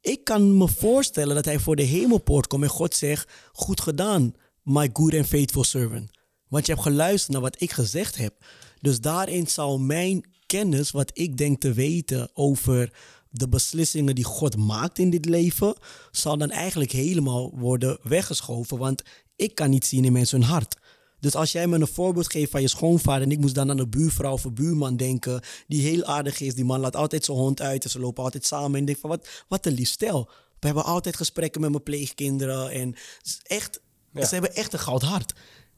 ik 0.00 0.24
kan 0.24 0.56
me 0.56 0.68
voorstellen 0.68 1.34
dat 1.34 1.44
hij 1.44 1.58
voor 1.58 1.76
de 1.76 1.82
hemelpoort 1.82 2.46
komt 2.46 2.62
en 2.62 2.68
God 2.68 2.94
zegt, 2.94 3.32
goed 3.52 3.80
gedaan 3.80 4.34
my 4.64 4.90
good 4.92 5.14
and 5.14 5.26
faithful 5.26 5.64
servant. 5.64 6.10
Want 6.48 6.66
je 6.66 6.72
hebt 6.72 6.84
geluisterd 6.84 7.32
naar 7.32 7.40
wat 7.40 7.60
ik 7.60 7.72
gezegd 7.72 8.16
heb. 8.16 8.34
Dus 8.80 9.00
daarin 9.00 9.46
zal 9.46 9.78
mijn 9.78 10.24
kennis, 10.46 10.90
wat 10.90 11.10
ik 11.12 11.36
denk 11.36 11.60
te 11.60 11.72
weten 11.72 12.30
over 12.34 12.92
de 13.30 13.48
beslissingen 13.48 14.14
die 14.14 14.24
God 14.24 14.56
maakt 14.56 14.98
in 14.98 15.10
dit 15.10 15.24
leven, 15.24 15.76
zal 16.10 16.38
dan 16.38 16.50
eigenlijk 16.50 16.90
helemaal 16.92 17.58
worden 17.58 17.98
weggeschoven. 18.02 18.78
Want 18.78 19.02
ik 19.36 19.54
kan 19.54 19.70
niet 19.70 19.86
zien 19.86 20.04
in 20.04 20.12
mensen 20.12 20.42
hart. 20.42 20.76
Dus 21.20 21.34
als 21.34 21.52
jij 21.52 21.66
me 21.66 21.78
een 21.78 21.86
voorbeeld 21.86 22.30
geeft 22.30 22.50
van 22.50 22.60
je 22.60 22.68
schoonvader 22.68 23.22
en 23.22 23.30
ik 23.30 23.40
moest 23.40 23.54
dan 23.54 23.70
aan 23.70 23.78
een 23.78 23.90
buurvrouw 23.90 24.32
of 24.32 24.44
een 24.44 24.54
buurman 24.54 24.96
denken, 24.96 25.42
die 25.66 25.82
heel 25.82 26.04
aardig 26.04 26.40
is, 26.40 26.54
die 26.54 26.64
man 26.64 26.80
laat 26.80 26.96
altijd 26.96 27.24
zijn 27.24 27.36
hond 27.36 27.62
uit 27.62 27.84
en 27.84 27.90
ze 27.90 27.98
lopen 27.98 28.24
altijd 28.24 28.46
samen 28.46 28.74
en 28.74 28.80
ik 28.80 28.86
denk 28.86 28.98
van 28.98 29.10
wat, 29.10 29.28
wat 29.48 29.66
een 29.66 29.72
lief 29.72 29.88
stel. 29.88 30.30
We 30.58 30.66
hebben 30.66 30.84
altijd 30.84 31.16
gesprekken 31.16 31.60
met 31.60 31.70
mijn 31.70 31.82
pleegkinderen 31.82 32.70
en 32.70 32.94
echt 33.42 33.80
ze 34.14 34.34
hebben 34.34 34.54
echt 34.54 34.72
een 34.72 34.78
goud 34.78 35.02
hart. 35.02 35.32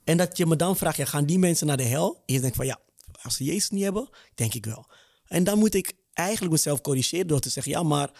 En 0.04 0.16
dat 0.16 0.36
je 0.36 0.46
me 0.46 0.56
dan 0.56 0.76
vraagt, 0.76 0.96
ja, 0.96 1.04
gaan 1.04 1.24
die 1.24 1.38
mensen 1.38 1.66
naar 1.66 1.76
de 1.76 1.82
hel? 1.82 2.22
En 2.26 2.34
je 2.34 2.40
denkt 2.40 2.56
van 2.56 2.66
ja, 2.66 2.78
als 3.22 3.36
ze 3.36 3.44
Jezus 3.44 3.70
niet 3.70 3.82
hebben, 3.82 4.08
denk 4.34 4.54
ik 4.54 4.64
wel. 4.64 4.86
En 5.26 5.44
dan 5.44 5.58
moet 5.58 5.74
ik 5.74 5.92
eigenlijk 6.12 6.52
mezelf 6.52 6.80
corrigeren 6.80 7.26
door 7.26 7.40
te 7.40 7.48
zeggen, 7.48 7.72
ja, 7.72 7.82
maar 7.82 8.10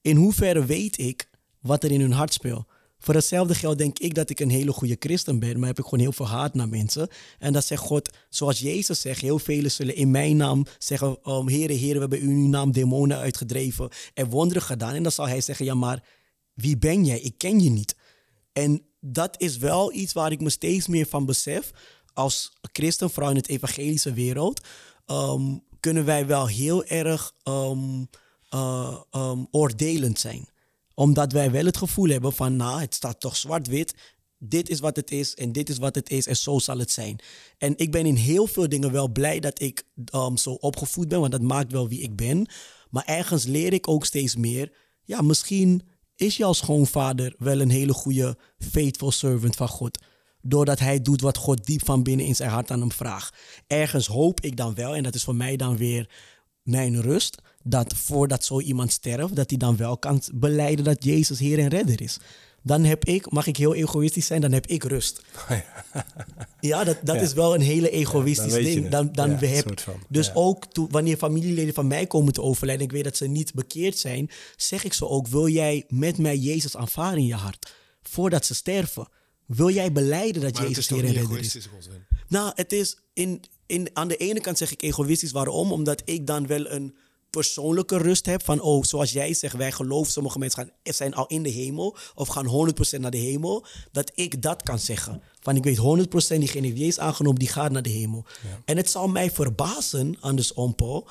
in 0.00 0.16
hoeverre 0.16 0.64
weet 0.64 0.98
ik 0.98 1.30
wat 1.60 1.84
er 1.84 1.90
in 1.90 2.00
hun 2.00 2.12
hart 2.12 2.32
speelt? 2.32 2.66
Voor 2.98 3.14
hetzelfde 3.14 3.54
geld 3.54 3.78
denk 3.78 3.98
ik 3.98 4.14
dat 4.14 4.30
ik 4.30 4.40
een 4.40 4.50
hele 4.50 4.72
goede 4.72 4.96
christen 4.98 5.38
ben, 5.38 5.58
maar 5.58 5.68
heb 5.68 5.78
ik 5.78 5.84
gewoon 5.84 6.00
heel 6.00 6.12
veel 6.12 6.28
haat 6.28 6.54
naar 6.54 6.68
mensen. 6.68 7.08
En 7.38 7.52
dat 7.52 7.64
zegt 7.64 7.82
God, 7.82 8.10
zoals 8.28 8.58
Jezus 8.58 9.00
zegt, 9.00 9.20
heel 9.20 9.38
velen 9.38 9.70
zullen 9.70 9.94
in 9.94 10.10
mijn 10.10 10.36
naam 10.36 10.66
zeggen, 10.78 11.18
um, 11.26 11.48
heren, 11.48 11.76
heren, 11.76 11.94
we 11.94 12.00
hebben 12.00 12.20
in 12.20 12.28
uw 12.28 12.48
naam 12.48 12.72
demonen 12.72 13.18
uitgedreven 13.18 13.88
en 14.14 14.28
wonderen 14.28 14.62
gedaan. 14.62 14.94
En 14.94 15.02
dan 15.02 15.12
zal 15.12 15.28
hij 15.28 15.40
zeggen, 15.40 15.64
ja, 15.64 15.74
maar 15.74 16.04
wie 16.54 16.78
ben 16.78 17.04
jij? 17.04 17.20
Ik 17.20 17.38
ken 17.38 17.60
je 17.60 17.70
niet. 17.70 17.96
En 18.52 18.82
dat 19.00 19.40
is 19.40 19.56
wel 19.56 19.92
iets 19.92 20.12
waar 20.12 20.32
ik 20.32 20.40
me 20.40 20.50
steeds 20.50 20.86
meer 20.86 21.06
van 21.06 21.24
besef. 21.26 21.70
Als 22.12 22.52
christen, 22.72 23.10
vooral 23.10 23.30
in 23.30 23.36
het 23.36 23.48
evangelische 23.48 24.12
wereld, 24.12 24.66
ehm, 25.06 25.56
kunnen 25.80 26.04
wij 26.04 26.26
wel 26.26 26.46
heel 26.46 26.84
erg 26.84 27.32
um, 27.44 28.08
um, 29.14 29.46
oordelend 29.50 30.18
zijn. 30.18 30.48
Omdat 30.94 31.32
wij 31.32 31.50
wel 31.50 31.64
het 31.64 31.76
gevoel 31.76 32.08
hebben 32.08 32.32
van, 32.32 32.56
nou, 32.56 32.80
het 32.80 32.94
staat 32.94 33.20
toch 33.20 33.36
zwart-wit. 33.36 33.94
Dit 34.38 34.68
is 34.68 34.80
wat 34.80 34.96
het 34.96 35.10
is 35.10 35.34
en 35.34 35.52
dit 35.52 35.68
is 35.68 35.78
wat 35.78 35.94
het 35.94 36.10
is 36.10 36.26
en 36.26 36.36
zo 36.36 36.58
zal 36.58 36.78
het 36.78 36.90
zijn. 36.90 37.18
En 37.58 37.76
ik 37.76 37.90
ben 37.90 38.06
in 38.06 38.14
heel 38.14 38.46
veel 38.46 38.68
dingen 38.68 38.92
wel 38.92 39.08
blij 39.08 39.40
dat 39.40 39.60
ik 39.60 39.82
zo 40.34 40.50
opgevoed 40.50 41.08
ben, 41.08 41.20
want 41.20 41.32
dat 41.32 41.42
maakt 41.42 41.72
wel 41.72 41.88
wie 41.88 42.00
ik 42.00 42.16
ben. 42.16 42.48
Maar 42.90 43.04
ergens 43.04 43.44
leer 43.44 43.72
ik 43.72 43.88
ook 43.88 44.04
steeds 44.04 44.36
meer, 44.36 44.72
ja, 45.04 45.20
misschien 45.20 45.82
is 46.20 46.36
jouw 46.36 46.52
schoonvader 46.52 47.34
wel 47.38 47.60
een 47.60 47.70
hele 47.70 47.92
goede 47.92 48.36
faithful 48.58 49.10
servant 49.10 49.56
van 49.56 49.68
God. 49.68 49.98
Doordat 50.42 50.78
hij 50.78 51.02
doet 51.02 51.20
wat 51.20 51.36
God 51.36 51.66
diep 51.66 51.84
van 51.84 52.02
binnen 52.02 52.26
in 52.26 52.36
zijn 52.36 52.50
hart 52.50 52.70
aan 52.70 52.80
hem 52.80 52.92
vraagt. 52.92 53.36
Ergens 53.66 54.06
hoop 54.06 54.40
ik 54.40 54.56
dan 54.56 54.74
wel, 54.74 54.94
en 54.94 55.02
dat 55.02 55.14
is 55.14 55.24
voor 55.24 55.34
mij 55.34 55.56
dan 55.56 55.76
weer 55.76 56.08
mijn 56.62 57.00
rust, 57.00 57.42
dat 57.62 57.94
voordat 57.94 58.44
zo 58.44 58.60
iemand 58.60 58.92
sterft, 58.92 59.36
dat 59.36 59.50
hij 59.50 59.58
dan 59.58 59.76
wel 59.76 59.98
kan 59.98 60.22
beleiden 60.34 60.84
dat 60.84 61.04
Jezus 61.04 61.38
Heer 61.38 61.58
en 61.58 61.68
Redder 61.68 62.02
is 62.02 62.18
dan 62.62 62.84
heb 62.84 63.04
ik, 63.04 63.30
mag 63.30 63.46
ik 63.46 63.56
heel 63.56 63.74
egoïstisch 63.74 64.26
zijn, 64.26 64.40
dan 64.40 64.52
heb 64.52 64.66
ik 64.66 64.84
rust. 64.84 65.22
ja, 66.60 66.84
dat, 66.84 66.98
dat 67.02 67.20
is 67.20 67.32
wel 67.32 67.54
een 67.54 67.60
hele 67.60 67.90
egoïstisch 67.90 68.52
ding. 68.52 68.88
Dan, 68.88 69.12
dan 69.12 69.38
we 69.38 69.46
hebben, 69.46 69.76
dus 70.08 70.34
ook 70.34 70.64
wanneer 70.90 71.16
familieleden 71.16 71.74
van 71.74 71.86
mij 71.86 72.06
komen 72.06 72.32
te 72.32 72.42
overlijden, 72.42 72.84
ik 72.84 72.92
weet 72.92 73.04
dat 73.04 73.16
ze 73.16 73.26
niet 73.26 73.54
bekeerd 73.54 73.98
zijn, 73.98 74.30
zeg 74.56 74.84
ik 74.84 74.92
ze 74.92 75.08
ook: 75.08 75.26
wil 75.26 75.48
jij 75.48 75.84
met 75.88 76.18
mij 76.18 76.36
Jezus 76.36 76.76
aanvaarden 76.76 77.20
in 77.20 77.26
je 77.26 77.34
hart 77.34 77.74
voordat 78.02 78.44
ze 78.46 78.54
sterven? 78.54 79.08
Wil 79.46 79.70
jij 79.70 79.92
beleiden 79.92 80.42
dat 80.42 80.58
Jezus 80.58 80.88
Heer 80.88 81.04
en 81.04 81.12
Redder 81.12 81.38
is? 81.38 81.68
Nou, 82.28 82.52
het 82.54 82.72
is 82.72 82.96
in, 83.12 83.42
in, 83.66 83.90
aan 83.92 84.08
de 84.08 84.16
ene 84.16 84.40
kant 84.40 84.58
zeg 84.58 84.72
ik 84.72 84.82
egoïstisch. 84.82 85.32
Waarom? 85.32 85.72
Omdat 85.72 86.02
ik 86.04 86.26
dan 86.26 86.46
wel 86.46 86.70
een 86.70 86.96
persoonlijke 87.30 87.96
rust 87.98 88.26
heb. 88.26 88.44
Van, 88.44 88.60
oh, 88.60 88.84
zoals 88.84 89.12
jij 89.12 89.34
zegt, 89.34 89.56
wij 89.56 89.72
geloven, 89.72 90.12
sommige 90.12 90.38
mensen 90.38 90.62
gaan, 90.62 90.72
zijn 90.82 91.14
al 91.14 91.26
in 91.26 91.42
de 91.42 91.50
hemel. 91.50 91.96
Of 92.14 92.28
gaan 92.28 92.72
100% 92.96 93.00
naar 93.00 93.10
de 93.10 93.18
hemel. 93.18 93.66
Dat 93.92 94.12
ik 94.14 94.42
dat 94.42 94.62
kan 94.62 94.78
zeggen. 94.78 95.22
Van, 95.40 95.56
ik 95.56 95.64
weet 95.64 95.78
100% 96.34 96.38
diegene 96.38 96.72
die 96.72 96.86
is 96.86 96.98
aangenomen, 96.98 97.38
die 97.38 97.48
gaat 97.48 97.70
naar 97.70 97.82
de 97.82 97.90
hemel. 97.90 98.24
En 98.64 98.76
het 98.76 98.90
zal 98.90 99.08
mij 99.08 99.30
verbazen, 99.30 100.16
andersom, 100.20 100.74
Paul 100.74 101.08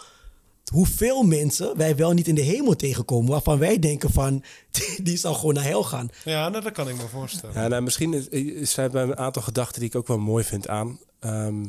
hoeveel 0.70 1.24
mensen 1.24 1.78
wij 1.78 1.96
wel 1.96 2.12
niet 2.12 2.28
in 2.28 2.36
de 2.36 2.42
hemel 2.42 2.76
tegenkomen. 2.76 3.32
Waarvan 3.32 3.58
wij 3.58 3.80
denken 3.80 4.12
van, 4.12 4.44
die 5.04 5.18
zal 5.18 5.34
gewoon 5.34 5.54
naar 5.54 5.64
hel 5.64 5.84
gaan. 5.84 6.10
Ja, 6.24 6.50
nou, 6.50 6.64
dat 6.64 6.74
kan 6.74 6.90
ik 6.90 6.96
me 6.96 7.08
voorstellen. 7.08 7.62
Ja, 7.62 7.68
nou, 7.68 7.82
misschien 7.82 8.28
zijn 8.62 8.94
er 8.94 9.02
een 9.02 9.18
aantal 9.18 9.42
gedachten 9.42 9.80
die 9.80 9.90
ik 9.90 9.96
ook 9.96 10.08
wel 10.08 10.18
mooi 10.18 10.44
vind 10.44 10.68
aan. 10.68 11.00
Ehm, 11.20 11.66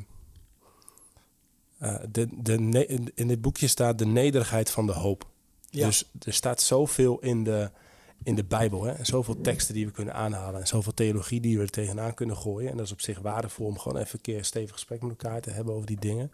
uh, 1.82 1.94
de, 2.10 2.28
de, 2.42 2.86
in 3.14 3.28
dit 3.28 3.40
boekje 3.40 3.66
staat 3.66 3.98
de 3.98 4.06
nederigheid 4.06 4.70
van 4.70 4.86
de 4.86 4.92
hoop. 4.92 5.28
Dus 5.70 6.10
er 6.22 6.32
staat 6.32 6.60
zoveel 6.60 7.18
in 7.18 7.44
de, 7.44 7.70
in 8.22 8.34
de 8.34 8.44
Bijbel. 8.44 8.84
Hè? 8.84 8.92
En 8.92 9.06
zoveel 9.06 9.40
teksten 9.40 9.74
die 9.74 9.86
we 9.86 9.92
kunnen 9.92 10.14
aanhalen. 10.14 10.60
En 10.60 10.66
zoveel 10.66 10.94
theologie 10.94 11.40
die 11.40 11.56
we 11.56 11.62
er 11.62 11.70
tegenaan 11.70 12.14
kunnen 12.14 12.36
gooien. 12.36 12.70
En 12.70 12.76
dat 12.76 12.86
is 12.86 12.92
op 12.92 13.00
zich 13.00 13.18
waardevol 13.18 13.66
om 13.66 13.78
gewoon 13.78 13.98
even 13.98 14.14
een 14.14 14.20
keer 14.20 14.38
een 14.38 14.44
stevig 14.44 14.72
gesprek 14.72 15.02
met 15.02 15.10
elkaar 15.10 15.40
te 15.40 15.50
hebben 15.50 15.74
over 15.74 15.86
die 15.86 16.00
dingen. 16.00 16.32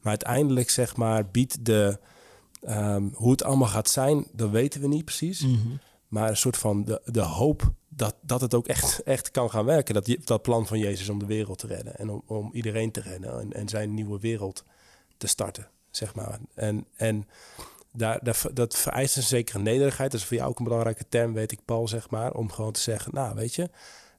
Maar 0.00 0.08
uiteindelijk, 0.10 0.70
zeg 0.70 0.96
maar, 0.96 1.26
biedt 1.26 1.64
de. 1.64 1.98
Um, 2.68 3.10
hoe 3.14 3.30
het 3.30 3.42
allemaal 3.42 3.68
gaat 3.68 3.88
zijn, 3.88 4.26
dat 4.32 4.50
weten 4.50 4.80
we 4.80 4.88
niet 4.88 5.04
precies. 5.04 5.40
Mhm. 5.40 5.56
Maar 6.08 6.28
een 6.28 6.36
soort 6.36 6.56
van 6.56 6.84
de, 6.84 7.00
de 7.04 7.20
hoop 7.20 7.72
dat, 7.98 8.14
dat 8.20 8.40
het 8.40 8.54
ook 8.54 8.66
echt, 8.66 9.02
echt 9.02 9.30
kan 9.30 9.50
gaan 9.50 9.64
werken. 9.64 9.94
Dat, 9.94 10.16
dat 10.24 10.42
plan 10.42 10.66
van 10.66 10.78
Jezus 10.78 11.08
om 11.08 11.18
de 11.18 11.26
wereld 11.26 11.58
te 11.58 11.66
redden 11.66 11.96
en 11.96 12.10
om, 12.10 12.22
om 12.26 12.50
iedereen 12.52 12.90
te 12.90 13.00
redden 13.00 13.40
en, 13.40 13.52
en 13.52 13.68
zijn 13.68 13.94
nieuwe 13.94 14.18
wereld 14.20 14.64
te 15.16 15.26
starten, 15.26 15.68
zeg 15.90 16.14
maar. 16.14 16.38
En, 16.54 16.86
en 16.96 17.28
daar, 17.92 18.18
daar, 18.22 18.42
dat 18.52 18.76
vereist 18.76 19.16
een 19.16 19.22
zekere 19.22 19.58
nederigheid. 19.58 20.10
Dat 20.10 20.20
is 20.20 20.26
voor 20.26 20.36
jou 20.36 20.48
ook 20.48 20.58
een 20.58 20.64
belangrijke 20.64 21.08
term, 21.08 21.32
weet 21.32 21.52
ik, 21.52 21.64
Paul, 21.64 21.88
zeg 21.88 22.10
maar. 22.10 22.32
Om 22.32 22.50
gewoon 22.50 22.72
te 22.72 22.80
zeggen, 22.80 23.14
nou, 23.14 23.34
weet 23.34 23.54
je, 23.54 23.70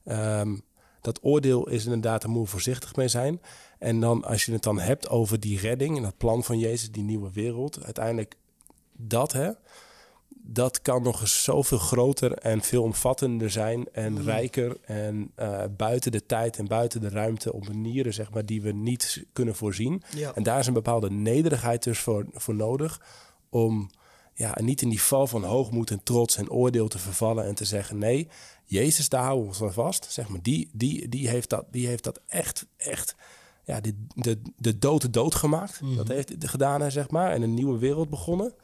ehm, 0.04 0.56
dat 1.00 1.18
oordeel 1.22 1.68
is 1.68 1.84
inderdaad, 1.84 2.22
daar 2.22 2.30
moet 2.30 2.48
voorzichtig 2.48 2.96
mee 2.96 3.08
zijn. 3.08 3.40
En 3.78 4.00
dan, 4.00 4.24
als 4.24 4.44
je 4.44 4.52
het 4.52 4.62
dan 4.62 4.78
hebt 4.78 5.08
over 5.08 5.40
die 5.40 5.58
redding 5.58 5.96
en 5.96 6.02
dat 6.02 6.16
plan 6.16 6.44
van 6.44 6.58
Jezus, 6.58 6.90
die 6.90 7.02
nieuwe 7.02 7.32
wereld, 7.32 7.84
uiteindelijk 7.84 8.36
dat, 8.96 9.32
hè, 9.32 9.50
dat 10.52 10.82
kan 10.82 11.02
nog 11.02 11.20
eens 11.20 11.42
zoveel 11.42 11.78
groter 11.78 12.32
en 12.32 12.60
veel 12.60 12.82
omvattender 12.82 13.50
zijn 13.50 13.88
en 13.92 14.12
Mhm. 14.12 14.22
rijker 14.24 14.76
en 14.82 15.30
eh, 15.34 15.62
buiten 15.76 16.12
de 16.12 16.26
tijd 16.26 16.58
en 16.58 16.66
buiten 16.66 17.00
de 17.00 17.08
ruimte 17.08 17.52
op 17.52 17.68
manieren, 17.68 18.14
zeg 18.14 18.30
maar, 18.30 18.46
die 18.46 18.62
we 18.62 18.72
niet 18.72 19.24
kunnen 19.32 19.54
voorzien. 19.54 20.02
Ja. 20.16 20.34
En 20.34 20.42
daar 20.42 20.58
is 20.58 20.66
een 20.66 20.72
bepaalde 20.72 21.10
nederigheid 21.10 21.82
dus 21.82 21.98
voor, 21.98 22.26
voor 22.32 22.54
nodig 22.54 23.00
om 23.48 23.90
ja, 24.34 24.56
niet 24.60 24.82
in 24.82 24.88
die 24.88 25.02
val 25.02 25.26
van 25.26 25.44
hoogmoed 25.44 25.90
en 25.90 26.02
trots 26.02 26.36
en 26.36 26.50
oordeel 26.50 26.88
te 26.88 26.98
vervallen 26.98 27.44
en 27.44 27.54
te 27.54 27.64
zeggen 27.64 27.98
nee, 27.98 28.28
Jezus, 28.64 29.08
daar 29.08 29.22
houden 29.22 29.42
we 29.44 29.50
ons 29.50 29.62
aan 29.62 29.72
vast. 29.72 30.06
Zeg 30.08 30.28
maar, 30.28 30.42
die, 30.42 30.70
die, 30.72 31.08
die, 31.08 31.28
heeft 31.28 31.48
dat, 31.50 31.64
die 31.70 31.86
heeft 31.86 32.04
dat 32.04 32.20
echt, 32.26 32.66
echt, 32.76 33.14
ja, 33.64 33.80
de, 33.80 33.94
de, 34.14 34.40
de 34.56 34.78
dood 34.78 35.02
de 35.02 35.10
dood 35.10 35.34
gemaakt. 35.34 35.80
Dat 35.96 36.08
heeft 36.08 36.32
gedaan, 36.38 36.90
zeg 36.90 37.10
maar, 37.10 37.30
en 37.32 37.42
een 37.42 37.54
nieuwe 37.54 37.78
wereld 37.78 38.10
begonnen. 38.10 38.54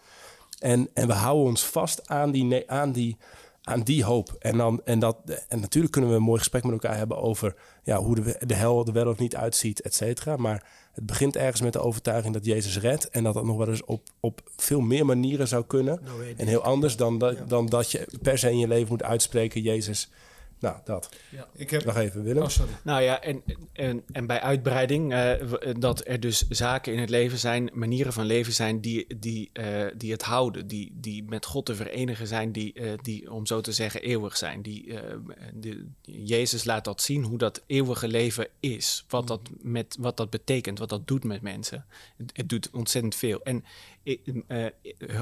En, 0.58 0.88
en 0.94 1.06
we 1.06 1.12
houden 1.12 1.46
ons 1.46 1.64
vast 1.64 2.08
aan 2.08 2.30
die, 2.30 2.70
aan 2.70 2.92
die, 2.92 3.16
aan 3.62 3.82
die 3.82 4.04
hoop. 4.04 4.36
En, 4.38 4.56
dan, 4.56 4.80
en, 4.84 4.98
dat, 4.98 5.16
en 5.48 5.60
natuurlijk 5.60 5.92
kunnen 5.92 6.10
we 6.10 6.16
een 6.16 6.22
mooi 6.22 6.38
gesprek 6.38 6.62
met 6.64 6.72
elkaar 6.72 6.96
hebben 6.96 7.18
over 7.18 7.54
ja, 7.82 7.98
hoe 7.98 8.14
de, 8.14 8.36
de 8.46 8.54
hel 8.54 8.86
er 8.86 8.92
wel 8.92 9.08
of 9.08 9.18
niet 9.18 9.36
uitziet, 9.36 9.80
et 9.80 9.94
cetera. 9.94 10.36
Maar 10.36 10.66
het 10.92 11.06
begint 11.06 11.36
ergens 11.36 11.60
met 11.60 11.72
de 11.72 11.80
overtuiging 11.80 12.34
dat 12.34 12.44
Jezus 12.44 12.78
redt. 12.78 13.08
En 13.08 13.24
dat 13.24 13.34
dat 13.34 13.44
nog 13.44 13.56
wel 13.56 13.68
eens 13.68 13.84
op, 13.84 14.02
op 14.20 14.40
veel 14.56 14.80
meer 14.80 15.06
manieren 15.06 15.48
zou 15.48 15.64
kunnen. 15.64 16.00
Nou, 16.04 16.34
en 16.36 16.46
heel 16.46 16.62
anders 16.62 16.96
dan 16.96 17.18
dat, 17.18 17.36
Ja. 17.36 17.44
dan 17.44 17.66
dat 17.66 17.90
je 17.90 18.08
per 18.22 18.38
se 18.38 18.50
in 18.50 18.58
je 18.58 18.68
leven 18.68 18.88
moet 18.88 19.02
uitspreken, 19.02 19.62
Jezus. 19.62 20.10
Nou, 20.58 20.76
dat. 20.84 21.08
Ik 21.54 21.70
heb... 21.70 21.82
Wacht 21.82 21.98
even, 21.98 22.22
Willem. 22.22 22.42
Oh. 22.42 22.50
Nou 22.82 23.02
ja, 23.02 23.20
en, 23.20 23.42
en, 23.72 24.02
en 24.12 24.26
bij 24.26 24.40
uitbreiding, 24.40 25.12
eh, 25.12 25.32
dat 25.78 26.08
er 26.08 26.20
dus 26.20 26.48
zaken 26.48 26.92
in 26.92 26.98
het 26.98 27.10
leven 27.10 27.38
zijn, 27.38 27.70
manieren 27.72 28.12
van 28.12 28.26
leven 28.26 28.52
zijn 28.52 28.80
die, 28.80 29.06
die, 29.18 29.50
eh, 29.52 29.86
die 29.96 30.12
het 30.12 30.22
houden, 30.22 30.66
die, 30.66 30.92
die 30.94 31.24
met 31.24 31.46
God 31.46 31.66
te 31.66 31.74
verenigen 31.74 32.26
zijn, 32.26 32.52
die, 32.52 32.72
eh, 32.72 32.92
die 33.02 33.32
om 33.32 33.46
zo 33.46 33.60
te 33.60 33.72
zeggen 33.72 34.02
eeuwig 34.02 34.36
zijn. 34.36 34.62
Die, 34.62 34.98
eh, 35.00 35.16
de, 35.54 35.86
Jezus 36.02 36.64
laat 36.64 36.84
dat 36.84 37.02
zien 37.02 37.22
hoe 37.22 37.38
dat 37.38 37.62
eeuwige 37.66 38.08
leven 38.08 38.48
is, 38.60 39.04
wat 39.08 39.26
dat, 39.26 39.40
met, 39.62 39.96
wat 40.00 40.16
dat 40.16 40.30
betekent, 40.30 40.78
wat 40.78 40.88
dat 40.88 41.06
doet 41.08 41.24
met 41.24 41.42
mensen. 41.42 41.84
Het, 42.16 42.30
het 42.32 42.48
doet 42.48 42.70
ontzettend 42.70 43.14
veel. 43.14 43.42
En 43.42 43.64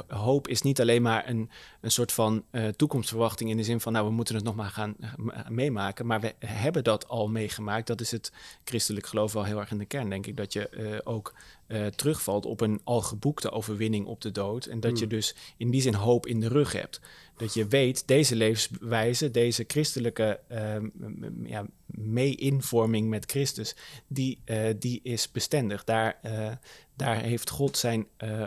hoop 0.09 0.49
is 0.49 0.63
niet 0.63 0.81
alleen 0.81 1.03
maar 1.03 1.29
een, 1.29 1.51
een 1.81 1.91
soort 1.91 2.13
van 2.13 2.45
eh, 2.51 2.69
toekomstverwachting 2.69 3.51
in 3.51 3.57
de 3.57 3.65
zin 3.65 3.81
van, 3.81 3.93
nou, 3.93 4.07
we 4.07 4.13
moeten 4.13 4.35
het 4.35 4.45
nog 4.45 4.55
maar 4.55 4.71
gaan 4.71 4.97
eh, 5.01 5.49
meemaken. 5.49 6.07
Maar 6.07 6.21
we 6.21 6.35
hebben 6.47 6.85
dat 6.85 7.09
al 7.09 7.29
meegemaakt. 7.29 7.87
Dat 7.87 8.01
is 8.01 8.11
het 8.11 8.33
christelijk 8.65 9.07
geloof 9.07 9.33
wel 9.33 9.45
heel 9.45 9.61
erg 9.61 9.71
in 9.71 9.79
de 9.79 9.85
kern, 9.85 10.09
denk 10.09 10.27
ik. 10.27 10.37
Dat 10.37 10.53
je 10.53 10.69
eh, 10.69 10.99
ook 11.05 11.35
eh, 11.67 11.87
terugvalt 11.87 12.47
op 12.47 12.61
een 12.61 12.81
al 12.85 13.01
geboekte 13.01 13.51
overwinning 13.51 14.07
op 14.07 14.21
de 14.21 14.31
dood. 14.31 14.67
En 14.67 14.81
dat 14.81 14.99
je 14.99 15.07
dus 15.07 15.35
in 15.57 15.71
die 15.71 15.81
zin 15.81 15.95
hoop 15.95 16.27
in 16.27 16.41
de 16.41 16.49
rug 16.49 16.73
hebt. 16.73 17.01
Dat 17.37 17.55
je 17.55 17.67
weet, 17.67 18.07
deze 18.07 18.37
levenswijze, 18.37 19.31
deze 19.31 19.65
christelijke 19.67 20.41
eh, 20.49 20.77
m- 20.77 20.91
m- 20.95 21.47
ja, 21.47 21.67
mee-invorming 21.87 23.09
met 23.09 23.31
Christus, 23.31 23.77
die, 24.07 24.41
eh, 24.45 24.59
die 24.79 25.01
is 25.03 25.31
bestendig. 25.33 25.85
Daar, 25.85 26.19
eh, 26.23 26.51
daar 26.97 27.21
heeft 27.23 27.51
God 27.51 27.77
zijn 27.77 28.07
eh, 28.17 28.43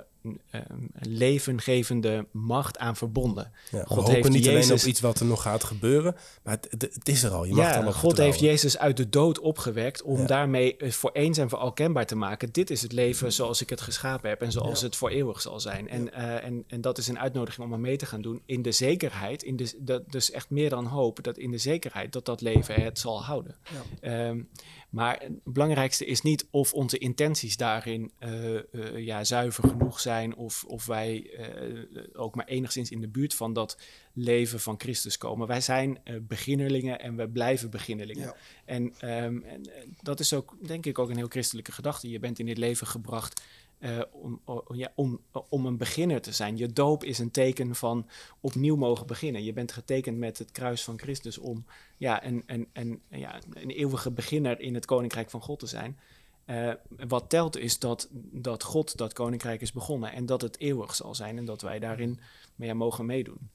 eh, 0.49 0.61
levengevende 0.99 2.27
macht 2.31 2.77
aan 2.77 2.95
verbonden. 2.95 3.51
Ja, 3.71 3.77
we 3.79 3.85
God 3.85 3.97
hopen 3.97 4.13
heeft 4.13 4.29
niet 4.29 4.47
alleen 4.47 4.59
Jezus- 4.59 4.81
op 4.83 4.89
iets 4.89 4.99
wat 4.99 5.19
er 5.19 5.25
nog 5.25 5.41
gaat 5.41 5.63
gebeuren. 5.63 6.15
Maar 6.43 6.53
het, 6.55 6.67
het, 6.69 6.81
het 6.93 7.09
is 7.09 7.23
er 7.23 7.31
al. 7.31 7.43
Je 7.45 7.53
mag 7.53 7.65
ja, 7.73 7.91
God 7.91 8.17
heeft. 8.17 8.39
Jezus 8.39 8.77
uit 8.77 8.97
de 8.97 9.09
dood 9.09 9.39
opgewekt 9.39 10.01
om 10.01 10.19
Ja. 10.19 10.25
daarmee 10.25 10.75
voor 10.79 11.11
eens 11.11 11.37
en 11.37 11.49
voor 11.49 11.59
al 11.59 11.71
kenbaar 11.73 12.05
te 12.05 12.15
maken. 12.15 12.51
Dit 12.51 12.69
is 12.69 12.81
het 12.81 12.91
leven 12.91 13.33
zoals 13.33 13.61
ik 13.61 13.69
het 13.69 13.81
geschapen 13.81 14.29
heb 14.29 14.41
en 14.41 14.51
zoals 14.51 14.81
het 14.81 14.95
voor 14.95 15.09
eeuwig 15.09 15.41
zal 15.41 15.59
zijn. 15.59 15.89
En, 15.89 16.13
en, 16.13 16.63
en 16.67 16.81
dat 16.81 16.97
is 16.97 17.07
een 17.07 17.19
uitnodiging 17.19 17.65
om 17.67 17.73
er 17.73 17.79
mee 17.79 17.97
te 17.97 18.05
gaan 18.05 18.21
doen 18.21 18.41
in 18.45 18.61
de 18.61 18.71
zekerheid, 18.77 19.43
in 19.43 19.55
de, 19.55 19.73
dat, 19.77 20.11
dus 20.11 20.31
echt 20.31 20.49
meer 20.49 20.69
dan 20.69 20.85
hoop, 20.85 21.23
dat 21.23 21.37
in 21.37 21.51
de 21.51 21.57
zekerheid 21.57 22.13
dat 22.13 22.25
dat 22.25 22.41
leven 22.41 22.81
het 22.81 22.99
zal 22.99 23.23
houden. 23.23 23.55
Ehm, 24.01 24.41
maar 24.89 25.19
het 25.19 25.43
belangrijkste 25.43 26.05
is 26.05 26.21
niet 26.21 26.47
of 26.51 26.73
onze 26.73 26.97
intenties 26.97 27.57
daarin 27.57 28.11
eh, 28.19 28.55
eh, 28.55 28.63
ja, 28.97 29.23
zuiver 29.23 29.69
genoeg 29.69 29.99
zijn 29.99 30.35
of, 30.35 30.63
of 30.67 30.85
wij 30.85 31.29
eh, 31.37 32.03
ook 32.13 32.35
maar 32.35 32.45
enigszins 32.45 32.91
in 32.91 33.01
de 33.01 33.07
buurt 33.07 33.33
van 33.33 33.53
dat 33.53 33.77
leven 34.13 34.59
van 34.59 34.79
Christus 34.79 35.17
komen. 35.17 35.47
Wij 35.47 35.61
zijn 35.61 35.99
beginnerlingen 36.21 36.99
en 36.99 37.15
we 37.15 37.29
blijven 37.29 37.69
beginnerlingen. 37.69 38.25
Ja. 38.25 38.35
En, 38.65 38.93
ehm, 38.99 39.41
en 39.41 39.61
dat 40.01 40.19
is 40.19 40.33
ook, 40.33 40.55
denk 40.67 40.85
ik, 40.85 40.99
ook 40.99 41.09
een 41.09 41.17
heel 41.17 41.27
christelijke 41.27 41.71
gedachte. 41.71 42.09
Je 42.09 42.19
bent 42.19 42.39
in 42.39 42.45
dit 42.45 42.57
leven 42.57 42.87
gebracht 42.87 43.41
eh, 43.79 44.01
om, 44.11 44.41
ja, 44.73 44.91
om, 44.95 45.21
om 45.49 45.65
een 45.65 45.77
beginner 45.77 46.21
te 46.21 46.31
zijn. 46.31 46.57
Je 46.57 46.73
doop 46.73 47.03
is 47.03 47.19
een 47.19 47.31
teken 47.31 47.75
van 47.75 48.09
opnieuw 48.39 48.75
mogen 48.75 49.07
beginnen. 49.07 49.43
Je 49.43 49.53
bent 49.53 49.71
getekend 49.71 50.17
met 50.17 50.37
het 50.37 50.51
kruis 50.51 50.83
van 50.83 50.99
Christus 50.99 51.37
om 51.37 51.65
ja, 51.97 52.25
een, 52.25 52.43
een, 52.45 52.67
een, 52.73 53.01
ja, 53.09 53.39
een 53.53 53.69
eeuwige 53.69 54.11
beginner 54.11 54.59
in 54.59 54.73
het 54.73 54.85
koninkrijk 54.85 55.29
van 55.29 55.41
God 55.41 55.59
te 55.59 55.67
zijn. 55.67 55.99
Eh, 56.45 56.71
wat 57.07 57.29
telt 57.29 57.57
is 57.57 57.79
dat, 57.79 58.07
dat 58.31 58.63
God 58.63 58.97
dat 58.97 59.13
koninkrijk 59.13 59.61
is 59.61 59.71
begonnen 59.71 60.11
en 60.11 60.25
dat 60.25 60.41
het 60.41 60.59
eeuwig 60.59 60.95
zal 60.95 61.15
zijn 61.15 61.37
en 61.37 61.45
dat 61.45 61.61
wij 61.61 61.79
daarin 61.79 62.19
ja, 62.55 62.73
mogen 62.73 63.05
meedoen. 63.05 63.49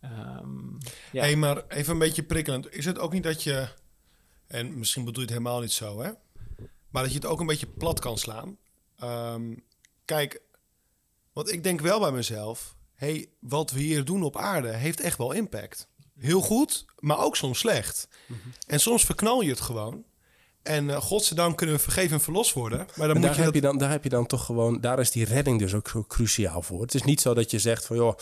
Ehm, 0.00 0.70
ja. 1.12 1.22
Hey, 1.22 1.36
maar 1.36 1.66
even 1.66 1.92
een 1.92 1.98
beetje 1.98 2.22
prikkelend. 2.22 2.72
Is 2.72 2.84
het 2.84 2.98
ook 2.98 3.12
niet 3.12 3.22
dat 3.22 3.42
je, 3.42 3.68
en 4.46 4.78
misschien 4.78 5.04
bedoel 5.04 5.20
je 5.20 5.28
het 5.28 5.38
helemaal 5.38 5.60
niet 5.60 5.72
zo, 5.72 6.00
hè? 6.00 6.10
Maar 6.90 7.02
dat 7.02 7.12
je 7.12 7.18
het 7.18 7.26
ook 7.26 7.40
een 7.40 7.46
beetje 7.46 7.66
plat 7.66 8.00
kan 8.00 8.18
slaan. 8.18 8.58
Ehm, 8.98 9.54
kijk, 10.08 10.40
want 11.32 11.52
ik 11.52 11.62
denk 11.62 11.80
wel 11.80 12.00
bij 12.00 12.12
mezelf, 12.12 12.76
hey, 12.94 13.28
wat 13.40 13.70
we 13.70 13.80
hier 13.80 14.04
doen 14.04 14.22
op 14.22 14.36
aarde 14.36 14.72
heeft 14.72 15.00
echt 15.00 15.18
wel 15.18 15.32
impact. 15.32 15.88
Heel 16.18 16.40
goed, 16.40 16.84
maar 16.98 17.18
ook 17.18 17.36
soms 17.36 17.58
slecht. 17.58 18.08
En 18.66 18.80
soms 18.80 19.04
verknal 19.04 19.40
je 19.40 19.50
het 19.50 19.60
gewoon. 19.60 20.04
En 20.62 20.88
uh, 20.88 20.96
godzijdank 20.96 21.56
kunnen 21.56 21.76
we 21.76 21.82
vergeven 21.82 22.12
en 22.12 22.20
verlost 22.20 22.52
worden. 22.52 22.78
Maar 22.78 22.86
dan 22.86 22.96
Maar 22.96 23.14
moet 23.14 23.22
daar, 23.22 23.34
je 23.34 23.42
heb 23.42 23.52
dat... 23.52 23.54
je 23.54 23.68
dan, 23.68 23.78
daar 23.78 23.90
heb 23.90 24.02
je 24.02 24.08
dan 24.08 24.26
toch 24.26 24.44
gewoon, 24.44 24.80
daar 24.80 24.98
is 24.98 25.10
die 25.10 25.24
redding 25.24 25.58
dus 25.58 25.74
ook 25.74 25.88
zo 25.88 26.04
cruciaal 26.08 26.62
voor. 26.62 26.80
Het 26.80 26.94
is 26.94 27.02
niet 27.02 27.20
zo 27.20 27.34
dat 27.34 27.50
je 27.50 27.58
zegt 27.58 27.86
van 27.86 27.96
joh, 27.96 28.18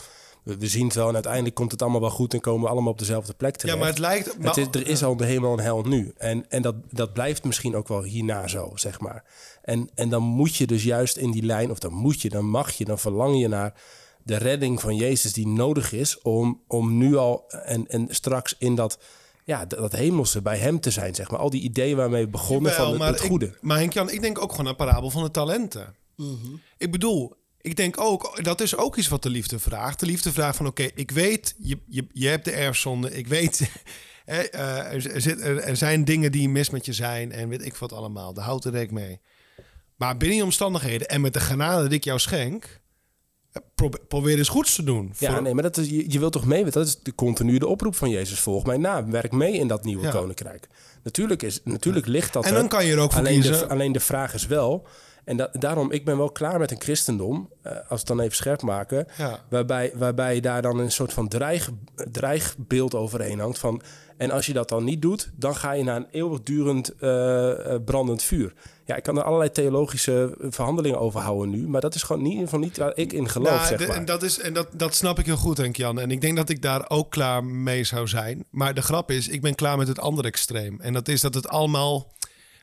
we, 0.47 0.57
we 0.57 0.67
zien 0.67 0.85
het 0.85 0.95
wel 0.95 1.07
en 1.07 1.13
uiteindelijk 1.13 1.55
komt 1.55 1.71
het 1.71 1.81
allemaal 1.81 2.01
wel 2.01 2.09
goed 2.09 2.33
en 2.33 2.39
komen 2.39 2.61
we 2.61 2.69
allemaal 2.69 2.91
op 2.91 2.99
dezelfde 2.99 3.33
plek 3.33 3.51
Ja, 3.51 3.57
terecht. 3.57 3.77
maar 3.77 3.87
het 3.87 3.99
lijkt... 3.99 4.37
Maar, 4.37 4.47
het 4.47 4.57
is, 4.57 4.81
er 4.81 4.87
is 4.87 5.03
al 5.03 5.17
de 5.17 5.25
hemel 5.25 5.57
en 5.57 5.63
hel 5.63 5.81
nu. 5.81 6.13
En, 6.17 6.49
en 6.49 6.61
dat, 6.61 6.75
dat 6.91 7.13
blijft 7.13 7.43
misschien 7.43 7.75
ook 7.75 7.87
wel 7.87 8.03
hierna 8.03 8.47
zo, 8.47 8.71
zeg 8.75 8.99
maar. 8.99 9.23
En, 9.61 9.89
en 9.95 10.09
dan 10.09 10.23
moet 10.23 10.55
je 10.55 10.67
dus 10.67 10.83
juist 10.83 11.17
in 11.17 11.31
die 11.31 11.43
lijn, 11.43 11.71
of 11.71 11.79
dan 11.79 11.93
moet 11.93 12.21
je, 12.21 12.29
dan 12.29 12.45
mag 12.45 12.71
je, 12.71 12.85
dan 12.85 12.99
verlang 12.99 13.39
je 13.39 13.47
naar 13.47 13.73
de 14.23 14.37
redding 14.37 14.81
van 14.81 14.95
Jezus 14.95 15.33
die 15.33 15.47
nodig 15.47 15.91
is 15.91 16.21
om, 16.21 16.61
om 16.67 16.97
nu 16.97 17.15
al 17.15 17.43
en, 17.47 17.87
en 17.87 18.07
straks 18.09 18.55
in 18.57 18.75
dat, 18.75 18.99
ja, 19.43 19.65
dat, 19.65 19.91
hemelse 19.91 20.41
bij 20.41 20.57
hem 20.57 20.79
te 20.79 20.91
zijn, 20.91 21.15
zeg 21.15 21.31
maar. 21.31 21.39
Al 21.39 21.49
die 21.49 21.61
ideeën 21.61 21.97
waarmee 21.97 22.23
we 22.23 22.29
begonnen 22.29 22.71
Jawel, 22.71 22.85
van 22.85 22.93
het, 22.93 23.01
maar 23.01 23.11
het 23.11 23.21
goede. 23.21 23.45
Ik, 23.45 23.57
maar 23.61 23.77
Henk-Jan, 23.77 24.09
ik 24.09 24.21
denk 24.21 24.41
ook 24.41 24.51
gewoon 24.51 24.65
aan 24.65 24.71
de 24.77 24.83
parabel 24.83 25.09
van 25.09 25.23
de 25.23 25.31
talenten. 25.31 25.95
Ik 26.77 26.91
bedoel, 26.91 27.35
ik 27.67 27.75
denk 27.75 27.99
ook, 28.01 28.43
dat 28.43 28.61
is 28.61 28.75
ook 28.75 28.95
iets 28.97 29.07
wat 29.07 29.23
de 29.23 29.29
liefde 29.29 29.59
vraagt. 29.59 29.99
De 29.99 30.05
liefde 30.05 30.31
vraagt 30.31 30.57
van, 30.57 30.67
oké, 30.67 30.87
ik 30.95 31.11
weet, 31.11 31.55
je, 31.57 31.79
je, 31.87 32.07
je 32.13 32.27
hebt 32.27 32.45
de 32.45 32.51
erfzonde. 32.51 33.11
Ik 33.17 33.27
weet, 33.27 33.71
hè, 34.25 34.41
eh, 34.41 34.77
er, 34.93 35.11
er, 35.11 35.21
zit, 35.21 35.41
er, 35.41 35.57
er 35.59 35.75
zijn 35.77 36.05
dingen 36.05 36.31
die 36.31 36.49
mis 36.49 36.69
met 36.69 36.85
je 36.85 36.93
zijn 36.93 37.31
en 37.31 37.49
weet 37.49 37.65
ik 37.65 37.75
wat 37.75 37.93
allemaal. 37.93 38.33
Daar 38.33 38.45
houdt 38.45 38.65
er 38.65 38.71
rekening 38.71 39.07
mee. 39.07 39.19
Maar 39.95 40.17
binnen 40.17 40.37
je 40.37 40.43
omstandigheden 40.43 41.07
en 41.07 41.21
met 41.21 41.33
de 41.33 41.39
genade 41.39 41.87
die 41.87 41.97
ik 41.97 42.03
jou 42.03 42.19
schenk... 42.19 42.79
eh, 43.51 43.89
probeer, 44.07 44.37
eens 44.37 44.49
goeds 44.49 44.75
te 44.75 44.83
doen. 44.83 45.13
Ja, 45.17 45.31
Voor- 45.33 45.41
nee, 45.41 45.53
maar 45.53 45.63
dat 45.63 45.77
is, 45.77 45.89
je, 45.89 46.11
je 46.11 46.19
wilt 46.19 46.31
toch 46.33 46.45
mee? 46.45 46.65
Dat 46.65 46.87
is 46.87 46.99
de 46.99 47.15
continue 47.15 47.59
de 47.59 47.67
oproep 47.67 47.95
van 47.95 48.09
Jezus. 48.09 48.39
Volg 48.39 48.65
mij 48.65 48.77
na. 48.77 49.05
Werk 49.05 49.31
mee 49.31 49.53
in 49.53 49.67
dat 49.67 49.83
nieuwe 49.83 50.03
Ja. 50.05 50.11
koninkrijk. 50.11 50.67
Natuurlijk, 51.03 51.43
is, 51.43 51.59
natuurlijk 51.63 52.05
ligt 52.07 52.33
dat 52.33 52.43
en 52.45 52.49
er. 52.53 52.55
dan 52.59 52.67
kan 52.67 52.85
je 52.85 52.91
er 52.91 52.99
ook 52.99 53.11
voor 53.11 53.19
alleen, 53.19 53.41
kiezen. 53.41 53.59
de, 53.59 53.67
alleen 53.67 53.91
de 53.91 53.99
vraag 53.99 54.33
is 54.33 54.45
wel... 54.47 54.87
En 55.27 55.37
da- 55.37 55.49
daarom, 55.51 55.91
ik 55.91 56.05
ben 56.05 56.17
wel 56.17 56.31
klaar 56.31 56.59
met 56.59 56.71
een 56.71 56.81
christendom... 56.81 57.49
eh, 57.61 57.71
als 57.71 57.83
we 57.87 57.95
het 57.95 58.07
dan 58.07 58.19
even 58.19 58.35
scherp 58.35 58.61
maken... 58.61 59.07
Ja. 59.17 59.39
Waarbij, 59.49 59.91
waarbij 59.95 60.39
daar 60.39 60.61
dan 60.61 60.79
een 60.79 60.91
soort 60.91 61.13
van 61.13 61.27
dreig, 61.27 61.69
dreigbeeld 62.11 62.95
overheen 62.95 63.39
hangt 63.39 63.59
van... 63.59 63.81
en 64.17 64.31
als 64.31 64.45
je 64.45 64.53
dat 64.53 64.69
dan 64.69 64.83
niet 64.83 65.01
doet, 65.01 65.31
dan 65.35 65.55
ga 65.55 65.71
je 65.71 65.83
naar 65.83 65.95
een 65.95 66.07
eeuwigdurend 66.11 66.95
eh, 66.95 67.75
brandend 67.85 68.23
vuur. 68.23 68.53
Ja, 68.85 68.95
ik 68.95 69.03
kan 69.03 69.17
er 69.17 69.23
allerlei 69.23 69.51
theologische 69.51 70.35
verhandelingen 70.39 70.99
over 70.99 71.19
houden 71.19 71.49
nu... 71.49 71.67
maar 71.67 71.81
dat 71.81 71.95
is 71.95 72.03
gewoon 72.03 72.21
niet, 72.21 72.31
in 72.31 72.37
ieder 72.39 72.49
geval 72.49 72.65
niet 72.65 72.77
waar 72.77 72.91
ik 72.95 73.13
in 73.13 73.29
geloof, 73.29 73.49
Nou, 73.49 73.67
zeg 73.67 73.87
maar. 73.87 73.97
En, 73.97 74.05
dat, 74.05 74.23
is, 74.23 74.39
en 74.39 74.53
dat, 74.53 74.67
dat 74.71 74.95
snap 74.95 75.19
ik 75.19 75.25
heel 75.25 75.37
goed, 75.37 75.55
denk 75.55 75.75
Jan. 75.75 75.99
En 75.99 76.11
ik 76.11 76.21
denk 76.21 76.35
dat 76.35 76.49
ik 76.49 76.61
daar 76.61 76.85
ook 76.89 77.11
klaar 77.11 77.43
mee 77.43 77.83
zou 77.83 78.07
zijn. 78.07 78.45
Maar 78.49 78.73
de 78.73 78.81
grap 78.81 79.11
is, 79.11 79.27
ik 79.27 79.41
ben 79.41 79.55
klaar 79.55 79.77
met 79.77 79.87
het 79.87 79.99
andere 79.99 80.27
extreem. 80.27 80.79
En 80.81 80.93
dat 80.93 81.07
is 81.07 81.21
dat 81.21 81.33
het 81.33 81.47
allemaal 81.47 82.15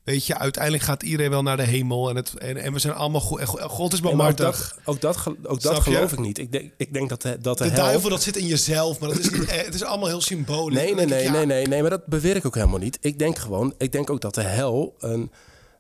weet 0.05 0.27
je, 0.27 0.39
uiteindelijk 0.39 0.85
gaat 0.85 1.03
iedereen 1.03 1.31
wel 1.31 1.43
naar 1.43 1.57
de 1.57 1.63
hemel 1.63 2.09
en, 2.09 2.17
het, 2.17 2.35
en, 2.35 2.57
en 2.57 2.73
we 2.73 2.79
zijn 2.79 2.95
allemaal 2.95 3.21
goed. 3.21 3.43
God 3.45 3.93
is 3.93 4.01
Nee, 4.01 4.15
maar 4.15 4.31
ook 4.31 4.37
barmhartig. 4.37 4.69
dat, 4.75 4.95
ook 4.95 5.01
dat, 5.01 5.27
ook 5.47 5.61
dat 5.63 5.77
je? 5.77 5.83
geloof 5.83 6.13
ik 6.13 6.19
niet. 6.19 6.39
Ik 6.39 6.53
denk, 6.53 6.73
ik 6.77 6.93
denk 6.93 7.09
dat 7.09 7.23
de, 7.23 7.39
dat 7.41 7.59
de, 7.59 7.65
de 7.65 7.71
hel... 7.71 7.85
duivel, 7.85 8.11
dat 8.11 8.23
zit 8.23 8.37
in 8.37 8.47
jezelf, 8.47 8.99
maar 8.99 9.09
dat 9.09 9.19
is 9.19 9.31
eh, 9.31 9.65
het 9.65 9.75
is 9.75 9.83
allemaal 9.83 10.09
heel 10.09 10.21
symbolisch. 10.21 10.79
Nee, 10.79 10.95
nee, 10.95 11.07
nee, 11.07 11.19
ik, 11.19 11.27
ja, 11.27 11.33
nee, 11.33 11.47
nee, 11.47 11.67
nee, 11.67 11.81
maar 11.81 11.91
dat 11.91 12.07
beweer 12.07 12.37
ik 12.37 12.47
ook 12.47 12.55
helemaal 12.55 12.79
niet. 12.79 12.99
Ik 13.01 13.19
denk 13.19 13.39
gewoon, 13.39 13.75
ik 13.79 13.93
denk 13.93 14.11
ook 14.11 14.21
dat 14.21 14.35
de 14.35 14.43
hel 14.43 14.95
een, 14.99 15.33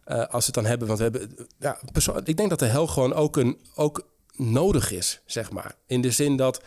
eh, 0.04 0.18
als 0.18 0.28
we 0.28 0.44
het 0.44 0.54
dan 0.54 0.66
hebben, 0.66 0.86
want 0.86 0.98
we 0.98 1.04
hebben, 1.04 1.48
ja, 1.58 1.78
persoon, 1.92 2.20
ik 2.24 2.36
denk 2.36 2.50
dat 2.50 2.58
de 2.58 2.66
hel 2.66 2.86
gewoon 2.86 3.14
ook 3.14 3.36
een, 3.36 3.58
ook 3.74 4.08
nodig 4.36 4.92
is, 4.92 5.20
zeg 5.26 5.50
maar. 5.50 5.74
In 5.86 6.00
de 6.00 6.10
zin 6.10 6.36
dat 6.36 6.62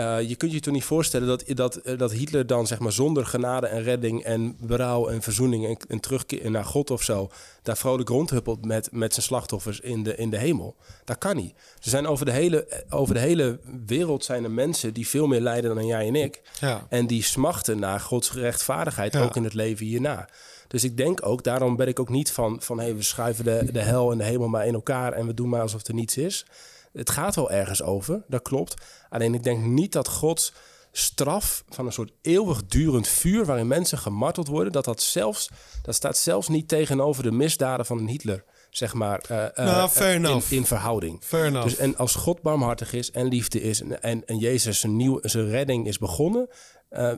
eh, 0.00 0.28
je 0.28 0.36
kunt 0.36 0.52
je 0.52 0.60
toch 0.60 0.74
niet 0.74 0.84
voorstellen 0.84 1.28
dat, 1.28 1.44
dat, 1.46 1.76
eh, 1.76 1.98
dat 1.98 2.12
Hitler 2.12 2.46
dan 2.46 2.66
zeg 2.66 2.78
maar 2.78 2.92
zonder 2.92 3.26
genade 3.26 3.66
en 3.66 3.82
redding 3.82 4.22
en 4.24 4.56
berouw 4.60 5.08
en 5.08 5.22
verzoening 5.22 5.66
en, 5.66 5.76
en 5.88 6.00
terugkeer 6.00 6.50
naar 6.50 6.64
God 6.64 6.90
of 6.90 7.02
zo 7.02 7.30
daar 7.62 7.76
vrolijk 7.76 8.08
rondhuppelt 8.08 8.64
met, 8.64 8.88
met 8.92 9.12
zijn 9.12 9.26
slachtoffers 9.26 9.80
in 9.80 10.02
de, 10.02 10.16
in 10.16 10.30
de 10.30 10.36
hemel. 10.38 10.76
Dat 11.04 11.18
kan 11.18 11.36
niet. 11.36 11.52
Er 11.54 11.90
zijn 11.90 12.06
over 12.06 12.24
de, 12.24 12.32
hele, 12.32 12.84
over 12.90 13.14
de 13.14 13.20
hele 13.20 13.58
wereld 13.86 14.24
zijn 14.24 14.44
er 14.44 14.50
mensen 14.50 14.92
die 14.94 15.08
veel 15.08 15.26
meer 15.26 15.40
lijden 15.40 15.74
dan 15.74 15.86
jij 15.86 16.06
en 16.06 16.14
ik. 16.16 16.40
Ja. 16.60 16.86
En 16.88 17.06
die 17.06 17.22
smachten 17.22 17.78
naar 17.78 18.00
Gods 18.00 18.32
rechtvaardigheid, 18.32 19.12
Ja. 19.12 19.22
ook 19.22 19.36
in 19.36 19.44
het 19.44 19.54
leven 19.54 19.86
hierna. 19.86 20.28
Dus 20.68 20.84
ik 20.84 20.96
denk 20.96 21.26
ook, 21.26 21.44
daarom 21.44 21.76
ben 21.76 21.88
ik 21.88 22.00
ook 22.00 22.08
niet 22.08 22.32
van, 22.32 22.62
van 22.62 22.80
hey, 22.80 22.96
we 22.96 23.02
schuiven 23.02 23.44
de, 23.44 23.72
de 23.72 23.80
hel 23.80 24.12
en 24.12 24.18
de 24.18 24.24
hemel 24.24 24.48
maar 24.48 24.66
in 24.66 24.74
elkaar 24.74 25.12
en 25.12 25.26
we 25.26 25.34
doen 25.34 25.48
maar 25.48 25.60
alsof 25.60 25.86
er 25.86 25.94
niets 25.94 26.16
is. 26.16 26.44
Het 26.92 27.10
gaat 27.10 27.34
wel 27.34 27.50
ergens 27.50 27.82
over, 27.82 28.24
dat 28.28 28.42
klopt. 28.42 28.74
Alleen 29.08 29.34
ik 29.34 29.42
denk 29.42 29.64
niet 29.64 29.92
dat 29.92 30.08
Gods 30.08 30.52
straf 30.92 31.64
van 31.68 31.86
een 31.86 31.92
soort 31.92 32.12
eeuwigdurend 32.22 33.08
vuur 33.08 33.44
waarin 33.44 33.66
mensen 33.66 33.98
gemarteld 33.98 34.48
worden, 34.48 34.72
dat 34.72 34.84
dat 34.84 35.02
zelfs, 35.02 35.50
dat 35.82 35.94
staat 35.94 36.16
zelfs 36.16 36.48
niet 36.48 36.68
tegenover 36.68 37.22
de 37.22 37.30
misdaden 37.30 37.86
van 37.86 37.98
een 37.98 38.08
Hitler, 38.08 38.44
zeg 38.70 38.94
maar, 38.94 39.24
eh, 39.28 39.44
eh, 39.44 39.52
Nou, 39.54 39.90
eh, 40.24 40.52
in, 40.52 40.66
verhouding. 40.66 41.18
Fair 41.22 41.46
enough. 41.46 41.64
Dus 41.64 41.76
en 41.76 41.96
als 41.96 42.14
God 42.14 42.42
barmhartig 42.42 42.92
is 42.92 43.10
en 43.10 43.26
liefde 43.26 43.62
is 43.62 43.80
en, 43.80 44.02
en, 44.02 44.26
en 44.26 44.38
Jezus 44.38 44.80
zijn, 44.80 44.96
nieuw, 44.96 45.18
zijn 45.22 45.48
redding 45.48 45.86
is 45.86 45.98
begonnen 45.98 46.48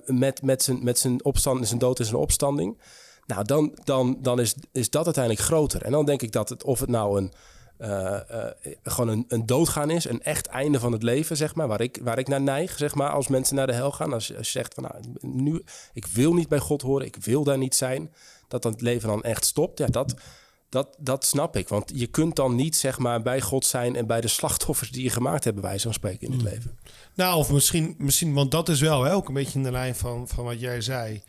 met, 0.04 0.42
met, 0.42 0.62
zijn, 0.62 0.84
met 0.84 0.98
zijn 0.98 1.24
opstand, 1.24 1.66
zijn 1.66 1.78
dood 1.78 1.98
en 1.98 2.04
zijn 2.04 2.16
opstanding, 2.16 2.80
nou 3.26 3.44
dan, 3.44 3.78
dan, 3.84 4.18
dan 4.20 4.40
is, 4.40 4.54
is 4.72 4.90
dat 4.90 5.04
uiteindelijk 5.04 5.44
groter. 5.44 5.82
En 5.82 5.92
dan 5.92 6.04
denk 6.04 6.22
ik 6.22 6.32
dat 6.32 6.48
het, 6.48 6.64
of 6.64 6.80
het 6.80 6.88
nou 6.88 7.18
een, 7.18 7.32
eh, 7.82 8.44
eh, 8.44 8.52
gewoon 8.82 9.08
een, 9.08 9.24
een 9.28 9.46
doodgaan 9.46 9.90
is, 9.90 10.04
een 10.04 10.22
echt 10.22 10.46
einde 10.46 10.80
van 10.80 10.92
het 10.92 11.02
leven, 11.02 11.36
zeg 11.36 11.54
maar, 11.54 11.68
waar 11.68 11.80
ik, 11.80 11.98
waar 12.02 12.18
ik 12.18 12.28
naar 12.28 12.40
neig, 12.40 12.76
zeg 12.76 12.94
maar, 12.94 13.10
als 13.10 13.28
mensen 13.28 13.56
naar 13.56 13.66
de 13.66 13.72
hel 13.72 13.92
gaan. 13.92 14.12
Als 14.12 14.26
je, 14.26 14.36
als 14.36 14.52
je 14.52 14.58
zegt 14.58 14.74
van, 14.74 14.82
nou, 14.82 14.94
nu, 15.20 15.64
ik 15.92 16.06
wil 16.06 16.34
niet 16.34 16.48
bij 16.48 16.58
God 16.58 16.82
horen, 16.82 17.06
ik 17.06 17.16
wil 17.16 17.44
daar 17.44 17.58
niet 17.58 17.74
zijn, 17.74 18.12
dat 18.48 18.62
dan 18.62 18.72
het 18.72 18.80
leven 18.80 19.08
dan 19.08 19.22
echt 19.22 19.44
stopt, 19.44 19.78
ja, 19.78 19.86
dat, 19.86 20.14
dat, 20.68 20.96
dat 20.98 21.24
snap 21.24 21.56
ik. 21.56 21.68
Want 21.68 21.92
je 21.94 22.06
kunt 22.06 22.36
dan 22.36 22.54
niet, 22.54 22.76
zeg 22.76 22.98
maar, 22.98 23.22
bij 23.22 23.40
God 23.40 23.66
zijn 23.66 23.96
en 23.96 24.06
bij 24.06 24.20
de 24.20 24.28
slachtoffers 24.28 24.90
die 24.90 25.02
je 25.02 25.10
gemaakt 25.10 25.44
hebt, 25.44 25.56
bij 25.60 25.68
wijze 25.68 25.82
van 25.82 25.94
spreken, 25.94 26.26
in 26.26 26.32
het 26.32 26.42
leven. 26.42 26.78
Nou, 27.14 27.36
of 27.36 27.52
misschien, 27.52 27.94
misschien 27.98 28.34
want 28.34 28.50
dat 28.50 28.68
is 28.68 28.80
wel 28.80 29.02
hè, 29.02 29.14
ook 29.14 29.28
een 29.28 29.34
beetje 29.34 29.58
in 29.58 29.64
de 29.64 29.70
lijn 29.70 29.94
van, 29.94 30.28
van 30.28 30.44
wat 30.44 30.60
jij 30.60 30.80
zei. 30.80 31.22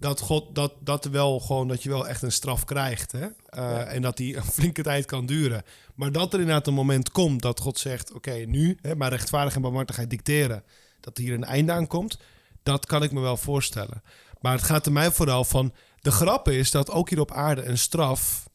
Dat 0.00 0.20
God, 0.20 0.54
dat, 0.54 0.72
dat 0.80 1.04
wel 1.04 1.40
gewoon, 1.40 1.68
dat 1.68 1.82
je 1.82 1.88
wel 1.88 2.08
echt 2.08 2.22
een 2.22 2.32
straf 2.32 2.64
krijgt. 2.64 3.12
Hè? 3.12 3.26
Eh, 3.46 3.94
En 3.94 4.02
dat 4.02 4.16
die 4.16 4.36
een 4.36 4.44
flinke 4.44 4.82
tijd 4.82 5.04
kan 5.04 5.26
duren. 5.26 5.62
Maar 5.94 6.12
dat 6.12 6.32
er 6.32 6.40
inderdaad 6.40 6.66
een 6.66 6.74
moment 6.74 7.10
komt 7.10 7.42
dat 7.42 7.60
God 7.60 7.78
zegt: 7.78 8.12
Oké, 8.12 8.32
nu, 8.32 8.78
hè, 8.82 8.94
maar 8.96 9.10
rechtvaardig 9.10 9.54
en 9.54 9.60
barmhartigheid 9.62 10.10
dicteren. 10.10 10.62
Dat 11.00 11.16
hier 11.16 11.34
een 11.34 11.44
einde 11.44 11.72
aan 11.72 11.86
komt. 11.86 12.18
Dat 12.62 12.86
kan 12.86 13.02
ik 13.02 13.12
me 13.12 13.20
wel 13.20 13.36
voorstellen. 13.36 14.02
Maar 14.40 14.52
het 14.52 14.62
gaat 14.62 14.86
er 14.86 14.92
mij 14.92 15.10
vooral 15.12 15.44
van. 15.44 15.72
De 16.00 16.10
grap 16.10 16.48
is 16.48 16.70
dat 16.70 16.90
ook 16.90 17.08
hier 17.10 17.20
op 17.20 17.32
aarde 17.32 17.64
een 17.64 17.78
straf. 17.78 18.48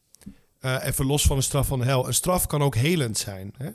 eh, 0.60 0.76
even 0.84 1.06
los 1.06 1.22
van 1.22 1.36
een 1.36 1.42
straf 1.42 1.66
van 1.66 1.78
de 1.78 1.84
hel. 1.84 2.06
Een 2.06 2.14
straf 2.14 2.46
kan 2.46 2.62
ook 2.62 2.74
helend 2.74 3.18
zijn. 3.18 3.54
Hè? 3.58 3.68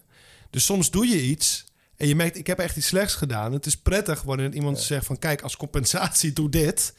Dus 0.50 0.66
soms 0.66 0.92
doe 0.92 1.08
je 1.08 1.22
iets. 1.22 1.66
En 1.98 2.08
je 2.08 2.16
merkt, 2.16 2.38
ik 2.38 2.48
heb 2.48 2.60
echt 2.60 2.78
iets 2.78 2.88
slechts 2.88 3.16
gedaan. 3.16 3.54
Het 3.54 3.66
is 3.66 3.78
prettig 3.78 4.22
wanneer 4.22 4.54
iemand 4.54 4.80
zegt 4.80 5.06
van... 5.06 5.20
kijk, 5.20 5.42
als 5.42 5.58
compensatie 5.58 6.34
doe 6.34 6.50
dit. 6.50 6.94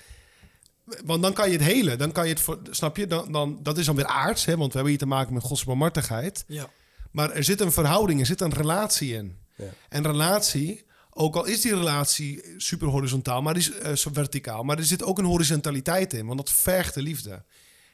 Want 1.05 1.23
dan 1.23 1.33
kan 1.33 1.51
je 1.51 1.57
het 1.57 1.67
helen. 1.67 1.99
Dan 1.99 2.13
kan 2.13 2.25
je 2.25 2.33
het 2.33 2.41
voor, 2.41 2.59
snap 2.71 2.97
je? 2.97 3.07
Dan, 3.07 3.33
dan, 3.33 3.59
dat 3.63 3.79
is 3.79 3.87
dan 3.87 3.97
weer 3.97 4.07
aards. 4.07 4.45
Hè? 4.45 4.57
Want 4.57 4.67
we 4.67 4.73
hebben 4.73 4.91
hier 4.91 4.99
te 4.99 5.07
maken 5.07 5.35
met 5.35 5.43
Gods 5.43 5.65
barmhartigheid. 5.65 6.45
Ja. 6.47 6.71
Maar 7.11 7.31
er 7.31 7.45
zit 7.45 7.61
een 7.61 7.73
verhouding, 7.73 8.21
er 8.21 8.27
zit 8.27 8.41
een 8.41 8.55
relatie 8.55 9.15
in. 9.15 9.37
Ja. 9.57 9.65
En 9.89 10.03
relatie, 10.03 10.85
ook 11.11 11.37
al 11.37 11.45
is 11.45 11.61
die 11.61 11.75
relatie 11.75 12.45
super 12.57 12.89
horizontaal, 12.89 13.43
maar 13.43 13.55
die 13.55 13.63
is 13.63 13.79
eh, 13.79 13.93
zo 13.93 14.11
verticaal, 14.13 14.63
maar 14.63 14.79
er 14.79 14.85
zit 14.85 15.03
ook 15.03 15.19
een 15.19 15.25
horizontaliteit 15.25 16.13
in, 16.13 16.27
want 16.27 16.39
dat 16.39 16.53
vergt 16.53 16.95
de 16.95 17.03
liefde. 17.03 17.45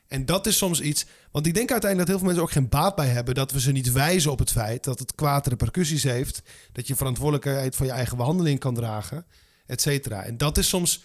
En 0.08 0.26
dat 0.26 0.46
is 0.46 0.56
soms 0.56 0.80
iets, 0.80 1.06
want 1.30 1.46
ik 1.46 1.54
denk 1.54 1.70
uiteindelijk 1.70 1.98
dat 1.98 2.08
heel 2.08 2.18
veel 2.18 2.26
mensen 2.26 2.42
ook 2.42 2.62
geen 2.62 2.80
baat 2.80 2.96
bij 2.96 3.08
hebben 3.08 3.34
dat 3.34 3.52
we 3.52 3.60
ze 3.60 3.72
niet 3.72 3.92
wijzen 3.92 4.30
op 4.30 4.38
het 4.38 4.50
feit 4.50 4.84
dat 4.84 4.98
het 4.98 5.14
kwaad 5.14 5.46
repercussies 5.46 6.02
heeft, 6.02 6.42
dat 6.72 6.86
je 6.86 6.96
verantwoordelijkheid 6.96 7.76
voor 7.76 7.86
je 7.86 7.92
eigen 7.92 8.16
behandeling 8.16 8.58
kan 8.58 8.74
dragen, 8.74 9.26
et 9.66 9.80
cetera. 9.80 10.22
En 10.22 10.36
dat 10.36 10.58
is 10.58 10.68
soms, 10.68 11.02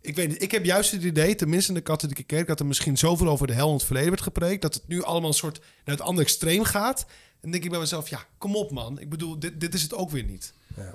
ik 0.00 0.16
weet 0.16 0.28
niet, 0.28 0.42
ik 0.42 0.50
heb 0.50 0.64
juist 0.64 0.90
het 0.90 1.02
idee, 1.02 1.34
tenminste 1.34 1.68
in 1.68 1.76
de 1.76 1.82
katholieke 1.82 2.22
kerk, 2.22 2.46
dat 2.46 2.60
er 2.60 2.66
misschien 2.66 2.96
zoveel 2.96 3.28
over 3.28 3.46
de 3.46 3.52
hel 3.52 3.68
in 3.68 3.74
het 3.74 3.84
verleden 3.84 4.10
werd 4.10 4.22
gepreekt, 4.22 4.62
dat 4.62 4.74
het 4.74 4.88
nu 4.88 5.02
allemaal 5.02 5.30
een 5.30 5.36
soort 5.36 5.58
naar 5.58 5.96
het 5.96 6.04
andere 6.04 6.26
extreem 6.26 6.64
gaat. 6.64 7.00
En 7.08 7.38
dan 7.40 7.50
denk 7.50 7.64
ik 7.64 7.70
bij 7.70 7.78
mezelf, 7.78 8.08
ja, 8.08 8.26
kom 8.38 8.56
op 8.56 8.70
man. 8.70 9.00
Ik 9.00 9.08
bedoel, 9.08 9.38
dit, 9.38 9.60
dit 9.60 9.74
is 9.74 9.82
het 9.82 9.94
ook 9.94 10.10
weer 10.10 10.24
niet. 10.24 10.52
Ja. 10.76 10.94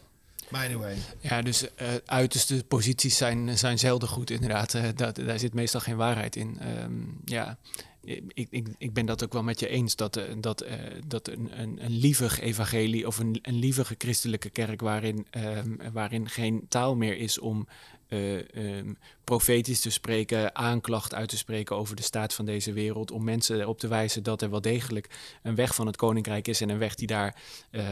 Maar 0.49 0.65
anyway. 0.65 0.95
Ja, 1.19 1.41
dus 1.41 1.73
eh, 1.75 1.87
uiterste 2.05 2.63
posities 2.67 3.17
zijn, 3.17 3.57
zijn 3.57 3.79
zelden 3.79 4.09
goed, 4.09 4.29
inderdaad. 4.29 4.73
Eh, 4.73 4.83
dat, 4.95 5.15
daar 5.15 5.39
zit 5.39 5.53
meestal 5.53 5.79
geen 5.79 5.95
waarheid 5.95 6.35
in. 6.35 6.59
Ehm, 6.59 6.93
ja, 7.25 7.57
ik, 8.03 8.47
ik, 8.49 8.67
ik 8.77 8.93
ben 8.93 9.05
dat 9.05 9.23
ook 9.23 9.33
wel 9.33 9.43
met 9.43 9.59
je 9.59 9.67
eens. 9.67 9.95
Dat, 9.95 10.17
eh, 10.17 10.23
dat, 10.37 10.61
eh, 10.61 10.77
dat 11.07 11.27
een, 11.27 11.59
een, 11.61 11.85
een 11.85 11.91
lievig 11.91 12.39
evangelie 12.39 13.07
of 13.07 13.17
een, 13.17 13.39
een 13.41 13.55
lievige 13.55 13.95
christelijke 13.97 14.49
kerk... 14.49 14.81
Waarin, 14.81 15.27
ehm, 15.29 15.75
waarin 15.93 16.29
geen 16.29 16.65
taal 16.67 16.95
meer 16.95 17.17
is 17.17 17.39
om 17.39 17.67
ehm, 18.11 18.93
profetisch 19.23 19.81
te 19.81 19.89
spreken... 19.89 20.55
aanklacht 20.55 21.13
uit 21.13 21.29
te 21.29 21.37
spreken 21.37 21.75
over 21.75 21.95
de 21.95 22.01
staat 22.01 22.33
van 22.33 22.45
deze 22.45 22.73
wereld... 22.73 23.11
om 23.11 23.23
mensen 23.23 23.59
erop 23.59 23.79
te 23.79 23.87
wijzen 23.87 24.23
dat 24.23 24.41
er 24.41 24.49
wel 24.49 24.61
degelijk 24.61 25.09
een 25.43 25.55
weg 25.55 25.75
van 25.75 25.87
het 25.87 25.95
koninkrijk 25.95 26.47
is... 26.47 26.61
en 26.61 26.69
een 26.69 26.77
weg 26.77 26.95
die 26.95 27.07
daar 27.07 27.41
eh, 27.71 27.83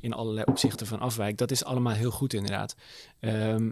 in 0.00 0.12
allerlei 0.12 0.46
opzichten 0.46 0.86
van 0.86 1.00
afwijkt. 1.00 1.38
Dat 1.38 1.50
is 1.50 1.64
allemaal 1.64 1.94
heel 1.94 2.10
goed, 2.10 2.34
inderdaad. 2.34 2.76
Ehm, 3.20 3.70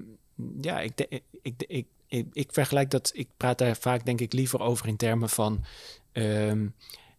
ja, 0.61 0.81
ik, 0.81 1.07
ik, 1.43 1.65
ik, 1.67 1.87
ik 2.33 2.49
vergelijk 2.53 2.91
dat, 2.91 3.11
ik 3.15 3.29
praat 3.37 3.59
daar 3.59 3.77
vaak 3.77 4.05
denk 4.05 4.21
ik 4.21 4.33
liever 4.33 4.61
over 4.61 4.89
in 4.89 4.97
termen 4.97 5.29
van 5.29 5.65
ehm, 6.13 6.67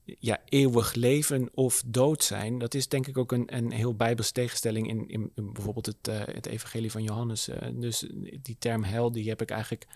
ja, 0.06 0.42
eeuwig 0.46 0.94
leven 0.94 1.50
of 1.54 1.84
dood 1.86 2.24
zijn. 2.24 2.58
Dat 2.58 2.74
is 2.74 2.88
denk 2.88 3.08
ik 3.08 3.18
ook 3.18 3.32
een, 3.32 3.56
een 3.56 3.72
heel 3.72 3.96
bijbels 3.96 4.32
tegenstelling 4.32 4.88
in, 4.88 5.10
in, 5.10 5.32
in 5.36 5.54
bijvoorbeeld 5.54 5.86
het, 5.86 6.08
eh, 6.08 6.34
het 6.36 6.46
evangelie 6.46 6.92
van 6.92 7.04
Johannes. 7.04 7.48
Eh, 7.48 7.70
dus 7.74 8.06
die 8.42 8.56
term 8.60 8.84
hel, 8.84 9.12
die 9.12 9.30
heb 9.30 9.42
ik 9.42 9.50
eigenlijk 9.50 9.88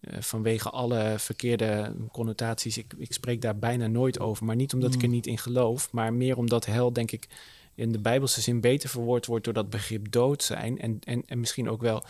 eh, 0.00 0.20
vanwege 0.20 0.70
alle 0.70 1.14
verkeerde 1.18 1.94
connotaties. 2.12 2.78
Ik, 2.78 2.94
ik 2.98 3.12
spreek 3.12 3.40
daar 3.40 3.58
bijna 3.58 3.86
nooit 3.86 4.20
over, 4.20 4.44
maar 4.44 4.56
niet 4.56 4.74
omdat 4.74 4.94
ik 4.94 5.02
er 5.02 5.08
niet 5.08 5.26
in 5.26 5.38
geloof, 5.38 5.92
maar 5.92 6.12
meer 6.12 6.36
omdat 6.36 6.66
hel 6.66 6.92
denk 6.92 7.10
ik 7.10 7.28
in 7.74 7.92
de 7.92 7.98
bijbelse 7.98 8.40
zin 8.40 8.60
beter 8.60 8.88
verwoord 8.88 9.26
wordt 9.26 9.44
door 9.44 9.54
dat 9.54 9.70
begrip 9.70 10.12
dood 10.12 10.42
zijn. 10.42 10.78
En, 10.78 10.98
en, 11.00 11.22
en 11.26 11.40
misschien 11.40 11.68
ook 11.68 11.80
wel. 11.80 12.04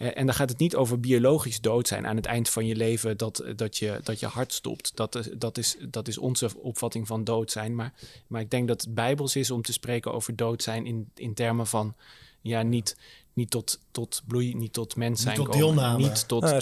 Eh, 0.00 0.08
En 0.14 0.26
dan 0.26 0.34
gaat 0.34 0.48
het 0.48 0.58
niet 0.58 0.76
over 0.76 1.00
biologisch 1.00 1.60
dood 1.60 1.88
zijn 1.88 2.06
aan 2.06 2.16
het 2.16 2.26
eind 2.26 2.48
van 2.48 2.66
je 2.66 2.76
leven, 2.76 3.16
dat, 3.16 3.44
dat, 3.56 3.76
je, 3.76 4.00
dat 4.02 4.20
je 4.20 4.26
hart 4.26 4.52
stopt. 4.52 4.92
Dat, 4.96 5.14
is- 5.14 5.28
dat, 5.36 5.58
is, 5.58 5.76
dat 5.88 6.08
is 6.08 6.18
onze 6.18 6.50
opvatting 6.56 7.06
van 7.06 7.24
dood 7.24 7.50
zijn. 7.50 7.74
Maar, 7.74 7.92
maar 8.26 8.40
ik 8.40 8.50
denk 8.50 8.68
dat 8.68 8.80
het 8.80 8.94
bijbels 8.94 9.36
is 9.36 9.50
om 9.50 9.62
te 9.62 9.72
spreken 9.72 10.12
over 10.12 10.36
dood 10.36 10.62
zijn 10.62 10.86
in, 10.86 11.10
in 11.14 11.34
termen 11.34 11.66
van 11.66 11.94
ja, 12.40 12.62
niet, 12.62 12.96
niet 13.32 13.50
tot, 13.50 13.80
tot 13.90 14.22
bloei, 14.26 14.54
niet 14.54 14.72
tot 14.72 14.96
mens 14.96 15.22
zijn 15.22 15.36
tot 15.36 15.46
komen. 15.48 15.60
deelname. 15.60 16.02
Niet 16.08 16.28
tot 16.28 16.42
Nou 16.42 16.54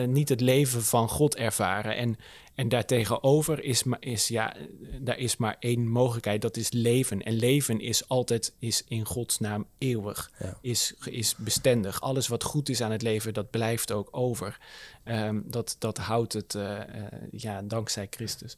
eh, 0.00 0.06
niet 0.08 0.28
het 0.28 0.40
leven 0.40 0.82
van 0.82 1.08
God 1.08 1.36
ervaren. 1.36 1.96
En, 1.96 2.16
en 2.58 2.68
daartegenover 2.68 3.64
is, 3.64 3.82
maar, 3.82 3.98
is, 4.00 4.28
ja, 4.28 4.56
daar 5.00 5.18
is 5.18 5.36
maar 5.36 5.56
één 5.58 5.88
mogelijkheid, 5.88 6.42
dat 6.42 6.56
is 6.56 6.70
leven. 6.72 7.22
En 7.22 7.32
leven 7.32 7.80
is 7.80 8.08
altijd 8.08 8.54
is 8.58 8.84
in 8.88 9.04
Gods 9.04 9.38
naam 9.38 9.66
eeuwig, 9.78 10.30
Ja. 10.38 10.58
is, 10.60 10.94
is 11.04 11.36
bestendig. 11.36 12.00
Alles 12.00 12.28
wat 12.28 12.42
goed 12.42 12.68
is 12.68 12.82
aan 12.82 12.90
het 12.90 13.02
leven, 13.02 13.34
dat 13.34 13.50
blijft 13.50 13.92
ook 13.92 14.08
over. 14.10 14.58
Ehm, 15.04 15.40
dat, 15.44 15.76
dat 15.78 15.98
houdt 15.98 16.32
het, 16.32 16.54
eh, 16.54 16.80
eh, 16.80 17.12
ja, 17.30 17.62
dankzij 17.62 18.06
Christus. 18.10 18.56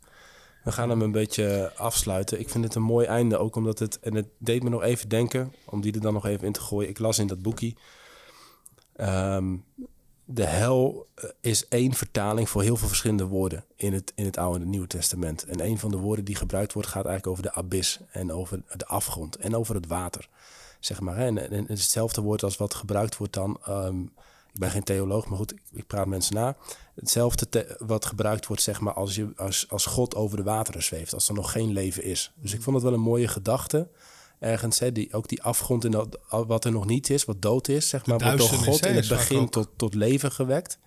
We 0.64 0.72
gaan 0.72 0.90
hem 0.90 1.02
een 1.02 1.12
beetje 1.12 1.72
afsluiten. 1.76 2.40
Ik 2.40 2.48
vind 2.48 2.64
het 2.64 2.74
een 2.74 2.82
mooi 2.82 3.06
einde, 3.06 3.36
ook 3.38 3.56
omdat 3.56 3.78
het... 3.78 4.00
En 4.00 4.14
het 4.14 4.26
deed 4.38 4.62
me 4.62 4.68
nog 4.68 4.82
even 4.82 5.08
denken, 5.08 5.52
om 5.64 5.80
die 5.80 5.92
er 5.94 6.00
dan 6.00 6.12
nog 6.12 6.26
even 6.26 6.46
in 6.46 6.52
te 6.52 6.60
gooien. 6.60 6.88
Ik 6.88 6.98
las 6.98 7.18
in 7.18 7.26
dat 7.26 7.42
boekie... 7.42 7.76
ehm, 8.96 9.56
de 10.32 10.46
hel 10.46 11.06
eh, 11.14 11.24
is 11.40 11.68
één 11.68 11.92
vertaling 11.92 12.48
voor 12.48 12.62
heel 12.62 12.76
veel 12.76 12.88
verschillende 12.88 13.24
woorden 13.24 13.64
in 13.76 13.92
het, 13.92 14.12
in 14.14 14.24
het 14.24 14.38
Oude 14.38 14.54
en 14.54 14.60
het 14.60 14.70
Nieuwe 14.70 14.86
Testament. 14.86 15.44
En 15.44 15.64
een 15.64 15.78
van 15.78 15.90
de 15.90 15.96
woorden 15.96 16.24
die 16.24 16.34
gebruikt 16.34 16.72
wordt 16.72 16.88
gaat 16.88 17.06
eigenlijk 17.06 17.26
over 17.26 17.42
de 17.42 17.58
abyss 17.58 18.00
en 18.10 18.32
over 18.32 18.62
de 18.76 18.86
afgrond 18.86 19.36
en 19.36 19.56
over 19.56 19.74
het 19.74 19.86
water. 19.86 20.28
Zeg 20.80 21.00
maar. 21.00 21.16
En, 21.16 21.50
en 21.50 21.68
is 21.68 21.82
hetzelfde 21.82 22.20
woord 22.20 22.42
als 22.42 22.56
wat 22.56 22.74
gebruikt 22.74 23.16
wordt 23.16 23.32
dan 23.32 23.58
ehm, 23.64 24.02
ik 24.52 24.60
ben 24.60 24.70
geen 24.70 24.82
theoloog, 24.84 25.26
maar 25.26 25.38
goed, 25.38 25.54
ik, 25.72 25.86
praat 25.86 26.06
mensen 26.06 26.34
na. 26.34 26.56
Hetzelfde 26.94 27.76
wat 27.78 28.04
gebruikt 28.04 28.46
wordt, 28.46 28.62
zeg 28.62 28.80
maar, 28.80 28.92
als, 28.92 29.14
je, 29.14 29.32
als, 29.36 29.66
als 29.68 29.86
God 29.86 30.14
over 30.14 30.36
de 30.36 30.42
wateren 30.42 30.82
zweeft, 30.82 31.14
als 31.14 31.28
er 31.28 31.34
nog 31.34 31.52
geen 31.52 31.72
leven 31.72 32.02
is. 32.02 32.32
Dus 32.36 32.54
ik 32.54 32.62
vond 32.62 32.76
het 32.76 32.84
wel 32.84 32.94
een 32.94 33.00
mooie 33.00 33.28
gedachte. 33.28 33.88
Ergens, 34.40 34.78
hè, 34.78 34.92
die, 34.92 35.12
ook 35.12 35.28
die 35.28 35.42
afgrond 35.42 35.84
in 35.84 35.90
dat, 35.90 36.18
wat 36.28 36.64
er 36.64 36.72
nog 36.72 36.86
niet 36.86 37.10
is, 37.10 37.24
wat 37.24 37.42
dood 37.42 37.68
is, 37.68 37.88
zeg 37.88 38.06
maar, 38.06 38.18
wordt 38.18 38.38
door 38.38 38.48
God 38.48 38.86
in 38.86 38.94
het 38.94 39.08
begin 39.08 39.48
tot, 39.48 39.68
tot 39.76 39.94
leven 39.94 40.32
gewekt. 40.32 40.78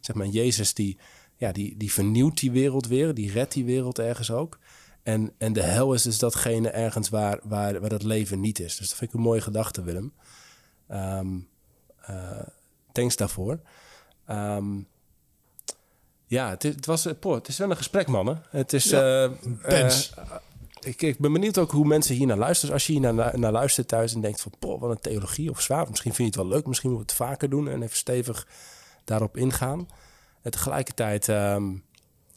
Zeg 0.00 0.16
maar, 0.16 0.26
Jezus 0.26 0.74
die, 0.74 0.98
ja, 1.36 1.52
die, 1.52 1.76
die 1.76 1.92
vernieuwt 1.92 2.38
die 2.38 2.50
wereld 2.50 2.86
weer, 2.86 3.14
die 3.14 3.32
redt 3.32 3.52
die 3.52 3.64
wereld 3.64 3.98
ergens 3.98 4.30
ook. 4.30 4.58
En, 5.02 5.32
en 5.38 5.52
de 5.52 5.62
hel 5.62 5.94
is 5.94 6.02
dus 6.02 6.18
datgene 6.18 6.68
ergens 6.70 7.08
waar, 7.08 7.38
waar, 7.42 7.80
waar 7.80 7.88
dat 7.88 8.02
leven 8.02 8.40
niet 8.40 8.58
is. 8.58 8.76
Dus 8.76 8.88
dat 8.88 8.96
vind 8.96 9.10
ik 9.10 9.16
een 9.16 9.24
mooie 9.24 9.40
gedachte, 9.40 9.82
Willem. 9.82 10.12
Ehm, 10.88 11.38
eh, 12.00 12.46
thanks 12.92 13.16
daarvoor. 13.16 13.60
Ehm, 14.26 14.78
ja, 16.26 16.50
het, 16.58 16.86
was, 16.86 17.06
eh, 17.06 17.12
poh, 17.20 17.34
het 17.34 17.48
is 17.48 17.58
wel 17.58 17.70
een 17.70 17.76
gesprek, 17.76 18.06
mannen. 18.06 18.42
Het 18.50 18.72
is... 18.72 18.88
Pens. 18.88 20.14
eh, 20.14 20.36
ik, 20.84 21.02
ik 21.02 21.18
ben 21.18 21.32
benieuwd 21.32 21.58
ook 21.58 21.70
hoe 21.70 21.86
mensen 21.86 22.14
hier 22.14 22.26
naar 22.26 22.36
luisteren. 22.36 22.74
Als 22.74 22.86
je 22.86 22.92
hier 22.92 23.12
naar, 23.14 23.38
naar 23.38 23.52
luistert 23.52 23.88
thuis 23.88 24.14
en 24.14 24.20
denkt 24.20 24.40
van... 24.40 24.52
Poh, 24.58 24.80
wat 24.80 24.90
een 24.90 25.00
theologie 25.00 25.50
of 25.50 25.60
zwaar. 25.60 25.88
Misschien 25.88 26.14
vind 26.14 26.34
je 26.34 26.40
het 26.40 26.48
wel 26.48 26.56
leuk. 26.58 26.66
Misschien 26.66 26.90
moeten 26.90 27.16
we 27.16 27.22
het 27.22 27.30
vaker 27.30 27.48
doen 27.48 27.68
en 27.68 27.82
even 27.82 27.96
stevig 27.96 28.46
daarop 29.04 29.36
ingaan. 29.36 29.88
En 30.42 30.50
tegelijkertijd 30.50 31.28
ehm, 31.28 31.72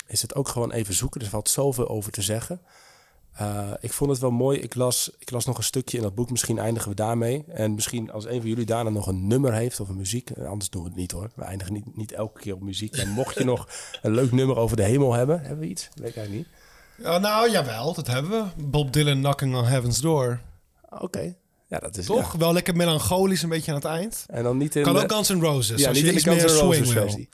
is 0.08 0.22
het 0.22 0.36
ook 0.36 0.48
gewoon 0.48 0.72
even 0.72 0.94
zoeken. 0.94 1.22
Er 1.22 1.28
valt 1.28 1.50
zoveel 1.50 1.88
over 1.88 2.12
te 2.12 2.22
zeggen. 2.22 2.62
Eh, 3.34 3.72
ik 3.80 3.94
vond 3.94 4.10
het 4.12 4.20
wel 4.20 4.32
mooi. 4.32 4.60
Ik 4.60 4.76
las, 4.76 5.12
ik 5.20 5.32
las 5.32 5.46
nog 5.46 5.58
een 5.58 5.64
stukje 5.64 5.98
in 5.98 6.04
dat 6.04 6.16
boek. 6.16 6.32
Misschien 6.32 6.58
eindigen 6.60 6.90
we 6.90 6.96
daarmee. 6.96 7.44
En 7.48 7.74
misschien 7.74 8.12
als 8.12 8.26
een 8.26 8.40
van 8.40 8.50
jullie 8.50 8.66
daarna 8.66 8.90
nog 8.90 9.08
een 9.08 9.28
nummer 9.28 9.54
heeft 9.54 9.80
of 9.80 9.90
een 9.90 9.96
muziek. 9.98 10.30
eh, 10.30 10.48
Anders 10.48 10.70
doen 10.70 10.82
we 10.84 10.88
het 10.88 10.98
niet 10.98 11.12
hoor. 11.12 11.32
We 11.36 11.44
eindigen 11.44 11.74
niet, 11.74 11.96
niet 11.96 12.12
elke 12.12 12.40
keer 12.40 12.54
op 12.54 12.62
muziek. 12.62 12.98
Maar 12.98 13.08
mocht 13.08 13.38
je 13.38 13.44
nog 13.54 13.68
een 14.02 14.14
leuk 14.14 14.32
nummer 14.32 14.58
over 14.58 14.78
de 14.78 14.84
hemel 14.84 15.14
hebben. 15.14 15.40
Hebben 15.40 15.60
we 15.60 15.68
iets? 15.68 15.90
Weet 15.96 16.10
ik 16.10 16.16
eigenlijk 16.16 16.48
niet. 16.48 16.64
Ja, 16.98 17.18
nou, 17.18 17.52
jawel, 17.52 17.94
dat 17.94 18.08
hebben 18.08 18.32
we. 18.32 18.64
Bob 18.66 18.94
Dylan 18.94 19.20
Knocking 19.20 19.56
on 19.56 19.66
Heaven's 19.66 20.00
Door. 20.02 20.40
Oké. 20.90 21.36
Ja, 21.68 21.80
dat 21.80 21.98
is 21.98 22.06
Toch? 22.06 22.34
ja. 22.34 22.40
Wel 22.40 22.54
lekker 22.54 22.76
melancholisch, 22.76 23.42
een 23.44 23.50
beetje 23.50 23.72
aan 23.72 23.78
het 23.78 23.86
eind. 23.86 24.24
En 24.28 24.44
dan 24.44 24.58
niet 24.58 24.76
in 24.76 24.84
Kan 24.84 24.94
de- 24.94 25.02
ook 25.02 25.12
Guns 25.12 25.30
N' 25.30 25.40
Roses. 25.40 25.80
ja, 25.82 25.88
als 25.88 25.98
niet 25.98 26.06
je 26.06 26.12
in 26.12 26.18
de 26.18 26.22
Guns 26.42 26.44
N' 26.54 26.56
Roses 26.58 26.90
versie. 26.92 27.30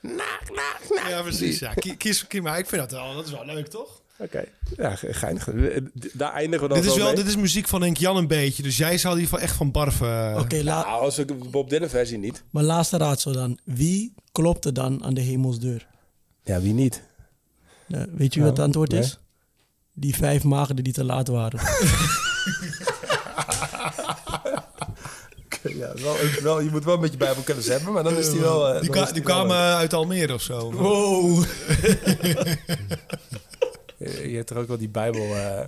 Ja, 1.10 1.22
precies. 1.22 1.60
Ja. 1.60 1.74
Kie- 1.74 1.96
Kies, 1.98 2.28
kies 2.28 2.42
maar. 2.42 2.58
Ik 2.60 2.68
vind 2.68 2.82
dat 2.82 2.92
wel, 2.92 3.14
dat 3.16 3.26
is 3.26 3.32
wel 3.32 3.46
leuk, 3.46 3.68
toch? 3.68 4.02
Oké. 4.18 4.44
Ja, 4.78 4.96
ge- 4.96 5.14
geinig. 5.14 5.50
Daar 6.14 6.34
eindigen 6.34 6.68
we 6.68 6.74
dan 6.74 6.82
Dit 6.82 6.92
is, 6.92 6.98
wel, 6.98 7.06
mee. 7.06 7.16
dit 7.16 7.28
is 7.28 7.36
muziek 7.36 7.68
van 7.68 7.82
Henk 7.82 7.98
Jan 7.98 8.18
een 8.18 8.28
beetje. 8.28 8.64
Dus 8.64 8.78
jij 8.78 8.98
zou 8.98 9.18
die 9.18 9.28
van 9.28 9.40
echt 9.40 9.56
van 9.56 9.72
barven... 9.72 10.40
Oké, 10.40 10.64
la- 10.64 10.82
Nou, 10.86 11.02
als 11.02 11.18
ik 11.18 11.28
de 11.28 11.34
Bob 11.34 11.70
Dylan 11.70 11.90
versie 11.90 12.18
niet. 12.18 12.44
mijn 12.50 12.66
laatste 12.66 12.98
raadsel 12.98 13.32
dan. 13.32 13.60
Wie 13.64 14.14
klopte 14.32 14.72
dan 14.72 15.04
aan 15.04 15.14
de 15.14 15.22
hemelsdeur? 15.22 15.88
Ja, 16.44 16.62
wie 16.62 16.74
niet? 16.74 17.02
Eh, 17.90 18.02
weet 18.12 18.34
je 18.34 18.40
wat 18.40 18.50
het 18.50 18.60
antwoord 18.60 18.92
nee. 18.92 19.00
is? 19.00 19.20
Die 19.93 20.15
vijf 20.15 20.43
maagden 20.43 20.84
die 20.84 20.93
te 20.93 21.03
laat 21.03 21.27
waren. 21.27 21.59
Ja, 25.63 25.93
wel, 26.01 26.15
wel, 26.41 26.61
je 26.61 26.69
moet 26.69 26.84
wel 26.84 26.93
een 26.93 26.99
beetje 27.01 27.18
bijbelkennis 27.18 27.68
hebben, 27.68 27.93
maar 27.93 28.03
dan 28.03 28.18
is 28.18 28.30
die 28.31 28.39
wel... 28.39 28.68
eh, 28.73 28.81
die, 28.81 29.01
is 29.01 29.11
die 29.11 29.22
kwamen 29.22 29.57
leuk. 29.57 29.76
uit 29.76 29.93
Almere 29.93 30.34
of 30.34 30.41
zo. 30.41 30.72
Wow. 30.72 31.43
Je, 33.97 34.30
je 34.30 34.35
hebt 34.35 34.49
er 34.49 34.57
ook 34.57 34.68
wel 34.68 34.77
die 34.77 34.89
bijbel... 34.89 35.35
eh, 35.35 35.59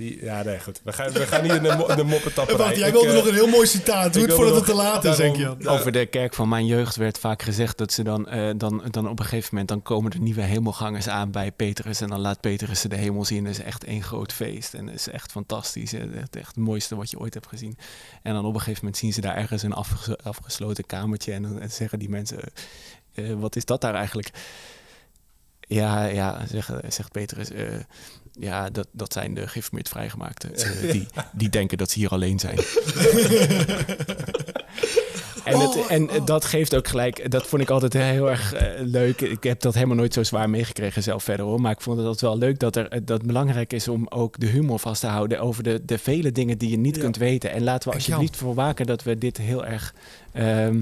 die, 0.00 0.24
ja, 0.24 0.42
nee, 0.42 0.60
goed. 0.60 0.80
We 0.84 0.92
gaan, 0.92 1.12
we 1.12 1.26
gaan 1.26 1.42
niet 1.42 1.52
in 1.52 1.62
de, 1.62 1.74
mo- 1.76 1.94
de 1.94 2.04
moppetapperij. 2.04 2.58
Wacht, 2.66 2.76
jij 2.76 2.86
Ik, 2.86 2.92
wilde 2.92 3.08
eh, 3.08 3.14
nog 3.14 3.26
een 3.26 3.34
heel 3.34 3.46
mooi 3.48 3.66
citaat. 3.66 4.12
Doe 4.12 4.22
ik 4.22 4.28
het 4.28 4.36
wilde 4.38 4.52
voordat 4.52 4.56
het 4.56 4.64
te 4.64 4.74
laat 4.82 5.04
is. 5.04 5.16
Ja. 5.38 5.70
Over 5.70 5.92
de 5.92 6.06
kerk 6.06 6.34
van 6.34 6.48
mijn 6.48 6.66
jeugd 6.66 6.96
werd 6.96 7.18
vaak 7.18 7.42
gezegd 7.42 7.78
dat 7.78 7.92
ze 7.92 8.02
dan, 8.02 8.28
eh, 8.28 8.50
dan, 8.56 8.82
dan 8.90 9.08
op 9.08 9.18
een 9.18 9.24
gegeven 9.24 9.48
moment 9.50 9.68
dan 9.68 9.82
komen 9.82 10.12
er 10.12 10.20
nieuwe 10.20 10.42
hemelgangers 10.42 11.08
aan 11.08 11.30
bij 11.30 11.52
Petrus. 11.52 12.00
En 12.00 12.08
dan 12.08 12.20
laat 12.20 12.40
Petrus 12.40 12.80
ze 12.80 12.88
de 12.88 12.96
hemel 12.96 13.24
zien. 13.24 13.44
Dat 13.44 13.52
is 13.52 13.60
echt 13.62 13.84
één 13.84 14.02
groot 14.02 14.32
feest. 14.32 14.74
En 14.74 14.86
dat 14.86 14.94
is 14.94 15.08
echt 15.08 15.30
fantastisch. 15.30 15.90
Het 15.92 16.36
echt, 16.36 16.46
het 16.46 16.56
mooiste 16.56 16.96
wat 16.96 17.10
je 17.10 17.18
ooit 17.18 17.34
hebt 17.34 17.46
gezien. 17.46 17.78
En 18.22 18.34
dan 18.34 18.44
op 18.44 18.54
een 18.54 18.58
gegeven 18.60 18.78
moment 18.84 18.96
zien 19.00 19.12
ze 19.12 19.20
daar 19.20 19.36
ergens 19.36 19.62
een 19.62 19.72
afges- 19.72 20.16
afgesloten 20.22 20.86
kamertje. 20.86 21.32
En 21.32 21.42
dan 21.42 21.60
zeggen 21.70 21.98
die 21.98 22.08
mensen, 22.08 22.38
eh, 23.14 23.32
wat 23.34 23.56
is 23.56 23.64
dat 23.64 23.80
daar 23.80 23.94
eigenlijk? 23.94 24.30
Ja, 25.60 26.04
ja 26.04 26.46
zegt, 26.46 26.70
zegt 26.88 27.12
Petrus. 27.12 27.48
Ja, 28.40 28.70
dat, 28.70 28.88
dat 28.92 29.12
zijn 29.12 29.34
de 29.34 29.48
geïnformeerd 29.48 29.88
vrijgemaakten. 29.88 30.54
eh, 30.56 30.90
die, 30.92 31.06
die 31.32 31.48
denken 31.48 31.78
dat 31.78 31.90
ze 31.90 31.98
hier 31.98 32.10
alleen 32.10 32.38
zijn. 32.38 32.58
En, 35.52 35.60
het, 35.60 35.86
en 35.86 36.24
dat 36.24 36.44
geeft 36.44 36.74
ook 36.76 36.88
gelijk, 36.88 37.30
dat 37.30 37.46
vond 37.46 37.62
ik 37.62 37.70
altijd 37.70 37.92
heel 37.92 38.30
erg 38.30 38.52
eh, 38.52 38.66
leuk. 38.78 39.20
Ik 39.20 39.42
heb 39.42 39.60
dat 39.60 39.74
helemaal 39.74 39.96
nooit 39.96 40.14
zo 40.14 40.22
zwaar 40.22 40.50
meegekregen 40.50 41.02
zelf 41.02 41.22
verder 41.24 41.46
hoor. 41.46 41.60
Maar 41.60 41.72
ik 41.72 41.80
vond 41.80 41.96
het 41.96 42.06
altijd 42.06 42.30
wel 42.30 42.38
leuk 42.38 42.58
dat, 42.58 42.76
er, 42.76 42.88
eh, 42.88 43.00
dat 43.04 43.18
het 43.18 43.26
belangrijk 43.26 43.72
is 43.72 43.88
om 43.88 44.06
ook 44.08 44.38
de 44.40 44.46
humor 44.46 44.78
vast 44.78 45.00
te 45.00 45.06
houden 45.06 45.40
over 45.40 45.62
de, 45.62 45.84
de 45.84 45.98
vele 45.98 46.32
dingen 46.32 46.58
die 46.58 46.70
je 46.70 46.78
niet 46.78 46.98
kunt 46.98 47.16
weten. 47.16 47.50
En 47.50 47.62
laten 47.62 47.88
we 47.88 47.94
En 47.94 48.00
alsjeblieft 48.00 48.36
voor 48.36 48.54
waken 48.54 48.86
dat 48.86 49.02
we 49.02 49.18
dit 49.18 49.36
heel 49.36 49.66
erg 49.66 49.94
ehm, 50.32 50.78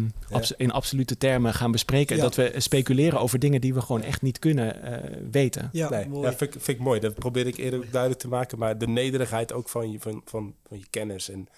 in 0.56 0.70
absolute 0.72 1.16
termen 1.18 1.54
gaan 1.54 1.70
bespreken. 1.72 2.16
Ja. 2.16 2.22
Dat 2.22 2.34
we 2.34 2.52
speculeren 2.56 3.20
over 3.20 3.38
dingen 3.38 3.60
die 3.60 3.74
we 3.74 3.80
gewoon 3.80 4.02
echt 4.02 4.22
niet 4.22 4.38
kunnen 4.38 4.82
eh, 4.82 5.16
weten. 5.30 5.68
Ja, 5.72 5.88
Nee, 5.90 6.08
mooi. 6.08 6.22
ja, 6.30 6.36
vind, 6.36 6.54
ik- 6.54 6.60
vind 6.62 6.78
ik 6.78 6.84
mooi. 6.84 7.00
Dat 7.00 7.14
probeer 7.14 7.46
ik 7.46 7.56
eerder 7.56 7.78
ook 7.80 7.92
duidelijk 7.92 8.20
te 8.20 8.28
maken. 8.28 8.58
Maar 8.58 8.78
de 8.78 8.88
nederigheid 8.88 9.52
ook 9.52 9.68
van 9.68 9.90
je, 9.92 9.98
van, 10.00 10.22
van, 10.24 10.54
van 10.68 10.78
je 10.78 10.86
kennis. 10.90 11.30
En, 11.30 11.48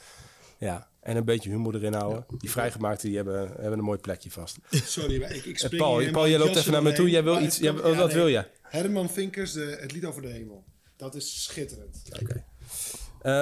ja, 0.59 0.87
en 1.11 1.17
een 1.17 1.25
beetje 1.25 1.51
humor 1.51 1.75
erin 1.75 1.93
houden. 1.95 2.25
Die 2.39 2.51
vrijgemaakten 2.51 3.07
die 3.07 3.17
hebben, 3.17 3.49
hebben 3.61 3.79
een 3.79 3.85
mooi 3.85 3.99
plekje 3.99 4.31
vast. 4.31 4.57
Sorry, 4.71 5.21
maar 5.21 5.35
ik, 5.35 5.45
ik 5.45 5.61
Eh, 5.61 5.79
Paul, 5.79 6.11
Paul, 6.11 6.29
jij 6.29 6.39
loopt 6.39 6.57
even 6.57 6.73
naar 6.73 6.83
me 6.83 6.93
toe. 6.93 7.11
Jij 7.11 7.23
wil 7.25 7.43
iets. 7.43 7.59
Jij, 7.59 7.75
wil- 7.75 7.95
wat 7.95 8.13
wil 8.13 8.27
je? 8.27 8.45
Herman 8.63 9.11
Vinkers, 9.11 9.53
de, 9.53 9.77
het 9.81 9.93
lied 9.93 10.05
over 10.05 10.23
de 10.23 10.29
hemel. 10.29 10.65
Dat 10.97 11.15
is 11.15 11.43
schitterend. 11.45 12.03
Oké. 12.23 12.45
Eh, 13.23 13.33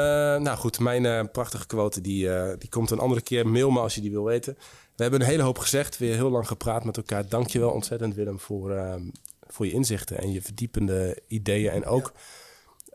nou 0.42 0.56
goed, 0.56 0.78
mijn 0.78 1.06
eh, 1.06 1.24
prachtige 1.32 1.66
quote 1.66 2.00
die, 2.00 2.30
eh, 2.34 2.52
die 2.58 2.68
komt 2.68 2.90
een 2.90 2.98
andere 2.98 3.20
keer. 3.22 3.46
Mail 3.48 3.70
me 3.70 3.80
als 3.80 3.94
je 3.94 4.00
die 4.00 4.10
wil 4.10 4.24
weten. 4.24 4.54
We 4.96 5.02
hebben 5.02 5.20
een 5.20 5.26
hele 5.26 5.42
hoop 5.42 5.58
gezegd, 5.58 5.98
weer 5.98 6.14
heel 6.14 6.30
lang 6.30 6.46
gepraat 6.46 6.84
met 6.84 6.96
elkaar. 6.96 7.28
Dank 7.28 7.46
je 7.48 7.58
wel 7.58 7.70
ontzettend 7.70 8.14
Willem 8.14 8.40
voor, 8.40 8.72
ehm, 8.72 9.02
voor 9.46 9.66
je 9.66 9.72
inzichten 9.72 10.18
en 10.18 10.32
je 10.32 10.42
verdiepende 10.42 11.18
ideeën. 11.26 11.70
En 11.70 11.84
ook, 11.84 12.12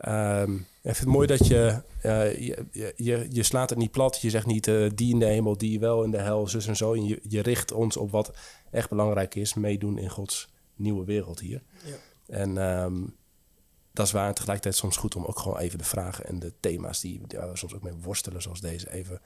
ehm, 0.03 0.53
ik 0.55 0.63
vind 0.95 0.97
het 0.97 1.07
mooi 1.07 1.27
dat 1.27 1.47
je, 1.47 1.81
eh, 2.01 2.37
je, 2.47 2.65
je, 2.71 2.93
je, 2.95 3.27
je 3.29 3.43
slaat 3.43 3.69
het 3.69 3.79
niet 3.79 3.91
plat. 3.91 4.21
Je 4.21 4.29
zegt 4.29 4.45
niet 4.45 4.67
eh, 4.67 4.89
die 4.95 5.13
in 5.13 5.19
de 5.19 5.25
hemel, 5.25 5.57
die 5.57 5.79
wel 5.79 6.03
in 6.03 6.11
de 6.11 6.17
hel, 6.21 6.47
zus 6.47 6.67
en 6.67 6.75
zo. 6.75 6.93
En 6.93 7.05
je, 7.05 7.19
je 7.27 7.41
richt 7.41 7.71
ons 7.71 7.97
op 7.97 8.11
wat 8.11 8.31
echt 8.71 8.89
belangrijk 8.89 9.35
is, 9.35 9.53
meedoen 9.53 9.97
in 9.97 10.09
Gods 10.09 10.49
nieuwe 10.75 11.05
wereld 11.05 11.39
hier. 11.39 11.61
Ja. 11.85 11.95
En 12.27 12.57
ehm, 12.57 13.01
dat 13.93 14.05
is 14.05 14.11
waar. 14.11 14.27
En 14.27 14.33
tegelijkertijd 14.33 14.75
soms 14.75 14.97
goed 14.97 15.15
om 15.15 15.25
ook 15.25 15.39
gewoon 15.39 15.57
even 15.57 15.77
de 15.77 15.83
vragen 15.83 16.25
en 16.25 16.39
de 16.39 16.53
thema's 16.59 17.01
die 17.01 17.21
waar 17.37 17.49
we 17.51 17.57
soms 17.57 17.75
ook 17.75 17.83
mee 17.83 17.93
worstelen, 18.01 18.41
zoals 18.41 18.61
deze, 18.61 18.91
even, 18.91 19.21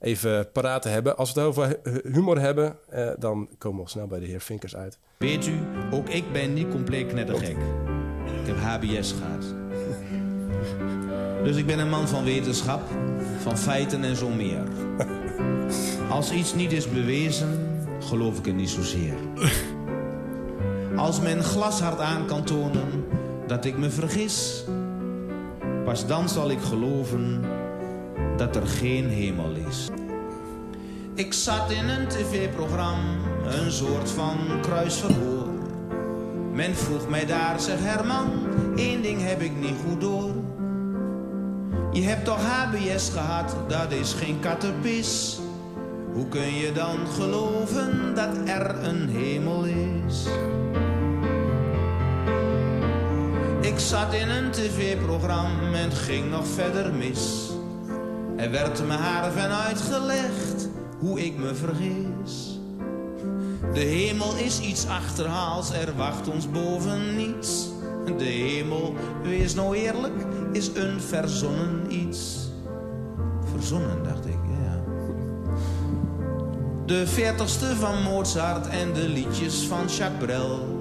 even 0.00 0.52
paraat 0.52 0.82
te 0.82 0.88
hebben. 0.88 1.16
Als 1.16 1.32
we 1.32 1.40
het 1.40 1.48
over 1.48 1.78
hu- 1.82 2.10
humor 2.12 2.40
hebben, 2.40 2.76
eh, 2.88 3.10
dan 3.18 3.48
komen 3.58 3.76
we 3.78 3.82
al 3.84 3.88
snel 3.90 4.06
bij 4.06 4.20
de 4.20 4.26
heer 4.26 4.40
Vinkers 4.40 4.76
uit. 4.76 4.98
Weet 5.18 5.46
u, 5.46 5.58
ook 5.90 6.08
ik 6.08 6.32
ben 6.32 6.52
niet 6.52 6.68
compleet 6.68 7.06
knettergek. 7.06 7.56
Ik 8.40 8.46
heb 8.46 8.56
HBS 8.56 9.12
gehad. 9.12 9.67
Dus 11.44 11.56
ik 11.56 11.66
ben 11.66 11.78
een 11.78 11.88
man 11.88 12.08
van 12.08 12.24
wetenschap, 12.24 12.82
van 13.42 13.58
feiten 13.58 14.04
en 14.04 14.16
zo 14.16 14.28
meer. 14.28 14.62
Als 16.10 16.32
iets 16.32 16.54
niet 16.54 16.72
is 16.72 16.90
bewezen, 16.90 17.48
geloof 18.00 18.38
ik 18.38 18.46
er 18.46 18.52
niet 18.52 18.70
zozeer. 18.70 19.14
Als 20.96 21.20
men 21.20 21.42
glashard 21.42 22.00
aan 22.00 22.26
kan 22.26 22.44
tonen 22.44 23.04
dat 23.46 23.64
ik 23.64 23.78
me 23.78 23.90
vergis, 23.90 24.64
pas 25.84 26.06
dan 26.06 26.28
zal 26.28 26.50
ik 26.50 26.60
geloven 26.60 27.44
dat 28.36 28.56
er 28.56 28.66
geen 28.66 29.08
hemel 29.08 29.52
is. 29.68 29.88
Ik 31.14 31.32
zat 31.32 31.70
in 31.70 31.88
een 31.88 32.08
tv-programma, 32.08 33.16
een 33.44 33.72
soort 33.72 34.10
van 34.10 34.36
kruisverhoor. 34.60 35.46
Men 36.52 36.74
vroeg 36.74 37.08
mij 37.08 37.26
daar, 37.26 37.60
zeg 37.60 37.78
Herman, 37.80 38.26
één 38.76 39.02
ding 39.02 39.22
heb 39.22 39.40
ik 39.40 39.56
niet 39.60 39.76
goed 39.86 40.00
door. 40.00 40.30
Je 41.92 42.02
hebt 42.02 42.24
toch 42.24 42.42
HBS 42.44 43.10
gehad, 43.10 43.56
dat 43.68 43.92
is 43.92 44.12
geen 44.12 44.40
kattenpis. 44.40 45.38
Hoe 46.12 46.28
kun 46.28 46.54
je 46.54 46.72
dan 46.72 47.06
geloven 47.06 48.14
dat 48.14 48.36
er 48.44 48.84
een 48.84 49.08
hemel 49.08 49.64
is? 49.64 50.26
Ik 53.60 53.78
zat 53.78 54.14
in 54.14 54.28
een 54.28 54.50
tv-programma 54.50 55.78
en 55.78 55.92
ging 55.92 56.30
nog 56.30 56.46
verder 56.46 56.94
mis. 56.94 57.50
Er 58.36 58.50
werd 58.50 58.86
me 58.86 58.92
haar 58.92 59.32
van 59.32 59.50
uitgelegd 59.50 60.68
hoe 60.98 61.24
ik 61.24 61.38
me 61.38 61.54
vergis. 61.54 62.58
De 63.72 63.80
hemel 63.80 64.36
is 64.36 64.60
iets 64.60 64.86
achterhaals, 64.86 65.72
er 65.72 65.96
wacht 65.96 66.28
ons 66.28 66.50
boven 66.50 67.16
niets. 67.16 67.68
De 68.16 68.24
hemel, 68.24 68.94
wees 69.22 69.54
nou 69.54 69.76
eerlijk, 69.76 70.24
is 70.52 70.70
een 70.74 71.00
verzonnen 71.00 71.92
iets. 71.92 72.48
Verzonnen, 73.52 74.02
dacht 74.02 74.26
ik, 74.26 74.38
ja. 74.48 74.82
De 76.86 77.06
veertigste 77.06 77.76
van 77.76 78.02
Mozart 78.02 78.68
en 78.68 78.92
de 78.92 79.08
liedjes 79.08 79.66
van 79.66 79.86
Jacques 79.86 80.24
Brel 80.24 80.76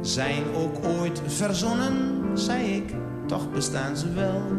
zijn 0.00 0.42
ook 0.54 0.84
ooit 1.00 1.22
verzonnen, 1.26 2.22
zei 2.34 2.76
ik, 2.76 2.94
toch 3.26 3.50
bestaan 3.50 3.96
ze 3.96 4.12
wel. 4.12 4.42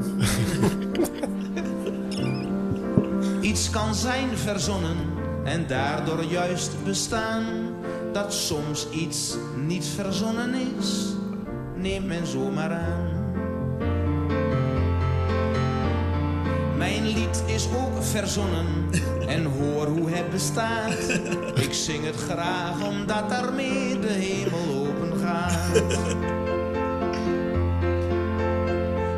Iets 3.41 3.69
kan 3.69 3.95
zijn 3.95 4.37
verzonnen 4.37 4.97
en 5.43 5.67
daardoor 5.67 6.23
juist 6.23 6.71
bestaan. 6.83 7.43
Dat 8.13 8.33
soms 8.33 8.89
iets 8.89 9.37
niet 9.65 9.85
verzonnen 9.85 10.53
is, 10.79 11.05
neemt 11.75 12.05
men 12.05 12.27
zomaar 12.27 12.71
aan. 12.71 13.04
Lied 17.15 17.43
is 17.45 17.67
ook 17.67 18.03
verzonnen 18.03 18.65
en 19.35 19.45
hoor 19.45 19.87
hoe 19.87 20.09
het 20.09 20.29
bestaat. 20.29 21.09
Ik 21.55 21.73
zing 21.73 22.05
het 22.05 22.15
graag 22.15 22.87
omdat 22.87 23.29
daarmee 23.29 23.99
de 23.99 24.07
hemel 24.07 24.87
open 24.87 25.19
gaat. 25.19 25.73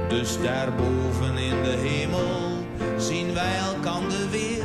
Dus 0.10 0.38
daarboven 0.41 1.38
in 1.38 1.64
de 1.64 1.76
hemel 1.78 2.65
zien 2.98 3.34
wij 3.34 3.57
elkander 3.57 4.30
weer. 4.32 4.64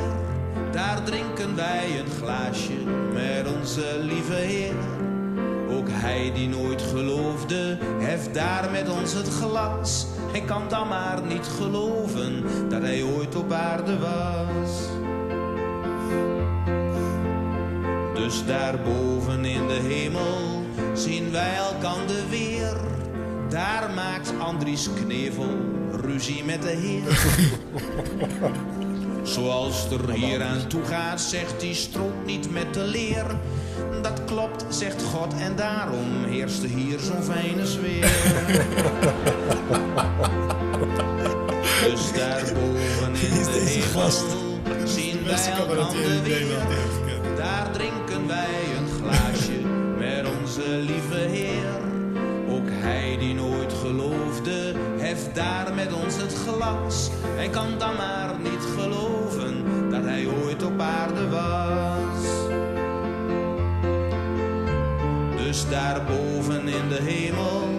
Daar 0.71 1.03
drinken 1.03 1.55
wij 1.55 1.99
een 1.99 2.11
glaasje 2.21 2.83
met 3.13 3.53
onze 3.55 3.99
lieve 4.01 4.33
Heer. 4.33 4.75
Ook 5.69 5.87
hij 5.89 6.31
die 6.33 6.47
nooit 6.47 6.81
geloofde, 6.81 7.77
heft 7.99 8.33
daar 8.33 8.71
met 8.71 8.89
ons 8.89 9.13
het 9.13 9.27
glas. 9.27 10.05
Hij 10.33 10.41
kan 10.41 10.69
dan 10.69 10.87
maar 10.87 11.21
niet 11.25 11.47
geloven 11.47 12.43
dat 12.69 12.81
hij 12.81 13.03
ooit 13.03 13.35
op 13.35 13.51
aarde 13.51 13.99
was. 13.99 14.87
Dus 18.13 18.45
daarboven 18.45 19.45
in 19.45 19.67
de 19.67 19.79
hemel 19.87 20.63
zien 20.93 21.31
wij 21.31 21.55
elkander 21.55 22.29
weer. 22.29 22.77
Daar 23.49 23.91
maakt 23.95 24.33
Andries 24.39 24.89
Knevel 25.03 25.57
ruzie 25.91 26.43
met 26.43 26.61
de 26.61 26.69
Heer. 26.69 27.11
Zoals 29.23 29.87
er 29.91 30.11
hier 30.11 30.43
aan 30.43 30.67
toe 30.67 30.85
gaat, 30.85 31.21
zegt 31.21 31.59
die 31.59 31.73
strot 31.73 32.25
niet 32.25 32.51
met 32.51 32.73
de 32.73 32.83
leer. 32.83 33.25
Dat 34.01 34.23
klopt, 34.25 34.65
zegt 34.69 35.03
God, 35.03 35.33
en 35.39 35.55
daarom 35.55 36.23
heerste 36.23 36.67
hier 36.67 36.99
zo'n 36.99 37.23
fijne 37.23 37.65
sfeer. 37.65 38.01
dus 41.83 42.11
daarboven 42.13 43.13
in 43.13 43.43
de 43.43 43.63
hemel 43.65 44.11
zien 44.87 45.23
wij 45.25 45.51
elkander 45.51 46.23
weer. 46.23 46.47
Daar 47.35 47.71
drinken 47.71 48.27
wij 48.27 48.55
een 48.77 48.87
glaasje 49.01 49.59
met 49.97 50.25
onze 50.39 50.69
lieve 50.69 51.15
Heer. 51.15 51.81
Ook 52.49 52.69
hij 52.69 53.17
die 53.19 53.33
nooit 53.33 53.73
geloofde, 53.73 54.73
heft 54.97 55.35
daar 55.35 55.73
met 55.73 55.93
ons 55.93 56.15
het 56.15 56.33
glas. 56.33 57.09
Hij 57.25 57.49
kan 57.49 57.77
dan 57.77 57.95
maar 57.95 58.35
niet 58.39 58.65
ooit 60.53 60.63
op 60.63 60.79
aarde 60.81 61.29
was. 61.29 62.25
Dus 65.37 65.69
daarboven 65.69 66.67
in 66.67 66.89
de 66.89 66.99
hemel 67.01 67.72